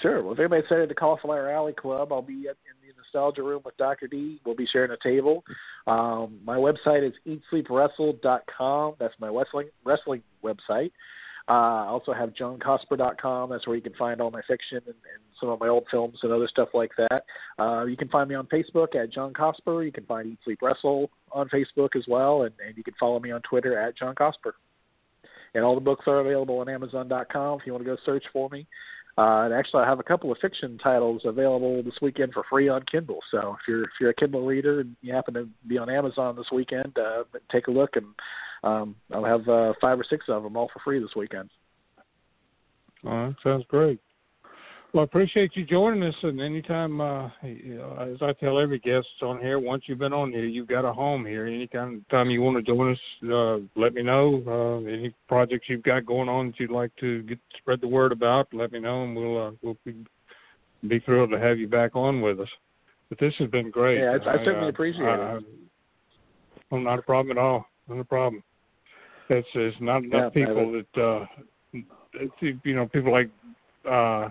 Sure. 0.00 0.22
Well, 0.22 0.34
if 0.34 0.38
anybody's 0.38 0.64
excited 0.64 0.88
to 0.88 0.94
Cauliflower 0.94 1.50
Alley 1.50 1.72
Club, 1.72 2.12
I'll 2.12 2.22
be 2.22 2.34
in 2.34 2.42
the 2.44 2.94
Nostalgia 2.96 3.42
Room 3.42 3.62
with 3.64 3.76
Dr. 3.78 4.06
D. 4.06 4.40
We'll 4.44 4.54
be 4.54 4.66
sharing 4.66 4.92
a 4.92 4.96
table. 5.02 5.44
Um, 5.86 6.38
my 6.44 6.56
website 6.56 7.06
is 7.06 7.14
eatsleepwrestle.com. 7.26 8.94
That's 9.00 9.14
my 9.18 9.28
wrestling 9.28 9.70
wrestling 9.84 10.22
website. 10.44 10.92
Uh, 11.48 11.52
I 11.52 11.86
also 11.86 12.12
have 12.12 12.34
johncosper.com. 12.34 13.50
That's 13.50 13.66
where 13.66 13.76
you 13.76 13.82
can 13.82 13.94
find 13.94 14.20
all 14.20 14.30
my 14.30 14.42
fiction 14.42 14.78
and, 14.78 14.86
and 14.86 15.22
some 15.40 15.48
of 15.48 15.60
my 15.60 15.68
old 15.68 15.86
films 15.90 16.18
and 16.22 16.32
other 16.32 16.48
stuff 16.48 16.68
like 16.74 16.90
that. 16.98 17.24
Uh, 17.58 17.84
you 17.84 17.96
can 17.96 18.08
find 18.08 18.28
me 18.28 18.34
on 18.34 18.46
Facebook 18.46 18.94
at 18.94 19.12
John 19.12 19.32
Cosper. 19.32 19.84
You 19.84 19.92
can 19.92 20.04
find 20.04 20.26
Eat 20.26 20.38
Sleep 20.44 20.58
Wrestle 20.60 21.10
on 21.32 21.48
Facebook 21.48 21.96
as 21.96 22.04
well, 22.06 22.42
and, 22.42 22.54
and 22.66 22.76
you 22.76 22.84
can 22.84 22.94
follow 23.00 23.18
me 23.18 23.30
on 23.30 23.40
Twitter 23.42 23.78
at 23.78 23.96
John 23.96 24.14
Cosper. 24.14 24.52
And 25.54 25.64
all 25.64 25.74
the 25.74 25.80
books 25.80 26.04
are 26.06 26.20
available 26.20 26.58
on 26.58 26.68
Amazon.com 26.68 27.60
if 27.60 27.66
you 27.66 27.72
want 27.72 27.84
to 27.84 27.90
go 27.90 27.96
search 28.04 28.24
for 28.32 28.50
me. 28.50 28.66
Uh, 29.16 29.46
and 29.46 29.54
actually, 29.54 29.82
I 29.82 29.88
have 29.88 29.98
a 29.98 30.04
couple 30.04 30.30
of 30.30 30.38
fiction 30.38 30.78
titles 30.78 31.22
available 31.24 31.82
this 31.82 31.98
weekend 32.00 32.32
for 32.32 32.44
free 32.48 32.68
on 32.68 32.84
Kindle. 32.84 33.18
So 33.32 33.56
if 33.58 33.66
you're 33.66 33.82
if 33.82 33.90
you're 34.00 34.10
a 34.10 34.14
Kindle 34.14 34.46
reader 34.46 34.80
and 34.80 34.94
you 35.00 35.12
happen 35.12 35.34
to 35.34 35.48
be 35.66 35.76
on 35.76 35.90
Amazon 35.90 36.36
this 36.36 36.46
weekend, 36.52 36.96
uh, 36.96 37.24
take 37.50 37.66
a 37.66 37.72
look, 37.72 37.96
and 37.96 38.06
um, 38.62 38.96
I'll 39.12 39.24
have 39.24 39.48
uh, 39.48 39.72
five 39.80 39.98
or 39.98 40.04
six 40.08 40.26
of 40.28 40.42
them 40.42 40.56
all 40.56 40.70
for 40.72 40.80
free 40.80 41.00
this 41.00 41.14
weekend. 41.16 41.50
All 43.04 43.12
right, 43.12 43.34
sounds 43.42 43.64
great. 43.68 44.00
Well, 44.94 45.02
I 45.02 45.04
appreciate 45.04 45.54
you 45.54 45.66
joining 45.66 46.02
us. 46.02 46.14
And 46.22 46.40
anytime, 46.40 47.00
uh, 47.00 47.28
you 47.42 47.76
know, 47.76 48.10
as 48.12 48.22
I 48.22 48.32
tell 48.32 48.58
every 48.58 48.78
guest 48.78 49.06
on 49.22 49.38
here, 49.38 49.58
once 49.58 49.82
you've 49.86 49.98
been 49.98 50.14
on 50.14 50.32
here, 50.32 50.46
you've 50.46 50.66
got 50.66 50.86
a 50.86 50.92
home 50.92 51.26
here. 51.26 51.46
Any 51.46 51.66
kind 51.66 51.96
of 51.96 52.08
time 52.08 52.30
you 52.30 52.40
want 52.40 52.56
to 52.56 52.62
join 52.62 52.92
us, 52.92 52.98
uh, 53.30 53.58
let 53.78 53.92
me 53.92 54.02
know. 54.02 54.42
Uh, 54.46 54.88
any 54.88 55.14
projects 55.28 55.66
you've 55.68 55.82
got 55.82 56.06
going 56.06 56.28
on 56.28 56.48
that 56.48 56.60
you'd 56.60 56.70
like 56.70 56.90
to 57.00 57.22
get 57.24 57.38
spread 57.58 57.82
the 57.82 57.88
word 57.88 58.12
about, 58.12 58.48
let 58.52 58.72
me 58.72 58.80
know, 58.80 59.04
and 59.04 59.14
we'll 59.14 59.48
uh, 59.48 59.50
we'll 59.62 59.76
be, 59.84 59.94
be 60.86 61.00
thrilled 61.00 61.30
to 61.32 61.38
have 61.38 61.58
you 61.58 61.68
back 61.68 61.94
on 61.94 62.22
with 62.22 62.40
us. 62.40 62.48
But 63.10 63.18
this 63.18 63.34
has 63.40 63.50
been 63.50 63.70
great. 63.70 63.98
Yeah, 63.98 64.16
I, 64.24 64.40
I 64.40 64.44
certainly 64.44 64.66
uh, 64.66 64.70
appreciate 64.70 65.04
I, 65.04 65.36
it. 65.36 65.44
Well, 66.70 66.80
not 66.80 66.98
a 66.98 67.02
problem 67.02 67.36
at 67.36 67.40
all. 67.40 67.66
Not 67.88 68.00
a 68.00 68.04
problem. 68.04 68.42
It's 69.30 69.48
it's 69.54 69.76
not 69.80 70.04
enough 70.04 70.32
Yeah, 70.34 70.46
people 70.46 70.82
that 70.94 71.02
uh 71.02 71.26
you 72.40 72.74
know 72.74 72.86
people 72.86 73.12
like 73.12 73.30
uh 73.88 74.28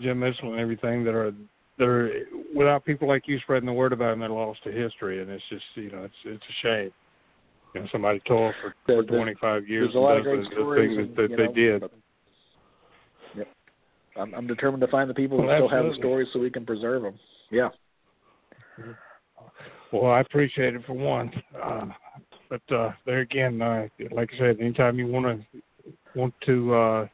Jim 0.00 0.20
Mitchell 0.20 0.52
and 0.52 0.60
everything 0.60 1.04
that 1.04 1.14
are 1.14 1.32
that 1.78 1.84
are 1.84 2.10
without 2.54 2.84
people 2.84 3.08
like 3.08 3.26
you 3.26 3.38
spreading 3.40 3.66
the 3.66 3.72
word 3.72 3.92
about 3.92 4.10
them, 4.10 4.20
they're 4.20 4.28
lost 4.28 4.62
to 4.64 4.72
history, 4.72 5.20
and 5.22 5.30
it's 5.30 5.44
just 5.48 5.64
you 5.74 5.90
know 5.90 6.04
it's 6.04 6.14
it's 6.24 6.42
a 6.44 6.66
shame. 6.66 6.92
You 7.74 7.82
know, 7.82 7.88
somebody 7.92 8.20
told 8.26 8.54
for, 8.62 8.74
There- 8.86 9.02
for 9.02 9.10
there's- 9.10 9.38
25 9.38 9.68
years 9.68 9.86
There's 9.88 9.94
a 9.96 9.98
lot 9.98 10.16
of 10.16 10.22
great 10.24 10.42
the, 10.44 10.48
the 10.48 10.54
stories 10.54 10.96
things 10.96 11.08
and, 11.08 11.16
that, 11.16 11.28
that 11.30 11.36
they 11.36 11.46
know, 11.46 11.52
did. 11.52 11.82
Yep. 13.36 13.48
I'm, 14.18 14.34
I'm 14.34 14.46
determined 14.46 14.80
to 14.80 14.86
find 14.86 15.10
the 15.10 15.14
people 15.14 15.36
Well, 15.38 15.48
who 15.48 15.66
still 15.66 15.68
have 15.68 15.92
the 15.92 15.98
stories 15.98 16.28
so 16.32 16.38
we 16.38 16.50
can 16.50 16.64
preserve 16.64 17.02
them. 17.02 17.18
Yeah. 17.50 17.68
Well, 19.92 20.10
I 20.10 20.20
appreciate 20.20 20.74
it 20.74 20.82
for 20.86 20.94
one. 20.94 21.30
Uh, 21.62 21.86
but 22.48 22.74
uh, 22.74 22.92
there 23.04 23.20
again, 23.20 23.60
uh, 23.60 23.86
like 24.10 24.30
I 24.34 24.38
said, 24.38 24.60
anytime 24.60 24.98
you 24.98 25.06
want 25.06 25.26
to 25.26 25.60
want 26.14 26.34
to 26.46 26.74
uh, 26.74 27.06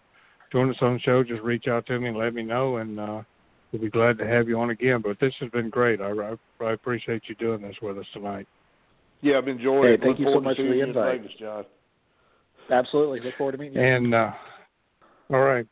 join 0.50 0.70
us 0.70 0.76
on 0.80 0.94
the 0.94 1.00
show, 1.00 1.22
just 1.24 1.42
reach 1.42 1.66
out 1.68 1.86
to 1.86 1.98
me 1.98 2.08
and 2.08 2.16
let 2.16 2.34
me 2.34 2.42
know, 2.42 2.76
and 2.76 3.00
uh, 3.00 3.22
we'll 3.72 3.82
be 3.82 3.90
glad 3.90 4.18
to 4.18 4.26
have 4.26 4.48
you 4.48 4.58
on 4.58 4.70
again. 4.70 5.02
But 5.02 5.18
this 5.20 5.34
has 5.40 5.50
been 5.50 5.70
great. 5.70 6.00
I, 6.00 6.10
I, 6.10 6.64
I 6.64 6.72
appreciate 6.72 7.22
you 7.26 7.34
doing 7.36 7.62
this 7.62 7.76
with 7.82 7.98
us 7.98 8.06
tonight. 8.12 8.46
Yeah, 9.20 9.38
I've 9.38 9.48
enjoyed 9.48 9.84
Hey, 9.84 9.94
it. 9.94 10.00
thank 10.00 10.18
Look 10.18 10.28
you 10.28 10.34
so 10.34 10.40
much 10.40 10.56
for 10.56 10.62
the 10.62 10.68
you 10.68 10.82
in 10.82 10.88
invite. 10.88 11.20
Vegas, 11.20 11.36
John. 11.38 11.64
Absolutely. 12.70 13.20
Look 13.20 13.36
forward 13.36 13.52
to 13.52 13.58
meeting 13.58 13.78
you. 13.78 13.82
And 13.82 14.14
uh, 14.14 14.30
all 15.30 15.40
right. 15.40 15.66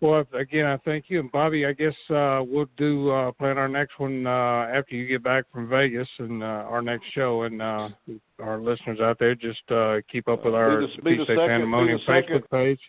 Well, 0.00 0.24
again, 0.32 0.64
I 0.64 0.78
thank 0.78 1.06
you. 1.08 1.20
And 1.20 1.30
Bobby, 1.30 1.66
I 1.66 1.72
guess 1.72 1.94
uh, 2.08 2.42
we'll 2.46 2.68
do 2.78 3.10
uh, 3.10 3.32
plan 3.32 3.58
our 3.58 3.68
next 3.68 3.98
one 3.98 4.26
uh, 4.26 4.66
after 4.74 4.94
you 4.94 5.06
get 5.06 5.22
back 5.22 5.44
from 5.52 5.68
Vegas 5.68 6.08
and 6.18 6.42
uh, 6.42 6.46
our 6.46 6.80
next 6.80 7.04
show. 7.14 7.42
And 7.42 7.60
uh, 7.60 7.90
our 8.38 8.58
listeners 8.58 8.98
out 9.00 9.18
there, 9.18 9.34
just 9.34 9.60
uh, 9.70 9.96
keep 10.10 10.26
up 10.26 10.44
with 10.44 10.54
our 10.54 10.86
Peace 11.04 11.20
Pandemonium 11.26 12.00
second- 12.06 12.42
Facebook 12.44 12.50
page. 12.50 12.80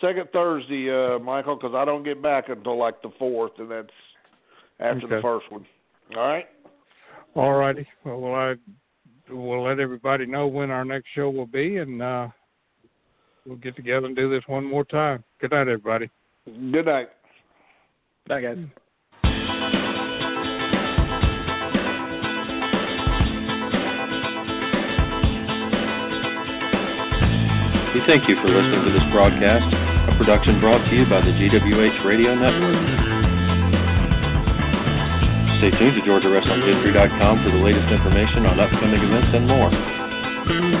Second 0.00 0.28
Thursday, 0.32 0.88
uh, 0.88 1.18
Michael, 1.18 1.56
because 1.56 1.74
I 1.74 1.84
don't 1.84 2.04
get 2.04 2.22
back 2.22 2.50
until 2.50 2.78
like 2.78 3.02
the 3.02 3.10
fourth, 3.18 3.50
and 3.58 3.68
that's 3.68 3.88
after 4.78 5.08
the 5.08 5.20
first 5.20 5.50
one. 5.50 5.66
All 6.16 6.22
right. 6.22 6.46
All 7.34 7.54
righty. 7.54 7.84
Well, 8.04 8.20
well, 8.20 8.34
I 8.34 8.54
will 9.28 9.64
let 9.64 9.80
everybody 9.80 10.24
know 10.24 10.46
when 10.46 10.70
our 10.70 10.84
next 10.84 11.08
show 11.16 11.30
will 11.30 11.46
be, 11.46 11.78
and 11.78 12.00
uh, 12.00 12.28
we'll 13.44 13.56
get 13.56 13.74
together 13.74 14.06
and 14.06 14.14
do 14.14 14.30
this 14.30 14.44
one 14.46 14.64
more 14.64 14.84
time. 14.84 15.24
Good 15.40 15.50
night, 15.50 15.62
everybody. 15.62 16.08
Good 16.48 16.86
night. 16.86 17.08
Bye, 18.26 18.40
guys. 18.40 18.56
We 27.92 28.00
thank 28.06 28.28
you 28.28 28.36
for 28.40 28.48
listening 28.48 28.80
to 28.84 28.92
this 28.96 29.04
broadcast, 29.12 29.68
a 30.08 30.16
production 30.16 30.60
brought 30.60 30.80
to 30.88 30.92
you 30.96 31.04
by 31.04 31.20
the 31.20 31.36
GWH 31.36 32.04
Radio 32.04 32.32
Network. 32.32 32.80
Stay 35.60 35.70
tuned 35.76 36.00
to 36.00 36.02
GeorgiaWrestlingHistory.com 36.08 37.44
for 37.44 37.50
the 37.50 37.60
latest 37.60 37.92
information 37.92 38.46
on 38.46 38.60
upcoming 38.60 39.02
events 39.02 39.36
and 39.36 39.44
more. 39.44 39.68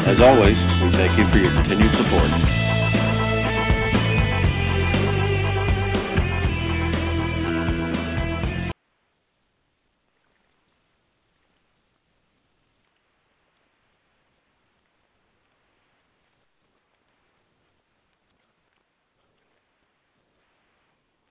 As 0.08 0.16
always, 0.22 0.56
we 0.80 0.88
thank 0.96 1.18
you 1.18 1.28
for 1.28 1.36
your 1.36 1.52
continued 1.52 1.92
support. 1.98 2.77